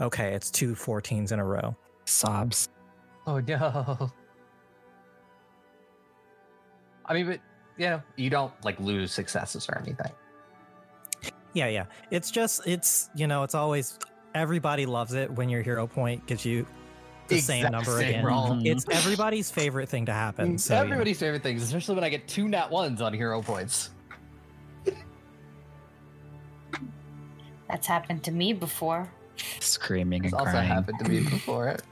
Okay, 0.01 0.35
it's 0.35 0.51
two 0.51 0.75
14s 0.75 1.31
in 1.31 1.39
a 1.39 1.45
row. 1.45 1.77
Sobs. 2.05 2.69
Oh 3.29 3.39
no. 3.39 3.57
I 7.07 7.15
mean, 7.15 7.27
but 7.27 7.39
you 7.79 7.87
know, 7.87 8.03
you 8.17 8.31
don't 8.31 8.53
like 8.65 8.81
lose 8.81 9.13
successes 9.13 9.69
or 9.69 9.79
anything. 9.79 10.11
Yeah, 11.55 11.69
yeah. 11.69 11.85
It's 12.11 12.33
just, 12.33 12.67
it's, 12.67 13.11
you 13.15 13.29
know, 13.29 13.45
it's 13.45 13.55
always, 13.55 13.97
everybody 14.35 14.87
loves 14.87 15.15
it 15.15 15.31
when 15.31 15.49
your 15.49 15.63
hero 15.63 15.87
point 15.87 16.27
gives 16.27 16.45
you 16.45 16.67
the 17.29 17.41
same 17.41 17.71
number 17.71 17.99
same 17.99 18.09
again. 18.09 18.25
roll. 18.25 18.49
Mhm. 18.51 18.67
It's 18.67 18.85
everybody's 18.91 19.51
favorite 19.51 19.89
thing 19.89 20.07
to 20.07 20.13
happen. 20.13 20.59
So, 20.59 20.75
yeah. 20.75 20.81
Everybody's 20.81 21.19
favorite 21.19 21.43
things, 21.43 21.63
especially 21.63 21.95
when 21.95 22.05
I 22.05 22.09
get 22.09 22.27
two 22.29 22.49
nat 22.49 22.71
ones 22.71 23.01
on 23.01 23.13
hero 23.15 23.41
points. 23.43 23.91
That's 27.69 27.87
happened 27.87 28.23
to 28.25 28.31
me 28.33 28.53
before. 28.53 29.09
Screaming 29.61 30.25
It's 30.25 30.33
and 30.33 30.41
also 30.41 30.53
crying. 30.53 30.69
happened 30.69 30.99
to 30.99 31.09
me 31.09 31.21
before. 31.21 31.77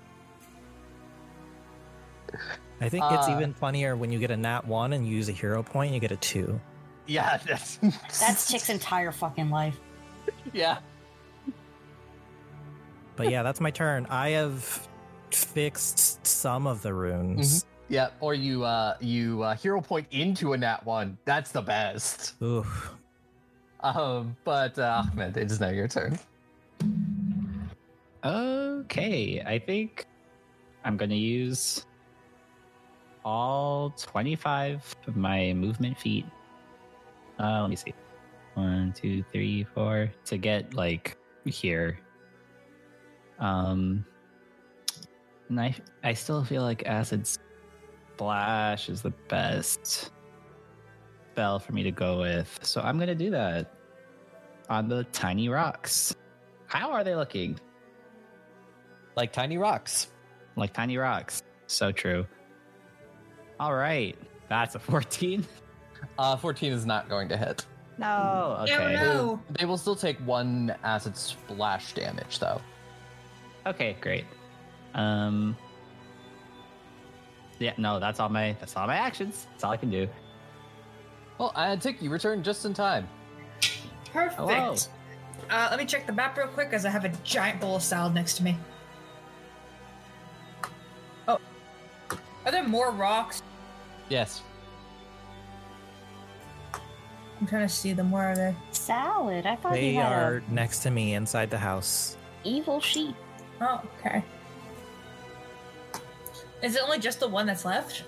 I 2.83 2.89
think 2.89 3.05
it's 3.11 3.29
Uh, 3.29 3.35
even 3.37 3.53
funnier 3.55 3.97
when 3.97 4.13
you 4.13 4.19
get 4.19 4.31
a 4.31 4.37
nat 4.37 4.67
one 4.67 4.93
and 4.93 5.07
you 5.07 5.15
use 5.17 5.29
a 5.29 5.33
hero 5.33 5.63
point, 5.63 5.89
and 5.89 5.95
you 5.95 6.01
get 6.01 6.13
a 6.13 6.17
two. 6.17 6.61
Yeah, 7.07 7.39
that's 7.47 7.77
That's 8.21 8.51
Chick's 8.51 8.69
entire 8.69 9.11
fucking 9.13 9.51
life. 9.51 9.79
Yeah. 10.53 10.79
But 13.21 13.31
yeah, 13.31 13.43
that's 13.43 13.61
my 13.61 13.71
turn. 13.71 14.07
I 14.09 14.31
have 14.31 14.89
fixed 15.31 16.27
some 16.27 16.67
of 16.67 16.81
the 16.81 16.95
runes. 16.95 17.67
Yeah, 17.89 18.09
or 18.21 18.33
you 18.33 18.65
uh 18.65 18.97
you 18.99 19.43
uh 19.43 19.55
hero 19.55 19.83
point 19.83 20.07
into 20.11 20.55
a 20.55 20.57
nat 20.57 20.87
one. 20.87 21.19
That's 21.27 21.53
the 21.53 21.61
best. 21.61 22.41
Oof. 22.43 22.95
Um, 23.81 24.39
but 24.43 24.79
uh, 24.79 25.03
Ahmed, 25.13 25.37
it 25.37 25.51
is 25.51 25.61
now 25.61 25.69
your 25.69 25.87
turn. 25.87 26.19
Okay, 28.25 29.43
I 29.47 29.59
think 29.59 30.07
I'm 30.83 30.97
gonna 30.97 31.15
use 31.15 31.85
all 33.23 33.91
25 33.99 34.97
of 35.09 35.17
my 35.17 35.53
movement 35.53 35.99
feet. 35.99 36.25
Uh, 37.39 37.61
let 37.61 37.69
me 37.69 37.77
see. 37.77 37.93
One, 38.55 38.95
two, 38.95 39.23
three, 39.31 39.65
four. 39.75 40.11
To 40.25 40.39
get 40.39 40.73
like 40.73 41.19
here. 41.45 41.99
Um, 43.41 44.05
and 45.49 45.61
I, 45.61 45.75
I 46.05 46.13
still 46.15 46.45
feel 46.45 46.63
like 46.63 46.87
Acid 46.87 47.27
Splash 47.27 48.89
is 48.89 49.03
the 49.03 49.13
best 49.29 50.11
spell 51.33 51.59
for 51.59 51.73
me 51.73 51.83
to 51.83 51.91
go 51.91 52.21
with. 52.21 52.59
So 52.63 52.81
I'm 52.81 52.97
going 52.97 53.09
to 53.09 53.15
do 53.15 53.31
that 53.31 53.75
on 54.69 54.89
the 54.89 55.05
tiny 55.05 55.49
rocks. 55.49 56.15
How 56.67 56.93
are 56.93 57.03
they 57.03 57.17
looking? 57.17 57.59
Like 59.17 59.33
tiny 59.33 59.59
rocks. 59.59 60.09
Like 60.57 60.73
tiny 60.73 60.97
rocks. 60.99 61.43
So 61.67 61.91
true. 61.91 62.27
All 63.59 63.75
right. 63.75 64.17
That's 64.49 64.75
a 64.75 64.79
14. 64.79 65.47
Uh, 66.19 66.35
14 66.35 66.73
is 66.73 66.87
not 66.87 67.11
going 67.11 67.29
to 67.29 67.37
hit. 67.37 67.67
No. 67.99 68.57
Okay. 68.63 68.75
Oh 68.75 68.89
no! 68.89 69.43
They 69.59 69.67
will 69.67 69.77
still 69.77 69.95
take 69.95 70.17
one 70.21 70.75
acid 70.83 71.15
splash 71.15 71.93
damage, 71.93 72.39
though. 72.39 72.59
Okay, 73.67 73.97
great. 74.01 74.25
Um 74.95 75.57
Yeah, 77.59 77.73
no, 77.77 78.01
that's 78.01 78.21
all 78.21 78.29
my 78.29 78.57
that's 78.61 78.77
all 78.77 78.87
my 78.87 78.97
actions. 78.97 79.47
That's 79.53 79.65
all 79.65 79.73
I 79.73 79.77
can 79.77 79.91
do. 79.91 80.09
Well, 81.39 81.53
I 81.55 81.77
Tick, 81.77 82.03
you 82.03 82.11
return 82.11 82.43
just 82.43 82.65
in 82.65 82.75
time. 82.75 83.09
Perfect. 84.13 84.37
Hello. 84.41 84.75
Uh, 85.49 85.69
let 85.71 85.79
me 85.79 85.87
check 85.87 86.07
the 86.07 86.13
map 86.13 86.37
real 86.37 86.49
quick 86.49 86.69
as 86.73 86.85
I 86.85 86.91
have 86.91 87.05
a 87.05 87.09
giant 87.25 87.61
bowl 87.61 87.77
of 87.77 87.83
salad 87.83 88.13
next 88.15 88.37
to 88.37 88.43
me. 88.43 88.57
Oh. 91.27 91.39
Are 92.45 92.53
there 92.53 92.63
more 92.67 92.91
rocks? 92.91 93.43
Yes. 94.09 94.43
I'm 97.41 97.47
trying 97.47 97.67
to 97.67 97.73
see 97.73 97.93
them. 97.95 98.11
Where 98.11 98.33
are 98.33 98.37
they? 98.37 98.55
Salad. 98.73 99.47
I 99.47 99.57
thought 99.57 99.73
They 99.73 99.91
you 99.91 100.01
had 100.01 100.13
are 100.13 100.43
next 100.51 100.81
to 100.81 100.91
me 100.91 101.15
inside 101.15 101.51
the 101.51 101.59
house. 101.59 102.17
evil 102.45 102.81
sheep. 102.81 103.15
Oh, 103.61 103.81
okay. 103.99 104.25
Is 106.63 106.77
it 106.77 106.83
only 106.83 106.99
just 106.99 107.21
the 107.21 107.29
one 107.29 107.47
that's 107.47 107.65
left? 107.65 108.05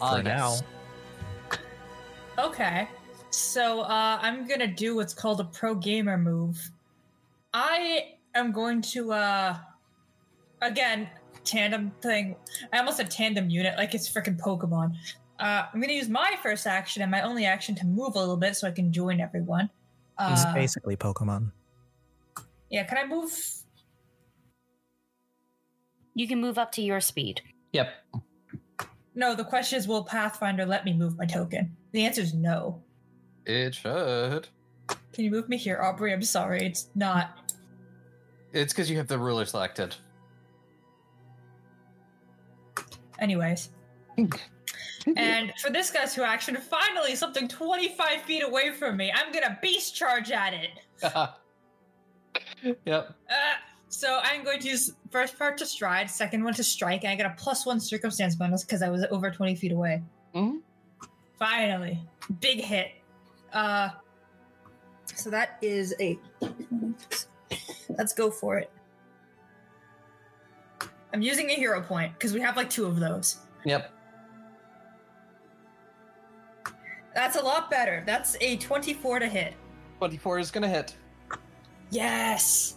Uh, 0.00 0.16
For 0.16 0.22
now. 0.22 0.50
yes. 0.50 0.62
Okay. 2.38 2.88
So 3.30 3.80
uh, 3.80 4.18
I'm 4.20 4.46
gonna 4.46 4.66
do 4.66 4.94
what's 4.96 5.12
called 5.14 5.40
a 5.40 5.44
pro 5.44 5.74
gamer 5.74 6.16
move. 6.16 6.58
I 7.52 8.14
am 8.34 8.52
going 8.52 8.82
to 8.82 9.12
uh 9.12 9.56
again 10.62 11.08
tandem 11.44 11.90
thing. 12.02 12.36
I 12.72 12.78
almost 12.78 12.98
said 12.98 13.10
tandem 13.10 13.50
unit 13.50 13.76
like 13.76 13.94
it's 13.94 14.08
freaking 14.08 14.38
Pokemon. 14.38 14.94
Uh, 15.40 15.64
I'm 15.72 15.80
gonna 15.80 15.92
use 15.92 16.08
my 16.08 16.36
first 16.42 16.66
action 16.66 17.02
and 17.02 17.10
my 17.10 17.22
only 17.22 17.44
action 17.44 17.74
to 17.76 17.86
move 17.86 18.14
a 18.14 18.18
little 18.18 18.36
bit 18.36 18.56
so 18.56 18.66
I 18.68 18.70
can 18.70 18.92
join 18.92 19.20
everyone. 19.20 19.70
It's 20.20 20.44
Uh, 20.44 20.54
basically 20.54 20.96
Pokemon. 20.96 21.50
Yeah, 22.70 22.84
can 22.84 22.98
I 22.98 23.06
move? 23.06 23.32
You 26.14 26.28
can 26.28 26.40
move 26.40 26.58
up 26.58 26.72
to 26.72 26.82
your 26.82 27.00
speed. 27.00 27.40
Yep. 27.72 27.88
No, 29.14 29.34
the 29.34 29.44
question 29.44 29.78
is, 29.78 29.88
will 29.88 30.04
Pathfinder 30.04 30.66
let 30.66 30.84
me 30.84 30.92
move 30.92 31.16
my 31.16 31.26
token? 31.26 31.76
The 31.92 32.04
answer 32.04 32.20
is 32.20 32.34
no. 32.34 32.82
It 33.46 33.74
should. 33.74 34.48
Can 35.12 35.24
you 35.24 35.30
move 35.30 35.48
me 35.48 35.56
here, 35.56 35.80
Aubrey? 35.82 36.12
I'm 36.12 36.22
sorry, 36.22 36.66
it's 36.66 36.88
not. 36.94 37.52
It's 38.52 38.72
because 38.72 38.90
you 38.90 38.96
have 38.98 39.08
the 39.08 39.18
ruler 39.18 39.44
selected. 39.44 39.94
Anyways. 43.18 43.70
and 45.16 45.52
for 45.62 45.70
this 45.70 45.90
guy's 45.90 46.14
who 46.14 46.22
action, 46.22 46.56
finally 46.56 47.14
something 47.14 47.48
25 47.48 48.22
feet 48.22 48.42
away 48.42 48.72
from 48.72 48.96
me, 48.96 49.12
I'm 49.12 49.32
gonna 49.32 49.58
beast 49.60 49.94
charge 49.94 50.30
at 50.30 50.54
it. 50.54 50.70
yep. 52.84 53.14
Uh, 53.30 53.34
so 53.88 54.20
I'm 54.22 54.44
going 54.44 54.60
to 54.60 54.68
use 54.68 54.92
first 55.10 55.38
part 55.38 55.56
to 55.58 55.66
stride, 55.66 56.10
second 56.10 56.44
one 56.44 56.54
to 56.54 56.64
strike, 56.64 57.04
and 57.04 57.12
I 57.12 57.16
get 57.16 57.26
a 57.26 57.34
plus 57.38 57.64
one 57.64 57.80
circumstance 57.80 58.34
bonus 58.34 58.64
because 58.64 58.82
I 58.82 58.88
was 58.90 59.04
over 59.10 59.30
20 59.30 59.54
feet 59.54 59.72
away. 59.72 60.02
Mhm. 60.34 60.60
Finally, 61.38 61.98
big 62.40 62.60
hit. 62.60 62.88
Uh, 63.52 63.90
so 65.14 65.30
that 65.30 65.58
is 65.62 65.94
a. 66.00 66.18
Let's 67.96 68.12
go 68.12 68.30
for 68.30 68.58
it. 68.58 68.70
I'm 71.14 71.22
using 71.22 71.48
a 71.50 71.54
hero 71.54 71.80
point 71.80 72.12
because 72.12 72.34
we 72.34 72.40
have 72.40 72.56
like 72.56 72.68
two 72.68 72.84
of 72.84 73.00
those. 73.00 73.38
Yep. 73.64 73.90
That's 77.14 77.36
a 77.36 77.42
lot 77.42 77.70
better. 77.70 78.02
That's 78.06 78.36
a 78.40 78.56
24 78.58 79.20
to 79.20 79.26
hit. 79.26 79.54
24 79.98 80.38
is 80.38 80.50
going 80.50 80.62
to 80.62 80.68
hit. 80.68 80.94
Yes. 81.90 82.74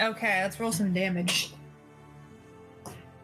Okay, 0.00 0.42
let's 0.42 0.58
roll 0.58 0.72
some 0.72 0.92
damage. 0.92 1.52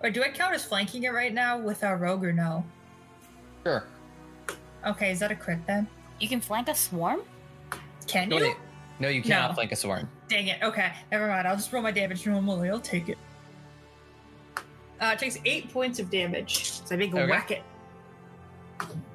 Or 0.03 0.11
do 0.11 0.23
I 0.23 0.29
count 0.29 0.55
as 0.55 0.65
flanking 0.65 1.05
it 1.05 1.13
right 1.13 1.33
now 1.33 1.59
with 1.59 1.83
our 1.83 1.97
rogue 1.97 2.23
or 2.25 2.33
no? 2.33 2.65
Sure. 3.65 3.85
Okay, 4.87 5.11
is 5.11 5.19
that 5.21 5.31
a 5.33 5.35
crit 5.35 5.59
then? 5.67 5.87
You 6.21 6.29
can 6.29 6.41
flank 6.41 6.69
a 6.69 6.75
swarm? 6.75 7.23
Can 8.07 8.29
No, 8.29 8.37
you? 8.39 8.45
wait. 8.45 8.57
No, 9.01 9.09
you 9.09 9.23
cannot 9.23 9.51
No. 9.51 9.55
flank 9.55 9.73
a 9.73 9.77
swarm. 9.77 10.09
Dang 10.29 10.47
it. 10.49 10.63
Okay, 10.63 10.93
never 11.11 11.27
mind. 11.29 11.49
I'll 11.49 11.57
just 11.57 11.73
roll 11.73 11.83
my 11.83 11.91
damage 11.91 12.27
normally. 12.27 12.71
I'll 12.71 12.79
take 12.81 13.09
it. 13.09 13.19
Uh, 15.01 15.11
it 15.13 15.19
takes 15.19 15.39
eight 15.45 15.71
points 15.73 15.99
of 15.99 16.09
damage. 16.11 16.71
So 16.73 16.95
I 16.95 16.99
make 16.99 17.13
a 17.13 17.21
Okay. 17.23 17.31
whack 17.31 17.51
it 17.51 17.63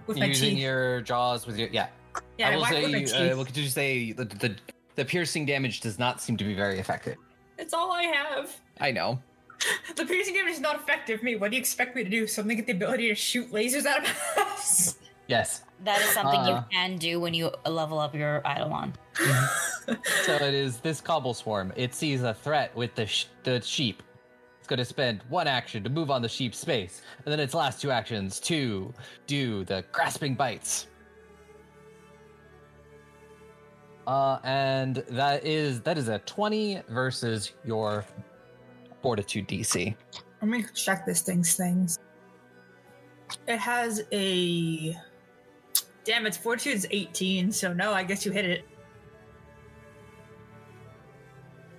with 0.07 0.17
my 0.17 0.25
Using 0.25 0.49
teeth. 0.51 0.59
your 0.59 1.01
jaws 1.01 1.47
with 1.47 1.57
your 1.57 1.69
yeah. 1.69 1.87
yeah, 2.37 2.49
I 2.49 2.55
will 2.55 2.61
whack 2.63 2.73
it 2.73 2.83
with 2.83 2.91
my 2.91 3.05
say. 3.05 3.23
teeth. 3.23 3.33
Uh, 3.33 3.37
what 3.37 3.47
could 3.47 3.57
you 3.57 3.67
say? 3.67 4.11
The, 4.11 4.25
the 4.25 4.55
the 4.95 5.05
piercing 5.05 5.45
damage 5.45 5.79
does 5.81 5.97
not 5.99 6.21
seem 6.21 6.37
to 6.37 6.43
be 6.43 6.53
very 6.53 6.79
effective. 6.79 7.17
It's 7.57 7.73
all 7.73 7.91
I 7.91 8.03
have. 8.03 8.55
I 8.79 8.91
know. 8.91 9.19
The 9.95 10.05
piercing 10.05 10.33
damage 10.33 10.53
is 10.53 10.59
not 10.59 10.75
effective. 10.77 11.21
Me. 11.21 11.35
What 11.35 11.51
do 11.51 11.57
you 11.57 11.61
expect 11.61 11.95
me 11.95 12.03
to 12.03 12.09
do? 12.09 12.25
Something 12.25 12.57
with 12.57 12.65
the 12.65 12.71
ability 12.71 13.09
to 13.09 13.15
shoot 13.15 13.51
lasers 13.51 13.85
out 13.85 13.99
of 14.03 14.17
us? 14.37 14.97
Yes. 15.27 15.63
That 15.85 16.01
is 16.01 16.09
something 16.09 16.39
Uh. 16.41 16.49
you 16.49 16.77
can 16.77 16.97
do 16.97 17.19
when 17.19 17.33
you 17.33 17.51
level 17.65 17.99
up 17.99 18.13
your 18.15 18.41
Eidolon. 18.45 18.93
So 20.25 20.33
it 20.35 20.53
is 20.53 20.77
this 20.79 20.99
cobble 20.99 21.33
swarm. 21.33 21.71
It 21.77 21.93
sees 21.93 22.21
a 22.23 22.33
threat 22.33 22.75
with 22.75 22.95
the 22.95 23.05
sh- 23.05 23.25
the 23.43 23.61
sheep. 23.61 24.03
It's 24.59 24.67
going 24.67 24.77
to 24.79 24.85
spend 24.85 25.21
one 25.29 25.47
action 25.47 25.83
to 25.83 25.89
move 25.89 26.11
on 26.11 26.21
the 26.21 26.27
sheep's 26.29 26.57
space, 26.57 27.01
and 27.25 27.31
then 27.31 27.39
its 27.39 27.53
last 27.53 27.81
two 27.81 27.91
actions 27.91 28.39
to 28.41 28.93
do 29.27 29.63
the 29.65 29.83
grasping 29.91 30.35
bites. 30.35 30.87
Uh, 34.11 34.39
and 34.43 34.97
that 35.07 35.45
is 35.45 35.79
that 35.83 35.97
is 35.97 36.09
a 36.09 36.19
twenty 36.19 36.81
versus 36.89 37.53
your 37.63 38.03
fortitude 39.01 39.47
DC. 39.47 39.95
Let 40.41 40.49
me 40.49 40.65
check 40.75 41.05
this 41.05 41.21
thing's 41.21 41.55
things. 41.55 41.97
It 43.47 43.57
has 43.57 44.03
a. 44.11 44.97
Damn, 46.03 46.25
its 46.25 46.35
fortitude 46.35 46.75
is 46.75 46.87
18, 46.91 47.53
so 47.53 47.71
no, 47.71 47.93
I 47.93 48.03
guess 48.03 48.25
you 48.25 48.33
hit 48.33 48.43
it. 48.43 48.65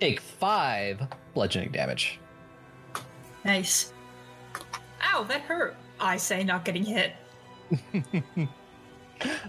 Take 0.01 0.21
five 0.21 1.03
bludgeoning 1.35 1.73
damage. 1.73 2.19
Nice. 3.45 3.93
Ow, 5.03 5.25
that 5.25 5.43
hurt. 5.43 5.77
I 6.01 6.17
say, 6.17 6.45
not 6.45 6.65
getting 6.65 6.85
hit. 6.85 7.13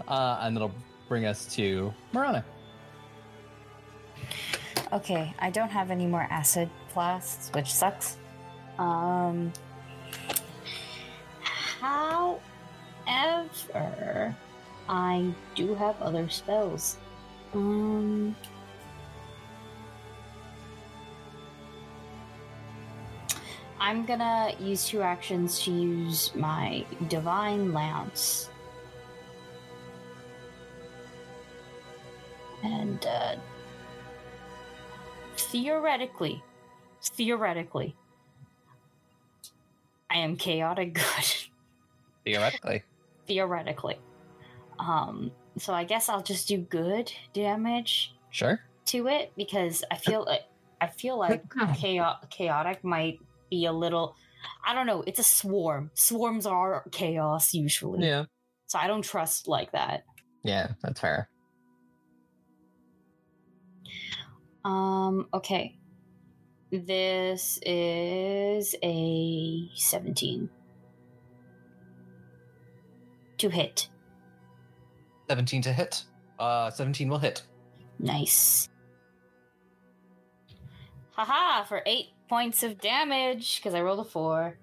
uh, 0.06 0.38
and 0.42 0.54
that'll 0.54 0.74
bring 1.08 1.24
us 1.24 1.46
to 1.54 1.94
Marana. 2.12 2.44
Okay, 4.92 5.34
I 5.38 5.50
don't 5.50 5.70
have 5.70 5.90
any 5.90 6.06
more 6.06 6.26
acid 6.30 6.70
blasts, 6.92 7.50
which 7.54 7.72
sucks. 7.72 8.16
Um, 8.78 9.52
however, 11.80 12.38
I 14.88 15.34
do 15.54 15.74
have 15.74 16.00
other 16.00 16.28
spells. 16.28 16.98
Um, 17.54 18.36
I'm 23.80 24.06
gonna 24.06 24.52
use 24.60 24.88
two 24.88 25.02
actions 25.02 25.60
to 25.64 25.70
use 25.70 26.34
my 26.34 26.86
divine 27.08 27.72
lance. 27.72 28.48
And 32.62 33.04
uh, 33.04 33.36
theoretically, 35.54 36.42
theoretically, 37.00 37.94
I 40.10 40.18
am 40.18 40.36
chaotic 40.36 40.94
good. 40.94 41.34
Theoretically. 42.24 42.82
theoretically. 43.26 43.98
Um, 44.80 45.30
so 45.58 45.72
I 45.72 45.84
guess 45.84 46.08
I'll 46.08 46.22
just 46.22 46.48
do 46.48 46.58
good 46.58 47.12
damage 47.32 48.14
Sure. 48.30 48.60
to 48.86 49.06
it 49.06 49.32
because 49.36 49.84
I 49.92 49.96
feel 49.96 50.24
like 50.24 50.42
I 50.80 50.88
feel 50.88 51.16
like 51.18 51.42
chao- 51.80 52.18
chaotic 52.30 52.82
might 52.82 53.20
be 53.50 53.66
a 53.66 53.72
little. 53.72 54.16
I 54.66 54.74
don't 54.74 54.86
know. 54.86 55.04
It's 55.06 55.20
a 55.20 55.24
swarm. 55.24 55.90
Swarms 55.94 56.46
are 56.46 56.84
chaos 56.90 57.54
usually. 57.54 58.04
Yeah. 58.06 58.24
So 58.66 58.78
I 58.80 58.88
don't 58.88 59.02
trust 59.02 59.46
like 59.46 59.70
that. 59.72 60.02
Yeah, 60.42 60.72
that's 60.82 61.00
fair. 61.00 61.28
Um, 64.64 65.28
okay. 65.34 65.76
This 66.70 67.58
is 67.62 68.74
a 68.82 69.68
17. 69.74 70.48
To 73.38 73.48
hit. 73.48 73.88
17 75.28 75.62
to 75.62 75.72
hit. 75.72 76.04
Uh, 76.38 76.70
17 76.70 77.08
will 77.08 77.18
hit. 77.18 77.42
Nice. 77.98 78.68
Haha, 81.12 81.64
for 81.64 81.82
eight 81.86 82.08
points 82.28 82.62
of 82.62 82.80
damage, 82.80 83.60
because 83.60 83.74
I 83.74 83.82
rolled 83.82 84.00
a 84.00 84.04
four. 84.04 84.58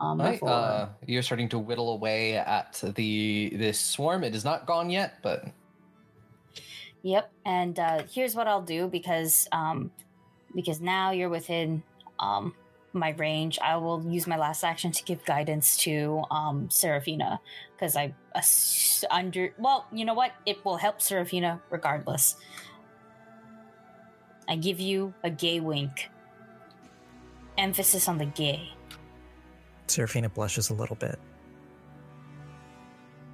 Um, 0.00 0.18
Right, 0.18 0.42
uh, 0.42 0.88
you're 1.06 1.22
starting 1.22 1.50
to 1.50 1.58
whittle 1.58 1.92
away 1.92 2.36
at 2.36 2.82
the 2.96 3.52
this 3.54 3.78
swarm. 3.78 4.24
It 4.24 4.34
is 4.34 4.44
not 4.46 4.66
gone 4.66 4.88
yet, 4.88 5.18
but 5.22 5.44
Yep, 7.02 7.32
and 7.46 7.78
uh, 7.78 8.02
here's 8.12 8.34
what 8.34 8.46
I'll 8.46 8.62
do 8.62 8.86
because 8.88 9.48
um, 9.52 9.90
because 10.54 10.80
now 10.80 11.12
you're 11.12 11.28
within 11.30 11.82
um, 12.18 12.54
my 12.92 13.10
range. 13.10 13.58
I 13.62 13.76
will 13.76 14.04
use 14.06 14.26
my 14.26 14.36
last 14.36 14.64
action 14.64 14.92
to 14.92 15.02
give 15.04 15.24
guidance 15.24 15.76
to 15.78 16.22
um, 16.30 16.68
Seraphina 16.68 17.40
because 17.74 17.96
I 17.96 18.14
ass- 18.34 19.04
under 19.10 19.54
well, 19.58 19.86
you 19.92 20.04
know 20.04 20.14
what? 20.14 20.32
It 20.44 20.62
will 20.64 20.76
help 20.76 21.00
Seraphina 21.00 21.60
regardless. 21.70 22.36
I 24.48 24.56
give 24.56 24.80
you 24.80 25.14
a 25.22 25.30
gay 25.30 25.60
wink. 25.60 26.10
Emphasis 27.56 28.08
on 28.08 28.18
the 28.18 28.26
gay. 28.26 28.70
Seraphina 29.86 30.28
blushes 30.28 30.70
a 30.70 30.74
little 30.74 30.96
bit. 30.96 31.18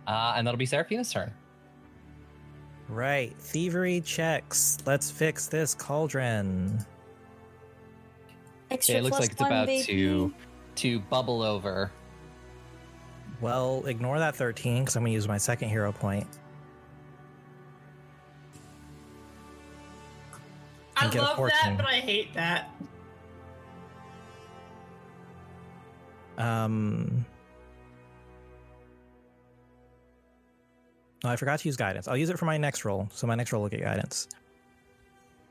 uh, 0.07 0.35
and 0.37 0.47
that'll 0.47 0.59
be 0.59 0.67
Seraphina's 0.67 1.13
turn. 1.13 1.33
Right, 2.89 3.35
thievery 3.39 4.01
checks. 4.01 4.79
Let's 4.87 5.11
fix 5.11 5.49
this 5.49 5.75
cauldron. 5.75 6.85
Extra 8.71 8.95
Yeah, 8.95 9.01
it 9.01 9.05
looks 9.05 9.19
like 9.19 9.33
it's 9.33 9.41
one, 9.41 9.51
about 9.51 9.67
baby. 9.67 9.85
to 9.85 10.35
to 10.77 11.01
bubble 11.01 11.43
over. 11.43 11.91
Well, 13.41 13.85
ignore 13.87 14.19
that 14.19 14.35
13 14.37 14.81
because 14.83 14.97
I'm 14.97 15.03
going 15.03 15.11
to 15.13 15.15
use 15.15 15.29
my 15.29 15.39
second 15.39 15.69
hero 15.69 15.93
point. 15.93 16.27
I 20.97 21.05
And 21.05 21.13
get 21.13 21.23
a 21.23 21.25
love 21.25 21.37
that, 21.37 21.77
but 21.77 21.87
I 21.87 21.95
hate 21.95 22.33
that. 22.35 22.71
Um. 26.39 27.25
Oh, 31.27 31.29
I 31.29 31.37
forgot 31.37 31.59
to 31.59 31.69
use 31.69 31.77
guidance. 31.77 32.07
I'll 32.07 32.17
use 32.17 32.31
it 32.31 32.39
for 32.39 32.45
my 32.45 32.57
next 32.57 32.85
roll. 32.85 33.09
So 33.13 33.27
my 33.27 33.35
next 33.35 33.53
roll 33.53 33.63
will 33.63 33.69
get 33.69 33.81
guidance. 33.83 34.29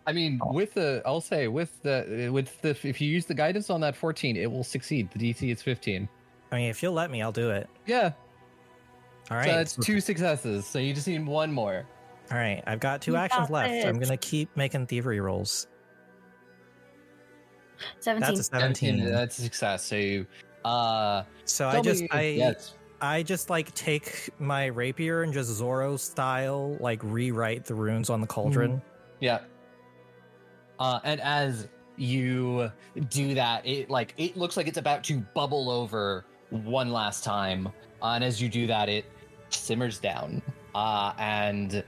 I 0.07 0.13
mean, 0.13 0.39
with 0.45 0.73
the 0.73 1.01
I'll 1.05 1.19
say 1.19 1.47
with 1.47 1.81
the 1.83 2.29
with 2.31 2.61
the 2.61 2.69
if 2.69 3.01
you 3.01 3.09
use 3.09 3.25
the 3.25 3.33
guidance 3.33 3.69
on 3.69 3.81
that 3.81 3.95
14, 3.95 4.37
it 4.37 4.49
will 4.49 4.63
succeed. 4.63 5.09
The 5.11 5.19
DC 5.19 5.51
is 5.51 5.61
15. 5.61 6.07
I 6.51 6.55
mean, 6.55 6.69
if 6.69 6.81
you'll 6.81 6.93
let 6.93 7.11
me, 7.11 7.21
I'll 7.21 7.31
do 7.33 7.49
it. 7.49 7.67
Yeah, 7.87 8.11
All 9.29 9.37
right. 9.37 9.45
so 9.47 9.51
that's 9.51 9.75
two 9.75 9.99
successes. 9.99 10.65
So 10.65 10.79
you 10.79 10.93
just 10.93 11.07
need 11.07 11.25
one 11.25 11.51
more. 11.51 11.85
All 12.31 12.37
right. 12.37 12.63
I've 12.65 12.79
got 12.79 13.01
two 13.01 13.11
You 13.11 13.17
actions 13.17 13.47
got 13.49 13.51
left. 13.51 13.85
I'm 13.85 13.95
going 13.95 14.07
to 14.07 14.17
keep 14.17 14.55
making 14.55 14.87
thievery 14.87 15.19
rolls. 15.19 15.67
17. 17.99 18.21
That's 18.21 18.39
a 18.39 18.43
17. 18.43 19.05
That's 19.05 19.39
a 19.39 19.41
success. 19.41 19.83
So 19.83 19.95
you, 19.95 20.25
uh, 20.63 21.23
So 21.43 21.67
I 21.67 21.81
just 21.81 22.03
me- 22.03 22.09
I 22.11 22.21
yes. 22.21 22.74
I 23.01 23.23
just 23.23 23.49
like 23.49 23.73
take 23.73 24.29
my 24.39 24.65
rapier 24.65 25.23
and 25.23 25.33
just 25.33 25.49
Zoro 25.49 25.97
style 25.97 26.77
like 26.79 27.01
rewrite 27.03 27.65
the 27.65 27.75
runes 27.75 28.09
on 28.09 28.21
the 28.21 28.27
cauldron. 28.27 28.81
Yeah. 29.19 29.39
Uh, 30.79 30.99
and 31.03 31.21
as 31.21 31.67
you 31.97 32.71
do 33.09 33.33
that, 33.35 33.65
it 33.65 33.89
like 33.89 34.13
it 34.17 34.37
looks 34.37 34.57
like 34.57 34.67
it's 34.67 34.77
about 34.77 35.03
to 35.05 35.19
bubble 35.33 35.69
over 35.69 36.25
one 36.49 36.91
last 36.91 37.23
time. 37.23 37.67
Uh, 38.01 38.13
and 38.13 38.23
as 38.23 38.41
you 38.41 38.49
do 38.49 38.67
that, 38.67 38.89
it 38.89 39.05
simmers 39.49 39.99
down. 39.99 40.41
Uh, 40.73 41.13
and 41.17 41.83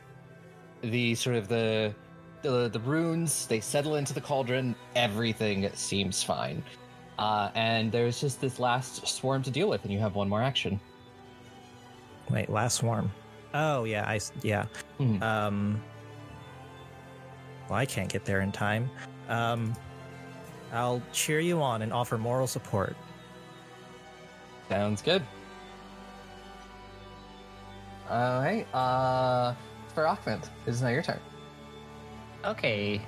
the 0.81 1.15
sort 1.15 1.35
of 1.35 1.47
the 1.47 1.93
the 2.41 2.69
the 2.69 2.79
runes 2.81 3.47
they 3.47 3.59
settle 3.59 3.95
into 3.95 4.13
the 4.13 4.21
cauldron. 4.21 4.75
Everything 4.95 5.69
seems 5.73 6.23
fine. 6.23 6.63
Uh, 7.19 7.49
and 7.55 7.91
there's 7.91 8.21
just 8.21 8.39
this 8.39 8.59
last 8.59 9.07
swarm 9.07 9.41
to 9.41 9.49
deal 9.49 9.67
with, 9.67 9.83
and 9.83 9.91
you 9.91 9.99
have 9.99 10.15
one 10.15 10.29
more 10.29 10.41
action. 10.41 10.79
Wait, 12.29 12.49
last 12.49 12.77
swarm. 12.77 13.11
Oh 13.53 13.83
yeah, 13.85 14.03
I 14.07 14.19
yeah. 14.43 14.65
Mhm. 14.99 15.21
Um. 15.21 15.81
Well, 17.69 17.79
I 17.79 17.85
can't 17.85 18.11
get 18.11 18.25
there 18.25 18.41
in 18.41 18.51
time. 18.51 18.89
Um. 19.29 19.73
I'll 20.73 21.01
cheer 21.13 21.39
you 21.39 21.61
on 21.61 21.81
and 21.81 21.93
offer 21.93 22.17
moral 22.17 22.45
support. 22.47 22.95
Sounds 24.67 25.01
good. 25.01 25.23
All 28.09 28.41
right. 28.41 28.65
Uh, 28.73 29.53
for 29.93 30.07
Ahmed, 30.07 30.41
it 30.65 30.69
is 30.69 30.81
now 30.81 30.89
your 30.89 31.01
turn. 31.03 31.19
Okay. 32.45 33.01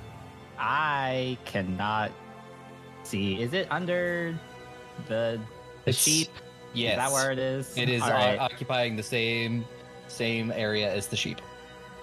I 0.58 1.38
cannot 1.46 2.12
see. 3.04 3.42
Is 3.42 3.54
it 3.54 3.68
under 3.72 4.38
the 5.08 5.40
the 5.86 5.90
It's- 5.90 5.96
sheep? 5.96 6.30
Yes, 6.74 6.92
Is 6.94 6.98
that 6.98 7.12
where 7.12 7.32
it 7.32 7.40
is? 7.40 7.78
it 7.78 7.90
is 7.90 8.04
o- 8.04 8.10
right. 8.10 8.38
occupying 8.40 8.96
the 8.96 9.04
same 9.04 9.66
same 10.08 10.52
area 10.52 10.92
as 10.94 11.08
the 11.08 11.16
sheep. 11.16 11.38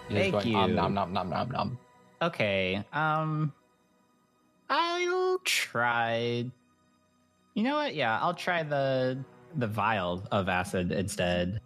Just 0.09 0.20
Thank 0.20 0.32
going, 0.32 0.55
Om 0.55 0.70
you. 0.70 0.76
nom 0.76 0.94
nom 0.94 1.12
nom 1.12 1.28
nom 1.30 1.51
nom. 1.51 1.78
Okay. 2.22 2.84
Um 2.93 3.52
I'll 4.68 5.38
try 5.44 6.44
You 7.55 7.62
know 7.62 7.74
what? 7.76 7.94
Yeah, 7.94 8.18
I'll 8.20 8.34
try 8.34 8.62
the 8.62 9.18
the 9.56 9.66
vial 9.66 10.26
of 10.32 10.48
acid 10.48 10.93
instead 10.93 11.60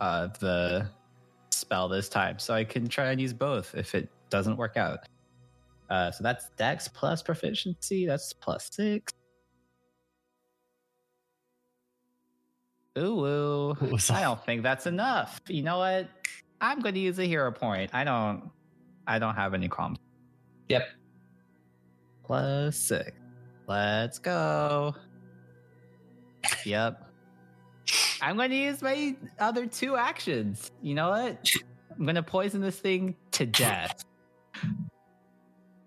of 0.00 0.38
the 0.38 0.88
spell 1.50 1.88
this 1.88 2.08
time. 2.08 2.38
So 2.38 2.54
I 2.54 2.64
can 2.64 2.88
try 2.88 3.10
and 3.10 3.20
use 3.20 3.32
both 3.32 3.74
if 3.74 3.94
it 3.94 4.08
doesn't 4.30 4.56
work 4.56 4.76
out. 4.76 5.00
Uh 5.90 6.10
so 6.10 6.22
that's 6.22 6.48
dex 6.56 6.86
plus 6.88 7.22
proficiency, 7.22 8.06
that's 8.06 8.32
plus 8.32 8.68
6. 8.72 9.12
Ooh, 13.00 13.26
ooh. 13.26 13.76
I 14.10 14.20
don't 14.20 14.44
think 14.44 14.62
that's 14.62 14.86
enough. 14.86 15.40
You 15.48 15.62
know 15.62 15.78
what? 15.78 16.08
I'm 16.60 16.80
going 16.80 16.94
to 16.94 17.00
use 17.00 17.18
a 17.18 17.24
hero 17.24 17.50
point. 17.50 17.90
I 17.94 18.04
don't 18.04 18.50
I 19.06 19.18
don't 19.18 19.34
have 19.34 19.54
any 19.54 19.68
qualms. 19.68 19.98
Yep. 20.68 20.88
Plus 22.24 22.76
six. 22.76 23.12
Let's 23.66 24.18
go. 24.18 24.94
Yep. 26.64 27.06
I'm 28.22 28.36
going 28.36 28.50
to 28.50 28.56
use 28.56 28.82
my 28.82 29.16
other 29.38 29.66
two 29.66 29.96
actions. 29.96 30.70
You 30.82 30.94
know 30.94 31.10
what? 31.10 31.50
I'm 31.96 32.04
going 32.04 32.14
to 32.14 32.22
poison 32.22 32.60
this 32.60 32.78
thing 32.78 33.16
to 33.32 33.46
death. 33.46 34.04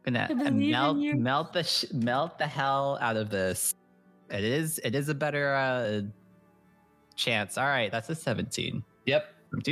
gonna 0.04 0.28
I 0.30 0.34
believe 0.34 0.48
in 0.48 0.72
melt 0.72 0.98
melt 0.98 1.54
the 1.54 1.64
sh- 1.64 1.86
melt 1.94 2.38
the 2.38 2.48
hell 2.48 2.98
out 3.02 3.16
of 3.16 3.30
this. 3.30 3.74
It 4.30 4.44
is 4.44 4.80
it 4.84 4.96
is 4.96 5.10
a 5.10 5.14
better 5.14 5.54
uh, 5.54 6.02
chance. 7.16 7.58
All 7.58 7.66
right, 7.66 7.92
that's 7.92 8.10
a 8.10 8.16
17. 8.16 8.84
Yep. 9.06 9.30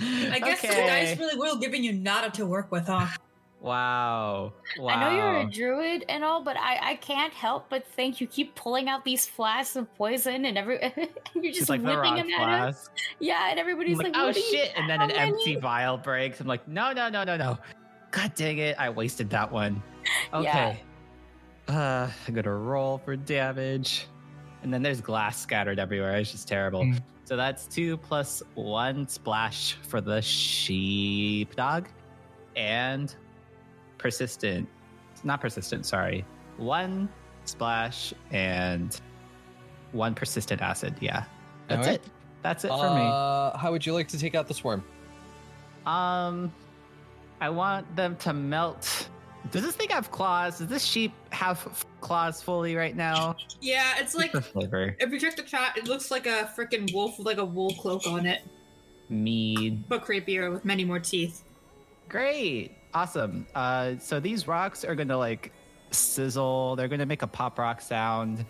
I 0.00 0.38
guess 0.38 0.60
the 0.60 0.68
dice 0.68 1.18
really 1.18 1.36
will 1.36 1.56
giving 1.56 1.82
you 1.82 1.92
nada 1.92 2.30
to 2.30 2.46
work 2.46 2.70
with, 2.70 2.86
huh? 2.86 3.06
Wow. 3.60 4.52
Wow. 4.78 4.88
I 4.88 5.00
know 5.00 5.16
you're 5.16 5.36
a 5.40 5.50
druid 5.50 6.04
and 6.08 6.22
all, 6.22 6.42
but 6.42 6.56
I, 6.56 6.90
I 6.90 6.94
can't 6.96 7.32
help 7.32 7.68
but 7.68 7.84
think 7.86 8.20
you 8.20 8.26
keep 8.28 8.54
pulling 8.54 8.88
out 8.88 9.04
these 9.04 9.26
flasks 9.26 9.74
of 9.74 9.92
poison 9.96 10.44
and 10.44 10.56
every 10.56 10.78
you're 11.34 11.52
just 11.52 11.68
like 11.68 11.82
whipping 11.82 12.14
them 12.14 12.30
at 12.30 12.68
us. 12.68 12.90
Yeah, 13.18 13.50
and 13.50 13.58
everybody's 13.58 13.96
like, 13.96 14.08
like, 14.08 14.16
oh 14.16 14.26
"What 14.26 14.36
you- 14.36 14.42
shit! 14.42 14.72
And 14.76 14.88
then 14.88 15.00
an 15.00 15.08
many?" 15.08 15.18
empty 15.18 15.56
vial 15.56 15.98
breaks. 15.98 16.40
I'm 16.40 16.46
like, 16.46 16.68
no, 16.68 16.92
no, 16.92 17.08
no, 17.08 17.24
no, 17.24 17.36
no. 17.36 17.58
God 18.12 18.32
dang 18.36 18.58
it! 18.58 18.76
I 18.78 18.90
wasted 18.90 19.30
that 19.30 19.50
one. 19.50 19.82
Okay. 20.32 20.80
Uh, 21.68 22.08
I'm 22.26 22.34
gonna 22.34 22.54
roll 22.54 22.98
for 22.98 23.14
damage, 23.14 24.06
and 24.62 24.72
then 24.72 24.82
there's 24.82 25.00
glass 25.00 25.38
scattered 25.38 25.78
everywhere. 25.78 26.16
It's 26.16 26.32
just 26.32 26.48
terrible. 26.48 26.84
Mm. 26.84 27.00
So 27.24 27.36
that's 27.36 27.66
two 27.66 27.96
plus 27.98 28.42
one 28.54 29.06
splash 29.06 29.74
for 29.82 30.00
the 30.00 30.22
sheepdog, 30.22 31.88
and 32.56 33.14
persistent. 33.98 34.68
Not 35.24 35.40
persistent. 35.40 35.84
Sorry, 35.84 36.24
one 36.56 37.08
splash 37.44 38.14
and 38.30 38.98
one 39.92 40.14
persistent 40.14 40.62
acid. 40.62 40.94
Yeah, 41.00 41.24
that's 41.68 41.86
Alright. 41.86 42.04
it. 42.04 42.12
That's 42.42 42.64
it 42.64 42.68
for 42.68 42.94
me. 42.94 43.02
Uh, 43.02 43.56
how 43.58 43.72
would 43.72 43.84
you 43.84 43.92
like 43.92 44.08
to 44.08 44.18
take 44.18 44.34
out 44.34 44.46
the 44.46 44.54
swarm? 44.54 44.84
Um, 45.86 46.52
I 47.40 47.50
want 47.50 47.94
them 47.96 48.16
to 48.16 48.32
melt 48.32 49.08
Does 49.50 49.62
this 49.62 49.76
thing 49.76 49.88
have 49.90 50.10
claws? 50.10 50.58
Does 50.58 50.68
this 50.68 50.84
sheep 50.84 51.12
have 51.30 51.58
f- 51.66 51.86
claws 52.00 52.42
fully 52.42 52.76
right 52.76 52.94
now? 52.94 53.36
Yeah, 53.60 53.94
it's 53.98 54.14
like 54.14 54.32
the 54.32 54.42
flavor. 54.42 54.94
if 55.00 55.10
you 55.10 55.18
check 55.18 55.36
the 55.36 55.42
chat, 55.42 55.76
it 55.78 55.88
looks 55.88 56.10
like 56.10 56.26
a 56.26 56.52
freaking 56.56 56.92
wolf 56.92 57.16
with 57.18 57.26
like 57.26 57.38
a 57.38 57.44
wool 57.44 57.70
cloak 57.80 58.06
on 58.06 58.26
it, 58.26 58.42
Mead. 59.08 59.88
but 59.88 60.04
creepier 60.04 60.52
with 60.52 60.64
many 60.64 60.84
more 60.84 60.98
teeth. 60.98 61.44
Great. 62.08 62.72
Awesome. 62.94 63.46
Uh, 63.54 63.94
so 63.98 64.20
these 64.20 64.46
rocks 64.46 64.84
are 64.84 64.94
going 64.94 65.08
to 65.08 65.16
like 65.16 65.52
sizzle. 65.90 66.76
They're 66.76 66.88
going 66.88 67.00
to 67.00 67.06
make 67.06 67.22
a 67.22 67.26
pop 67.26 67.58
rock 67.58 67.80
sound 67.80 68.44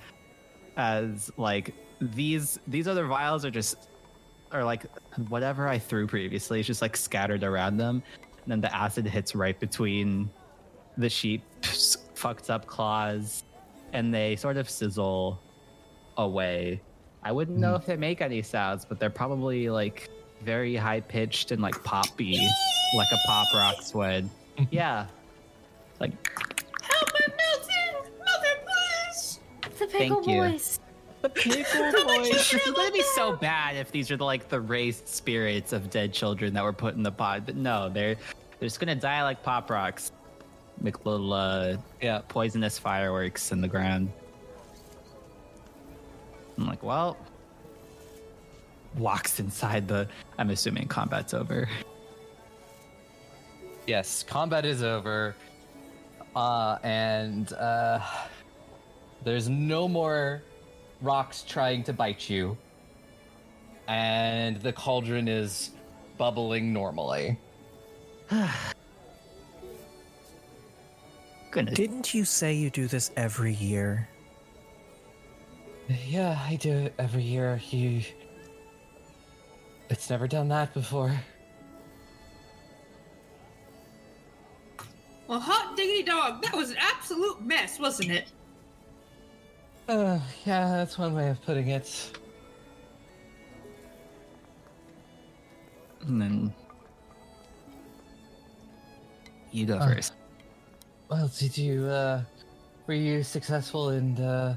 as 0.76 1.30
like 1.36 1.74
these 2.00 2.58
these 2.68 2.86
other 2.86 3.06
vials 3.06 3.44
are 3.44 3.50
just 3.50 3.88
are 4.52 4.62
like 4.64 4.84
whatever 5.28 5.66
I 5.68 5.78
threw 5.78 6.06
previously 6.06 6.60
is 6.60 6.66
just 6.66 6.82
like 6.82 6.96
scattered 6.96 7.42
around 7.44 7.76
them. 7.76 8.02
And 8.42 8.52
then 8.52 8.60
the 8.60 8.74
acid 8.74 9.06
hits 9.06 9.34
right 9.34 9.58
between 9.58 10.30
the 10.98 11.08
sheep's 11.08 11.96
fucked 12.14 12.50
up 12.50 12.66
claws 12.66 13.44
and 13.92 14.12
they 14.12 14.36
sort 14.36 14.56
of 14.56 14.68
sizzle 14.68 15.40
away. 16.18 16.82
I 17.22 17.32
wouldn't 17.32 17.58
know 17.58 17.70
hmm. 17.70 17.76
if 17.76 17.86
they 17.86 17.96
make 17.96 18.20
any 18.20 18.42
sounds, 18.42 18.84
but 18.84 19.00
they're 19.00 19.08
probably 19.08 19.70
like 19.70 20.10
very 20.42 20.76
high 20.76 21.00
pitched 21.00 21.52
and 21.52 21.62
like 21.62 21.82
poppy, 21.84 22.46
like 22.96 23.08
a 23.12 23.18
pop 23.26 23.46
rocks 23.54 23.94
would. 23.94 24.28
yeah. 24.70 25.06
Like 26.00 26.12
Help 26.82 27.08
me, 27.12 27.34
Milton! 27.36 28.12
Milton, 28.18 28.66
please! 28.66 29.40
The 29.62 29.86
pickle 29.86 30.22
Thank 30.22 30.26
you. 30.26 30.40
boys. 30.40 30.80
the 31.22 31.28
pickle 31.28 32.04
boys. 32.06 32.30
This 32.30 32.54
is 32.54 32.72
gonna 32.72 32.92
be 32.92 33.02
so 33.14 33.36
bad 33.36 33.76
if 33.76 33.90
these 33.90 34.10
are 34.10 34.16
the, 34.16 34.24
like 34.24 34.48
the 34.48 34.60
raised 34.60 35.08
spirits 35.08 35.72
of 35.72 35.90
dead 35.90 36.12
children 36.12 36.54
that 36.54 36.64
were 36.64 36.72
put 36.72 36.94
in 36.94 37.02
the 37.02 37.12
pod. 37.12 37.46
But 37.46 37.56
no, 37.56 37.88
they're 37.88 38.16
they're 38.58 38.68
just 38.68 38.80
gonna 38.80 38.94
die 38.94 39.22
like 39.22 39.42
pop 39.42 39.70
rocks. 39.70 40.12
Make 40.80 41.04
little 41.04 41.32
uh 41.32 41.76
Yeah. 42.00 42.20
poisonous 42.28 42.78
fireworks 42.78 43.52
in 43.52 43.60
the 43.60 43.68
ground. 43.68 44.12
I'm 46.56 46.66
like, 46.66 46.82
well, 46.82 47.16
walks 48.96 49.38
inside 49.40 49.86
the. 49.88 50.08
I'm 50.38 50.50
assuming 50.50 50.88
combat's 50.88 51.34
over. 51.34 51.68
Yes, 53.86 54.22
combat 54.22 54.66
is 54.66 54.82
over. 54.82 55.34
Uh, 56.36 56.78
and 56.82 57.52
uh, 57.54 58.00
there's 59.24 59.48
no 59.48 59.88
more 59.88 60.42
rocks 61.00 61.42
trying 61.42 61.82
to 61.84 61.92
bite 61.92 62.28
you. 62.28 62.56
And 63.86 64.60
the 64.60 64.72
cauldron 64.72 65.26
is 65.26 65.70
bubbling 66.18 66.72
normally. 66.72 67.38
Goodness. 71.50 71.74
Didn't 71.74 72.12
you 72.14 72.24
say 72.24 72.52
you 72.52 72.70
do 72.70 72.86
this 72.86 73.10
every 73.16 73.54
year? 73.54 74.08
Yeah, 76.06 76.38
I 76.46 76.56
do 76.56 76.70
it 76.70 76.94
every 76.98 77.22
year. 77.22 77.60
You. 77.70 78.02
It's 79.88 80.10
never 80.10 80.28
done 80.28 80.48
that 80.48 80.74
before. 80.74 81.18
Well, 85.26 85.40
hot 85.40 85.76
diggity 85.76 86.02
dog, 86.02 86.42
that 86.42 86.54
was 86.54 86.70
an 86.70 86.76
absolute 86.78 87.42
mess, 87.42 87.78
wasn't 87.78 88.10
it? 88.12 88.32
Uh, 89.88 90.18
yeah, 90.44 90.68
that's 90.68 90.98
one 90.98 91.14
way 91.14 91.30
of 91.30 91.42
putting 91.42 91.68
it. 91.68 92.18
And 96.02 96.20
then 96.20 96.54
you 99.50 99.66
go 99.66 99.76
Uh, 99.78 99.94
first. 99.94 100.12
Well, 101.08 101.30
did 101.38 101.56
you, 101.56 101.86
uh, 101.86 102.22
were 102.86 102.94
you 102.94 103.22
successful 103.22 103.90
in, 103.90 104.20
uh, 104.20 104.56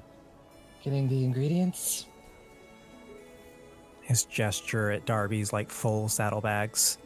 getting 0.83 1.07
the 1.07 1.23
ingredients? 1.23 2.07
His 4.01 4.25
gesture 4.25 4.91
at 4.91 5.05
Darby's 5.05 5.53
like 5.53 5.69
full 5.69 6.09
saddlebags. 6.09 6.97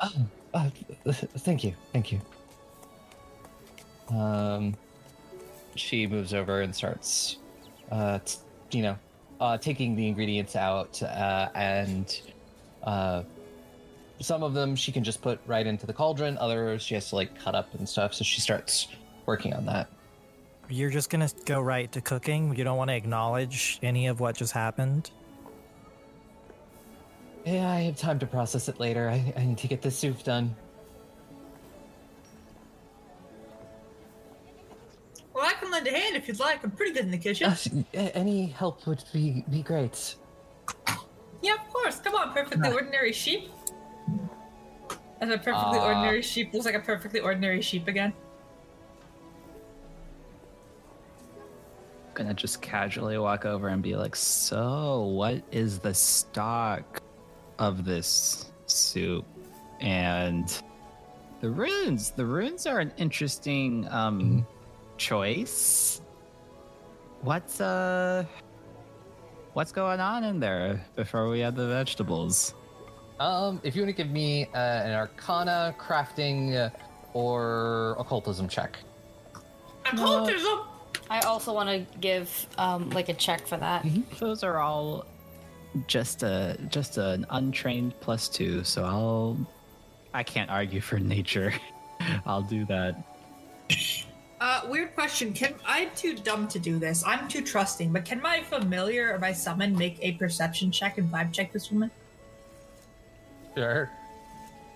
Oh, 0.00 0.12
uh, 0.54 0.70
thank 1.12 1.64
you, 1.64 1.74
thank 1.92 2.12
you. 2.12 2.20
Um, 4.10 4.76
she 5.74 6.06
moves 6.06 6.32
over 6.32 6.62
and 6.62 6.74
starts, 6.74 7.38
uh, 7.90 8.20
t- 8.24 8.38
you 8.70 8.82
know, 8.82 8.98
uh, 9.40 9.58
taking 9.58 9.96
the 9.96 10.06
ingredients 10.06 10.54
out, 10.54 11.02
uh, 11.02 11.48
and, 11.56 12.20
uh, 12.84 13.24
some 14.20 14.42
of 14.42 14.54
them 14.54 14.74
she 14.74 14.92
can 14.92 15.04
just 15.04 15.22
put 15.22 15.40
right 15.46 15.66
into 15.66 15.86
the 15.86 15.92
cauldron. 15.92 16.38
Others 16.38 16.82
she 16.82 16.94
has 16.94 17.08
to 17.10 17.16
like 17.16 17.38
cut 17.38 17.54
up 17.54 17.72
and 17.74 17.88
stuff. 17.88 18.14
So 18.14 18.24
she 18.24 18.40
starts 18.40 18.88
working 19.26 19.54
on 19.54 19.66
that. 19.66 19.88
You're 20.68 20.90
just 20.90 21.10
gonna 21.10 21.30
go 21.44 21.60
right 21.60 21.90
to 21.92 22.00
cooking? 22.00 22.54
You 22.54 22.64
don't 22.64 22.76
want 22.76 22.90
to 22.90 22.96
acknowledge 22.96 23.78
any 23.82 24.06
of 24.08 24.20
what 24.20 24.36
just 24.36 24.52
happened? 24.52 25.10
Yeah, 27.44 27.70
I 27.70 27.80
have 27.82 27.96
time 27.96 28.18
to 28.18 28.26
process 28.26 28.68
it 28.68 28.78
later. 28.78 29.08
I, 29.08 29.32
I 29.36 29.44
need 29.44 29.58
to 29.58 29.68
get 29.68 29.80
this 29.80 29.96
soup 29.96 30.22
done. 30.22 30.54
Well, 35.32 35.46
I 35.46 35.54
can 35.54 35.70
lend 35.70 35.86
a 35.86 35.92
hand 35.92 36.16
if 36.16 36.28
you'd 36.28 36.40
like. 36.40 36.64
I'm 36.64 36.72
pretty 36.72 36.92
good 36.92 37.04
in 37.04 37.10
the 37.10 37.18
kitchen. 37.18 37.48
Uh, 37.48 37.98
any 38.14 38.46
help 38.46 38.86
would 38.86 39.04
be 39.12 39.44
be 39.48 39.62
great. 39.62 40.16
yeah, 41.42 41.54
of 41.54 41.72
course. 41.72 42.00
Come 42.00 42.16
on, 42.16 42.32
perfectly 42.32 42.70
ordinary 42.70 43.12
sheep. 43.12 43.48
As 45.20 45.30
a 45.30 45.38
perfectly 45.38 45.78
Ah. 45.78 45.86
ordinary 45.86 46.22
sheep 46.22 46.52
looks 46.52 46.64
like 46.66 46.74
a 46.74 46.80
perfectly 46.80 47.20
ordinary 47.20 47.60
sheep 47.62 47.88
again. 47.88 48.12
gonna 52.14 52.34
just 52.34 52.60
casually 52.60 53.16
walk 53.16 53.46
over 53.46 53.68
and 53.68 53.80
be 53.80 53.94
like, 53.94 54.16
"So, 54.16 55.02
what 55.04 55.40
is 55.52 55.78
the 55.78 55.94
stock 55.94 57.00
of 57.60 57.84
this 57.84 58.50
soup?" 58.66 59.24
And 59.80 60.48
the 61.40 61.48
runes. 61.48 62.10
The 62.10 62.26
runes 62.26 62.66
are 62.66 62.80
an 62.80 62.92
interesting 62.96 63.86
um 63.88 64.44
choice. 64.96 66.00
What's 67.22 67.60
uh 67.60 68.24
what's 69.52 69.70
going 69.70 70.00
on 70.00 70.24
in 70.24 70.40
there 70.40 70.84
before 70.96 71.28
we 71.28 71.44
add 71.44 71.54
the 71.54 71.68
vegetables? 71.68 72.52
Um, 73.20 73.60
if 73.64 73.74
you 73.74 73.82
want 73.82 73.96
to 73.96 74.02
give 74.02 74.12
me 74.12 74.46
uh, 74.54 74.58
an 74.58 74.92
Arcana, 74.92 75.74
crafting, 75.78 76.54
uh, 76.54 76.70
or 77.14 77.96
occultism 77.98 78.48
check. 78.48 78.78
Occultism! 79.92 80.60
I 81.10 81.20
also 81.20 81.52
want 81.52 81.68
to 81.68 81.98
give 81.98 82.46
um, 82.58 82.90
like 82.90 83.08
a 83.08 83.14
check 83.14 83.46
for 83.46 83.56
that. 83.56 83.86
Those 84.18 84.44
are 84.44 84.58
all 84.58 85.06
just 85.86 86.22
a 86.22 86.56
just 86.70 86.98
an 86.98 87.26
untrained 87.30 87.94
plus 88.00 88.28
two, 88.28 88.62
so 88.62 88.84
I'll 88.84 89.36
I 90.14 90.22
can't 90.22 90.50
argue 90.50 90.80
for 90.80 90.98
nature. 90.98 91.52
I'll 92.26 92.42
do 92.42 92.64
that. 92.66 93.02
Uh, 94.40 94.62
weird 94.68 94.94
question. 94.94 95.32
Can 95.32 95.54
I'm 95.66 95.90
too 95.96 96.14
dumb 96.14 96.46
to 96.48 96.58
do 96.58 96.78
this? 96.78 97.02
I'm 97.04 97.26
too 97.26 97.42
trusting, 97.42 97.92
but 97.92 98.04
can 98.04 98.20
my 98.20 98.42
familiar 98.42 99.12
or 99.12 99.18
my 99.18 99.32
summon 99.32 99.76
make 99.76 99.98
a 100.00 100.12
perception 100.12 100.70
check 100.70 100.98
and 100.98 101.10
vibe 101.10 101.32
check 101.32 101.52
this 101.52 101.72
woman? 101.72 101.90
Sure. 103.58 103.90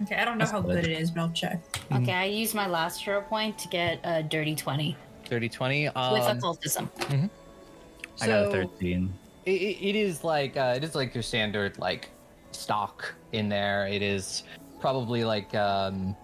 Okay, 0.03 0.17
I 0.17 0.25
don't 0.25 0.39
know 0.39 0.43
That's 0.45 0.51
how 0.51 0.61
good. 0.61 0.83
good 0.83 0.91
it 0.91 1.01
is, 1.01 1.13
but 1.13 1.21
I'll 1.21 1.31
check. 1.31 1.61
Okay, 1.93 2.13
I 2.13 2.25
used 2.25 2.53
my 2.53 2.67
last 2.67 3.01
hero 3.01 3.21
point 3.23 3.57
to 3.59 3.69
get 3.69 4.01
a 4.03 4.25
dirty 4.25 4.57
20 4.57 4.97
30, 5.27 5.49
20. 5.49 5.87
Um, 5.89 6.13
with 6.13 6.23
occultism. 6.25 6.91
I 6.99 8.27
got 8.27 8.29
a 8.29 8.45
so- 8.47 8.51
thirteen. 8.51 9.13
it, 9.47 9.53
it 9.53 9.89
it 9.91 9.95
is 9.97 10.25
like 10.25 10.57
uh, 10.57 10.75
it 10.77 10.83
is 10.83 10.97
like 10.97 11.15
your 11.15 11.23
standard 11.23 11.79
like 11.79 12.11
stock 12.51 13.15
in 13.31 13.49
there. 13.49 13.87
It 13.87 14.03
is 14.03 14.43
probably 14.81 15.23
like 15.23 15.55
um, 15.55 16.17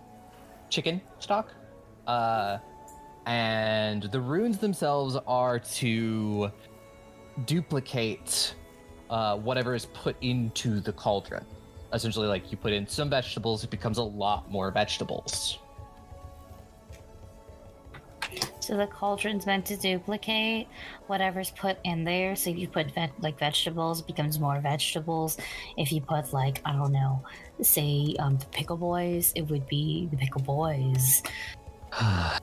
chicken 0.69 1.01
stock, 1.21 1.53
uh, 2.09 2.59
and 3.27 4.03
the 4.03 4.21
runes 4.21 4.59
themselves 4.59 5.17
are 5.29 5.61
to 5.61 6.51
duplicate 7.47 8.57
uh, 9.11 9.37
whatever 9.37 9.77
is 9.77 9.87
put 9.87 10.17
into 10.23 10.81
the 10.81 10.93
cauldron. 10.93 11.47
Essentially, 11.93 12.27
like 12.27 12.51
you 12.51 12.59
put 12.59 12.73
in 12.73 12.87
some 12.87 13.09
vegetables, 13.09 13.65
it 13.65 13.71
becomes 13.71 13.99
a 13.99 14.03
lot 14.03 14.51
more 14.51 14.71
vegetables. 14.71 15.59
So 18.61 18.77
the 18.77 18.87
cauldron's 18.87 19.47
meant 19.47 19.65
to 19.67 19.77
duplicate 19.79 20.69
whatever's 21.07 21.51
put 21.53 21.79
in 21.85 22.05
there. 22.05 22.37
So 22.37 22.51
if 22.51 22.59
you 22.59 22.69
put 22.69 22.95
ve- 22.95 23.11
like 23.21 23.39
vegetables, 23.39 24.01
it 24.01 24.07
becomes 24.07 24.39
more 24.39 24.61
vegetables. 24.61 25.39
If 25.79 25.91
you 25.91 26.03
put 26.03 26.35
like 26.35 26.61
I 26.67 26.73
don't 26.73 26.93
know, 26.93 27.25
say 27.63 28.15
um, 28.19 28.37
the 28.37 28.45
pickle 28.47 28.77
boys, 28.77 29.33
it 29.35 29.43
would 29.49 29.67
be 29.69 30.09
the 30.11 30.19
pickle 30.19 30.43
boys. 30.43 31.23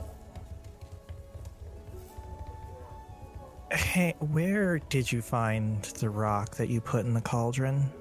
Hey, 3.71 4.15
where 4.19 4.79
did 4.79 5.11
you 5.11 5.21
find 5.21 5.81
the 5.83 6.09
rock 6.09 6.55
that 6.55 6.69
you 6.69 6.79
put 6.79 7.05
in 7.05 7.13
the 7.13 7.19
cauldron? 7.19 7.91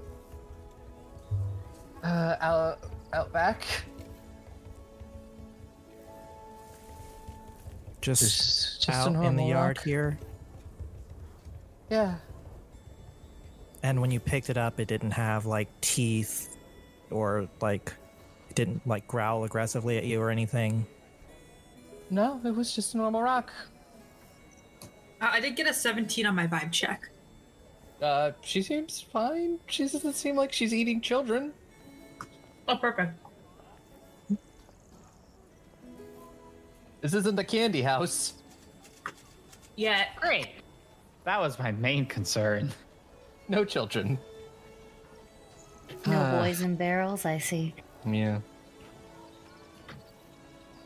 Uh, 2.05 2.37
out, 2.41 2.79
out 3.13 3.33
back. 3.33 3.65
just, 8.03 8.21
Just, 8.23 8.83
just 8.87 8.91
out 8.91 9.25
in 9.25 9.35
the 9.37 9.45
yard 9.45 9.79
rock. 9.79 9.85
here. 9.87 10.19
Yeah. 11.91 12.17
And 13.83 14.01
when 14.03 14.11
you 14.11 14.21
picked 14.21 14.51
it 14.51 14.59
up, 14.59 14.79
it 14.79 14.89
didn't 14.89 15.13
have 15.13 15.47
like 15.47 15.69
teeth 15.81 16.59
or 17.11 17.49
like 17.63 17.95
it 18.51 18.57
didn't 18.57 18.87
like 18.87 19.07
growl 19.07 19.45
aggressively 19.45 19.97
at 19.97 20.05
you 20.05 20.21
or 20.21 20.29
anything. 20.31 20.87
No, 22.11 22.39
it 22.45 22.55
was 22.55 22.75
just 22.75 22.93
a 22.93 22.99
normal 22.99 23.23
rock. 23.23 23.51
Uh, 24.83 24.87
I 25.33 25.41
did 25.41 25.57
get 25.57 25.67
a 25.67 25.73
17 25.73 26.27
on 26.27 26.35
my 26.35 26.47
vibe 26.47 26.73
check. 26.73 27.09
Uh, 28.03 28.33
she 28.43 28.61
seems 28.61 29.01
fine. 29.01 29.59
She 29.67 29.85
doesn't 29.85 30.13
seem 30.15 30.37
like 30.37 30.53
she's 30.53 30.75
eating 30.75 31.01
children. 31.01 31.53
Oh, 32.69 32.77
perfect. 32.77 33.12
This 37.01 37.12
isn't 37.12 37.36
the 37.36 37.45
candy 37.45 37.82
house. 37.82 38.35
Yeah. 39.77 40.07
Great. 40.16 40.49
That 41.24 41.41
was 41.41 41.59
my 41.59 41.73
main 41.73 42.07
concern. 42.07 42.73
No 43.49 43.65
children. 43.65 44.19
No 46.07 46.19
Ah. 46.19 46.39
boys 46.41 46.62
in 46.62 46.77
barrels, 46.77 47.27
I 47.27 47.39
see. 47.39 47.74
Yeah. 48.07 48.41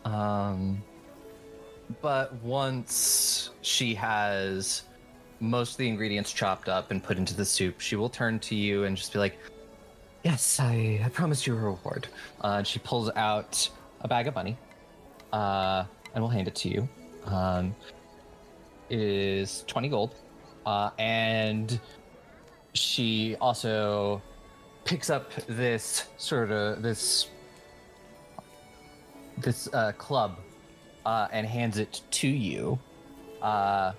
Um, 0.05 0.83
but 2.01 2.33
once 2.43 3.51
she 3.63 3.95
has 3.95 4.83
most 5.41 5.73
of 5.73 5.77
the 5.79 5.89
ingredients 5.89 6.33
chopped 6.33 6.69
up 6.69 6.91
and 6.91 7.03
put 7.03 7.17
into 7.17 7.35
the 7.35 7.45
soup, 7.45 7.81
she 7.81 7.95
will 7.95 8.09
turn 8.09 8.41
to 8.41 8.57
you 8.57 8.85
and 8.85 8.97
just 8.97 9.13
be 9.13 9.19
like, 9.21 9.39
"Yes, 10.25 10.61
I, 10.61 11.01
I 11.05 11.09
promised 11.09 11.47
you 11.47 11.55
a 11.55 11.57
reward." 11.57 12.09
Uh, 12.41 12.63
she 12.63 12.79
pulls 12.79 13.11
out 13.17 13.69
a 14.01 14.09
bag 14.09 14.27
of 14.27 14.35
money, 14.35 14.57
uh, 15.33 15.85
and 16.15 16.23
will 16.23 16.31
hand 16.31 16.49
it 16.49 16.55
to 16.57 16.69
you. 16.69 16.89
Um, 17.25 17.75
it 18.89 18.99
is 18.99 19.65
twenty 19.67 19.89
gold, 19.89 20.15
uh, 20.67 20.91
and 20.99 21.79
she 22.75 23.37
also 23.41 24.23
picks 24.85 25.11
up 25.11 25.31
this 25.47 26.07
sort 26.17 26.51
of 26.51 26.83
this 26.83 27.29
this 29.37 29.69
uh, 29.73 29.93
club 29.93 30.39
uh, 31.07 31.29
and 31.33 31.47
hands 31.47 31.79
it 31.79 32.03
to 32.11 32.29
you. 32.29 32.79
Uh, 33.41 33.93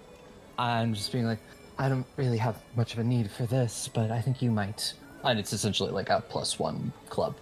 I'm 0.58 0.94
just 0.94 1.12
being 1.12 1.26
like, 1.26 1.40
I 1.78 1.88
don't 1.88 2.06
really 2.18 2.38
have 2.38 2.62
much 2.76 2.94
of 2.94 3.00
a 3.00 3.04
need 3.04 3.32
for 3.32 3.46
this, 3.46 3.90
but 3.94 4.12
I 4.12 4.22
think 4.22 4.42
you 4.42 4.52
might. 4.52 4.94
And 5.24 5.40
it's 5.40 5.54
essentially 5.54 5.92
like 5.92 6.10
a 6.10 6.24
plus 6.28 6.60
one 6.60 6.94
club. 7.10 7.36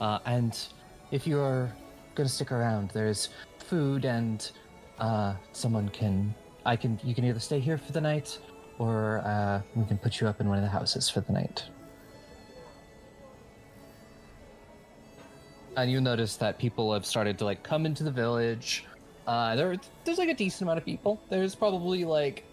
Uh, 0.00 0.18
and 0.26 0.58
if 1.10 1.26
you're 1.26 1.72
gonna 2.14 2.28
stick 2.28 2.52
around, 2.52 2.90
there's 2.90 3.30
food 3.58 4.04
and 4.04 4.50
uh, 4.98 5.34
someone 5.52 5.88
can. 5.88 6.34
I 6.64 6.74
can. 6.74 6.98
You 7.04 7.14
can 7.14 7.24
either 7.24 7.38
stay 7.38 7.60
here 7.60 7.78
for 7.78 7.92
the 7.92 8.00
night, 8.00 8.38
or 8.78 9.18
uh, 9.24 9.62
we 9.76 9.84
can 9.84 9.98
put 9.98 10.20
you 10.20 10.26
up 10.26 10.40
in 10.40 10.48
one 10.48 10.58
of 10.58 10.64
the 10.64 10.70
houses 10.70 11.08
for 11.08 11.20
the 11.20 11.32
night. 11.32 11.64
and 15.76 15.90
you 15.90 16.00
notice 16.00 16.36
that 16.36 16.58
people 16.58 16.92
have 16.92 17.06
started 17.06 17.38
to 17.38 17.44
like 17.44 17.62
come 17.62 17.86
into 17.86 18.02
the 18.02 18.10
village. 18.10 18.84
Uh, 19.26 19.54
there, 19.54 19.76
there's 20.04 20.18
like 20.18 20.28
a 20.28 20.34
decent 20.34 20.62
amount 20.62 20.78
of 20.78 20.84
people. 20.84 21.20
There's 21.28 21.54
probably 21.54 22.04
like, 22.04 22.44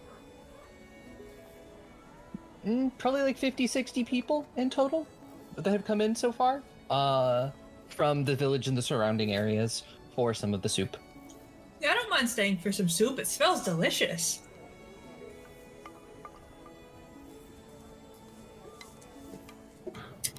mm, 2.66 2.92
probably 2.98 3.22
like 3.22 3.38
50, 3.38 3.68
60 3.68 4.04
people 4.04 4.48
in 4.58 4.70
total 4.70 5.08
that 5.56 5.72
have 5.72 5.86
come 5.86 6.02
in 6.02 6.16
so 6.16 6.32
far. 6.32 6.62
Uh, 6.90 7.52
from 7.90 8.24
the 8.24 8.36
village 8.36 8.68
and 8.68 8.78
the 8.78 8.82
surrounding 8.82 9.34
areas 9.34 9.84
for 10.16 10.34
some 10.34 10.54
of 10.54 10.62
the 10.62 10.70
soup. 10.70 10.98
Yeah, 11.82 11.92
I 11.92 11.94
don't 11.96 12.10
mind 12.10 12.30
staying 12.30 12.58
for 12.58 12.72
some 12.72 12.90
soup. 12.90 13.20
It 13.20 13.28
smells 13.28 13.64
delicious. 13.64 14.42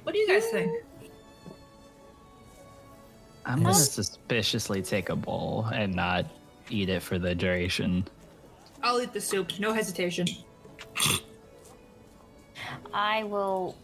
What 0.03 0.13
do 0.13 0.19
you 0.19 0.27
guys 0.27 0.45
think? 0.47 0.71
I'm 3.45 3.61
gonna 3.61 3.73
suspiciously 3.75 4.81
take 4.81 5.09
a 5.09 5.15
bowl 5.15 5.67
and 5.73 5.93
not 5.95 6.25
eat 6.69 6.89
it 6.89 7.01
for 7.01 7.19
the 7.19 7.35
duration. 7.35 8.07
I'll 8.81 9.01
eat 9.01 9.13
the 9.13 9.21
soup, 9.21 9.59
no 9.59 9.71
hesitation. 9.71 10.27
I 12.93 13.23
will 13.23 13.75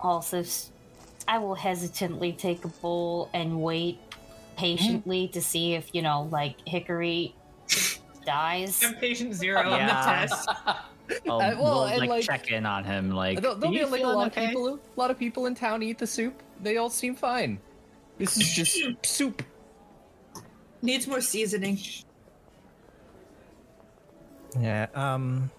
also. 0.00 0.44
I 1.28 1.38
will 1.38 1.54
hesitantly 1.54 2.32
take 2.32 2.64
a 2.64 2.68
bowl 2.68 3.30
and 3.32 3.62
wait 3.62 3.98
patiently 4.56 5.28
to 5.28 5.40
see 5.40 5.74
if, 5.74 5.94
you 5.94 6.02
know, 6.02 6.28
like 6.32 6.56
Hickory 6.66 7.34
dies. 8.26 8.82
I'm 8.84 8.94
patient 8.96 9.34
zero 9.34 9.60
on 9.60 9.70
the 9.70 9.76
Yeah. 9.76 10.26
test. 10.26 10.48
I'll, 11.28 11.40
Uh, 11.40 11.54
well, 11.54 11.56
we'll, 11.58 11.84
and, 11.84 11.98
like, 12.00 12.08
like- 12.10 12.24
check 12.24 12.50
in 12.50 12.66
on 12.66 12.84
him. 12.84 13.10
Like, 13.10 13.40
There'll, 13.40 13.56
there'll 13.56 13.74
be 13.74 13.84
like 13.84 14.02
a 14.02 14.06
lot 14.06 14.26
okay?" 14.28 14.44
of 14.44 14.48
people. 14.50 14.74
A 14.74 14.78
lot 15.00 15.10
of 15.10 15.18
people 15.18 15.46
in 15.46 15.54
town 15.54 15.82
eat 15.82 15.98
the 15.98 16.06
soup. 16.06 16.42
They 16.60 16.76
all 16.76 16.90
seem 16.90 17.14
fine. 17.14 17.58
This 18.18 18.36
is 18.36 18.52
just 18.52 18.78
soup. 19.06 19.42
Needs 20.82 21.06
more 21.06 21.20
seasoning. 21.20 21.78
Yeah. 24.60 24.86
Um, 24.94 25.50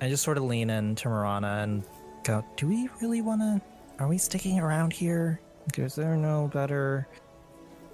I 0.00 0.08
just 0.08 0.22
sort 0.22 0.36
of 0.38 0.44
lean 0.44 0.70
into 0.70 1.08
Marana 1.08 1.60
and 1.62 1.84
go, 2.24 2.44
"Do 2.56 2.68
we 2.68 2.88
really 3.00 3.22
want 3.22 3.40
to? 3.40 3.60
Are 4.02 4.08
we 4.08 4.18
sticking 4.18 4.58
around 4.58 4.92
here? 4.92 5.40
Is 5.76 5.94
there 5.94 6.16
no 6.16 6.48
better? 6.52 7.06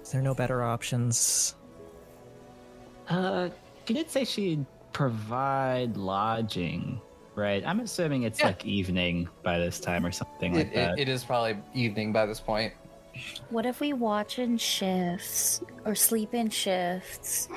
Is 0.01 0.11
there 0.11 0.21
no 0.21 0.33
better 0.33 0.63
options?" 0.63 1.55
Uh, 3.07 3.49
she 3.85 3.93
did 3.93 4.09
say 4.09 4.23
she'd 4.25 4.65
provide 4.93 5.95
lodging, 5.97 6.99
right? 7.35 7.63
I'm 7.65 7.79
assuming 7.81 8.23
it's 8.23 8.39
Yeah. 8.39 8.47
like 8.47 8.65
evening 8.65 9.27
by 9.43 9.57
this 9.59 9.79
time 9.79 10.05
or 10.05 10.11
something 10.11 10.53
like 10.53 10.73
that. 10.73 10.93
it, 10.97 11.03
it 11.03 11.09
is 11.09 11.23
probably 11.23 11.57
evening 11.73 12.11
by 12.13 12.25
this 12.25 12.39
point. 12.39 12.73
What 13.49 13.65
if 13.65 13.79
we 13.81 13.91
watch 13.93 14.39
in 14.39 14.57
shifts 14.57 15.61
or 15.85 15.95
sleep 15.95 16.33
in 16.33 16.49
shifts? 16.49 17.49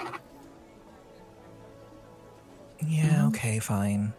Yeah. 2.87 3.27
Okay. 3.29 3.59
Fine. 3.61 4.13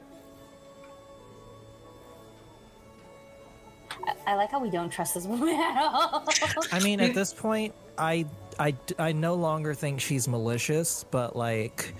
I, 4.07 4.13
I 4.31 4.35
like 4.35 4.51
how 4.51 4.59
we 4.59 4.69
don't 4.69 4.89
trust 4.89 5.13
this 5.15 5.25
woman 5.25 5.49
at 5.59 5.77
all. 5.81 6.27
I 6.71 6.79
mean, 6.79 6.99
at 6.99 7.13
this 7.13 7.33
point, 7.33 7.73
I, 7.97 8.25
I, 8.59 8.75
I 8.99 9.11
no 9.11 9.35
longer 9.35 9.73
think 9.73 9.99
she's 10.01 10.27
malicious, 10.27 11.05
but 11.11 11.35
like, 11.35 11.93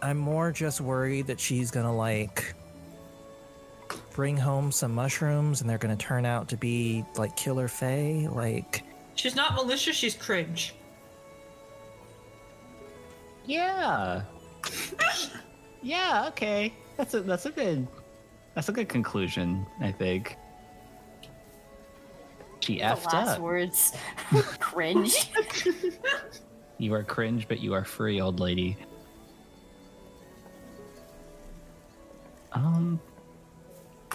I'm 0.00 0.18
more 0.18 0.50
just 0.52 0.80
worried 0.80 1.28
that 1.28 1.38
she's 1.40 1.70
gonna 1.70 1.94
like 1.94 2.54
bring 4.14 4.36
home 4.36 4.72
some 4.72 4.94
mushrooms 4.94 5.60
and 5.60 5.70
they're 5.70 5.78
gonna 5.78 5.96
turn 5.96 6.26
out 6.26 6.48
to 6.48 6.56
be 6.56 7.04
like 7.16 7.36
killer 7.36 7.68
fae. 7.68 8.26
Like, 8.30 8.82
She's 9.14 9.36
not 9.36 9.54
malicious, 9.54 9.94
she's 9.96 10.14
cringe. 10.14 10.74
yeah. 13.44 14.22
yeah. 15.82 16.26
Okay. 16.28 16.72
That's 16.96 17.14
a 17.14 17.20
that's 17.20 17.46
a 17.46 17.50
good 17.50 17.86
that's 18.54 18.68
a 18.68 18.72
good 18.72 18.88
conclusion. 18.88 19.66
I 19.80 19.90
think. 19.92 20.36
She 22.62 22.76
the 22.78 22.84
effed 22.84 23.12
last 23.12 23.36
up. 23.36 23.38
words. 23.40 23.92
Cringe. 24.60 25.30
You 26.78 26.94
are 26.94 27.02
cringe, 27.04 27.46
but 27.48 27.60
you 27.60 27.74
are 27.74 27.84
free, 27.84 28.20
old 28.20 28.40
lady. 28.40 28.76
Um, 32.52 33.00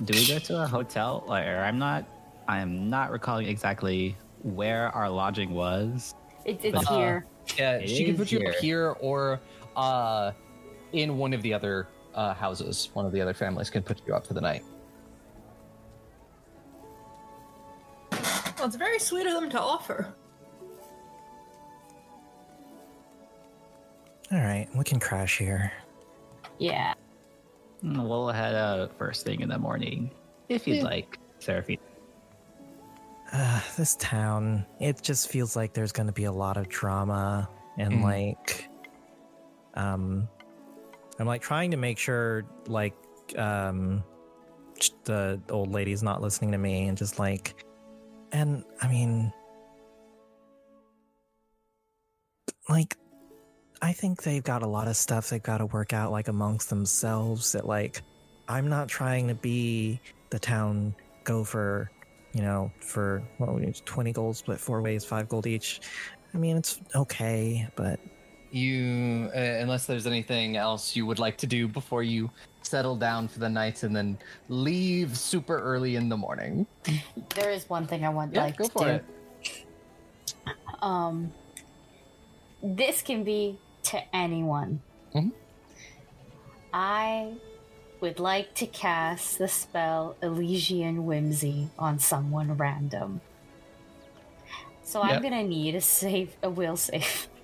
do 0.03 0.13
we 0.17 0.27
go 0.27 0.39
to 0.39 0.63
a 0.63 0.67
hotel? 0.67 1.23
Or 1.27 1.33
I'm 1.35 1.77
not. 1.79 2.05
I 2.47 2.59
am 2.59 2.89
not 2.89 3.11
recalling 3.11 3.47
exactly 3.47 4.15
where 4.43 4.89
our 4.89 5.09
lodging 5.09 5.51
was. 5.51 6.13
It, 6.45 6.63
it's 6.63 6.87
Uh, 6.89 6.95
here. 6.97 7.25
Yeah, 7.57 7.77
It 7.77 7.89
she 7.89 8.05
can 8.05 8.13
is 8.13 8.19
put 8.19 8.31
you 8.31 8.39
here. 8.39 8.49
up 8.49 8.55
here 8.55 8.95
or 8.99 9.39
uh, 9.75 10.31
in 10.93 11.17
one 11.17 11.33
of 11.33 11.41
the 11.41 11.53
other 11.53 11.87
uh, 12.15 12.33
houses. 12.33 12.89
One 12.93 13.05
of 13.05 13.11
the 13.11 13.21
other 13.21 13.33
families 13.33 13.69
can 13.69 13.83
put 13.83 14.01
you 14.07 14.13
up 14.15 14.25
for 14.27 14.33
the 14.33 14.41
night. 14.41 14.63
Well, 18.57 18.67
it's 18.67 18.75
very 18.75 18.99
sweet 18.99 19.27
of 19.27 19.33
them 19.33 19.49
to 19.51 19.59
offer. 19.59 20.13
all 24.29 24.39
right, 24.39 24.67
we 24.75 24.83
can 24.83 24.99
crash 24.99 25.37
here. 25.37 25.71
Yeah. 26.57 26.93
Mm, 27.81 28.09
We'll 28.09 28.27
head 28.27 28.55
out 28.55 28.97
first 28.97 29.23
thing 29.23 29.39
in 29.39 29.47
the 29.47 29.57
morning, 29.57 30.11
if 30.49 30.67
you'd 30.67 30.77
Yeah. 30.77 30.83
like, 30.83 31.17
Seraphine. 31.39 31.77
Uh, 33.31 33.61
this 33.77 33.95
town, 33.95 34.65
it 34.81 35.01
just 35.01 35.29
feels 35.29 35.55
like 35.55 35.71
there's 35.73 35.93
going 35.93 36.07
to 36.07 36.13
be 36.13 36.25
a 36.25 36.31
lot 36.31 36.57
of 36.57 36.67
drama 36.67 37.47
and 37.77 37.93
Mhm. 37.93 38.03
like, 38.03 38.67
um, 39.75 40.27
I'm 41.19 41.25
like 41.27 41.41
trying 41.41 41.71
to 41.71 41.77
make 41.77 41.97
sure 41.97 42.43
like, 42.67 42.95
um, 43.37 44.03
the 45.05 45.39
old 45.49 45.71
lady's 45.71 46.03
not 46.03 46.21
listening 46.21 46.51
to 46.51 46.57
me 46.57 46.87
and 46.89 46.97
just 46.97 47.17
like, 47.17 47.63
and 48.31 48.63
I 48.81 48.87
mean, 48.87 49.31
like 52.69 52.97
I 53.81 53.93
think 53.93 54.23
they've 54.23 54.43
got 54.43 54.63
a 54.63 54.67
lot 54.67 54.87
of 54.87 54.95
stuff 54.95 55.29
they've 55.29 55.41
got 55.41 55.59
to 55.59 55.67
work 55.67 55.93
out 55.93 56.11
like 56.11 56.27
amongst 56.27 56.69
themselves 56.69 57.51
that 57.51 57.67
like 57.67 58.01
I'm 58.47 58.69
not 58.69 58.87
trying 58.87 59.27
to 59.27 59.35
be 59.35 59.99
the 60.29 60.39
town 60.39 60.95
gopher, 61.23 61.91
you 62.33 62.41
know, 62.41 62.71
for 62.79 63.21
what 63.37 63.53
well, 63.53 63.73
20 63.85 64.11
gold 64.13 64.37
split 64.37 64.59
four 64.59 64.81
ways, 64.81 65.03
5 65.05 65.29
gold 65.29 65.47
each. 65.47 65.81
I 66.33 66.37
mean, 66.37 66.57
it's 66.57 66.79
okay, 66.95 67.67
but 67.75 67.99
you 68.57 69.29
uh, 69.35 69.39
unless 69.39 69.85
there's 69.85 70.07
anything 70.07 70.57
else 70.57 70.95
you 70.95 71.05
would 71.05 71.19
like 71.19 71.37
to 71.37 71.47
do 71.47 71.67
before 71.67 72.03
you 72.03 72.29
settle 72.63 72.95
down 72.95 73.27
for 73.27 73.39
the 73.39 73.49
night 73.49 73.83
and 73.83 73.95
then 73.95 74.17
leave 74.49 75.17
super 75.17 75.57
early 75.59 75.95
in 75.95 76.09
the 76.09 76.17
morning. 76.17 76.65
There 77.35 77.51
is 77.51 77.69
one 77.69 77.87
thing 77.87 78.03
I 78.03 78.09
would 78.09 78.33
Yeah, 78.33 78.43
like 78.43 78.57
go 78.57 78.65
to 78.65 78.69
for 78.71 78.83
do. 78.85 78.89
it. 78.91 79.05
Um, 80.81 81.31
this 82.61 83.01
can 83.01 83.23
be 83.23 83.57
to 83.83 84.15
anyone. 84.15 84.81
Mhm. 85.15 85.31
I 86.73 87.33
would 88.01 88.19
like 88.19 88.53
to 88.55 88.67
cast 88.67 89.37
the 89.39 89.47
spell 89.47 90.15
Elysian 90.21 91.05
Whimsy 91.05 91.69
on 91.79 91.99
someone 91.99 92.55
random. 92.57 93.21
So 94.83 95.03
Yep. 95.03 95.11
I'm 95.15 95.21
gonna 95.23 95.43
need 95.43 95.75
a 95.75 95.81
save, 95.81 96.35
a 96.43 96.49
will 96.49 96.77
save. 96.77 97.27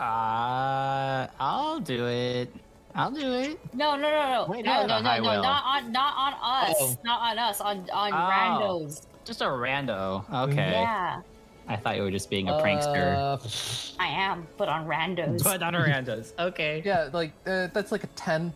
Uh, 0.00 1.26
I'll 1.38 1.78
do 1.78 2.06
it. 2.06 2.50
I'll 2.94 3.10
do 3.10 3.34
it. 3.34 3.60
No, 3.74 3.96
no, 3.96 4.02
no, 4.10 4.10
no, 4.10 4.46
Wait, 4.48 4.64
no, 4.64 4.86
no, 4.86 5.00
no, 5.00 5.16
no, 5.18 5.42
not 5.42 5.64
on, 5.64 5.92
not 5.92 6.14
on 6.16 6.32
us, 6.70 6.76
Oh. 6.80 6.98
not 7.04 7.20
on 7.20 7.38
us, 7.38 7.60
on 7.60 7.88
on 7.92 8.12
Oh. 8.12 8.16
randos. 8.16 9.06
Just 9.24 9.42
a 9.42 9.44
rando. 9.44 10.24
Okay. 10.48 10.70
Yeah, 10.72 11.20
I 11.68 11.76
thought 11.76 11.96
you 11.96 12.02
were 12.02 12.10
just 12.10 12.30
being 12.30 12.48
a 12.48 12.54
prankster. 12.54 13.14
Uh, 13.14 14.02
I 14.02 14.08
am, 14.08 14.48
but 14.56 14.68
on 14.70 14.86
randos. 14.86 15.44
But 15.44 15.62
on 15.62 15.74
a 15.74 15.80
randos. 15.80 16.32
Okay. 16.38 16.82
yeah, 16.84 17.10
like 17.12 17.32
uh, 17.46 17.68
that's 17.74 17.92
like 17.92 18.02
a 18.04 18.08
ten. 18.08 18.52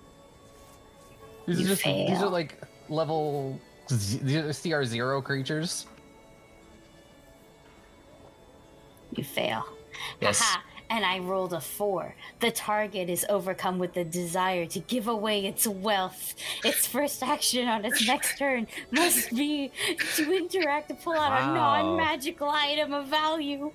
These 1.47 1.61
You 1.61 1.67
are 1.67 1.69
just 1.69 1.85
these 1.85 2.23
are 2.23 2.31
like 2.31 2.59
level 2.89 3.61
these 3.91 4.35
are 4.37 4.53
CR 4.55 4.83
zero 4.85 5.21
creatures. 5.21 5.87
You 9.15 9.23
fail. 9.23 9.65
Yes. 10.21 10.41
Haha, 10.41 10.61
and 10.91 11.05
I 11.05 11.19
rolled 11.19 11.53
a 11.53 11.61
four. 11.61 12.15
The 12.41 12.51
target 12.51 13.09
is 13.09 13.25
overcome 13.29 13.79
with 13.79 13.95
the 13.95 14.05
desire 14.05 14.67
to 14.67 14.81
give 14.81 15.09
away 15.09 15.47
its 15.47 15.67
wealth. 15.67 16.35
Its 16.65 16.87
first 16.87 17.23
action 17.23 17.69
on 17.69 17.85
its 17.85 18.07
next 18.07 18.39
turn 18.39 18.67
must 18.91 19.35
be 19.35 19.73
to 20.17 20.33
interact 20.33 20.89
to 20.89 20.95
pull 20.95 21.15
out 21.15 21.43
a 21.43 21.47
non 21.47 21.97
magical 21.97 22.49
item 22.49 22.93
of 22.93 23.09
value. 23.09 23.73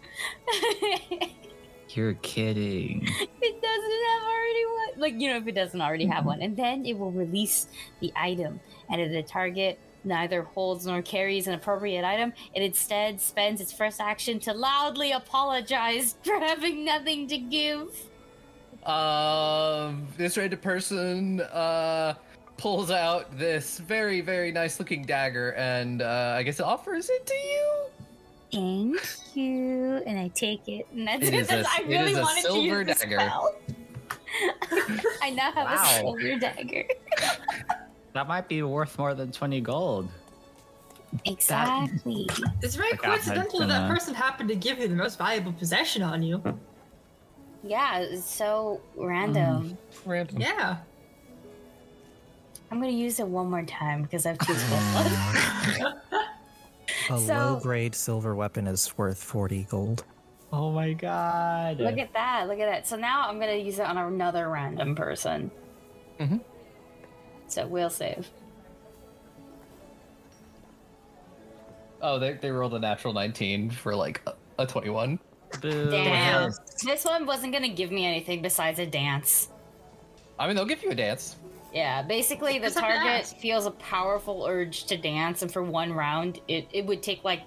You're 1.89 2.13
kidding. 2.15 3.07
It 3.41 3.61
doesn't 3.61 3.91
have 4.09 4.23
already 4.23 4.65
one. 4.65 5.01
Like, 5.01 5.19
you 5.19 5.29
know, 5.29 5.37
if 5.37 5.47
it 5.47 5.55
doesn't 5.55 5.81
already 5.81 6.05
have 6.05 6.25
one. 6.25 6.41
And 6.41 6.55
then 6.55 6.85
it 6.85 6.97
will 6.97 7.11
release 7.11 7.67
the 7.99 8.11
item. 8.15 8.59
And 8.89 9.01
if 9.01 9.11
the 9.11 9.23
target 9.23 9.79
neither 10.03 10.43
holds 10.43 10.85
nor 10.85 11.01
carries 11.01 11.47
an 11.47 11.53
appropriate 11.53 12.05
item, 12.05 12.33
it 12.53 12.61
instead 12.63 13.19
spends 13.21 13.61
its 13.61 13.71
first 13.73 13.99
action 13.99 14.39
to 14.41 14.53
loudly 14.53 15.11
apologize 15.11 16.15
for 16.23 16.39
having 16.39 16.85
nothing 16.85 17.27
to 17.27 17.37
give. 17.37 17.89
Um, 18.85 20.07
this 20.17 20.37
rated 20.37 20.61
person 20.61 21.41
uh 21.41 22.13
pulls 22.57 22.91
out 22.91 23.37
this 23.37 23.79
very 23.79 24.19
very 24.21 24.51
nice 24.51 24.79
looking 24.79 25.03
dagger 25.05 25.51
and 25.53 26.01
uh, 26.01 26.35
I 26.37 26.43
guess 26.43 26.59
it 26.59 26.63
offers 26.65 27.09
it 27.09 27.25
to 27.25 27.33
you. 27.33 27.75
Thank 28.51 29.35
you. 29.35 30.01
And 30.05 30.17
I 30.17 30.29
take 30.29 30.67
it. 30.67 30.87
And 30.91 31.07
that's 31.07 31.23
It 31.27 31.33
is 31.35 31.47
because 31.47 31.65
a- 31.65 31.69
I 31.69 31.85
really 31.87 32.11
is 32.13 32.17
a 32.17 32.21
wanted 32.21 32.41
to 32.41 32.51
silver 32.51 32.81
use 32.81 32.87
the 32.87 32.93
dagger. 33.05 33.19
spell. 33.19 33.55
I 35.21 35.29
now 35.29 35.51
have 35.51 35.65
Wow. 35.67 35.83
a 35.83 35.99
silver 35.99 36.39
dagger. 36.39 36.83
That 38.19 38.27
might 38.27 38.49
be 38.49 38.61
worth 38.63 38.97
more 38.99 39.13
than 39.13 39.31
20 39.31 39.61
gold. 39.61 40.09
Exactly. 41.23 42.27
It's 42.61 42.75
very 42.75 42.91
Like, 42.91 43.01
coincidental 43.01 43.59
that 43.61 43.67
that 43.69 43.79
gonna- 43.83 43.93
person 43.93 44.13
happened 44.13 44.49
to 44.49 44.55
give 44.57 44.77
you 44.77 44.89
the 44.89 44.95
most 44.95 45.17
valuable 45.17 45.53
possession 45.53 46.01
on 46.03 46.21
you. 46.21 46.43
Yeah, 47.63 47.99
it's 47.99 48.25
so 48.29 48.81
random. 48.97 49.77
Random. 50.05 50.37
Yeah. 50.41 50.79
I'm 52.69 52.81
gonna 52.81 52.91
use 52.91 53.21
it 53.21 53.27
one 53.29 53.49
more 53.49 53.63
time 53.63 54.01
because 54.01 54.25
I've 54.25 54.37
two 54.39 54.53
spells 54.65 54.95
left. 54.95 55.93
a 57.09 57.17
So- 57.19 57.33
low 57.33 57.59
grade 57.61 57.95
silver 57.95 58.35
weapon 58.35 58.67
is 58.67 58.97
worth 58.97 59.23
40 59.23 59.63
gold. 59.69 60.03
Oh 60.51 60.71
my 60.71 60.91
god. 60.91 61.79
Look 61.79 61.97
at 61.97 62.11
that! 62.11 62.49
Look 62.49 62.59
at 62.59 62.69
that! 62.69 62.85
So 62.85 62.97
now 62.97 63.29
I'm 63.29 63.39
gonna 63.39 63.53
use 63.53 63.79
it 63.79 63.85
on 63.85 63.97
another 63.97 64.49
random 64.49 64.93
person. 64.93 65.51
Mhm. 66.19 66.41
So 67.49 67.67
we'll 67.67 67.89
save. 67.89 68.29
Oh, 72.01 72.17
they 72.17 72.33
they 72.33 72.51
rolled 72.51 72.73
a 72.75 72.79
natural 72.79 73.13
19 73.13 73.71
for 73.71 73.95
like 73.95 74.21
a, 74.25 74.33
a 74.59 74.65
21. 74.65 75.19
Boo. 75.61 75.89
Damn. 75.89 76.51
This 76.83 77.03
one 77.03 77.25
wasn't 77.25 77.53
gonna 77.53 77.69
give 77.69 77.91
me 77.91 78.05
anything 78.05 78.41
besides 78.41 78.79
a 78.79 78.85
dance. 78.85 79.49
I 80.37 80.47
mean, 80.47 80.55
they'll 80.55 80.65
give 80.65 80.83
you 80.83 80.91
a 80.91 80.95
dance. 80.95 81.35
Yeah, 81.73 82.01
basically 82.01 82.57
the 82.57 82.67
Just 82.67 82.79
target 82.79 83.21
ask. 83.21 83.37
feels 83.37 83.65
a 83.65 83.71
powerful 83.71 84.45
urge 84.47 84.85
to 84.85 84.97
dance, 84.97 85.41
and 85.41 85.51
for 85.51 85.61
one 85.61 85.93
round, 85.93 86.39
it, 86.47 86.67
it 86.71 86.85
would 86.85 87.03
take 87.03 87.23
like, 87.23 87.41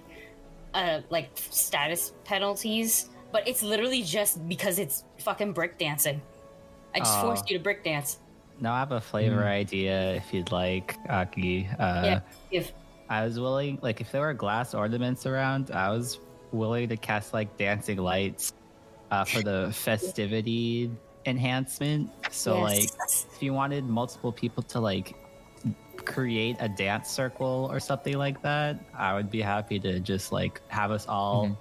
uh, 0.73 1.01
like 1.09 1.29
status 1.35 2.13
penalties. 2.23 3.09
But 3.31 3.47
it's 3.47 3.63
literally 3.63 4.03
just 4.03 4.47
because 4.47 4.77
it's 4.79 5.03
fucking 5.17 5.53
brick 5.53 5.77
dancing. 5.79 6.21
I 6.93 6.99
just 6.99 7.17
Aw. 7.17 7.21
forced 7.23 7.49
you 7.49 7.57
to 7.57 7.63
brick 7.63 7.83
dance. 7.83 8.19
Now 8.59 8.73
I 8.73 8.79
have 8.79 8.91
a 8.91 9.01
flavor 9.01 9.45
idea 9.45 10.13
if 10.15 10.33
you'd 10.33 10.51
like, 10.51 10.97
Aki. 11.09 11.67
Uh, 11.79 12.01
yeah, 12.05 12.19
if 12.51 12.73
I 13.09 13.25
was 13.25 13.39
willing, 13.39 13.79
like, 13.81 14.01
if 14.01 14.11
there 14.11 14.21
were 14.21 14.33
glass 14.33 14.73
ornaments 14.73 15.25
around, 15.25 15.71
I 15.71 15.89
was 15.89 16.19
willing 16.51 16.89
to 16.89 16.97
cast, 16.97 17.33
like, 17.33 17.57
dancing 17.57 17.97
lights 17.97 18.51
uh, 19.11 19.25
for 19.25 19.41
the 19.41 19.71
festivity 19.75 20.91
enhancement. 21.25 22.09
So, 22.31 22.61
like, 22.61 22.89
if 23.35 23.41
you 23.41 23.53
wanted 23.53 23.83
multiple 23.85 24.31
people 24.31 24.63
to, 24.63 24.79
like, 24.79 25.13
create 26.05 26.57
a 26.59 26.69
dance 26.69 27.09
circle 27.09 27.69
or 27.71 27.79
something 27.79 28.17
like 28.17 28.41
that, 28.43 28.79
I 28.97 29.13
would 29.15 29.29
be 29.29 29.41
happy 29.41 29.79
to 29.79 29.99
just, 29.99 30.31
like, 30.31 30.61
have 30.69 30.91
us 30.91 31.07
all 31.07 31.47
Mhm. 31.47 31.57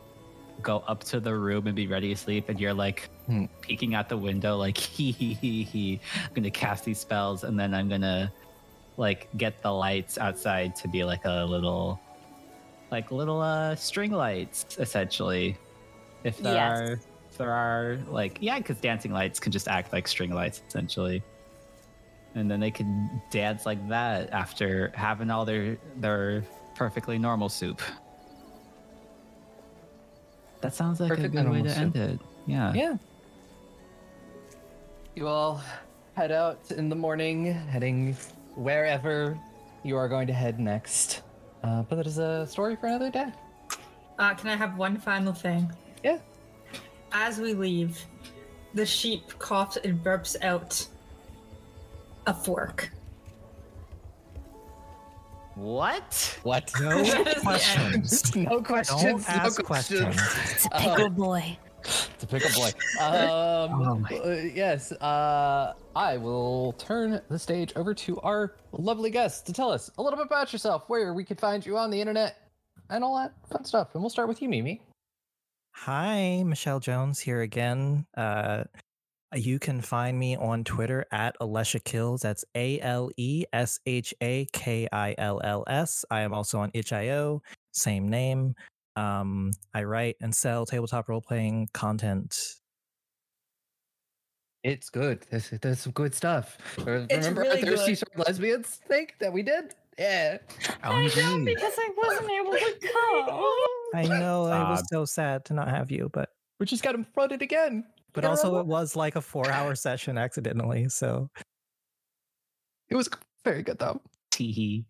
Go 0.62 0.78
up 0.88 1.04
to 1.04 1.20
the 1.20 1.34
room 1.34 1.66
and 1.66 1.76
be 1.76 1.86
ready 1.86 2.08
to 2.14 2.16
sleep. 2.16 2.48
And 2.48 2.58
you're, 2.60 2.74
like, 2.74 3.08
Hmm. 3.26 3.44
peeking 3.60 3.94
out 3.94 4.08
the 4.08 4.16
window, 4.16 4.56
like, 4.56 4.76
hee 4.96 5.12
hee 5.12 5.34
hee 5.34 5.62
hee. 5.64 6.00
I'm 6.16 6.30
going 6.34 6.44
to 6.44 6.50
cast 6.50 6.84
these 6.84 6.98
spells 7.00 7.44
and 7.44 7.58
then 7.58 7.74
I'm 7.74 7.88
going 7.88 8.00
to 8.02 8.32
like 8.98 9.28
get 9.38 9.62
the 9.62 9.70
lights 9.70 10.18
outside 10.18 10.76
to 10.76 10.86
be 10.86 11.02
like 11.02 11.24
a 11.24 11.46
little 11.46 11.98
like 12.90 13.10
little 13.10 13.40
uh 13.40 13.74
string 13.74 14.10
lights 14.10 14.66
essentially 14.78 15.56
if 16.24 16.36
there 16.36 16.52
Yes. 16.52 16.78
are 16.78 16.92
if 17.30 17.38
there 17.38 17.50
are 17.50 17.98
like 18.08 18.36
yeah 18.42 18.58
because 18.58 18.78
dancing 18.80 19.10
lights 19.12 19.40
can 19.40 19.50
just 19.50 19.66
act 19.66 19.94
like 19.94 20.06
string 20.06 20.30
lights 20.30 20.60
essentially 20.68 21.22
and 22.34 22.50
then 22.50 22.60
they 22.60 22.70
can 22.70 23.22
dance 23.30 23.64
like 23.64 23.88
that 23.88 24.30
after 24.30 24.92
having 24.94 25.30
all 25.30 25.46
their 25.46 25.78
their 25.96 26.44
perfectly 26.74 27.16
normal 27.18 27.48
soup 27.48 27.80
that 30.62 30.74
sounds 30.74 31.00
like 31.00 31.10
Perfectly 31.10 31.40
a 31.40 31.42
good 31.42 31.50
way 31.50 31.58
normal 31.62 31.74
to 31.74 31.80
end 31.80 31.96
it 31.96 32.20
yeah 32.46 32.72
Yeah. 32.72 32.96
You 35.14 35.28
all 35.28 35.60
head 36.14 36.32
out 36.32 36.70
in 36.70 36.88
the 36.88 36.96
morning, 36.96 37.52
heading 37.52 38.16
wherever 38.54 39.38
you 39.82 39.96
are 39.96 40.08
going 40.08 40.26
to 40.28 40.32
head 40.32 40.58
next. 40.58 41.22
Uh, 41.62 41.82
but 41.82 41.96
that 41.96 42.06
is 42.06 42.18
a 42.18 42.46
story 42.46 42.76
for 42.76 42.86
another 42.86 43.10
day. 43.10 43.26
Uh, 44.18 44.34
can 44.34 44.48
I 44.48 44.56
have 44.56 44.78
one 44.78 44.96
final 44.98 45.32
thing? 45.34 45.70
Yeah. 46.02 46.18
As 47.12 47.38
we 47.38 47.52
leave, 47.52 48.02
the 48.74 48.86
sheep 48.86 49.38
coughs 49.38 49.76
and 49.76 50.02
burps 50.02 50.42
out 50.42 50.86
a 52.26 52.32
fork. 52.32 52.90
What 55.54 56.38
What? 56.42 56.72
No 56.80 57.02
That 57.02 57.26
is 57.28 57.34
the 57.34 57.40
questions. 57.40 58.36
no 58.36 58.62
questions. 58.62 59.02
Don't 59.02 59.20
no 59.20 59.24
ask 59.34 59.62
questions. 59.64 60.16
It's 60.50 60.66
a 60.66 60.74
Uh, 60.76 60.78
pickle 60.96 61.10
boy. 61.10 61.58
It's 61.84 62.22
a 62.22 62.26
pickle 62.26 62.50
boy. 62.54 62.70
Um, 63.00 63.82
Oh 63.82 63.96
my- 63.98 64.16
uh, 64.18 64.30
yes, 64.54 64.92
uh, 64.92 65.74
I 65.96 66.16
will 66.16 66.72
turn 66.74 67.20
the 67.28 67.38
stage 67.38 67.72
over 67.76 67.92
to 67.94 68.20
our 68.20 68.54
lovely 68.72 69.10
guest 69.10 69.46
to 69.46 69.52
tell 69.52 69.70
us 69.70 69.90
a 69.98 70.02
little 70.02 70.16
bit 70.16 70.26
about 70.26 70.52
yourself, 70.52 70.84
where 70.88 71.12
we 71.12 71.24
could 71.24 71.40
find 71.40 71.64
you 71.66 71.76
on 71.76 71.90
the 71.90 72.00
internet, 72.00 72.36
and 72.90 73.02
all 73.04 73.16
that 73.18 73.32
fun 73.50 73.64
stuff. 73.64 73.88
And 73.94 74.02
we'll 74.02 74.10
start 74.10 74.28
with 74.28 74.40
you, 74.40 74.48
Mimi. 74.48 74.80
Hi, 75.74 76.42
Michelle 76.44 76.80
Jones 76.80 77.18
here 77.18 77.40
again. 77.40 78.06
Uh, 78.16 78.64
you 79.34 79.58
can 79.58 79.80
find 79.80 80.18
me 80.18 80.36
on 80.36 80.64
Twitter 80.64 81.04
at 81.12 81.36
Alesha 81.40 81.82
Kills. 81.84 82.20
That's 82.22 82.44
A 82.54 82.80
L 82.80 83.10
E 83.16 83.44
S 83.52 83.78
H 83.86 84.14
A 84.20 84.46
K 84.52 84.88
I 84.92 85.14
L 85.18 85.40
L 85.42 85.64
S. 85.66 86.04
I 86.10 86.20
am 86.20 86.32
also 86.34 86.58
on 86.60 86.70
itch.io, 86.74 87.42
same 87.72 88.08
name. 88.08 88.54
Um, 88.96 89.52
I 89.72 89.84
write 89.84 90.16
and 90.20 90.34
sell 90.34 90.66
tabletop 90.66 91.08
role 91.08 91.22
playing 91.22 91.68
content. 91.72 92.36
It's 94.64 94.90
good. 94.90 95.26
There's, 95.30 95.50
there's 95.50 95.80
some 95.80 95.92
good 95.92 96.14
stuff. 96.14 96.56
It's 96.76 96.84
Remember 96.86 97.40
really 97.40 97.62
our 97.62 97.70
Thirsty 97.76 97.92
good. 97.92 97.98
Sword 97.98 98.26
Lesbians 98.28 98.80
thing 98.86 99.08
that 99.18 99.32
we 99.32 99.42
did? 99.42 99.74
Yeah. 99.98 100.38
I 100.82 101.02
know 101.02 101.08
OMG. 101.08 101.44
because 101.46 101.72
I 101.76 101.90
wasn't 101.96 102.30
able 102.30 102.52
to 102.52 102.88
come. 102.92 103.44
I 103.94 104.18
know 104.20 104.44
I 104.46 104.70
was 104.70 104.84
so 104.88 105.04
sad 105.04 105.44
to 105.46 105.54
not 105.54 105.68
have 105.68 105.90
you, 105.90 106.10
but 106.12 106.30
We 106.60 106.66
just 106.66 106.82
got 106.84 106.94
him 106.94 107.04
fronted 107.12 107.42
again. 107.42 107.84
But 108.12 108.24
also 108.24 108.58
it 108.58 108.66
was 108.66 108.96
like 108.96 109.16
a 109.16 109.20
four 109.20 109.50
hour 109.50 109.74
session 109.74 110.18
accidentally. 110.18 110.88
So 110.88 111.28
It 112.88 112.96
was 112.96 113.08
very 113.44 113.62
good 113.62 113.78
though. 113.78 114.00
Teehee. 114.32 114.84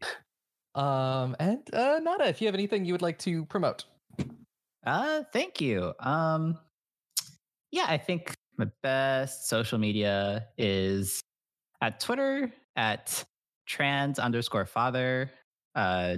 Um, 0.74 1.36
and 1.38 1.62
uh, 1.74 2.00
Nada, 2.02 2.28
if 2.28 2.40
you 2.40 2.46
have 2.46 2.54
anything 2.54 2.84
you 2.84 2.94
would 2.94 3.02
like 3.02 3.18
to 3.20 3.44
promote. 3.46 3.84
Uh, 4.84 5.22
thank 5.32 5.60
you. 5.60 5.92
Um, 6.00 6.58
yeah, 7.70 7.86
I 7.88 7.98
think 7.98 8.34
my 8.58 8.66
best 8.82 9.48
social 9.48 9.78
media 9.78 10.46
is 10.58 11.20
at 11.80 12.00
Twitter 12.00 12.52
at 12.76 13.24
trans 13.66 14.18
underscore 14.18 14.66
father. 14.66 15.30
Uh, 15.74 16.16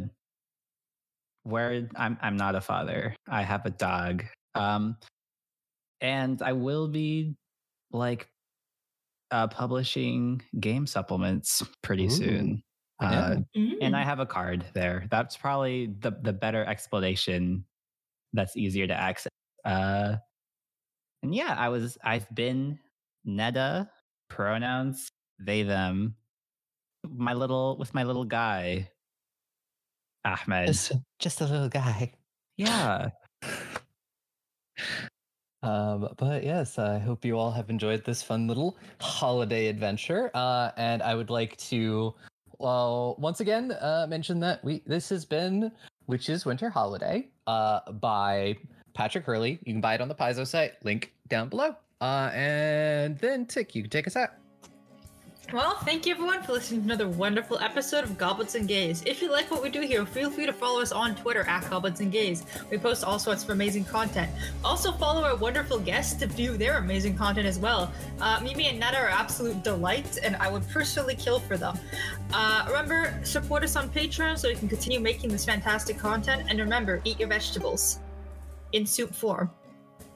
where 1.45 1.89
I'm 1.97 2.19
I'm 2.23 2.37
not 2.37 2.55
a 2.55 2.61
father. 2.61 3.15
I 3.29 3.43
have 3.43 3.67
a 3.67 3.71
dog. 3.71 4.25
Um, 4.55 4.97
and 6.05 6.43
I 6.43 6.53
will 6.53 6.89
be 6.89 7.35
like 7.91 8.29
uh 9.31 9.49
publishing 9.49 10.43
game 10.61 10.87
supplements 10.87 11.63
pretty 11.83 12.07
Ooh, 12.07 12.11
soon. 12.11 12.63
yeah. 13.01 13.11
Uh, 13.11 13.33
and 13.33 13.47
Mm. 13.57 13.95
I 13.95 14.03
have 14.05 14.21
a 14.21 14.27
card 14.27 14.65
there. 14.75 15.09
That's 15.11 15.37
probably 15.37 15.87
the 15.99 16.13
the 16.23 16.33
better 16.33 16.63
explanation. 16.65 17.65
That's 18.35 18.57
easier 18.57 18.87
to 18.87 18.95
access. 18.95 19.31
Uh, 19.65 20.17
and 21.23 21.35
yeah, 21.35 21.55
I 21.59 21.71
was 21.71 21.97
I've 22.05 22.29
been 22.35 22.79
Neda 23.27 23.89
pronouns 24.29 25.09
they 25.41 25.63
them. 25.65 26.17
My 27.09 27.33
little 27.33 27.79
with 27.79 27.95
my 27.95 28.05
little 28.05 28.25
guy, 28.25 28.91
Ahmed. 30.25 30.69
Just, 30.69 30.93
just 31.19 31.41
a 31.41 31.47
little 31.47 31.69
guy. 31.69 32.13
Yeah, 32.57 33.11
Um, 35.65 36.11
but 36.19 36.45
yes, 36.45 36.79
I 36.79 36.99
hope 36.99 37.25
you 37.25 37.39
all 37.39 37.51
have 37.51 37.71
enjoyed 37.71 38.05
this 38.05 38.23
fun 38.23 38.47
little 38.47 38.77
holiday 39.01 39.69
adventure. 39.69 40.31
Uh, 40.35 40.71
and 40.77 41.03
I 41.03 41.15
would 41.15 41.31
like 41.31 41.57
to, 41.69 42.15
well, 42.59 43.17
once 43.19 43.41
again, 43.41 43.73
uh, 43.73 44.07
mention 44.09 44.39
that 44.41 44.63
we 44.63 44.83
this 44.87 45.09
has 45.09 45.25
been 45.25 45.73
Witches 46.07 46.45
Winter 46.45 46.69
Holiday, 46.69 47.29
uh, 47.47 47.81
by 47.93 48.59
Patrick 48.93 49.25
Hurley. 49.25 49.59
You 49.65 49.73
can 49.73 49.81
buy 49.81 49.95
it 49.95 50.03
on 50.03 50.09
the 50.09 50.15
Paizo 50.15 50.47
site. 50.47 50.73
Link 50.85 51.13
down 51.29 51.49
below. 51.49 51.75
Uh, 52.03 52.31
and 52.35 53.17
then 53.19 53.47
Tick, 53.47 53.75
you 53.75 53.83
can 53.83 53.91
take 53.91 54.07
us 54.07 54.17
out. 54.17 54.31
Well, 55.53 55.77
thank 55.85 56.07
you 56.07 56.15
everyone 56.15 56.43
for 56.43 56.53
listening 56.53 56.81
to 56.81 56.87
another 56.87 57.09
wonderful 57.09 57.59
episode 57.59 58.03
of 58.03 58.17
Goblets 58.19 58.55
and 58.55 58.67
Gays. 58.67 59.03
If 59.07 59.21
you 59.23 59.31
like 59.31 59.51
what 59.51 59.63
we 59.63 59.69
do 59.69 59.83
here, 59.83 60.05
feel 60.07 60.31
free 60.31 60.47
to 60.47 60.53
follow 60.53 60.81
us 60.81 60.91
on 60.91 61.15
Twitter 61.15 61.43
at 61.47 61.69
Goblets 61.71 62.01
and 62.01 62.11
Gays. 62.11 62.45
We 62.71 62.79
post 62.79 63.05
all 63.05 63.19
sorts 63.19 63.45
of 63.45 63.51
amazing 63.51 63.85
content. 63.85 64.31
Also, 64.65 64.91
follow 64.93 65.23
our 65.23 65.37
wonderful 65.37 65.79
guests 65.79 66.15
to 66.21 66.27
view 66.27 66.57
their 66.57 66.79
amazing 66.79 67.17
content 67.17 67.47
as 67.47 67.59
well. 67.59 67.93
Uh, 68.21 68.41
Mimi 68.43 68.67
and 68.69 68.81
Netta 68.81 68.97
are 68.97 69.09
absolute 69.09 69.63
delights, 69.63 70.17
and 70.17 70.35
I 70.37 70.51
would 70.51 70.67
personally 70.71 71.15
kill 71.15 71.39
for 71.39 71.57
them. 71.57 71.79
Uh, 72.33 72.65
remember, 72.69 73.15
support 73.23 73.63
us 73.63 73.77
on 73.77 73.91
Patreon 73.91 74.39
so 74.39 74.49
we 74.49 74.55
can 74.57 74.69
continue 74.69 74.99
making 74.99 75.31
this 75.31 75.45
fantastic 75.45 75.99
content. 75.99 76.47
And 76.49 76.59
remember, 76.59 77.01
eat 77.05 77.21
your 77.21 77.29
vegetables 77.29 78.01
in 78.73 78.87
soup 78.87 79.15
form. 79.15 79.51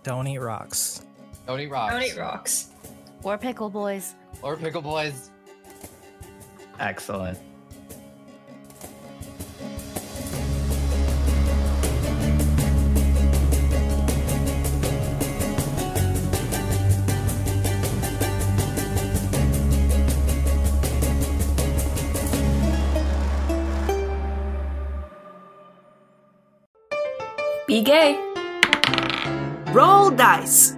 don't 0.02 0.26
eat 0.26 0.38
rocks. 0.38 1.02
Don't 1.46 1.60
eat 1.60 1.70
rocks. 1.70 1.92
Don't 1.92 2.02
eat 2.02 2.16
rocks. 2.16 2.70
Or 3.22 3.36
pickle 3.36 3.68
boys. 3.68 4.14
Or 4.42 4.56
pickle 4.56 4.82
boys. 4.82 5.30
excellent. 6.78 7.38
Be 27.66 27.82
gay. 27.82 28.16
Roll 29.74 30.10
dice. 30.10 30.77